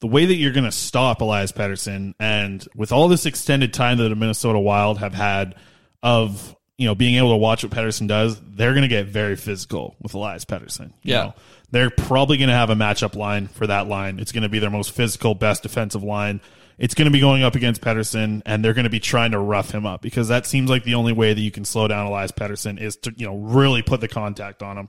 the 0.01 0.07
way 0.07 0.27
that 0.27 0.35
you're 0.35 0.53
going 0.53 0.65
to 0.65 0.73
stop 0.73 1.21
Elias 1.21 1.53
Pettersson 1.53 2.15
and 2.21 2.67
with 2.75 2.93
all 2.93 3.09
this 3.09 3.27
extended 3.27 3.73
time 3.73 3.99
that 3.99 4.09
the 4.09 4.15
Minnesota 4.17 4.59
Wild 4.59 4.99
have 4.99 5.15
had 5.15 5.55
of 6.03 6.55
you 6.77 6.87
know 6.87 6.95
being 6.95 7.15
able 7.17 7.31
to 7.31 7.37
watch 7.37 7.63
what 7.65 7.73
Pettersson 7.73 8.09
does, 8.09 8.39
they're 8.41 8.73
going 8.73 8.83
to 8.83 8.89
get 8.89 9.07
very 9.07 9.37
physical 9.37 9.97
with 10.03 10.15
Elias 10.15 10.45
Pettersson. 10.45 10.89
You 11.03 11.15
Yeah. 11.15 11.23
know, 11.23 11.35
they're 11.71 11.91
probably 11.91 12.37
going 12.37 12.49
to 12.51 12.55
have 12.55 12.71
a 12.71 12.75
matchup 12.75 13.17
line 13.17 13.47
for 13.49 13.67
that 13.67 13.89
line. 13.89 14.19
It's 14.19 14.33
going 14.33 14.43
to 14.43 14.49
be 14.49 14.59
their 14.59 14.71
most 14.71 14.91
physical, 14.93 15.35
best 15.35 15.63
defensive 15.63 16.03
line. 16.03 16.41
It's 16.77 16.95
going 16.95 17.07
to 17.07 17.13
be 17.13 17.21
going 17.21 17.45
up 17.45 17.55
against 17.55 17.81
Pettersson, 17.81 18.43
and 18.45 18.65
they're 18.65 18.75
going 18.75 18.85
to 18.85 18.91
be 18.91 18.99
trying 19.01 19.31
to 19.31 19.39
rough 19.39 19.71
him 19.71 19.87
up 19.87 20.03
because 20.03 20.27
that 20.29 20.45
seems 20.45 20.69
like 20.69 20.83
the 20.83 20.95
only 20.97 21.13
way 21.13 21.33
that 21.33 21.41
you 21.41 21.53
can 21.53 21.65
slow 21.65 21.87
down 21.87 22.07
Elias 22.07 22.33
Pettersson 22.33 22.81
is 22.81 22.97
to 22.97 23.15
you 23.17 23.27
know 23.27 23.37
really 23.37 23.81
put 23.83 24.01
the 24.01 24.09
contact 24.09 24.63
on 24.63 24.77
him. 24.79 24.89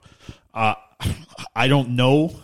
Uh, 0.53 0.73
I 1.55 1.67
don't 1.67 1.91
know. 1.91 2.35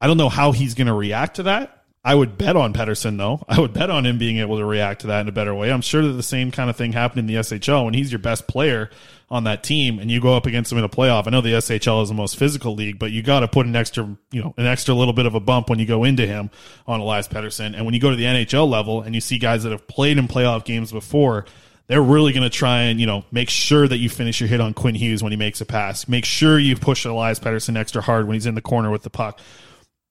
I 0.00 0.06
don't 0.06 0.16
know 0.16 0.28
how 0.28 0.52
he's 0.52 0.74
going 0.74 0.86
to 0.86 0.92
react 0.94 1.36
to 1.36 1.42
that. 1.44 1.77
I 2.08 2.14
would 2.14 2.38
bet 2.38 2.56
on 2.56 2.72
Pettersson 2.72 3.18
though. 3.18 3.44
I 3.46 3.60
would 3.60 3.74
bet 3.74 3.90
on 3.90 4.06
him 4.06 4.16
being 4.16 4.38
able 4.38 4.56
to 4.56 4.64
react 4.64 5.02
to 5.02 5.08
that 5.08 5.20
in 5.20 5.28
a 5.28 5.32
better 5.32 5.54
way. 5.54 5.70
I'm 5.70 5.82
sure 5.82 6.00
that 6.00 6.14
the 6.14 6.22
same 6.22 6.50
kind 6.50 6.70
of 6.70 6.76
thing 6.76 6.94
happened 6.94 7.18
in 7.18 7.26
the 7.26 7.34
SHL 7.34 7.84
when 7.84 7.92
he's 7.92 8.10
your 8.10 8.18
best 8.18 8.48
player 8.48 8.88
on 9.28 9.44
that 9.44 9.62
team 9.62 9.98
and 9.98 10.10
you 10.10 10.18
go 10.18 10.34
up 10.34 10.46
against 10.46 10.72
him 10.72 10.78
in 10.78 10.84
a 10.84 10.88
playoff. 10.88 11.26
I 11.26 11.30
know 11.30 11.42
the 11.42 11.52
SHL 11.52 12.02
is 12.02 12.08
the 12.08 12.14
most 12.14 12.38
physical 12.38 12.74
league, 12.74 12.98
but 12.98 13.10
you 13.10 13.22
got 13.22 13.40
to 13.40 13.48
put 13.48 13.66
an 13.66 13.76
extra, 13.76 14.08
you 14.30 14.42
know, 14.42 14.54
an 14.56 14.64
extra 14.64 14.94
little 14.94 15.12
bit 15.12 15.26
of 15.26 15.34
a 15.34 15.40
bump 15.40 15.68
when 15.68 15.78
you 15.78 15.84
go 15.84 16.04
into 16.04 16.26
him 16.26 16.48
on 16.86 17.00
Elias 17.00 17.28
Pettersson. 17.28 17.76
And 17.76 17.84
when 17.84 17.92
you 17.92 18.00
go 18.00 18.08
to 18.08 18.16
the 18.16 18.24
NHL 18.24 18.66
level 18.66 19.02
and 19.02 19.14
you 19.14 19.20
see 19.20 19.36
guys 19.36 19.64
that 19.64 19.72
have 19.72 19.86
played 19.86 20.16
in 20.16 20.28
playoff 20.28 20.64
games 20.64 20.90
before, 20.90 21.44
they're 21.88 22.00
really 22.00 22.32
going 22.32 22.42
to 22.42 22.50
try 22.50 22.84
and 22.84 22.98
you 23.00 23.06
know 23.06 23.26
make 23.30 23.50
sure 23.50 23.86
that 23.86 23.98
you 23.98 24.08
finish 24.08 24.40
your 24.40 24.48
hit 24.48 24.62
on 24.62 24.72
Quinn 24.72 24.94
Hughes 24.94 25.22
when 25.22 25.32
he 25.32 25.36
makes 25.36 25.60
a 25.60 25.66
pass. 25.66 26.08
Make 26.08 26.24
sure 26.24 26.58
you 26.58 26.74
push 26.74 27.04
Elias 27.04 27.38
Pettersson 27.38 27.76
extra 27.76 28.00
hard 28.00 28.26
when 28.26 28.32
he's 28.32 28.46
in 28.46 28.54
the 28.54 28.62
corner 28.62 28.90
with 28.90 29.02
the 29.02 29.10
puck. 29.10 29.40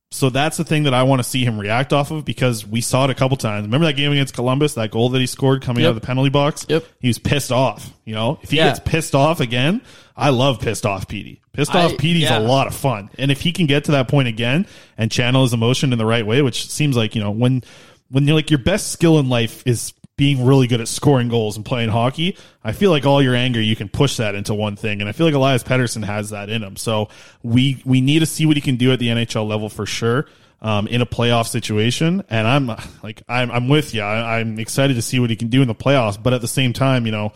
So 0.10 0.30
that's 0.30 0.56
the 0.56 0.64
thing 0.64 0.84
that 0.84 0.94
I 0.94 1.04
want 1.04 1.20
to 1.20 1.24
see 1.24 1.44
him 1.44 1.60
react 1.60 1.92
off 1.92 2.12
of 2.12 2.24
because 2.24 2.66
we 2.66 2.80
saw 2.80 3.04
it 3.04 3.10
a 3.10 3.14
couple 3.14 3.36
times. 3.36 3.66
Remember 3.66 3.88
that 3.88 3.94
game 3.98 4.12
against 4.14 4.34
Columbus, 4.34 4.76
that 4.76 4.90
goal 4.90 5.10
that 5.10 5.20
he 5.20 5.26
scored 5.28 5.62
coming 5.62 5.84
Yep. 5.84 5.88
out 5.90 5.96
of 5.98 6.02
the 6.02 6.08
penalty 6.08 6.30
box? 6.30 6.66
Yep. 6.70 6.86
He 7.02 7.08
was 7.10 7.20
pissed 7.20 7.52
off. 7.52 7.92
You 8.06 8.16
know, 8.16 8.40
if 8.42 8.52
he 8.52 8.58
Yeah. 8.58 8.70
gets 8.70 8.80
pissed 8.80 9.14
off 9.16 9.42
again, 9.42 9.82
I 10.16 10.30
love 10.30 10.62
pissed 10.62 10.86
off 10.86 11.10
Petey. 11.10 11.42
Pissed 11.52 11.76
off 11.76 11.92
I- 11.92 11.96
Petey's 11.98 12.24
yeah. 12.24 12.40
a 12.40 12.42
lot 12.42 12.68
of 12.68 12.74
fun. 12.76 13.10
And 13.18 13.32
if 13.32 13.42
he 13.42 13.52
can 13.52 13.66
get 13.66 13.84
to 13.86 13.92
that 13.94 14.08
point 14.08 14.30
again 14.30 14.66
and 14.98 15.12
channel 15.12 15.44
his 15.44 15.52
emotion 15.54 15.92
in 15.92 15.98
the 16.00 16.06
right 16.06 16.26
way, 16.26 16.42
which 16.42 16.70
seems 16.70 16.96
like, 16.96 17.14
you 17.14 17.22
know, 17.22 17.32
when 17.32 17.64
when 18.10 18.26
you're 18.26 18.36
like 18.38 18.50
your 18.50 18.60
best 18.60 18.92
skill 18.94 19.20
in 19.20 19.28
life 19.28 19.62
is 19.66 19.92
being 20.18 20.46
really 20.46 20.66
good 20.68 20.82
at 20.82 20.88
scoring 20.88 21.30
goals 21.30 21.56
and 21.56 21.66
playing 21.66 21.90
hockey, 21.90 22.36
I 22.64 22.72
feel 22.72 22.92
like 22.92 23.06
all 23.06 23.22
your 23.22 23.36
anger 23.36 23.62
you 23.62 23.76
can 23.76 23.88
push 23.88 24.18
that 24.18 24.36
into 24.36 24.54
one 24.54 24.76
thing, 24.76 25.00
and 25.00 25.08
I 25.08 25.14
feel 25.14 25.28
like 25.28 25.36
Elias 25.36 25.64
Pettersson 25.64 26.04
has 26.04 26.32
that 26.32 26.50
in 26.50 26.64
him. 26.64 26.76
So 26.76 27.10
we 27.44 27.82
we 27.86 28.02
need 28.02 28.20
to 28.20 28.26
see 28.26 28.46
what 28.46 28.58
he 28.58 28.62
can 28.62 28.76
do 28.76 28.92
at 28.92 29.00
the 29.00 29.08
NHL 29.08 29.48
level 29.48 29.70
for 29.70 29.86
sure. 29.86 30.28
Um, 30.60 30.88
in 30.88 31.02
a 31.02 31.06
playoff 31.06 31.48
situation, 31.48 32.24
and 32.32 32.48
I'm 32.48 32.66
like 33.04 33.22
I'm 33.30 33.52
I'm 33.52 33.68
with 33.70 33.94
you. 33.94 34.02
I, 34.02 34.40
I'm 34.40 34.58
excited 34.58 34.96
to 34.96 35.04
see 35.04 35.20
what 35.20 35.30
he 35.30 35.36
can 35.36 35.50
do 35.50 35.62
in 35.62 35.68
the 35.68 35.76
playoffs, 35.76 36.22
but 36.22 36.34
at 36.34 36.42
the 36.42 36.48
same 36.48 36.74
time, 36.74 37.06
you 37.06 37.12
know, 37.12 37.32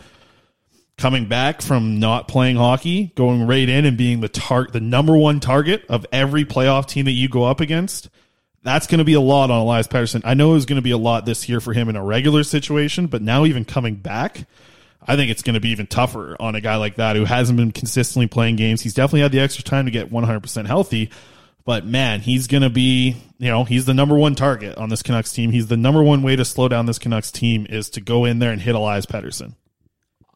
coming 0.98 1.26
back 1.26 1.62
from 1.62 2.00
not 2.00 2.26
playing 2.26 2.56
hockey, 2.56 3.12
going 3.14 3.46
right 3.46 3.68
in 3.68 3.84
and 3.84 3.96
being 3.96 4.20
the 4.20 4.28
tar- 4.28 4.66
the 4.72 4.80
number 4.80 5.16
one 5.16 5.38
target 5.38 5.84
of 5.88 6.04
every 6.10 6.44
playoff 6.44 6.86
team 6.86 7.04
that 7.04 7.12
you 7.12 7.28
go 7.28 7.44
up 7.44 7.60
against, 7.60 8.08
that's 8.62 8.86
going 8.86 8.98
to 8.98 9.04
be 9.04 9.14
a 9.14 9.20
lot 9.20 9.50
on 9.50 9.60
Elias 9.60 9.88
Pettersson. 9.88 10.22
I 10.24 10.34
know 10.34 10.50
it 10.50 10.54
was 10.54 10.66
going 10.66 10.76
to 10.76 10.82
be 10.82 10.92
a 10.92 10.98
lot 10.98 11.26
this 11.26 11.48
year 11.48 11.60
for 11.60 11.72
him 11.72 11.88
in 11.88 11.96
a 11.96 12.04
regular 12.04 12.44
situation, 12.44 13.06
but 13.06 13.22
now 13.22 13.44
even 13.44 13.64
coming 13.64 13.96
back, 13.96 14.46
I 15.04 15.16
think 15.16 15.30
it's 15.30 15.42
going 15.42 15.54
to 15.54 15.60
be 15.60 15.70
even 15.70 15.86
tougher 15.86 16.36
on 16.38 16.54
a 16.54 16.60
guy 16.60 16.76
like 16.76 16.96
that 16.96 17.16
who 17.16 17.24
hasn't 17.24 17.56
been 17.56 17.72
consistently 17.72 18.28
playing 18.28 18.56
games. 18.56 18.80
He's 18.80 18.94
definitely 18.94 19.22
had 19.22 19.32
the 19.32 19.40
extra 19.40 19.64
time 19.64 19.86
to 19.86 19.90
get 19.90 20.10
100% 20.10 20.66
healthy, 20.66 21.10
but 21.64 21.84
man, 21.84 22.20
he's 22.20 22.46
going 22.46 22.62
to 22.62 22.70
be, 22.70 23.16
you 23.38 23.48
know, 23.48 23.64
he's 23.64 23.84
the 23.84 23.94
number 23.94 24.16
one 24.16 24.34
target 24.34 24.76
on 24.78 24.88
this 24.88 25.02
Canucks 25.02 25.32
team. 25.32 25.50
He's 25.50 25.66
the 25.66 25.76
number 25.76 26.02
one 26.02 26.22
way 26.22 26.36
to 26.36 26.44
slow 26.44 26.68
down 26.68 26.86
this 26.86 26.98
Canucks 26.98 27.32
team 27.32 27.66
is 27.68 27.90
to 27.90 28.00
go 28.00 28.24
in 28.24 28.38
there 28.38 28.52
and 28.52 28.60
hit 28.60 28.74
Elias 28.74 29.06
Pettersson. 29.06 29.54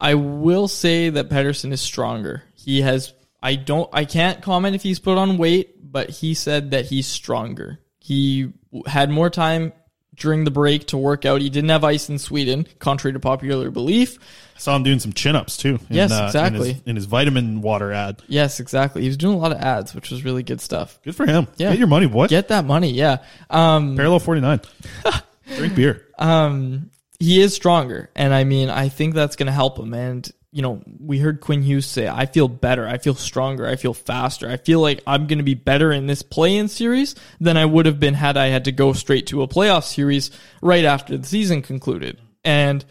I 0.00 0.14
will 0.14 0.68
say 0.68 1.08
that 1.10 1.30
Pettersson 1.30 1.72
is 1.72 1.80
stronger. 1.80 2.42
He 2.54 2.82
has 2.82 3.14
I 3.42 3.54
don't 3.54 3.88
I 3.92 4.04
can't 4.04 4.42
comment 4.42 4.74
if 4.74 4.82
he's 4.82 4.98
put 4.98 5.16
on 5.16 5.38
weight, 5.38 5.90
but 5.90 6.10
he 6.10 6.34
said 6.34 6.72
that 6.72 6.86
he's 6.86 7.06
stronger. 7.06 7.80
He 8.06 8.52
had 8.86 9.10
more 9.10 9.30
time 9.30 9.72
during 10.14 10.44
the 10.44 10.52
break 10.52 10.86
to 10.86 10.96
work 10.96 11.24
out. 11.26 11.40
He 11.40 11.50
didn't 11.50 11.70
have 11.70 11.82
ice 11.82 12.08
in 12.08 12.20
Sweden, 12.20 12.68
contrary 12.78 13.14
to 13.14 13.18
popular 13.18 13.72
belief. 13.72 14.16
I 14.54 14.60
saw 14.60 14.76
him 14.76 14.84
doing 14.84 15.00
some 15.00 15.12
chin 15.12 15.34
ups 15.34 15.56
too. 15.56 15.80
In, 15.90 15.96
Yes, 15.96 16.12
uh, 16.12 16.26
exactly. 16.26 16.68
In 16.70 16.74
his, 16.76 16.82
in 16.86 16.96
his 16.96 17.04
vitamin 17.06 17.62
water 17.62 17.92
ad. 17.92 18.22
Yes, 18.28 18.60
exactly. 18.60 19.02
He 19.02 19.08
was 19.08 19.16
doing 19.16 19.34
a 19.34 19.38
lot 19.38 19.50
of 19.50 19.58
ads, 19.58 19.92
which 19.92 20.12
was 20.12 20.24
really 20.24 20.44
good 20.44 20.60
stuff. 20.60 21.00
Good 21.02 21.16
for 21.16 21.26
him. 21.26 21.48
Yeah. 21.56 21.70
Get 21.70 21.80
your 21.80 21.88
money, 21.88 22.06
boy. 22.06 22.28
Get 22.28 22.46
that 22.48 22.64
money, 22.64 22.92
yeah. 22.92 23.24
Um 23.50 23.96
Parallel 23.96 24.20
49. 24.20 24.60
Drink 25.56 25.74
beer. 25.74 26.06
um, 26.16 26.90
he 27.18 27.40
is 27.40 27.54
stronger, 27.56 28.08
and 28.14 28.32
I 28.32 28.44
mean, 28.44 28.70
I 28.70 28.88
think 28.88 29.14
that's 29.14 29.34
going 29.34 29.46
to 29.46 29.52
help 29.52 29.78
him. 29.80 29.94
And 29.94 30.30
you 30.56 30.62
know, 30.62 30.80
we 30.98 31.18
heard 31.18 31.42
Quinn 31.42 31.60
Hughes 31.60 31.84
say, 31.84 32.08
"I 32.08 32.24
feel 32.24 32.48
better. 32.48 32.88
I 32.88 32.96
feel 32.96 33.14
stronger. 33.14 33.66
I 33.66 33.76
feel 33.76 33.92
faster. 33.92 34.48
I 34.48 34.56
feel 34.56 34.80
like 34.80 35.02
I'm 35.06 35.26
going 35.26 35.36
to 35.36 35.44
be 35.44 35.52
better 35.52 35.92
in 35.92 36.06
this 36.06 36.22
play-in 36.22 36.68
series 36.68 37.14
than 37.38 37.58
I 37.58 37.66
would 37.66 37.84
have 37.84 38.00
been 38.00 38.14
had 38.14 38.38
I 38.38 38.46
had 38.46 38.64
to 38.64 38.72
go 38.72 38.94
straight 38.94 39.26
to 39.26 39.42
a 39.42 39.48
playoff 39.48 39.84
series 39.84 40.30
right 40.62 40.86
after 40.86 41.18
the 41.18 41.26
season 41.26 41.60
concluded." 41.60 42.18
And 42.42 42.82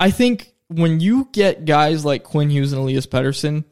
I 0.00 0.10
think 0.10 0.54
when 0.68 1.00
you 1.00 1.28
get 1.32 1.66
guys 1.66 2.02
like 2.02 2.24
Quinn 2.24 2.48
Hughes 2.48 2.72
and 2.72 2.80
Elias 2.80 3.06
Pettersson, 3.06 3.64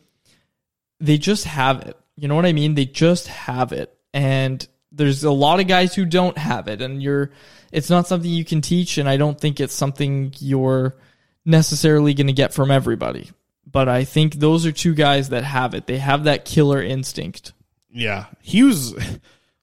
they 1.01 1.17
just 1.17 1.47
have 1.47 1.81
it. 1.81 1.97
You 2.17 2.29
know 2.29 2.37
what 2.37 2.45
I 2.45 2.53
mean? 2.53 2.75
They 2.75 2.85
just 2.85 3.27
have 3.29 3.73
it. 3.73 3.97
And 4.13 4.67
there's 4.93 5.25
a 5.25 5.31
lot 5.31 5.61
of 5.61 5.67
guys 5.67 5.95
who 5.95 6.05
don't 6.05 6.37
have 6.37 6.69
it 6.69 6.83
and 6.83 7.03
you're 7.03 7.31
it's 7.71 7.89
not 7.89 8.09
something 8.09 8.29
you 8.29 8.45
can 8.45 8.61
teach 8.61 8.99
and 8.99 9.09
I 9.09 9.17
don't 9.17 9.41
think 9.41 9.61
it's 9.61 9.73
something 9.73 10.35
you're 10.41 10.97
necessarily 11.45 12.15
going 12.15 12.27
to 12.27 12.33
get 12.33 12.53
from 12.53 12.71
everybody. 12.71 13.31
But 13.71 13.89
I 13.89 14.05
think 14.05 14.35
those 14.35 14.67
are 14.67 14.73
two 14.73 14.95
guys 14.95 15.29
that 15.29 15.45
have 15.45 15.75
it. 15.75 15.87
They 15.87 15.99
have 15.99 16.25
that 16.25 16.45
killer 16.45 16.83
instinct. 16.83 17.53
Yeah. 17.91 18.27
Hughes, 18.43 18.95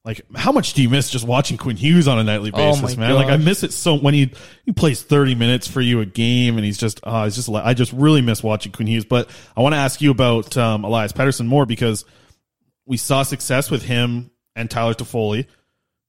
like, 0.06 0.22
how 0.36 0.52
much 0.52 0.74
do 0.74 0.82
you 0.82 0.90
miss 0.90 1.10
just 1.10 1.28
watching 1.28 1.58
Quinn 1.58 1.76
Hughes 1.76 2.08
on 2.08 2.18
a 2.18 2.24
nightly 2.24 2.52
Oh 2.54 2.58
basis, 2.58 2.96
my 2.98 3.08
man? 3.08 3.16
Like, 3.16 3.28
I 3.28 3.38
miss 3.38 3.64
it 3.64 3.74
so 3.74 3.96
when 3.96 4.14
he, 4.14 4.32
he 4.66 4.72
plays 4.72 5.04
30 5.04 5.36
minutes 5.36 5.68
for 5.68 5.82
you 5.82 6.00
a 6.00 6.06
game 6.06 6.56
and 6.56 6.66
he's 6.66 6.78
just, 6.78 7.02
uh, 7.04 7.26
it's 7.28 7.36
just, 7.36 7.50
I 7.50 7.74
just 7.74 7.92
really 7.92 8.22
miss 8.22 8.42
watching 8.42 8.72
Quinn 8.72 8.88
Hughes. 8.88 9.06
But 9.06 9.30
I 9.56 9.62
want 9.62 9.74
to 9.74 9.80
ask 9.80 10.02
you 10.02 10.12
about, 10.12 10.56
um, 10.56 10.86
Elias 10.86 11.12
Pettersson 11.12 11.48
more 11.48 11.66
because 11.66 12.06
we 12.86 12.96
saw 12.96 13.24
success 13.24 13.70
with 13.70 13.84
him 13.84 14.32
and 14.56 14.72
Tyler 14.72 14.94
Toffoli. 14.94 15.48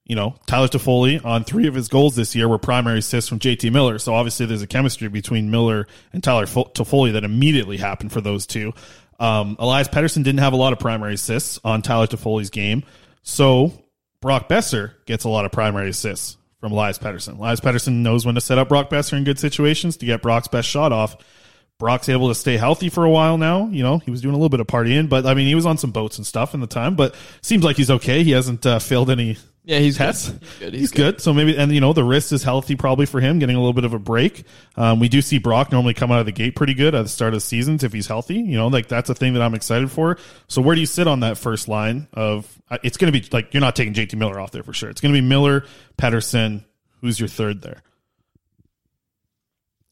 You 0.09 0.17
know, 0.17 0.35
Tyler 0.47 0.69
Toffoli 0.69 1.23
on 1.23 1.45
three 1.45 1.67
of 1.67 1.75
his 1.75 1.89
goals 1.89 2.17
this 2.17 2.35
year 2.35 2.49
were 2.49 2.59
primary 2.59 2.99
assists 2.99 3.29
from 3.29 3.39
JT 3.39 3.71
Miller. 3.71 3.99
So 3.99 4.15
obviously 4.15 4.47
there's 4.47 4.63
a 4.63 4.67
chemistry 4.67 5.09
between 5.09 5.51
Miller 5.51 5.87
and 6.13 6.25
Tyler 6.25 6.47
Fo- 6.47 6.65
Toffoli 6.65 7.13
that 7.13 7.25
immediately 7.25 7.77
happened 7.77 8.11
for 8.11 8.23
those 8.23 8.47
two. 8.47 8.73
Um, 9.21 9.57
Elias 9.59 9.89
Pettersson 9.89 10.25
didn't 10.25 10.39
have 10.39 10.55
a 10.55 10.57
lot 10.57 10.73
of 10.73 10.79
primary 10.79 11.15
assists 11.15 11.61
on 11.63 11.83
Tyler 11.83 12.07
Toffoli's 12.07 12.51
game. 12.51 12.85
So 13.23 13.73
Brock 14.21 14.49
Boeser 14.49 14.93
gets 15.07 15.25
a 15.25 15.29
lot 15.29 15.45
of 15.45 15.53
primary 15.53 15.91
assists 15.91 16.39
from 16.61 16.73
Elias 16.73 16.99
Pettersson. 16.99 17.39
Elias 17.39 17.61
Pettersson 17.61 17.97
knows 17.97 18.25
when 18.25 18.35
to 18.35 18.41
set 18.41 18.59
up 18.59 18.69
Brock 18.69 18.91
Boeser 18.91 19.15
in 19.15 19.25
good 19.25 19.39
situations 19.39 19.99
to 19.99 20.07
get 20.07 20.23
Brock's 20.23 20.49
best 20.49 20.69
shot 20.69 20.93
off. 20.93 21.17
Brock's 21.79 22.09
able 22.09 22.29
to 22.29 22.35
stay 22.35 22.57
healthy 22.57 22.89
for 22.89 23.05
a 23.05 23.11
while 23.11 23.39
now. 23.39 23.69
You 23.69 23.85
know, 23.85 23.99
he 23.99 24.11
was 24.11 24.21
doing 24.21 24.35
a 24.35 24.37
little 24.37 24.49
bit 24.49 24.59
of 24.59 24.67
partying, 24.67 25.09
but 25.09 25.27
I 25.27 25.35
mean, 25.35 25.47
he 25.47 25.55
was 25.55 25.67
on 25.67 25.79
some 25.79 25.93
boats 25.93 26.19
and 26.19 26.27
stuff 26.27 26.53
in 26.55 26.61
the 26.61 26.67
time, 26.67 26.97
but 26.97 27.15
seems 27.41 27.63
like 27.63 27.77
he's 27.77 27.91
okay. 27.91 28.25
He 28.25 28.33
hasn't 28.33 28.67
uh, 28.67 28.81
failed 28.81 29.11
any 29.11 29.39
Yeah, 29.65 29.81
he's 29.81 29.99
tests. 29.99 30.31
good. 30.31 30.41
He's 30.41 30.59
good. 30.59 30.75
He's, 30.75 30.91
good. 30.93 31.21
So 31.21 31.35
maybe, 31.35 31.55
and 31.57 31.71
you 31.73 31.81
know, 31.81 31.93
the 31.93 32.03
wrist 32.05 32.33
is 32.33 32.43
healthy 32.43 32.75
probably 32.75 33.05
for 33.05 33.21
him, 33.21 33.39
getting 33.39 33.55
a 33.55 33.59
little 33.59 33.75
bit 33.75 33.85
of 33.85 33.93
a 33.93 33.99
break. 33.99 34.45
Um, 34.77 34.99
we 34.99 35.11
do 35.11 35.21
see 35.21 35.39
Brock 35.39 35.71
normally 35.73 35.93
come 35.93 36.11
out 36.11 36.21
of 36.21 36.27
the 36.27 36.33
gate 36.33 36.57
pretty 36.57 36.73
good 36.73 36.95
at 36.95 37.03
the 37.03 37.09
start 37.09 37.35
of 37.35 37.37
the 37.37 37.41
seasons 37.43 37.85
if 37.85 37.93
he's 37.93 38.07
healthy. 38.07 38.37
You 38.37 38.57
know, 38.57 38.69
like 38.69 38.89
that's 38.89 39.11
a 39.11 39.15
thing 39.15 39.35
that 39.35 39.43
I'm 39.43 39.55
excited 39.55 39.91
for. 39.91 40.17
So 40.47 40.63
where 40.63 40.75
do 40.75 40.81
you 40.81 40.87
sit 40.87 41.07
on 41.07 41.21
that 41.21 41.37
first 41.37 41.69
line 41.69 42.09
of? 42.15 42.51
uh, 42.71 42.79
It's 42.83 42.97
going 42.97 43.13
to 43.13 43.21
be 43.21 43.27
like 43.31 43.53
you're 43.53 43.61
not 43.61 43.77
taking 43.77 43.93
JT 43.93 44.15
Miller 44.17 44.41
off 44.41 44.53
there 44.53 44.63
for 44.63 44.73
sure. 44.73 44.89
It's 44.89 45.03
going 45.03 45.15
to 45.15 45.21
be 45.21 45.27
Miller, 45.27 45.65
Pettersson. 45.99 46.65
Who's 47.03 47.21
your 47.21 47.29
third 47.29 47.61
there? 47.61 47.83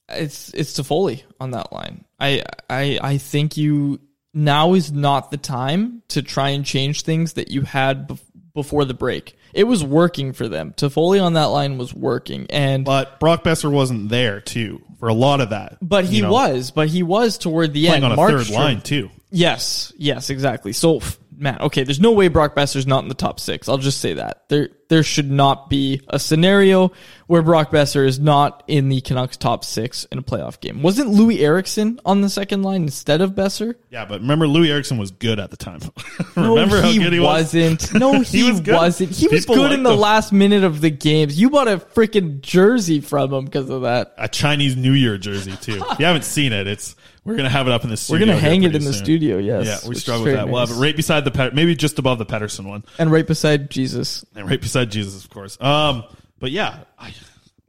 it's 0.08 0.54
it's 0.54 0.78
Toffoli 0.78 1.22
on 1.40 1.50
that 1.52 1.72
line. 1.72 2.04
I 2.20 2.44
I 2.70 2.98
I 3.02 3.18
think 3.18 3.56
you 3.56 4.00
now 4.32 4.74
is 4.74 4.92
not 4.92 5.30
the 5.30 5.36
time 5.36 6.02
to 6.08 6.22
try 6.22 6.50
and 6.50 6.64
change 6.64 7.02
things 7.02 7.32
that 7.34 7.50
you 7.50 7.62
had 7.62 8.08
bef- 8.08 8.20
before 8.57 8.84
the 8.84 8.94
break. 8.94 9.38
It 9.54 9.64
was 9.64 9.84
working 9.84 10.32
for 10.32 10.48
them. 10.48 10.74
Toffoli 10.76 11.22
on 11.22 11.34
that 11.34 11.44
line 11.44 11.78
was 11.78 11.94
working, 11.94 12.46
and 12.50 12.84
But 12.84 13.20
Brock 13.20 13.44
Boeser 13.44 13.70
wasn't 13.70 14.09
there 14.09 14.40
too 14.40 14.82
for 14.98 15.09
a 15.09 15.14
lot 15.14 15.40
of 15.40 15.50
that. 15.50 15.76
but 15.80 16.04
he 16.07 16.16
you 16.16 16.22
know, 16.22 16.32
was, 16.32 16.72
but 16.72 16.88
he 16.88 17.04
was 17.04 17.38
toward 17.38 17.72
the 17.72 17.88
end. 17.88 18.04
on 18.04 18.12
a 18.12 18.16
third 18.16 18.50
line 18.50 18.80
too. 18.80 19.11
Yes, 19.30 19.92
yes, 19.98 20.30
exactly. 20.30 20.72
So, 20.72 20.98
f- 20.98 21.18
man, 21.37 21.59
okay, 21.61 21.84
there's 21.84 22.01
no 22.01 22.12
way 22.12 22.28
Brock 22.28 22.55
Boeser's 22.55 22.87
not 22.87 23.03
in 23.03 23.09
the 23.09 23.14
top 23.14 23.39
six. 23.41 23.68
I'll 23.68 23.78
just 23.78 24.01
say 24.01 24.14
that. 24.14 24.49
There 24.49 24.70
there 24.89 25.03
should 25.03 25.28
not 25.30 25.68
be 25.68 26.01
a 26.09 26.18
scenario 26.18 26.93
where 27.26 27.43
Brock 27.43 27.72
Boeser 27.72 28.07
is 28.07 28.20
not 28.20 28.62
in 28.68 28.89
the 28.89 29.01
Canucks 29.01 29.37
top 29.37 29.64
six 29.64 30.05
in 30.12 30.18
a 30.18 30.22
playoff 30.22 30.61
game. 30.61 30.80
Wasn't 30.80 31.11
Loui 31.11 31.41
Eriksson 31.41 31.99
on 32.05 32.20
the 32.20 32.28
second 32.30 32.62
line 32.62 32.82
instead 32.84 33.20
of 33.20 33.32
Boeser? 33.32 33.74
Yeah, 33.91 34.05
but 34.05 34.20
remember 34.20 34.47
Loui 34.47 34.68
Eriksson 34.68 34.97
was 34.97 35.11
good 35.11 35.41
at 35.41 35.51
the 35.51 35.57
time. 35.57 35.80
No, 36.37 36.51
remember 36.55 36.82
how 36.82 36.89
he 36.91 36.99
good 36.99 37.12
he 37.14 37.18
was? 37.18 37.55
wasn't. 37.55 37.95
No, 37.99 38.20
he, 38.20 38.43
He 38.43 38.51
was 38.51 38.61
wasn't. 38.62 39.11
He 39.11 39.26
was 39.26 39.41
People 39.47 39.57
good 39.57 39.72
in 39.72 39.82
the 39.82 39.93
him. 39.95 39.99
last 39.99 40.32
minute 40.32 40.64
of 40.64 40.80
the 40.82 40.91
games. 40.91 41.41
You 41.41 41.49
bought 41.51 41.66
a 41.66 41.78
freaking 41.78 42.41
jersey 42.43 43.01
from 43.01 43.32
him 43.32 43.45
because 43.47 43.70
of 43.70 43.82
that. 43.82 44.14
a 44.18 44.28
Chinese 44.28 44.76
New 44.76 44.93
Year 44.93 45.16
jersey 45.18 45.57
too. 45.57 45.82
If 45.91 45.99
you 45.99 46.05
haven't 46.05 46.24
seen 46.24 46.53
it, 46.53 46.66
it's 46.68 46.95
we're 47.27 47.37
gonna 47.37 47.49
have 47.51 47.66
it 47.66 47.72
up 47.72 47.85
in 47.85 47.91
the 47.91 47.97
studio. 47.97 48.27
We're 48.27 48.33
gonna 48.33 48.41
hang 48.41 48.62
it 48.62 48.74
in 48.74 48.85
the 48.85 48.93
soon. 48.93 49.05
studio, 49.05 49.39
yes, 49.39 49.66
Yeah, 49.83 49.89
we 49.89 49.95
struggle 49.97 50.24
with 50.24 50.35
that. 50.35 50.49
We'll 50.49 50.61
have 50.64 50.70
it 50.77 50.81
right 50.81 50.97
beside 50.97 51.24
the 51.24 51.31
Pet- 51.31 51.55
maybe 51.55 51.74
just 51.74 51.99
above 51.99 52.18
the 52.18 52.27
Pettersson 52.27 52.64
one, 52.66 52.85
And 52.99 53.11
right 53.12 53.27
beside 53.27 53.70
Jesus. 53.70 54.24
and 54.35 54.49
right 54.49 54.61
beside 54.61 54.91
Jesus, 54.91 55.22
of 55.24 55.29
course. 55.31 55.59
Um, 55.61 56.05
but 56.39 56.51
yeah, 56.51 56.79
I, 56.99 57.12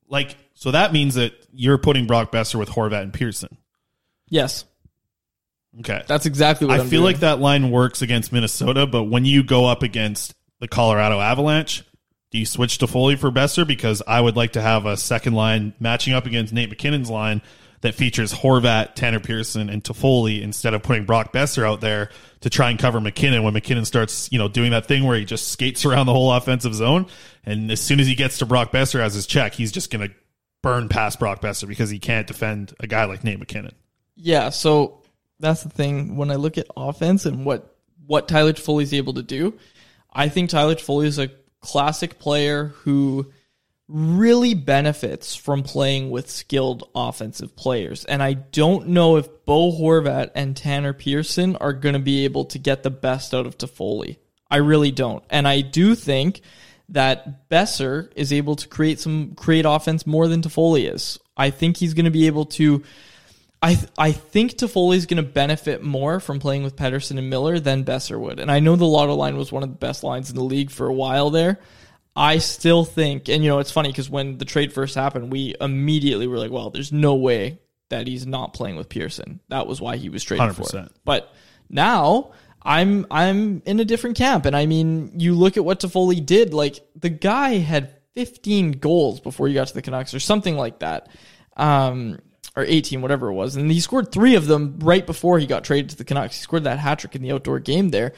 like 0.07 0.37
so 0.53 0.71
that 0.71 0.93
means 0.93 1.15
that 1.15 1.33
you're 1.51 1.77
putting 1.77 2.07
Brock 2.07 2.31
Boeser 2.31 2.55
with 2.55 2.69
Horvat 2.69 3.01
and 3.01 3.13
Pearson. 3.13 3.57
Yes, 4.29 4.65
Okay, 5.79 6.01
that's 6.07 6.25
exactly 6.25 6.65
what 6.67 6.79
I 6.79 6.83
I'm 6.83 6.89
feel 6.89 7.01
doing. 7.01 7.13
like 7.13 7.19
that 7.19 7.39
line 7.39 7.69
works 7.69 8.01
against 8.01 8.33
Minnesota, 8.33 8.87
but 8.87 9.03
when 9.03 9.25
you 9.25 9.43
go 9.43 9.65
up 9.67 9.83
against 9.83 10.33
the 10.59 10.67
Colorado 10.67 11.19
Avalanche, 11.19 11.83
do 12.31 12.39
you 12.39 12.45
switch 12.47 12.79
to 12.79 12.87
Foley 12.87 13.15
for 13.15 13.29
Boeser? 13.31 13.65
Because 13.67 14.01
I 14.07 14.19
would 14.19 14.35
like 14.35 14.53
to 14.53 14.61
have 14.61 14.85
a 14.87 14.97
second 14.97 15.33
line 15.33 15.73
matching 15.79 16.13
up 16.13 16.25
against 16.25 16.51
Nate 16.51 16.69
MacKinnon's 16.69 17.09
line 17.11 17.41
that 17.81 17.95
features 17.95 18.33
Horvat, 18.33 18.95
Tanner 18.95 19.19
Pearson, 19.19 19.69
and 19.69 19.83
Toffoli 19.83 20.41
instead 20.41 20.73
of 20.73 20.83
putting 20.83 21.05
Brock 21.05 21.31
Boeser 21.31 21.67
out 21.67 21.81
there 21.81 22.09
to 22.41 22.49
try 22.49 22.69
and 22.69 22.79
cover 22.79 22.99
MacKinnon 22.99 23.43
when 23.43 23.53
MacKinnon 23.53 23.85
starts, 23.85 24.31
you 24.31 24.39
know, 24.39 24.47
doing 24.47 24.71
that 24.71 24.87
thing 24.87 25.03
where 25.03 25.17
he 25.17 25.25
just 25.25 25.49
skates 25.49 25.85
around 25.85 26.05
the 26.05 26.13
whole 26.13 26.31
offensive 26.31 26.73
zone. 26.73 27.07
And 27.45 27.71
as 27.71 27.79
soon 27.79 27.99
as 27.99 28.07
he 28.07 28.15
gets 28.15 28.39
to 28.39 28.45
Brock 28.45 28.71
Boeser 28.71 28.99
as 28.99 29.13
his 29.13 29.27
check, 29.27 29.53
he's 29.53 29.71
just 29.71 29.91
going 29.91 30.07
to 30.07 30.13
burn 30.61 30.89
past 30.89 31.19
Brock 31.19 31.41
Boeser 31.41 31.67
because 31.67 31.89
he 31.89 31.99
can't 31.99 32.27
defend 32.27 32.73
a 32.79 32.87
guy 32.87 33.05
like 33.05 33.23
Nate 33.23 33.39
MacKinnon. 33.39 33.73
Yeah, 34.15 34.49
so 34.49 35.03
that's 35.39 35.63
the 35.63 35.69
thing. 35.69 36.17
When 36.17 36.31
I 36.31 36.35
look 36.35 36.57
at 36.57 36.67
offense 36.75 37.25
and 37.25 37.45
what 37.45 37.75
what 38.07 38.27
Tyler 38.27 38.53
is 38.53 38.93
able 38.93 39.13
to 39.13 39.23
do, 39.23 39.53
I 40.11 40.29
think 40.29 40.49
Tyler 40.49 40.75
Toffoli 40.75 41.05
is 41.05 41.19
a 41.19 41.29
classic 41.59 42.19
player 42.19 42.67
who 42.67 43.31
really 43.87 44.53
benefits 44.53 45.35
from 45.35 45.63
playing 45.63 46.09
with 46.09 46.29
skilled 46.29 46.89
offensive 46.93 47.55
players. 47.55 48.03
And 48.05 48.21
I 48.21 48.33
don't 48.33 48.89
know 48.89 49.15
if 49.15 49.45
Bo 49.45 49.71
Horvat 49.71 50.31
and 50.35 50.57
Tanner 50.57 50.93
Pearson 50.93 51.55
are 51.57 51.73
going 51.73 51.93
to 51.93 51.99
be 51.99 52.25
able 52.25 52.45
to 52.45 52.59
get 52.59 52.83
the 52.83 52.89
best 52.89 53.33
out 53.33 53.45
of 53.45 53.57
Toffoli. 53.57 54.17
I 54.51 54.57
really 54.57 54.91
don't. 54.91 55.23
And 55.29 55.47
I 55.47 55.61
do 55.61 55.95
think 55.95 56.41
that 56.89 57.49
Boeser 57.49 58.11
is 58.15 58.31
able 58.31 58.55
to 58.57 58.67
create 58.67 58.99
some 58.99 59.35
create 59.35 59.65
offense 59.65 60.07
more 60.07 60.27
than 60.27 60.41
Toffoli 60.41 60.93
is. 60.93 61.19
I 61.35 61.49
think 61.49 61.77
he's 61.77 61.93
going 61.93 62.05
to 62.05 62.11
be 62.11 62.27
able 62.27 62.45
to 62.45 62.83
I 63.61 63.75
th- 63.75 63.91
I 63.97 64.11
think 64.11 64.53
Toffoli 64.53 64.95
is 64.95 65.05
going 65.05 65.23
to 65.23 65.29
benefit 65.29 65.81
more 65.81 66.19
from 66.19 66.39
playing 66.39 66.63
with 66.63 66.75
Pettersson 66.75 67.17
and 67.17 67.29
Miller 67.29 67.59
than 67.59 67.83
Boeser 67.85 68.19
would. 68.19 68.39
And 68.39 68.51
I 68.51 68.59
know 68.59 68.75
the 68.75 68.85
Lotto 68.85 69.15
line 69.15 69.35
was 69.35 69.51
one 69.51 69.63
of 69.63 69.69
the 69.69 69.75
best 69.75 70.03
lines 70.03 70.29
in 70.29 70.35
the 70.35 70.43
league 70.43 70.71
for 70.71 70.87
a 70.87 70.93
while 70.93 71.29
there. 71.29 71.59
I 72.17 72.39
still 72.39 72.83
think, 72.83 73.29
and 73.29 73.43
you 73.43 73.49
know, 73.49 73.59
it's 73.59 73.69
funny 73.69 73.89
because 73.89 74.09
when 74.09 74.39
the 74.39 74.45
trade 74.45 74.73
first 74.73 74.95
happened, 74.95 75.31
we 75.31 75.53
immediately 75.61 76.25
were 76.25 76.39
like, 76.39 76.49
well, 76.49 76.71
there's 76.71 76.91
no 76.91 77.13
way 77.13 77.59
that 77.89 78.07
he's 78.07 78.25
not 78.25 78.53
playing 78.53 78.75
with 78.75 78.89
Pearson. 78.89 79.39
That 79.49 79.67
was 79.67 79.79
why 79.79 79.97
he 79.97 80.09
was 80.09 80.23
traded 80.23 80.55
for. 80.55 80.63
100%. 80.63 80.89
But 81.05 81.31
now 81.69 82.31
I'm 82.63 83.05
I'm 83.11 83.61
in 83.67 83.79
a 83.79 83.85
different 83.85 84.17
camp, 84.17 84.45
and 84.45 84.55
I 84.55 84.65
mean, 84.65 85.19
you 85.19 85.35
look 85.35 85.57
at 85.57 85.63
what 85.63 85.79
Toffoli 85.79 86.25
did. 86.25 86.55
Like 86.55 86.79
the 86.95 87.09
guy 87.09 87.57
had 87.57 87.95
15 88.15 88.71
goals 88.73 89.19
before 89.19 89.47
he 89.47 89.53
got 89.53 89.67
to 89.67 89.73
the 89.75 89.83
Canucks, 89.83 90.15
or 90.15 90.19
something 90.19 90.57
like 90.57 90.79
that, 90.79 91.09
um, 91.55 92.17
or 92.55 92.63
18, 92.63 93.03
whatever 93.03 93.27
it 93.27 93.33
was, 93.33 93.55
and 93.55 93.69
he 93.69 93.79
scored 93.79 94.11
three 94.11 94.33
of 94.33 94.47
them 94.47 94.79
right 94.79 95.05
before 95.05 95.37
he 95.37 95.45
got 95.45 95.63
traded 95.63 95.91
to 95.91 95.97
the 95.97 96.03
Canucks. 96.03 96.35
He 96.35 96.41
scored 96.41 96.63
that 96.63 96.79
hat 96.79 96.97
trick 96.97 97.15
in 97.15 97.21
the 97.21 97.31
outdoor 97.31 97.59
game 97.59 97.89
there. 97.89 98.13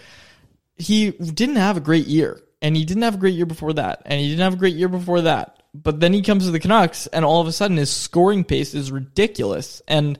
He 0.78 1.12
didn't 1.12 1.58
have 1.58 1.76
a 1.76 1.82
great 1.82 2.08
year, 2.08 2.42
and 2.62 2.76
he 2.76 2.86
didn't 2.86 3.04
have 3.04 3.16
a 3.16 3.20
great 3.20 3.36
year 3.36 3.46
before 3.46 3.74
that, 3.74 4.02
and 4.06 4.20
he 4.20 4.30
didn't 4.30 4.44
have 4.44 4.54
a 4.54 4.58
great 4.58 4.76
year 4.76 4.90
before 4.90 5.22
that. 5.22 5.64
But 5.74 6.00
then 6.00 6.14
he 6.14 6.22
comes 6.22 6.46
to 6.46 6.52
the 6.52 6.60
Canucks, 6.60 7.08
and 7.08 7.24
all 7.24 7.42
of 7.42 7.48
a 7.48 7.52
sudden 7.52 7.78
his 7.78 7.92
scoring 7.92 8.44
pace 8.44 8.74
is 8.74 8.92
ridiculous. 8.92 9.82
And 9.88 10.18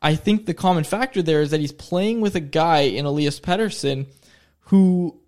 I 0.00 0.16
think 0.16 0.46
the 0.46 0.54
common 0.54 0.84
factor 0.84 1.22
there 1.22 1.40
is 1.40 1.50
that 1.50 1.60
he's 1.60 1.72
playing 1.72 2.20
with 2.20 2.34
a 2.34 2.40
guy 2.40 2.80
in 2.80 3.04
Elias 3.04 3.40
Pettersson 3.40 4.06
who 4.60 5.18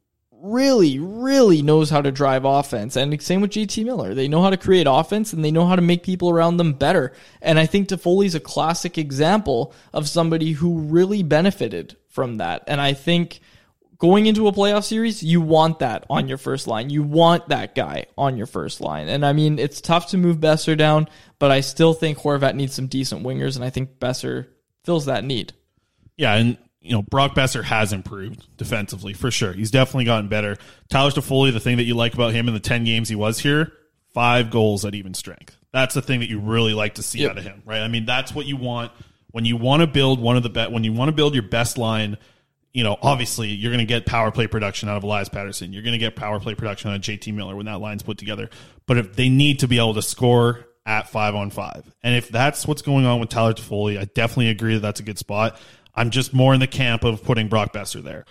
really, 0.42 0.98
really 0.98 1.62
knows 1.62 1.90
how 1.90 2.00
to 2.00 2.10
drive 2.10 2.44
offense. 2.44 2.96
And 2.96 3.20
same 3.22 3.40
with 3.40 3.50
JT 3.50 3.84
Miller. 3.84 4.14
They 4.14 4.28
know 4.28 4.42
how 4.42 4.50
to 4.50 4.56
create 4.56 4.86
offense 4.88 5.32
and 5.32 5.44
they 5.44 5.50
know 5.50 5.66
how 5.66 5.76
to 5.76 5.82
make 5.82 6.02
people 6.02 6.30
around 6.30 6.56
them 6.56 6.72
better. 6.72 7.12
And 7.42 7.58
I 7.58 7.66
think 7.66 7.88
Toffoli's 7.88 8.34
a 8.34 8.40
classic 8.40 8.96
example 8.96 9.74
of 9.92 10.08
somebody 10.08 10.52
who 10.52 10.80
really 10.80 11.22
benefited 11.22 11.96
from 12.08 12.38
that. 12.38 12.64
And 12.66 12.80
I 12.80 12.94
think 12.94 13.40
going 14.00 14.26
into 14.26 14.48
a 14.48 14.52
playoff 14.52 14.82
series, 14.84 15.22
you 15.22 15.40
want 15.40 15.78
that 15.78 16.04
on 16.10 16.26
your 16.26 16.38
first 16.38 16.66
line. 16.66 16.90
You 16.90 17.04
want 17.04 17.48
that 17.50 17.76
guy 17.76 18.06
on 18.18 18.36
your 18.36 18.46
first 18.46 18.80
line. 18.80 19.08
And 19.08 19.24
I 19.24 19.32
mean, 19.32 19.58
it's 19.60 19.80
tough 19.80 20.08
to 20.08 20.16
move 20.18 20.38
Boeser 20.38 20.76
down, 20.76 21.06
but 21.38 21.52
I 21.52 21.60
still 21.60 21.94
think 21.94 22.18
Horvat 22.18 22.54
needs 22.56 22.74
some 22.74 22.88
decent 22.88 23.22
wingers, 23.24 23.54
and 23.54 23.64
I 23.64 23.70
think 23.70 23.98
Boeser 24.00 24.48
fills 24.84 25.04
that 25.06 25.22
need. 25.22 25.52
Yeah, 26.16 26.34
and 26.34 26.58
you 26.80 26.92
know 26.92 27.02
Brock 27.02 27.34
Boeser 27.34 27.62
has 27.62 27.92
improved 27.92 28.44
defensively 28.56 29.12
for 29.12 29.30
sure. 29.30 29.52
He's 29.52 29.70
definitely 29.70 30.06
gotten 30.06 30.28
better. 30.28 30.56
Tyler 30.88 31.10
Toffoli, 31.10 31.52
the 31.52 31.60
thing 31.60 31.76
that 31.76 31.84
you 31.84 31.94
like 31.94 32.14
about 32.14 32.32
him 32.32 32.48
in 32.48 32.54
the 32.54 32.60
ten 32.60 32.84
games 32.84 33.08
he 33.08 33.14
was 33.14 33.38
here, 33.38 33.72
five 34.14 34.50
goals 34.50 34.84
at 34.84 34.94
even 34.94 35.14
strength. 35.14 35.56
That's 35.72 35.94
the 35.94 36.02
thing 36.02 36.20
that 36.20 36.28
you 36.28 36.40
really 36.40 36.74
like 36.74 36.94
to 36.94 37.02
see 37.02 37.20
Yep. 37.20 37.30
out 37.30 37.38
of 37.38 37.44
him, 37.44 37.62
right? 37.64 37.80
I 37.80 37.88
mean, 37.88 38.06
that's 38.06 38.34
what 38.34 38.46
you 38.46 38.56
want 38.56 38.90
when 39.30 39.44
you 39.44 39.56
want 39.56 39.82
to 39.82 39.86
build 39.86 40.20
one 40.20 40.36
of 40.36 40.42
the 40.42 40.48
bet 40.50 40.72
when 40.72 40.82
you 40.84 40.92
want 40.92 41.10
to 41.10 41.12
build 41.12 41.34
your 41.34 41.44
best 41.44 41.76
line. 41.78 42.16
You 42.72 42.84
know, 42.84 42.96
obviously, 43.02 43.48
you're 43.48 43.72
going 43.72 43.84
to 43.84 43.92
get 43.92 44.06
power 44.06 44.30
play 44.30 44.46
production 44.46 44.88
out 44.88 44.96
of 44.96 45.02
Elias 45.02 45.28
Pettersson. 45.28 45.72
You're 45.72 45.82
going 45.82 45.92
to 45.92 45.98
get 45.98 46.14
power 46.14 46.38
play 46.38 46.54
production 46.54 46.90
out 46.90 46.96
of 46.96 47.02
JT 47.02 47.34
Miller 47.34 47.56
when 47.56 47.66
that 47.66 47.80
line's 47.80 48.02
put 48.02 48.18
together. 48.18 48.48
But 48.86 48.98
if 48.98 49.16
they 49.16 49.28
need 49.28 49.60
to 49.60 49.68
be 49.68 49.78
able 49.78 49.94
to 49.94 50.02
score 50.02 50.66
at 50.86 51.08
five 51.08 51.34
on 51.34 51.50
five, 51.50 51.82
and 52.02 52.14
if 52.14 52.28
that's 52.28 52.66
what's 52.66 52.82
going 52.82 53.06
on 53.06 53.18
with 53.20 53.28
Tyler 53.28 53.54
Toffoli, 53.54 53.98
I 53.98 54.04
definitely 54.04 54.50
agree 54.50 54.74
that 54.74 54.80
that's 54.80 55.00
a 55.00 55.04
good 55.04 55.18
spot. 55.18 55.58
I'm 55.94 56.10
just 56.10 56.32
more 56.32 56.54
in 56.54 56.60
the 56.60 56.66
camp 56.66 57.04
of 57.04 57.24
putting 57.24 57.48
Brock 57.48 57.72
Boeser 57.72 58.02
there. 58.02 58.24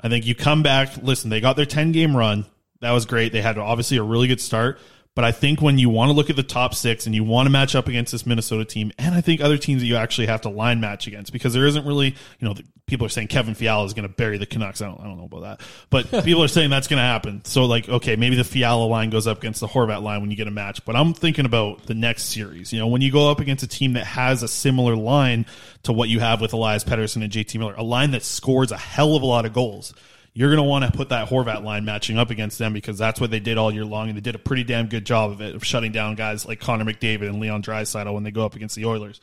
I 0.00 0.08
think 0.08 0.26
you 0.26 0.34
come 0.34 0.62
back. 0.62 0.98
Listen, 0.98 1.30
they 1.30 1.40
got 1.40 1.56
their 1.56 1.66
10 1.66 1.92
game 1.92 2.16
run. 2.16 2.46
That 2.80 2.92
was 2.92 3.06
great. 3.06 3.32
They 3.32 3.40
had 3.40 3.58
obviously 3.58 3.96
a 3.96 4.02
really 4.02 4.28
good 4.28 4.40
start, 4.40 4.78
But 5.16 5.24
I 5.24 5.32
think 5.32 5.62
when 5.62 5.78
you 5.78 5.88
want 5.88 6.10
to 6.10 6.12
look 6.12 6.28
at 6.28 6.36
the 6.36 6.42
top 6.42 6.74
six 6.74 7.06
and 7.06 7.14
you 7.14 7.24
want 7.24 7.46
to 7.46 7.50
match 7.50 7.74
up 7.74 7.88
against 7.88 8.12
this 8.12 8.26
Minnesota 8.26 8.66
team, 8.66 8.92
and 8.98 9.14
I 9.14 9.22
think 9.22 9.40
other 9.40 9.56
teams 9.56 9.80
that 9.80 9.86
you 9.86 9.96
actually 9.96 10.26
have 10.26 10.42
to 10.42 10.50
line 10.50 10.78
match 10.78 11.06
against, 11.06 11.32
because 11.32 11.54
there 11.54 11.66
isn't 11.66 11.86
really, 11.86 12.08
you 12.08 12.46
know, 12.46 12.52
the, 12.52 12.64
people 12.86 13.06
are 13.06 13.08
saying 13.08 13.28
Kevin 13.28 13.54
Fiala 13.54 13.86
is 13.86 13.94
going 13.94 14.06
to 14.06 14.14
bury 14.14 14.36
the 14.36 14.44
Canucks. 14.44 14.82
I 14.82 14.86
don't, 14.88 15.00
I 15.00 15.04
don't 15.04 15.16
know 15.16 15.24
about 15.24 15.40
that, 15.40 15.60
but 15.88 16.24
people 16.24 16.44
are 16.44 16.48
saying 16.48 16.68
that's 16.68 16.86
going 16.86 16.98
to 16.98 17.02
happen. 17.02 17.42
So 17.46 17.64
like, 17.64 17.88
okay, 17.88 18.16
maybe 18.16 18.36
the 18.36 18.44
Fiala 18.44 18.84
line 18.84 19.08
goes 19.08 19.26
up 19.26 19.38
against 19.38 19.60
the 19.60 19.66
Horvat 19.66 20.02
line 20.02 20.20
when 20.20 20.30
you 20.30 20.36
get 20.36 20.48
a 20.48 20.50
match. 20.50 20.84
But 20.84 20.96
I'm 20.96 21.14
thinking 21.14 21.46
about 21.46 21.86
the 21.86 21.94
next 21.94 22.24
series. 22.24 22.70
You 22.70 22.78
know, 22.78 22.88
when 22.88 23.00
you 23.00 23.10
go 23.10 23.30
up 23.30 23.40
against 23.40 23.64
a 23.64 23.68
team 23.68 23.94
that 23.94 24.04
has 24.04 24.42
a 24.42 24.48
similar 24.48 24.96
line 24.96 25.46
to 25.84 25.94
what 25.94 26.10
you 26.10 26.20
have 26.20 26.42
with 26.42 26.52
Elias 26.52 26.84
Pettersson 26.84 27.22
and 27.22 27.32
JT 27.32 27.58
Miller, 27.58 27.74
a 27.74 27.82
line 27.82 28.10
that 28.10 28.22
scores 28.22 28.70
a 28.70 28.76
hell 28.76 29.16
of 29.16 29.22
a 29.22 29.26
lot 29.26 29.46
of 29.46 29.54
goals 29.54 29.94
you're 30.36 30.50
going 30.50 30.62
to 30.62 30.68
want 30.68 30.84
to 30.84 30.92
put 30.92 31.08
that 31.08 31.30
Horvat 31.30 31.64
line 31.64 31.86
matching 31.86 32.18
up 32.18 32.28
against 32.28 32.58
them 32.58 32.74
because 32.74 32.98
that's 32.98 33.18
what 33.18 33.30
they 33.30 33.40
did 33.40 33.56
all 33.56 33.72
year 33.72 33.86
long, 33.86 34.08
and 34.08 34.16
they 34.18 34.20
did 34.20 34.34
a 34.34 34.38
pretty 34.38 34.64
damn 34.64 34.86
good 34.86 35.06
job 35.06 35.30
of 35.30 35.40
it 35.40 35.54
of 35.54 35.64
shutting 35.64 35.92
down 35.92 36.14
guys 36.14 36.44
like 36.44 36.60
Connor 36.60 36.84
McDavid 36.84 37.26
and 37.26 37.40
Leon 37.40 37.62
Draisaitl 37.62 38.12
when 38.12 38.22
they 38.22 38.30
go 38.30 38.44
up 38.44 38.54
against 38.54 38.76
the 38.76 38.84
Oilers. 38.84 39.18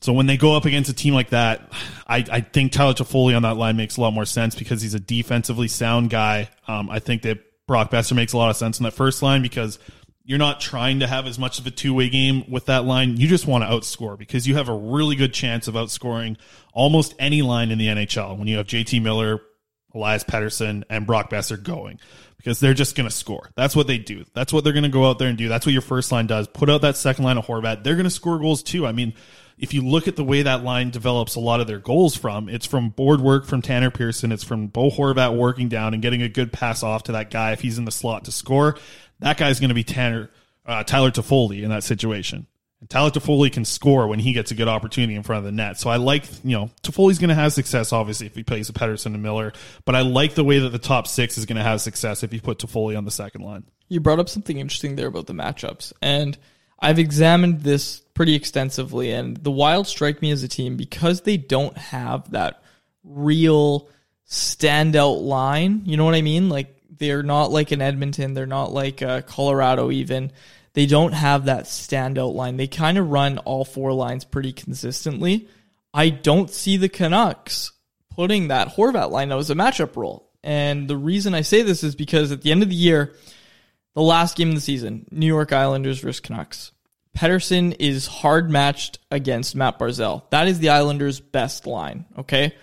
So 0.00 0.12
when 0.12 0.26
they 0.26 0.36
go 0.36 0.54
up 0.54 0.64
against 0.64 0.88
a 0.88 0.94
team 0.94 1.12
like 1.12 1.30
that, 1.30 1.72
I, 2.06 2.24
I 2.30 2.40
think 2.42 2.70
Tyler 2.70 2.94
Toffoli 2.94 3.34
on 3.34 3.42
that 3.42 3.56
line 3.56 3.76
makes 3.76 3.96
a 3.96 4.00
lot 4.00 4.12
more 4.12 4.24
sense 4.24 4.54
because 4.54 4.80
he's 4.80 4.94
a 4.94 5.00
defensively 5.00 5.66
sound 5.66 6.08
guy. 6.10 6.50
Um, 6.68 6.88
I 6.88 7.00
think 7.00 7.22
that 7.22 7.40
Brock 7.66 7.90
Boeser 7.90 8.14
makes 8.14 8.32
a 8.32 8.36
lot 8.36 8.48
of 8.48 8.56
sense 8.56 8.78
on 8.78 8.84
that 8.84 8.92
first 8.92 9.22
line 9.24 9.42
because 9.42 9.80
you're 10.24 10.38
not 10.38 10.60
trying 10.60 11.00
to 11.00 11.08
have 11.08 11.26
as 11.26 11.36
much 11.36 11.58
of 11.58 11.66
a 11.66 11.72
two 11.72 11.94
way 11.94 12.10
game 12.10 12.48
with 12.48 12.66
that 12.66 12.84
line. 12.84 13.16
You 13.16 13.26
just 13.26 13.48
want 13.48 13.64
to 13.64 13.70
outscore 13.70 14.16
because 14.16 14.46
you 14.46 14.54
have 14.54 14.68
a 14.68 14.76
really 14.76 15.16
good 15.16 15.34
chance 15.34 15.66
of 15.66 15.74
outscoring 15.74 16.36
almost 16.72 17.16
any 17.18 17.42
line 17.42 17.72
in 17.72 17.78
the 17.78 17.88
NHL 17.88 18.38
when 18.38 18.46
you 18.46 18.58
have 18.58 18.68
JT 18.68 19.02
Miller, 19.02 19.40
Elias 19.94 20.24
Pettersson, 20.24 20.84
and 20.90 21.06
Brock 21.06 21.30
Boeser 21.30 21.62
going 21.62 21.98
because 22.36 22.60
they're 22.60 22.74
just 22.74 22.94
going 22.96 23.08
to 23.08 23.14
score. 23.14 23.50
That's 23.56 23.74
what 23.74 23.86
they 23.86 23.98
do. 23.98 24.24
That's 24.32 24.52
what 24.52 24.64
they're 24.64 24.72
going 24.72 24.84
to 24.84 24.88
go 24.88 25.08
out 25.08 25.18
there 25.18 25.28
and 25.28 25.36
do. 25.36 25.48
That's 25.48 25.66
what 25.66 25.72
your 25.72 25.82
first 25.82 26.12
line 26.12 26.26
does. 26.26 26.46
Put 26.46 26.70
out 26.70 26.82
that 26.82 26.96
second 26.96 27.24
line 27.24 27.36
of 27.36 27.46
Horvat. 27.46 27.82
They're 27.82 27.94
going 27.94 28.04
to 28.04 28.10
score 28.10 28.38
goals 28.38 28.62
too. 28.62 28.86
I 28.86 28.92
mean, 28.92 29.14
if 29.58 29.74
you 29.74 29.82
look 29.82 30.06
at 30.06 30.16
the 30.16 30.24
way 30.24 30.42
that 30.42 30.62
line 30.62 30.90
develops 30.90 31.34
a 31.34 31.40
lot 31.40 31.60
of 31.60 31.66
their 31.66 31.80
goals 31.80 32.16
from, 32.16 32.48
it's 32.48 32.66
from 32.66 32.90
board 32.90 33.20
work 33.20 33.44
from 33.44 33.60
Tanner 33.60 33.90
Pearson. 33.90 34.30
It's 34.30 34.44
from 34.44 34.68
Bo 34.68 34.90
Horvat 34.90 35.36
working 35.36 35.68
down 35.68 35.94
and 35.94 36.02
getting 36.02 36.22
a 36.22 36.28
good 36.28 36.52
pass 36.52 36.82
off 36.82 37.04
to 37.04 37.12
that 37.12 37.30
guy 37.30 37.52
if 37.52 37.60
he's 37.60 37.76
in 37.76 37.84
the 37.84 37.90
slot 37.90 38.26
to 38.26 38.32
score. 38.32 38.78
That 39.18 39.36
guy's 39.36 39.58
going 39.58 39.70
to 39.70 39.74
be 39.74 39.84
Tanner, 39.84 40.30
uh, 40.64 40.84
Tyler 40.84 41.10
Toffoli 41.10 41.64
in 41.64 41.70
that 41.70 41.82
situation. 41.82 42.46
And 42.80 42.88
Tyler 42.88 43.10
Toffoli 43.10 43.52
can 43.52 43.64
score 43.64 44.06
when 44.06 44.20
he 44.20 44.32
gets 44.32 44.50
a 44.52 44.54
good 44.54 44.68
opportunity 44.68 45.16
in 45.16 45.24
front 45.24 45.38
of 45.38 45.44
the 45.44 45.52
net. 45.52 45.78
So 45.78 45.90
I 45.90 45.96
like, 45.96 46.24
you 46.44 46.56
know, 46.56 46.70
Toffoli's 46.82 47.18
going 47.18 47.30
to 47.30 47.34
have 47.34 47.52
success, 47.52 47.92
obviously, 47.92 48.26
if 48.26 48.36
he 48.36 48.44
plays 48.44 48.70
Pettersson 48.70 49.14
and 49.14 49.22
Miller. 49.22 49.52
But 49.84 49.96
I 49.96 50.02
like 50.02 50.34
the 50.34 50.44
way 50.44 50.60
that 50.60 50.70
the 50.70 50.78
top 50.78 51.08
six 51.08 51.38
is 51.38 51.46
going 51.46 51.56
to 51.56 51.64
have 51.64 51.80
success 51.80 52.22
if 52.22 52.32
you 52.32 52.40
put 52.40 52.58
Toffoli 52.58 52.96
on 52.96 53.04
the 53.04 53.10
second 53.10 53.42
line. 53.42 53.64
You 53.88 54.00
brought 54.00 54.20
up 54.20 54.28
something 54.28 54.58
interesting 54.58 54.94
there 54.94 55.08
about 55.08 55.26
the 55.26 55.32
matchups. 55.32 55.92
And 56.00 56.38
I've 56.78 57.00
examined 57.00 57.62
this 57.62 58.00
pretty 58.14 58.34
extensively. 58.34 59.10
And 59.10 59.36
the 59.36 59.50
Wild 59.50 59.88
strike 59.88 60.22
me 60.22 60.30
as 60.30 60.44
a 60.44 60.48
team 60.48 60.76
because 60.76 61.22
they 61.22 61.36
don't 61.36 61.76
have 61.76 62.30
that 62.30 62.62
real 63.02 63.88
standout 64.28 65.20
line. 65.22 65.82
You 65.84 65.96
know 65.96 66.04
what 66.04 66.14
I 66.14 66.22
mean? 66.22 66.48
Like, 66.48 66.76
they're 66.96 67.22
not 67.22 67.50
like 67.50 67.72
an 67.72 67.82
Edmonton. 67.82 68.34
They're 68.34 68.46
not 68.46 68.72
like 68.72 69.02
uh, 69.02 69.22
Colorado, 69.22 69.90
even 69.90 70.32
they 70.78 70.86
don't 70.86 71.10
have 71.10 71.46
that 71.46 71.64
standout 71.64 72.34
line. 72.34 72.56
They 72.56 72.68
kind 72.68 72.98
of 72.98 73.10
run 73.10 73.38
all 73.38 73.64
four 73.64 73.92
lines 73.92 74.24
pretty 74.24 74.52
consistently. 74.52 75.48
I 75.92 76.08
don't 76.08 76.50
see 76.50 76.76
the 76.76 76.88
Canucks 76.88 77.72
putting 78.14 78.46
that 78.46 78.68
Horvat 78.68 79.10
line 79.10 79.30
that 79.30 79.34
was 79.34 79.50
a 79.50 79.56
matchup 79.56 79.96
role. 79.96 80.30
And 80.44 80.86
the 80.86 80.96
reason 80.96 81.34
I 81.34 81.40
say 81.40 81.62
this 81.62 81.82
is 81.82 81.96
because 81.96 82.30
at 82.30 82.42
the 82.42 82.52
end 82.52 82.62
of 82.62 82.68
the 82.68 82.76
year, 82.76 83.12
the 83.94 84.02
last 84.02 84.36
game 84.36 84.50
of 84.50 84.54
the 84.54 84.60
season, 84.60 85.08
New 85.10 85.26
York 85.26 85.52
Islanders 85.52 85.98
versus 85.98 86.20
Canucks. 86.20 86.70
Pettersson 87.12 87.74
is 87.80 88.06
hard 88.06 88.48
matched 88.48 89.00
against 89.10 89.56
Mat 89.56 89.80
Barzal. 89.80 90.30
That 90.30 90.46
is 90.46 90.60
the 90.60 90.68
Islanders' 90.68 91.18
best 91.18 91.66
line, 91.66 92.04
okay? 92.18 92.54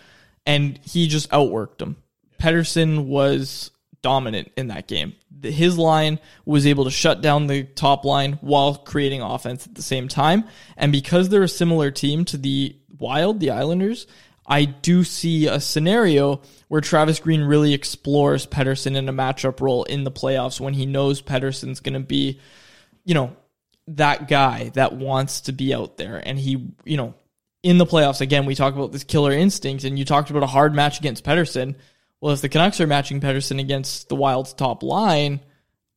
And 0.46 0.80
he 0.86 1.10
just 1.10 1.30
outworked 1.32 1.80
them. 1.80 1.98
Pettersson 2.40 3.08
was 3.08 3.72
dominant 4.06 4.52
in 4.56 4.68
that 4.68 4.88
game 4.88 5.16
his 5.52 5.78
line 5.78 6.20
was 6.46 6.66
able 6.66 6.86
to 6.86 6.92
shut 6.92 7.22
down 7.22 7.48
the 7.48 7.64
top 7.64 8.06
line 8.06 8.34
while 8.42 8.76
creating 8.76 9.22
offense 9.22 9.68
at 9.68 9.76
the 9.76 9.82
same 9.82 10.08
time. 10.08 10.46
And 10.78 10.92
because 10.92 11.30
they're 11.30 11.44
a 11.44 11.50
similar 11.50 11.92
team 11.92 12.26
to 12.26 12.38
the 12.38 12.76
Wild, 12.98 13.40
the 13.40 13.52
Islanders, 13.52 14.08
I 14.48 14.66
do 14.66 15.04
see 15.04 15.48
a 15.48 15.60
scenario 15.60 16.42
where 16.68 16.82
Travis 16.82 17.20
Green 17.20 17.42
really 17.42 17.74
explores 17.74 18.46
Pettersson 18.46 18.96
in 18.96 19.10
a 19.10 19.14
matchup 19.14 19.60
role 19.60 19.84
in 19.84 20.04
the 20.04 20.12
playoffs 20.12 20.60
when 20.60 20.74
he 20.74 20.86
knows 20.86 21.22
Pettersson's 21.22 21.80
going 21.80 21.94
to 21.94 22.00
be, 22.00 22.40
you 23.04 23.14
know, 23.14 23.36
that 23.88 24.28
guy 24.28 24.70
that 24.76 24.94
wants 24.94 25.42
to 25.42 25.52
be 25.52 25.74
out 25.74 25.98
there. 25.98 26.22
And 26.24 26.40
he, 26.40 26.74
you 26.86 26.98
know, 26.98 27.16
in 27.64 27.78
the 27.80 27.86
playoffs, 27.86 28.22
again, 28.22 28.46
we 28.46 28.56
talk 28.56 28.76
about 28.76 28.92
this 28.92 29.04
killer 29.04 29.32
instinct, 29.32 29.84
and 29.84 29.98
you 29.98 30.06
talked 30.06 30.30
about 30.30 30.44
a 30.44 30.48
hard 30.48 30.74
match 30.76 31.00
against 31.00 31.24
Pettersson. 31.24 31.76
Well, 32.26 32.34
if 32.34 32.42
the 32.42 32.50
Canucks 32.50 32.82
are 32.82 32.88
matching 32.88 33.22
Pettersson 33.22 33.60
against 33.60 34.10
the 34.10 34.16
Wild's 34.16 34.52
top 34.54 34.82
line, 34.82 35.42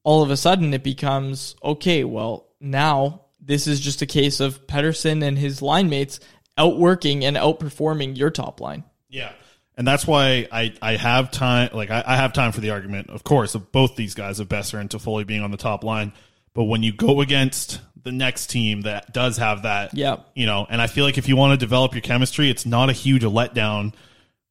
all 0.05 0.22
of 0.22 0.30
a 0.30 0.36
sudden 0.36 0.74
it 0.74 0.82
becomes 0.82 1.56
okay, 1.64 2.05
well, 2.05 2.50
now 2.60 3.22
this 3.40 3.66
is 3.66 3.80
just 3.80 4.02
a 4.02 4.06
case 4.06 4.40
of 4.40 4.66
Pettersson 4.66 5.24
and 5.24 5.38
his 5.38 5.62
line 5.62 5.88
mates 5.88 6.20
outworking 6.59 7.24
and 7.24 7.38
outperforming 7.38 8.18
your 8.18 8.28
top 8.28 8.60
line. 8.60 8.84
Yeah. 9.09 9.32
And 9.74 9.88
that's 9.88 10.06
why 10.06 10.46
I, 10.52 10.74
I 10.82 10.96
have 10.96 11.30
time 11.30 11.70
like 11.72 11.90
I, 11.90 12.05
I 12.06 12.16
have 12.16 12.34
time 12.34 12.52
for 12.52 12.60
the 12.60 12.72
argument, 12.72 13.09
of 13.09 13.24
course, 13.24 13.55
of 13.55 13.72
both 13.72 13.96
these 13.96 14.12
guys 14.12 14.38
of 14.38 14.50
Boeser 14.50 14.78
and 14.78 14.90
Toffoli 14.90 15.26
being 15.26 15.40
on 15.40 15.50
the 15.50 15.56
top 15.56 15.82
line. 15.82 16.12
But 16.52 16.64
when 16.64 16.82
you 16.82 16.92
go 16.92 17.22
against 17.22 17.80
the 18.02 18.12
next 18.12 18.48
team 18.48 18.82
that 18.82 19.14
does 19.14 19.38
have 19.38 19.62
that, 19.62 19.94
yeah, 19.94 20.16
you 20.34 20.44
know, 20.44 20.66
and 20.68 20.82
I 20.82 20.88
feel 20.88 21.06
like 21.06 21.16
if 21.16 21.26
you 21.26 21.36
want 21.36 21.59
to 21.59 21.64
develop 21.64 21.94
your 21.94 22.02
chemistry, 22.02 22.50
it's 22.50 22.66
not 22.66 22.90
a 22.90 22.92
huge 22.92 23.22
letdown 23.22 23.94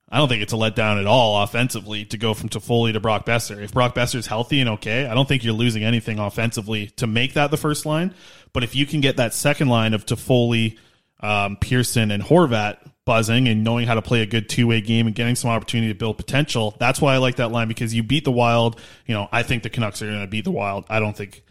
I 0.09 0.17
don't 0.17 0.29
think 0.29 0.41
it's 0.41 0.53
a 0.53 0.57
letdown 0.57 0.99
at 0.99 1.05
all 1.05 1.43
offensively 1.43 2.05
to 2.05 2.17
go 2.17 2.33
from 2.33 2.47
Toffoli 2.47 2.93
to 2.93 2.99
Brock 2.99 3.25
Boeser. 3.25 3.61
If 3.61 3.73
Brock 3.73 3.93
Boeser 3.93 4.15
is 4.15 4.27
healthy 4.27 4.61
and 4.61 4.69
okay, 4.71 5.05
I 5.05 5.13
don't 5.13 5.27
think 5.27 5.43
you're 5.43 5.53
losing 5.53 5.83
anything 5.83 6.17
offensively 6.17 6.87
to 6.97 7.07
make 7.07 7.33
that 7.33 7.51
the 7.51 7.57
first 7.57 7.85
line. 7.85 8.13
But 8.53 8.63
if 8.63 8.73
you 8.73 8.85
can 8.85 9.01
get 9.01 9.17
that 9.17 9.33
second 9.33 9.67
line 9.67 9.93
of 9.93 10.05
Toffoli, 10.05 10.77
um, 11.19 11.57
Pearson, 11.57 12.11
and 12.11 12.23
Horvat 12.23 12.77
buzzing 13.05 13.47
and 13.47 13.63
knowing 13.63 13.87
how 13.87 13.95
to 13.95 14.01
play 14.01 14.21
a 14.21 14.25
good 14.25 14.47
two 14.47 14.67
way 14.67 14.79
game 14.81 15.07
and 15.07 15.15
getting 15.15 15.35
some 15.35 15.49
opportunity 15.49 15.91
to 15.91 15.97
build 15.97 16.17
potential, 16.17 16.75
that's 16.79 17.01
why 17.01 17.13
I 17.13 17.17
like 17.17 17.35
that 17.37 17.51
line 17.51 17.67
because 17.67 17.93
you 17.93 18.01
beat 18.01 18.23
the 18.23 18.31
Wild. 18.31 18.79
You 19.05 19.13
know, 19.13 19.27
I 19.31 19.43
think 19.43 19.63
the 19.63 19.69
Canucks 19.69 20.01
are 20.01 20.07
going 20.07 20.21
to 20.21 20.27
beat 20.27 20.45
the 20.45 20.51
Wild. 20.51 20.85
I 20.89 21.01
don't 21.01 21.17
think 21.17 21.43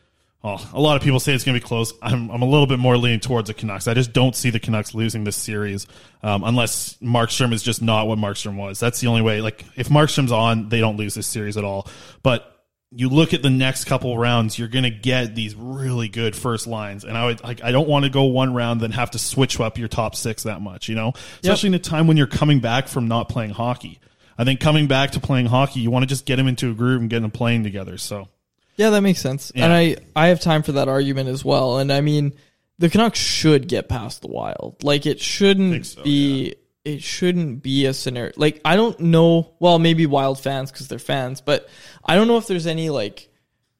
well, 0.46 0.64
a 0.72 0.80
lot 0.80 0.96
of 0.96 1.02
people 1.02 1.18
say 1.18 1.34
it's 1.34 1.42
going 1.42 1.58
to 1.58 1.60
be 1.60 1.66
close. 1.66 1.92
I'm, 2.00 2.30
I'm 2.30 2.40
a 2.40 2.46
little 2.46 2.68
bit 2.68 2.78
more 2.78 2.96
leaning 2.96 3.18
towards 3.18 3.48
the 3.48 3.54
Canucks. 3.54 3.88
I 3.88 3.94
just 3.94 4.12
don't 4.12 4.36
see 4.36 4.50
the 4.50 4.60
Canucks 4.60 4.94
losing 4.94 5.24
this 5.24 5.34
series 5.34 5.88
um, 6.22 6.44
unless 6.44 6.94
Markstrom 6.98 7.52
is 7.52 7.64
just 7.64 7.82
not 7.82 8.06
what 8.06 8.16
Markstrom 8.16 8.54
was. 8.54 8.78
That's 8.78 9.00
the 9.00 9.08
only 9.08 9.22
way. 9.22 9.40
Like, 9.40 9.64
if 9.74 9.88
Markstrom's 9.88 10.30
on, 10.30 10.68
they 10.68 10.78
don't 10.78 10.96
lose 10.96 11.14
this 11.14 11.26
series 11.26 11.56
at 11.56 11.64
all. 11.64 11.88
But 12.22 12.64
you 12.92 13.08
look 13.08 13.34
at 13.34 13.42
the 13.42 13.50
next 13.50 13.86
couple 13.86 14.16
rounds, 14.16 14.56
you're 14.56 14.68
going 14.68 14.84
to 14.84 14.90
get 14.90 15.34
these 15.34 15.56
really 15.56 16.06
good 16.06 16.36
first 16.36 16.68
lines. 16.68 17.02
And 17.02 17.18
I 17.18 17.26
would 17.26 17.42
like, 17.42 17.64
I 17.64 17.72
don't 17.72 17.88
want 17.88 18.04
to 18.04 18.10
go 18.12 18.22
one 18.22 18.54
round 18.54 18.80
then 18.80 18.92
have 18.92 19.10
to 19.10 19.18
switch 19.18 19.58
up 19.58 19.78
your 19.78 19.88
top 19.88 20.14
six 20.14 20.44
that 20.44 20.60
much, 20.62 20.88
you 20.88 20.94
know, 20.94 21.12
especially 21.42 21.70
yep. 21.70 21.80
in 21.80 21.80
a 21.80 21.82
time 21.82 22.06
when 22.06 22.16
you're 22.16 22.28
coming 22.28 22.60
back 22.60 22.86
from 22.86 23.08
not 23.08 23.28
playing 23.28 23.50
hockey. 23.50 23.98
I 24.38 24.44
think 24.44 24.60
coming 24.60 24.86
back 24.86 25.10
to 25.12 25.20
playing 25.20 25.46
hockey, 25.46 25.80
you 25.80 25.90
want 25.90 26.04
to 26.04 26.06
just 26.06 26.24
get 26.24 26.36
them 26.36 26.46
into 26.46 26.70
a 26.70 26.74
groove 26.74 27.00
and 27.00 27.10
get 27.10 27.22
them 27.22 27.32
playing 27.32 27.64
together. 27.64 27.98
So 27.98 28.28
yeah, 28.76 28.90
that 28.90 29.00
makes 29.00 29.20
sense. 29.20 29.52
Yeah. 29.54 29.64
And 29.64 29.72
I 29.72 29.96
I 30.14 30.28
have 30.28 30.40
time 30.40 30.62
for 30.62 30.72
that 30.72 30.88
argument 30.88 31.28
as 31.28 31.44
well. 31.44 31.78
And 31.78 31.92
I 31.92 32.00
mean, 32.00 32.34
the 32.78 32.90
Canucks 32.90 33.18
should 33.18 33.68
get 33.68 33.88
past 33.88 34.22
the 34.22 34.28
Wild. 34.28 34.82
Like 34.82 35.06
it 35.06 35.20
shouldn't 35.20 35.86
so, 35.86 36.02
be 36.02 36.48
yeah. 36.84 36.92
it 36.92 37.02
shouldn't 37.02 37.62
be 37.62 37.86
a 37.86 37.94
scenario. 37.94 38.32
Like 38.36 38.60
I 38.64 38.76
don't 38.76 38.98
know, 39.00 39.54
well, 39.58 39.78
maybe 39.78 40.06
Wild 40.06 40.40
fans 40.40 40.70
cuz 40.70 40.88
they're 40.88 40.98
fans, 40.98 41.40
but 41.40 41.68
I 42.04 42.14
don't 42.14 42.28
know 42.28 42.36
if 42.36 42.46
there's 42.46 42.66
any 42.66 42.90
like 42.90 43.28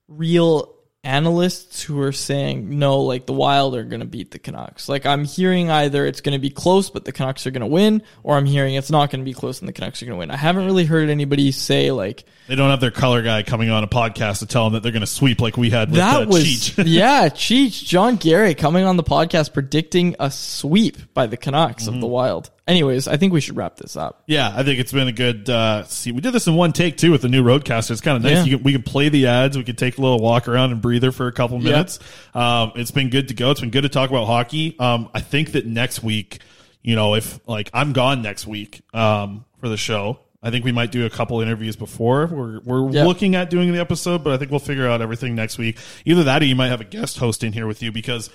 real 0.09 0.76
analysts 1.07 1.83
who 1.83 2.01
are 2.01 2.12
saying 2.12 2.78
no, 2.78 3.01
like 3.01 3.27
the 3.27 3.33
Wild 3.33 3.77
are 3.77 3.85
going 3.85 4.01
to 4.01 4.07
beat 4.07 4.33
the 4.33 4.39
Canucks. 4.39 4.89
Like 4.89 5.07
I'm 5.07 5.24
hearing 5.24 5.70
either 5.70 6.05
it's 6.05 6.20
going 6.20 6.35
to 6.35 6.41
be 6.41 6.51
close, 6.51 6.91
but 6.91 7.05
the 7.05 7.12
Canucks 7.12 7.47
are 7.47 7.53
going 7.53 7.61
to 7.61 7.66
win, 7.66 8.03
or 8.23 8.37
I'm 8.37 8.45
hearing 8.45 8.74
it's 8.74 8.91
not 8.91 9.11
going 9.11 9.20
to 9.20 9.24
be 9.24 9.33
close 9.33 9.61
and 9.61 9.69
the 9.69 9.73
Canucks 9.73 10.03
are 10.03 10.07
going 10.07 10.16
to 10.16 10.19
win. 10.19 10.31
I 10.31 10.37
haven't 10.37 10.66
really 10.66 10.85
heard 10.85 11.09
anybody 11.09 11.53
say 11.53 11.93
like 11.93 12.24
they 12.49 12.57
don't 12.57 12.70
have 12.70 12.81
their 12.81 12.91
color 12.91 13.23
guy 13.23 13.43
coming 13.45 13.70
on 13.70 13.85
a 13.85 13.89
podcast 13.89 14.41
to 14.41 14.47
tell 14.47 14.65
them 14.65 14.74
that 14.74 14.83
they're 14.83 14.93
going 14.93 15.01
to 15.01 15.07
sweep 15.07 15.41
like 15.41 15.57
we 15.57 15.70
had 15.70 15.91
with 15.91 15.99
that 15.99 16.23
uh, 16.23 16.27
was 16.27 16.45
Cheech. 16.45 16.85
yeah, 16.87 17.28
Cheech, 17.28 17.85
John 17.85 18.16
Garrett 18.16 18.59
coming 18.59 18.85
on 18.85 18.97
the 18.97 19.05
podcast 19.05 19.55
predicting 19.55 20.16
a 20.19 20.31
sweep 20.31 21.15
by 21.15 21.27
the 21.27 21.37
Canucks 21.37 21.85
mm-hmm. 21.85 21.95
of 21.95 22.01
the 22.01 22.07
Wild. 22.07 22.51
Anyways, 22.66 23.06
I 23.06 23.16
think 23.16 23.32
we 23.32 23.40
should 23.40 23.56
wrap 23.56 23.76
this 23.76 23.97
up. 23.97 24.24
Yeah, 24.26 24.52
I 24.52 24.64
think 24.64 24.80
it's 24.80 24.90
been 24.90 25.06
a 25.06 25.12
good. 25.12 25.48
Uh, 25.48 25.84
see, 25.84 26.10
we 26.10 26.20
did 26.20 26.32
this 26.32 26.48
in 26.48 26.56
one 26.56 26.72
take 26.72 26.97
too 26.97 27.12
with 27.12 27.22
the 27.22 27.28
new 27.28 27.44
RODECaster. 27.44 27.93
It's 27.93 28.01
kind 28.01 28.16
of 28.16 28.24
nice. 28.24 28.44
Yeah. 28.44 28.56
Can, 28.56 28.64
we 28.64 28.72
can 28.72 28.82
play 28.82 29.09
the 29.09 29.28
ads. 29.28 29.56
We 29.56 29.62
can 29.62 29.76
take 29.76 29.98
a 29.98 30.01
little 30.01 30.18
walk 30.18 30.48
around 30.48 30.72
and 30.72 30.82
breather 30.82 31.12
for 31.12 31.28
a 31.28 31.32
couple 31.32 31.60
minutes. 31.60 32.01
Um, 32.34 32.72
it's 32.74 32.90
been 32.90 33.09
good 33.09 33.28
to 33.28 33.34
go. 33.34 33.52
It's 33.52 33.60
been 33.60 33.70
good 33.70 33.82
to 33.82 33.88
talk 33.88 34.10
about 34.10 34.26
hockey. 34.26 34.76
Um, 34.80 35.10
I 35.14 35.20
think 35.20 35.52
that 35.52 35.64
next 35.64 36.02
week, 36.02 36.40
you 36.82 36.97
know, 36.97 37.14
if 37.14 37.38
like 37.48 37.70
I'm 37.72 37.93
gone 37.93 38.22
next 38.22 38.48
week 38.48 38.82
um, 38.93 39.44
for 39.60 39.68
the 39.68 39.76
show, 39.76 40.18
I 40.43 40.51
think 40.51 40.64
we 40.64 40.72
might 40.72 40.90
do 40.90 41.06
a 41.06 41.10
couple 41.10 41.40
interviews 41.40 41.76
before. 41.76 42.26
We're 42.26 42.60
we're 42.60 42.80
looking 42.80 43.36
at 43.36 43.48
doing 43.48 43.72
the 43.72 43.80
episode, 43.80 44.24
but 44.24 44.32
I 44.32 44.38
think 44.38 44.51
we'll 44.51 44.60
figure 44.60 44.88
out 44.88 45.02
everything 45.02 45.36
next 45.36 45.56
week. 45.56 45.78
Either 46.05 46.24
that, 46.24 46.43
or 46.43 46.44
you 46.47 46.56
might 46.56 46.68
have 46.68 46.80
a 46.80 46.84
guest 46.84 47.18
host 47.18 47.44
in 47.44 47.52
here 47.52 47.66
with 47.68 47.82
you 47.82 47.93
because 47.93 48.28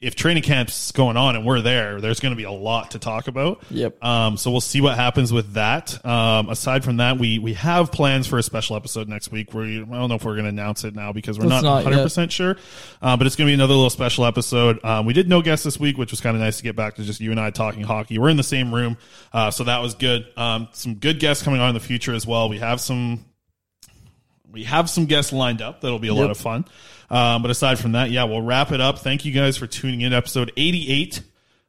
if 0.00 0.14
training 0.14 0.44
camp's 0.44 0.92
going 0.92 1.16
on 1.16 1.34
and 1.34 1.44
we're 1.44 1.60
there, 1.60 2.00
there's 2.00 2.20
going 2.20 2.30
to 2.30 2.36
be 2.36 2.44
a 2.44 2.52
lot 2.52 2.92
to 2.92 3.00
talk 3.00 3.26
about. 3.26 3.64
Yep. 3.68 4.02
Um, 4.04 4.36
so 4.36 4.52
we'll 4.52 4.60
see 4.60 4.80
what 4.80 4.94
happens 4.94 5.32
with 5.32 5.54
that. 5.54 6.04
Um, 6.06 6.48
aside 6.50 6.84
from 6.84 6.98
that, 6.98 7.18
we 7.18 7.40
we 7.40 7.54
have 7.54 7.90
plans 7.90 8.28
for 8.28 8.38
a 8.38 8.42
special 8.44 8.76
episode 8.76 9.08
next 9.08 9.32
week. 9.32 9.52
Where 9.52 9.64
I 9.64 9.78
don't 9.80 10.08
know 10.08 10.14
if 10.14 10.24
we're 10.24 10.34
going 10.34 10.44
to 10.44 10.50
announce 10.50 10.84
it 10.84 10.94
now 10.94 11.12
because 11.12 11.36
we're 11.36 11.46
Let's 11.46 11.64
not 11.64 11.68
not 11.68 11.74
100 11.84 11.96
yet. 11.96 12.02
percent 12.04 12.30
sure. 12.30 12.56
Uh, 13.02 13.16
but 13.16 13.26
it's 13.26 13.34
going 13.34 13.46
to 13.46 13.50
be 13.50 13.54
another 13.54 13.74
little 13.74 13.90
special 13.90 14.24
episode. 14.24 14.84
Um, 14.84 15.04
we 15.04 15.14
did 15.14 15.28
no 15.28 15.42
guests 15.42 15.64
this 15.64 15.80
week, 15.80 15.98
which 15.98 16.12
was 16.12 16.20
kind 16.20 16.36
of 16.36 16.42
nice 16.42 16.58
to 16.58 16.62
get 16.62 16.76
back 16.76 16.94
to 16.96 17.02
just 17.02 17.20
you 17.20 17.32
and 17.32 17.40
I 17.40 17.50
talking 17.50 17.82
hockey. 17.82 18.18
We're 18.18 18.28
in 18.28 18.36
the 18.36 18.44
same 18.44 18.72
room, 18.72 18.98
uh, 19.32 19.50
so 19.50 19.64
that 19.64 19.82
was 19.82 19.94
good. 19.96 20.26
Um, 20.36 20.68
some 20.72 20.94
good 20.94 21.18
guests 21.18 21.42
coming 21.42 21.60
on 21.60 21.70
in 21.70 21.74
the 21.74 21.80
future 21.80 22.14
as 22.14 22.24
well. 22.24 22.48
We 22.48 22.58
have 22.58 22.80
some 22.80 23.24
we 24.50 24.62
have 24.62 24.88
some 24.88 25.06
guests 25.06 25.32
lined 25.32 25.60
up 25.60 25.80
that'll 25.80 25.98
be 25.98 26.08
a 26.08 26.14
lot 26.14 26.30
of 26.30 26.38
fun. 26.38 26.64
Um, 27.10 27.42
but 27.42 27.50
aside 27.50 27.78
from 27.78 27.92
that, 27.92 28.10
yeah, 28.10 28.24
we'll 28.24 28.42
wrap 28.42 28.72
it 28.72 28.80
up. 28.80 28.98
Thank 28.98 29.24
you 29.24 29.32
guys 29.32 29.56
for 29.56 29.66
tuning 29.66 30.02
in. 30.02 30.12
Episode 30.12 30.52
88, 30.56 31.22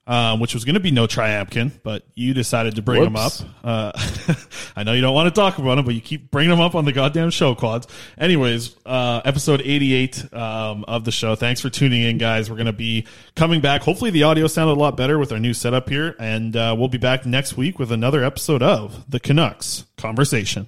um, 0.06 0.40
which 0.40 0.54
was 0.54 0.66
going 0.66 0.74
to 0.74 0.80
be 0.80 0.92
no 0.92 1.08
Tryamkin, 1.08 1.72
but 1.84 2.04
you 2.16 2.34
decided 2.34 2.76
to 2.76 2.82
bring 2.82 3.02
Whoops. 3.14 3.38
them 3.40 3.48
up. 3.48 3.94
Uh, 3.96 4.34
I 4.76 4.84
know 4.84 4.94
you 4.94 5.02
don't 5.02 5.14
want 5.14 5.34
to 5.34 5.40
talk 5.40 5.60
about 5.60 5.76
them, 5.76 5.86
but 5.86 5.94
you 5.96 6.02
keep 6.02 6.32
bringing 6.32 6.50
them 6.50 6.60
up 6.60 6.76
on 6.76 6.84
the 6.84 6.92
goddamn 6.92 7.30
show 7.30 7.56
quads. 7.56 7.88
Anyways, 8.18 8.76
uh, 8.86 9.22
episode 9.24 9.62
88 9.62 10.34
um, 10.34 10.84
of 10.88 11.06
the 11.06 11.12
show. 11.12 11.36
Thanks 11.36 11.62
for 11.62 11.70
tuning 11.70 12.02
in, 12.02 12.18
guys. 12.18 12.50
We're 12.50 12.58
going 12.58 12.66
to 12.66 12.74
be 12.74 13.06
coming 13.36 13.62
back. 13.62 13.84
Hopefully, 13.84 14.12
the 14.12 14.24
audio 14.24 14.48
sounded 14.48 14.74
a 14.74 14.80
lot 14.80 14.98
better 14.98 15.20
with 15.20 15.32
our 15.32 15.40
new 15.40 15.54
setup 15.54 15.88
here, 15.90 16.16
and 16.20 16.56
uh, 16.56 16.76
we'll 16.78 16.90
be 16.90 16.98
back 16.98 17.26
next 17.26 17.56
week 17.56 17.80
with 17.80 17.92
another 17.92 18.24
episode 18.24 18.64
of 18.64 19.10
the 19.10 19.20
Canucks 19.20 19.86
Conversation. 19.96 20.68